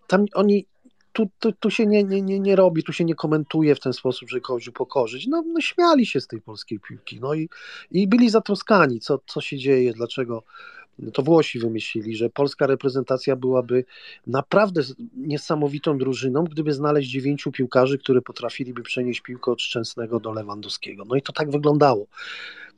Tam 0.06 0.26
oni 0.34 0.66
tu, 1.14 1.28
tu, 1.38 1.52
tu 1.52 1.70
się 1.70 1.86
nie, 1.86 2.04
nie, 2.04 2.22
nie, 2.22 2.40
nie 2.40 2.56
robi, 2.56 2.82
tu 2.82 2.92
się 2.92 3.04
nie 3.04 3.14
komentuje 3.14 3.74
w 3.74 3.80
ten 3.80 3.92
sposób, 3.92 4.30
że 4.30 4.40
kogoś 4.40 4.68
upokorzyć. 4.68 5.26
No, 5.26 5.44
no 5.46 5.60
śmiali 5.60 6.06
się 6.06 6.20
z 6.20 6.26
tej 6.26 6.40
polskiej 6.40 6.80
piłki, 6.80 7.20
no 7.20 7.34
i, 7.34 7.48
i 7.90 8.08
byli 8.08 8.30
zatroskani, 8.30 9.00
co, 9.00 9.20
co 9.26 9.40
się 9.40 9.58
dzieje, 9.58 9.92
dlaczego 9.92 10.42
to 11.12 11.22
Włosi 11.22 11.58
wymyślili, 11.58 12.16
że 12.16 12.30
polska 12.30 12.66
reprezentacja 12.66 13.36
byłaby 13.36 13.84
naprawdę 14.26 14.82
niesamowitą 15.16 15.98
drużyną, 15.98 16.44
gdyby 16.44 16.72
znaleźć 16.72 17.10
dziewięciu 17.10 17.52
piłkarzy, 17.52 17.98
którzy 17.98 18.22
potrafiliby 18.22 18.82
przenieść 18.82 19.20
piłkę 19.20 19.52
od 19.52 19.62
Szczęsnego 19.62 20.20
do 20.20 20.32
Lewandowskiego. 20.32 21.04
No 21.04 21.16
i 21.16 21.22
to 21.22 21.32
tak 21.32 21.50
wyglądało. 21.50 22.06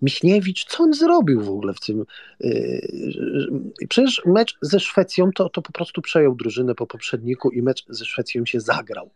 Michniewicz, 0.02 0.64
co 0.64 0.82
on 0.82 0.94
zrobił 0.94 1.40
w 1.40 1.48
ogóle 1.48 1.74
w 1.74 1.80
tym? 1.80 2.04
Yy, 2.40 3.86
przecież 3.88 4.22
mecz 4.26 4.58
ze 4.62 4.80
Szwecją 4.80 5.30
to, 5.34 5.48
to 5.48 5.62
po 5.62 5.72
prostu 5.72 6.02
przejął 6.02 6.34
drużynę 6.34 6.74
po 6.74 6.86
poprzedniku 6.86 7.50
i 7.50 7.62
mecz 7.62 7.84
ze 7.88 8.04
Szwecją 8.04 8.46
się 8.46 8.60
zagrał. 8.60 9.10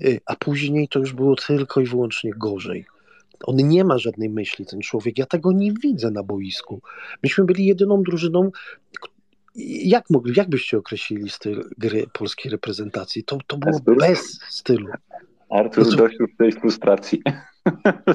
Yy, 0.00 0.20
a 0.26 0.36
później 0.36 0.88
to 0.88 0.98
już 0.98 1.12
było 1.12 1.36
tylko 1.36 1.80
i 1.80 1.86
wyłącznie 1.86 2.30
gorzej. 2.36 2.86
On 3.44 3.56
nie 3.56 3.84
ma 3.84 3.98
żadnej 3.98 4.30
myśli, 4.30 4.66
ten 4.66 4.80
człowiek. 4.80 5.18
Ja 5.18 5.26
tego 5.26 5.52
nie 5.52 5.72
widzę 5.72 6.10
na 6.10 6.22
boisku. 6.22 6.82
Myśmy 7.22 7.44
byli 7.44 7.66
jedyną 7.66 8.02
drużyną. 8.02 8.50
Jak, 9.84 10.10
mogli, 10.10 10.32
jak 10.36 10.48
byście 10.48 10.78
określili 10.78 11.30
styl 11.30 11.64
gry 11.78 12.06
polskiej 12.12 12.52
reprezentacji? 12.52 13.24
To, 13.24 13.38
to 13.46 13.56
było 13.56 13.80
bez 13.80 14.40
stylu. 14.48 14.88
Artur, 15.50 15.90
to... 15.90 15.96
dość 15.96 16.16
już 16.20 16.30
tej 16.38 16.52
frustracji. 16.52 17.22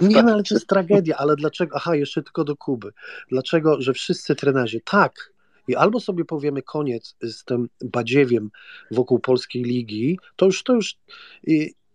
Nie, 0.01 0.23
no 0.23 0.33
ale 0.33 0.43
to 0.43 0.55
jest 0.55 0.67
tragedia, 0.67 1.15
ale 1.17 1.35
dlaczego? 1.35 1.75
Aha, 1.75 1.95
jeszcze 1.95 2.23
tylko 2.23 2.43
do 2.43 2.55
Kuby. 2.55 2.91
Dlaczego, 3.29 3.81
że 3.81 3.93
wszyscy 3.93 4.35
trenerzy, 4.35 4.81
tak, 4.85 5.33
i 5.67 5.75
albo 5.75 5.99
sobie 5.99 6.25
powiemy 6.25 6.61
koniec 6.61 7.15
z 7.21 7.43
tym 7.43 7.69
badziewiem 7.85 8.49
wokół 8.91 9.19
polskiej 9.19 9.63
ligi, 9.63 10.19
to 10.35 10.45
już, 10.45 10.63
to 10.63 10.73
już 10.73 10.95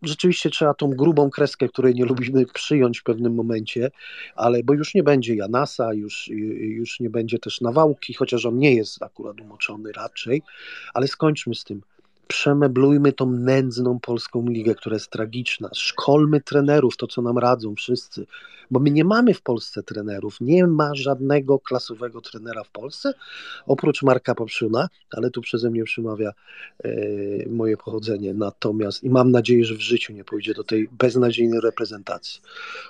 rzeczywiście 0.02 0.50
trzeba 0.50 0.74
tą 0.74 0.90
grubą 0.90 1.30
kreskę, 1.30 1.68
której 1.68 1.94
nie 1.94 2.04
lubimy 2.04 2.46
przyjąć 2.46 3.00
w 3.00 3.02
pewnym 3.02 3.34
momencie, 3.34 3.90
ale 4.36 4.62
bo 4.62 4.74
już 4.74 4.94
nie 4.94 5.02
będzie 5.02 5.34
Janasa, 5.34 5.94
już, 5.94 6.28
już 6.60 7.00
nie 7.00 7.10
będzie 7.10 7.38
też 7.38 7.60
Nawałki, 7.60 8.14
chociaż 8.14 8.46
on 8.46 8.58
nie 8.58 8.74
jest 8.74 9.02
akurat 9.02 9.40
umoczony 9.40 9.92
raczej, 9.92 10.42
ale 10.94 11.08
skończmy 11.08 11.54
z 11.54 11.64
tym 11.64 11.82
przemeblujmy 12.30 13.12
tą 13.12 13.32
nędzną 13.32 14.00
polską 14.00 14.46
ligę, 14.46 14.74
która 14.74 14.94
jest 14.94 15.10
tragiczna. 15.10 15.70
Szkolmy 15.74 16.40
trenerów, 16.40 16.96
to 16.96 17.06
co 17.06 17.22
nam 17.22 17.38
radzą 17.38 17.74
wszyscy, 17.74 18.26
bo 18.70 18.80
my 18.80 18.90
nie 18.90 19.04
mamy 19.04 19.34
w 19.34 19.42
Polsce 19.42 19.82
trenerów. 19.82 20.40
Nie 20.40 20.66
ma 20.66 20.94
żadnego 20.94 21.58
klasowego 21.58 22.20
trenera 22.20 22.64
w 22.64 22.70
Polsce, 22.70 23.12
oprócz 23.66 24.02
Marka 24.02 24.34
Poprzuna, 24.34 24.88
ale 25.12 25.30
tu 25.30 25.40
przeze 25.40 25.70
mnie 25.70 25.84
przemawia 25.84 26.32
e, 26.84 26.90
moje 27.48 27.76
pochodzenie. 27.76 28.34
Natomiast 28.34 29.04
i 29.04 29.10
mam 29.10 29.30
nadzieję, 29.30 29.64
że 29.64 29.74
w 29.74 29.80
życiu 29.80 30.12
nie 30.12 30.24
pójdzie 30.24 30.54
do 30.54 30.64
tej 30.64 30.88
beznadziejnej 30.88 31.60
reprezentacji. 31.60 32.40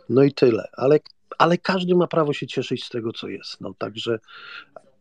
No 0.09 0.23
i 0.23 0.33
tyle, 0.33 0.69
ale 0.73 1.01
ale 1.39 1.59
każdy 1.59 1.95
ma 1.95 2.07
prawo 2.07 2.33
się 2.33 2.47
cieszyć 2.47 2.85
z 2.85 2.89
tego, 2.89 3.12
co 3.12 3.29
jest. 3.29 3.61
No, 3.61 3.75
także 3.79 4.19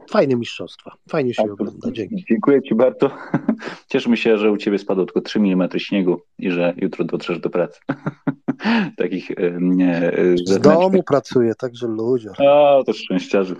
fajne 0.10 0.36
mistrzostwa. 0.36 0.92
Fajnie 1.10 1.34
się 1.34 1.44
tak, 1.44 1.52
ogląda. 1.52 1.92
Dzięki. 1.92 2.26
Dziękuję 2.30 2.62
Ci 2.62 2.76
bardzo. 2.76 3.12
Cieszymy 3.92 4.18
się, 4.18 4.38
że 4.38 4.52
u 4.52 4.58
Ciebie 4.58 4.80
spadło 4.80 5.06
tylko 5.06 5.22
3 5.22 5.40
mm 5.40 5.70
śniegu 5.78 6.22
i 6.38 6.52
że 6.52 6.74
jutro 6.78 7.06
dotrzesz 7.06 7.40
do 7.40 7.50
pracy. 7.50 7.80
takich 8.98 9.32
nie, 9.60 10.12
Z 10.46 10.60
domu 10.60 11.04
pracuję, 11.04 11.56
także 11.56 11.88
ludzie. 11.88 12.30
O, 12.40 12.84
to 12.86 12.94
szczęściarzy. 12.94 13.56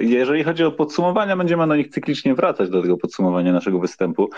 Jeżeli 0.00 0.44
chodzi 0.44 0.64
o 0.64 0.72
podsumowania, 0.72 1.36
będziemy 1.36 1.66
na 1.66 1.76
nich 1.76 1.88
cyklicznie 1.88 2.34
wracać 2.34 2.70
do 2.70 2.82
tego 2.82 2.96
podsumowania 2.96 3.52
naszego 3.52 3.78
występu. 3.78 4.30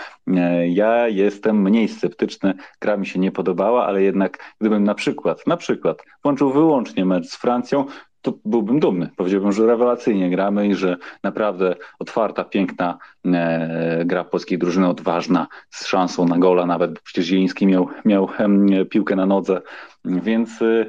Ja 0.69 1.07
jestem 1.07 1.61
mniej 1.61 1.87
sceptyczny, 1.87 2.53
gra 2.81 2.97
mi 2.97 3.05
się 3.05 3.19
nie 3.19 3.31
podobała, 3.31 3.85
ale 3.85 4.01
jednak 4.01 4.55
gdybym 4.59 4.83
na 4.83 4.95
przykład, 4.95 5.47
na 5.47 5.57
przykład 5.57 6.03
włączył 6.23 6.51
wyłącznie 6.51 7.05
mecz 7.05 7.27
z 7.27 7.35
Francją, 7.35 7.85
to 8.21 8.33
byłbym 8.45 8.79
dumny. 8.79 9.09
Powiedziałbym, 9.15 9.51
że 9.51 9.65
rewelacyjnie 9.65 10.29
gramy 10.29 10.67
i 10.67 10.75
że 10.75 10.97
naprawdę 11.23 11.75
otwarta, 11.99 12.43
piękna 12.43 12.97
e, 13.25 14.03
gra 14.05 14.23
polskiej 14.23 14.57
drużyny, 14.57 14.87
odważna, 14.87 15.47
z 15.69 15.85
szansą 15.85 16.25
na 16.25 16.37
gola 16.37 16.65
nawet, 16.65 16.93
bo 16.93 16.99
przecież 17.03 17.25
Zieliński 17.25 17.67
miał, 17.67 17.87
miał 18.05 18.29
e, 18.39 18.85
piłkę 18.85 19.15
na 19.15 19.25
nodze, 19.25 19.61
więc 20.05 20.61
e, 20.61 20.85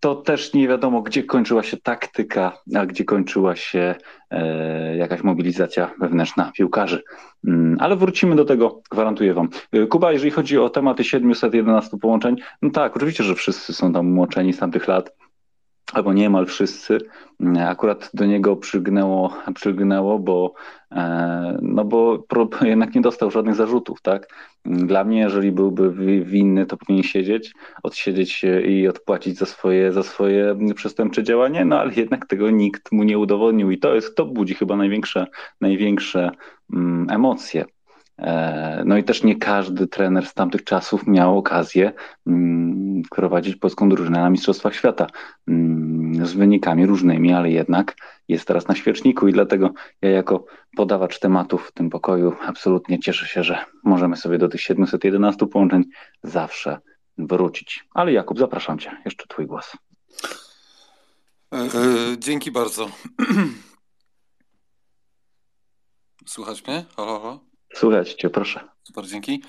to 0.00 0.14
też 0.14 0.54
nie 0.54 0.68
wiadomo, 0.68 1.02
gdzie 1.02 1.24
kończyła 1.24 1.62
się 1.62 1.76
taktyka, 1.76 2.58
a 2.74 2.86
gdzie 2.86 3.04
kończyła 3.04 3.56
się 3.56 3.94
e, 4.30 4.96
jakaś 4.96 5.22
mobilizacja 5.22 5.90
wewnętrzna 6.00 6.52
piłkarzy. 6.56 7.02
Mm, 7.46 7.76
ale 7.80 7.96
wrócimy 7.96 8.36
do 8.36 8.44
tego, 8.44 8.82
gwarantuję 8.90 9.34
Wam. 9.34 9.48
E, 9.72 9.86
Kuba, 9.86 10.12
jeżeli 10.12 10.30
chodzi 10.30 10.58
o 10.58 10.70
tematy 10.70 11.04
711 11.04 11.96
połączeń, 11.98 12.36
no 12.62 12.70
tak, 12.70 12.96
oczywiście, 12.96 13.24
że 13.24 13.34
wszyscy 13.34 13.72
są 13.72 13.92
tam 13.92 14.18
łączeni 14.18 14.52
z 14.52 14.58
tamtych 14.58 14.88
lat 14.88 15.16
albo 15.92 16.12
niemal 16.12 16.46
wszyscy, 16.46 16.98
akurat 17.58 18.10
do 18.14 18.26
niego 18.26 18.56
przygnęło, 18.56 19.34
przygnęło 19.54 20.18
bo, 20.18 20.54
e, 20.92 21.58
no 21.62 21.84
bo 21.84 22.24
jednak 22.62 22.94
nie 22.94 23.00
dostał 23.00 23.30
żadnych 23.30 23.54
zarzutów, 23.54 24.02
tak? 24.02 24.28
Dla 24.64 25.04
mnie, 25.04 25.18
jeżeli 25.18 25.52
byłby 25.52 25.90
winny, 26.24 26.66
to 26.66 26.76
powinien 26.76 27.02
siedzieć, 27.02 27.52
odsiedzieć 27.82 28.44
i 28.68 28.88
odpłacić 28.88 29.38
za 29.38 29.46
swoje, 29.46 29.92
za 29.92 30.02
swoje 30.02 30.56
przestępcze 30.74 31.22
działanie, 31.22 31.64
no 31.64 31.80
ale 31.80 31.94
jednak 31.94 32.26
tego 32.26 32.50
nikt 32.50 32.92
mu 32.92 33.02
nie 33.02 33.18
udowodnił 33.18 33.70
i 33.70 33.78
to 33.78 33.94
jest, 33.94 34.16
to 34.16 34.26
budzi 34.26 34.54
chyba 34.54 34.76
największe, 34.76 35.26
największe 35.60 36.30
mm, 36.72 37.10
emocje. 37.10 37.64
E, 38.18 38.82
no 38.86 38.96
i 38.96 39.04
też 39.04 39.22
nie 39.22 39.36
każdy 39.36 39.86
trener 39.86 40.26
z 40.26 40.34
tamtych 40.34 40.64
czasów 40.64 41.06
miał 41.06 41.38
okazję 41.38 41.92
mm, 42.26 43.02
prowadzić 43.10 43.56
polską 43.56 43.88
drużynę 43.88 44.20
na 44.20 44.30
Mistrzostwach 44.30 44.74
Świata 44.74 45.06
mm, 45.48 46.26
z 46.26 46.32
wynikami 46.32 46.86
różnymi, 46.86 47.32
ale 47.32 47.50
jednak 47.50 47.96
jest 48.28 48.46
teraz 48.46 48.68
na 48.68 48.74
świeczniku 48.74 49.28
i 49.28 49.32
dlatego 49.32 49.70
ja 50.02 50.10
jako 50.10 50.44
podawacz 50.76 51.18
tematów 51.18 51.68
w 51.68 51.72
tym 51.72 51.90
pokoju 51.90 52.36
absolutnie 52.46 52.98
cieszę 52.98 53.26
się, 53.26 53.42
że 53.42 53.64
możemy 53.84 54.16
sobie 54.16 54.38
do 54.38 54.48
tych 54.48 54.60
711 54.60 55.46
połączeń 55.46 55.84
zawsze 56.22 56.78
wrócić. 57.18 57.84
Ale 57.94 58.12
Jakub, 58.12 58.38
zapraszam 58.38 58.78
Cię, 58.78 58.96
jeszcze 59.04 59.26
Twój 59.26 59.46
głos. 59.46 59.72
E, 61.52 61.56
e, 61.56 61.68
dzięki 62.18 62.50
bardzo. 62.50 62.88
Słuchać 66.26 66.66
mnie? 66.66 66.84
Halo, 66.96 67.20
halo? 67.20 67.55
Słuchać 67.76 68.14
cię, 68.14 68.30
proszę. 68.30 68.68
Super, 68.84 69.06
dzięki. 69.06 69.42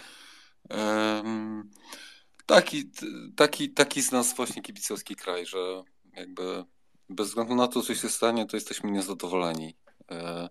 Um, 0.69 1.71
taki, 2.45 2.91
taki, 3.35 3.69
taki 3.69 4.01
z 4.01 4.11
nas 4.11 4.35
właśnie 4.35 4.61
kibicowski 4.61 5.15
kraj, 5.15 5.45
że 5.45 5.83
jakby 6.13 6.65
bez 7.09 7.27
względu 7.27 7.55
na 7.55 7.67
to, 7.67 7.81
co 7.81 7.95
się 7.95 8.09
stanie, 8.09 8.45
to 8.45 8.57
jesteśmy 8.57 8.91
niezadowoleni. 8.91 9.75
E, 10.11 10.49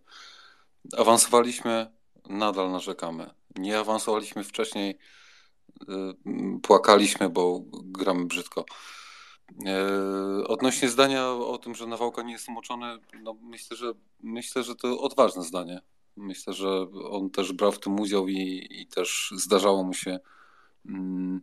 awansowaliśmy, 0.98 1.86
nadal 2.28 2.70
narzekamy. 2.70 3.30
Nie 3.56 3.78
awansowaliśmy 3.78 4.44
wcześniej, 4.44 4.98
e, 5.88 6.12
płakaliśmy, 6.62 7.28
bo 7.28 7.60
gramy 7.84 8.24
brzydko. 8.24 8.64
E, 9.66 9.88
odnośnie 10.46 10.88
zdania 10.88 11.28
o 11.30 11.58
tym, 11.58 11.74
że 11.74 11.86
Nawałka 11.86 12.22
nie 12.22 12.32
jest 12.32 12.48
umoczony, 12.48 12.98
no 13.22 13.34
myślę, 13.42 13.76
że 13.76 13.92
myślę, 14.22 14.62
że 14.62 14.74
to 14.74 15.00
odważne 15.00 15.42
zdanie. 15.42 15.80
Myślę, 16.16 16.52
że 16.52 16.86
on 17.10 17.30
też 17.30 17.52
brał 17.52 17.72
w 17.72 17.80
tym 17.80 18.00
udział 18.00 18.28
i, 18.28 18.66
i 18.70 18.86
też 18.86 19.32
zdarzało 19.36 19.82
mu 19.84 19.94
się 19.94 20.18
mm, 20.86 21.40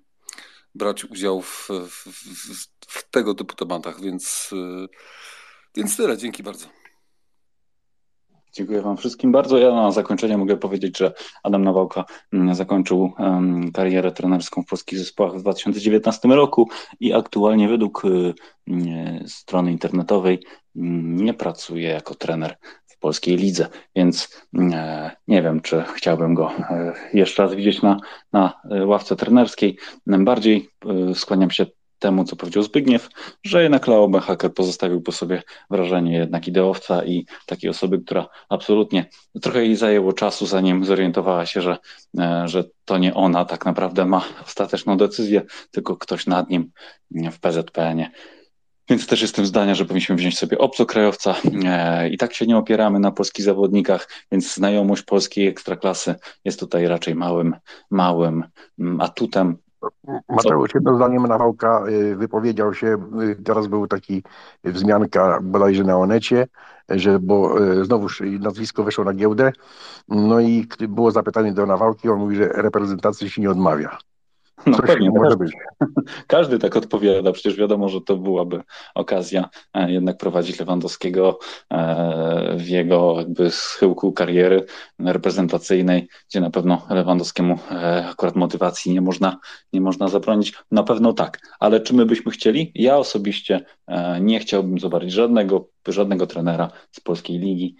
brać 0.75 1.05
udział 1.05 1.41
w, 1.41 1.69
w, 1.69 2.07
w, 2.07 2.67
w, 2.87 3.09
tego 3.09 3.35
typu 3.35 3.55
tematach, 3.55 4.01
więc, 4.01 4.49
y, 4.53 4.87
więc 5.75 5.97
tyle. 5.97 6.17
Dzięki 6.17 6.43
bardzo. 6.43 6.67
Dziękuję 8.53 8.81
Wam 8.81 8.97
wszystkim 8.97 9.31
bardzo. 9.31 9.57
Ja 9.57 9.71
na 9.71 9.91
zakończenie 9.91 10.37
mogę 10.37 10.57
powiedzieć, 10.57 10.97
że 10.97 11.13
Adam 11.43 11.63
Nawałka 11.63 12.05
mm, 12.33 12.55
zakończył 12.55 13.13
karierę 13.73 14.11
trenerską 14.11 14.63
w 14.63 14.65
polskich 14.65 14.99
zespołach 14.99 15.33
w 15.33 15.41
2019 15.41 16.27
roku 16.27 16.69
i 16.99 17.13
aktualnie 17.13 17.67
według 17.67 18.05
y, 18.05 18.33
strony 19.27 19.71
internetowej 19.71 20.43
mm, 20.75 21.15
nie 21.15 21.33
pracuje 21.33 21.89
jako 21.89 22.15
trener 22.15 22.57
polskiej 23.03 23.37
lidze, 23.37 23.67
więc 23.95 24.45
e, 24.73 25.11
nie 25.27 25.41
wiem, 25.41 25.61
czy 25.61 25.83
chciałbym 25.95 26.33
go 26.33 26.51
e, 26.51 26.93
jeszcze 27.13 27.43
raz 27.43 27.53
widzieć 27.53 27.81
na, 27.81 27.99
na 28.33 28.53
e, 28.71 28.85
ławce 28.85 29.15
trenerskiej. 29.15 29.77
Bardziej 30.07 30.69
skłaniam 31.13 31.51
się 31.51 31.65
temu, 31.99 32.23
co 32.23 32.35
powiedział 32.35 32.63
Zbigniew, 32.63 33.09
że 33.43 33.63
jednak 33.63 33.87
Leo 33.87 34.19
Hacker 34.19 34.53
pozostawił 34.53 35.01
po 35.01 35.11
sobie 35.11 35.43
wrażenie 35.69 36.17
jednak 36.17 36.47
ideowca 36.47 37.05
i 37.05 37.25
takiej 37.45 37.69
osoby, 37.69 37.99
która 37.99 38.27
absolutnie 38.49 39.05
trochę 39.41 39.65
jej 39.65 39.75
zajęło 39.75 40.13
czasu, 40.13 40.45
zanim 40.45 40.85
zorientowała 40.85 41.45
się, 41.45 41.61
że, 41.61 41.77
że 42.45 42.63
to 42.85 42.97
nie 42.97 43.13
ona 43.13 43.45
tak 43.45 43.65
naprawdę 43.65 44.05
ma 44.05 44.23
ostateczną 44.45 44.97
decyzję, 44.97 45.41
tylko 45.71 45.97
ktoś 45.97 46.27
nad 46.27 46.49
nim 46.49 46.71
w 47.31 47.39
PZPN-ie. 47.39 48.11
Więc 48.89 49.07
też 49.07 49.21
jestem 49.21 49.45
zdania, 49.45 49.75
że 49.75 49.85
powinniśmy 49.85 50.15
wziąć 50.15 50.37
sobie 50.37 50.57
obcokrajowca. 50.57 51.35
E, 51.65 52.09
I 52.09 52.17
tak 52.17 52.33
się 52.33 52.47
nie 52.47 52.57
opieramy 52.57 52.99
na 52.99 53.11
polskich 53.11 53.45
zawodnikach, 53.45 54.09
więc 54.31 54.53
znajomość 54.53 55.03
polskiej 55.03 55.47
ekstraklasy 55.47 56.15
jest 56.45 56.59
tutaj 56.59 56.87
raczej 56.87 57.15
małym, 57.15 57.55
małym 57.89 58.43
mm, 58.79 59.01
atutem. 59.01 59.57
Mateusz, 60.29 60.73
jedno 60.73 60.95
zdaniem 60.95 61.27
Nawałka 61.27 61.83
y, 61.89 62.15
wypowiedział 62.15 62.73
się, 62.73 62.97
y, 63.21 63.43
teraz 63.43 63.67
był 63.67 63.87
taki 63.87 64.23
wzmianka 64.63 65.39
bodajże 65.43 65.83
na 65.83 65.97
Onecie, 65.97 66.47
że 66.89 67.19
bo 67.19 67.55
znowuż 67.83 68.21
nazwisko 68.39 68.83
weszło 68.83 69.03
na 69.03 69.13
giełdę, 69.13 69.51
no 70.07 70.39
i 70.39 70.67
było 70.79 71.11
zapytanie 71.11 71.53
do 71.53 71.65
Nawałki, 71.65 72.09
on 72.09 72.19
mówi, 72.19 72.35
że 72.35 72.47
reprezentacji 72.47 73.29
się 73.29 73.41
nie 73.41 73.49
odmawia. 73.49 73.97
No 74.65 74.77
Coś 74.77 74.87
pewnie, 74.87 75.09
może 75.09 75.37
być. 75.37 75.51
Każdy 76.27 76.59
tak 76.59 76.75
odpowiada, 76.75 77.31
przecież 77.31 77.55
wiadomo, 77.55 77.89
że 77.89 78.01
to 78.01 78.17
byłaby 78.17 78.61
okazja 78.95 79.49
e, 79.73 79.91
jednak 79.91 80.17
prowadzić 80.17 80.59
Lewandowskiego 80.59 81.39
e, 81.71 82.55
w 82.57 82.67
jego 82.67 83.15
jakby 83.17 83.51
schyłku 83.51 84.13
kariery 84.13 84.65
reprezentacyjnej, 84.99 86.07
gdzie 86.29 86.41
na 86.41 86.49
pewno 86.49 86.81
Lewandowskiemu 86.89 87.59
e, 87.71 88.05
akurat 88.09 88.35
motywacji 88.35 88.93
nie 88.93 89.01
można, 89.01 89.37
nie 89.73 89.81
można 89.81 90.07
zabronić. 90.07 90.53
Na 90.71 90.83
pewno 90.83 91.13
tak, 91.13 91.39
ale 91.59 91.79
czy 91.79 91.93
my 91.93 92.05
byśmy 92.05 92.31
chcieli? 92.31 92.71
Ja 92.75 92.97
osobiście 92.97 93.65
nie 94.21 94.39
chciałbym 94.39 94.79
zobaczyć 94.79 95.11
żadnego, 95.11 95.67
żadnego 95.87 96.27
trenera 96.27 96.71
z 96.91 96.99
polskiej 96.99 97.39
ligi 97.39 97.75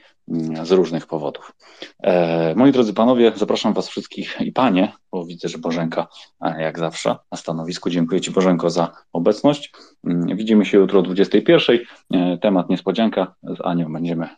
z 0.64 0.72
różnych 0.72 1.08
powodów. 1.08 1.54
E, 2.04 2.56
moi 2.56 2.72
drodzy 2.72 2.94
panowie, 2.94 3.32
zapraszam 3.36 3.74
was 3.74 3.88
wszystkich 3.88 4.38
i 4.42 4.52
panie, 4.52 4.94
bo 5.12 5.26
widzę, 5.26 5.50
że 5.50 5.58
Bożenka 5.58 6.08
e, 6.42 6.62
jak 6.62 6.80
zawsze 6.80 7.16
na 7.32 7.38
stanowisku. 7.38 7.90
Dziękuję 7.90 8.22
ci 8.22 8.32
Bożenko 8.32 8.70
za 8.70 8.92
obecność. 9.14 9.72
Mm, 10.04 10.38
widzimy 10.38 10.66
się 10.66 10.78
jutro 10.78 11.00
o 11.00 11.02
21. 11.02 11.80
E, 12.14 12.38
temat 12.38 12.70
niespodzianka. 12.70 13.36
Z 13.44 13.62
Anią 13.62 13.94
będziemy 13.94 14.30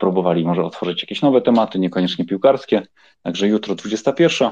próbowali 0.00 0.44
może 0.44 0.64
otworzyć 0.64 1.02
jakieś 1.02 1.22
nowe 1.22 1.42
tematy, 1.42 1.78
niekoniecznie 1.78 2.24
piłkarskie. 2.24 2.82
Także 3.22 3.48
jutro 3.48 3.74
21. 3.74 4.50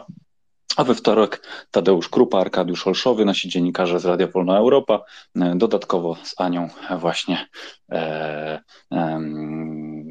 A 0.77 0.85
we 0.85 0.95
wtorek 0.95 1.47
Tadeusz 1.71 2.09
Krupa, 2.09 2.39
Arkadiusz 2.39 2.87
Olszowy, 2.87 3.25
nasi 3.25 3.49
dziennikarze 3.49 4.01
z 4.01 4.05
Radia 4.05 4.27
Wolna 4.27 4.59
Europa, 4.59 5.01
dodatkowo 5.55 6.17
z 6.23 6.41
Anią 6.41 6.69
właśnie 6.99 7.49
e, 7.93 8.61
e, 8.93 9.21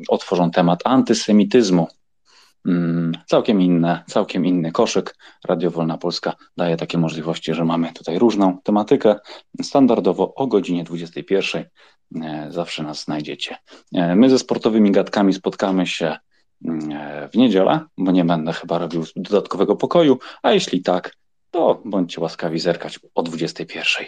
otworzą 0.08 0.52
temat 0.52 0.80
antysemityzmu. 0.86 1.88
Mm, 2.68 3.12
całkiem 3.28 3.62
inne, 3.62 4.04
całkiem 4.08 4.46
inny 4.46 4.72
koszyk. 4.72 5.16
Radio 5.46 5.72
Wolna 5.72 5.98
Polska 5.98 6.36
daje 6.58 6.78
takie 6.78 6.98
możliwości, 6.98 7.54
że 7.54 7.66
mamy 7.66 7.94
tutaj 7.94 8.20
różną 8.20 8.58
tematykę. 8.64 9.16
Standardowo 9.62 10.36
o 10.36 10.48
godzinie 10.48 10.84
21 10.84 11.66
e, 12.24 12.48
zawsze 12.52 12.84
nas 12.84 13.04
znajdziecie. 13.04 13.58
E, 13.94 14.16
my 14.16 14.30
ze 14.30 14.40
sportowymi 14.40 14.92
gadkami 14.92 15.34
spotkamy 15.34 15.88
się 15.88 16.18
E, 16.66 17.30
w 17.34 17.38
niedzielę, 17.38 17.80
bo 17.98 18.12
nie 18.12 18.26
będę 18.26 18.54
chyba 18.54 18.78
robił 18.78 19.04
dodatkowego 19.16 19.76
pokoju, 19.76 20.20
a 20.44 20.52
jeśli 20.52 20.82
tak, 20.82 21.16
to 21.52 21.82
bądźcie 21.86 22.22
łaskawi 22.22 22.60
zerkać 22.60 23.00
o 23.16 23.24
21 23.24 24.06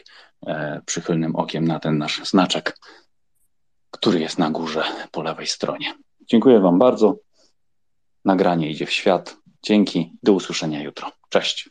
e, 0.47 0.81
przychylnym 0.85 1.35
okiem 1.35 1.65
na 1.67 1.79
ten 1.79 1.97
nasz 1.97 2.21
znaczek, 2.23 2.77
który 3.95 4.19
jest 4.19 4.37
na 4.37 4.51
górze 4.51 4.83
po 5.11 5.21
lewej 5.21 5.47
stronie. 5.47 5.93
Dziękuję 6.21 6.59
Wam 6.59 6.79
bardzo. 6.79 7.17
Nagranie 8.25 8.69
idzie 8.69 8.85
w 8.85 8.91
świat. 8.91 9.37
Dzięki. 9.63 10.11
Do 10.23 10.33
usłyszenia 10.33 10.83
jutro. 10.83 11.11
Cześć. 11.29 11.69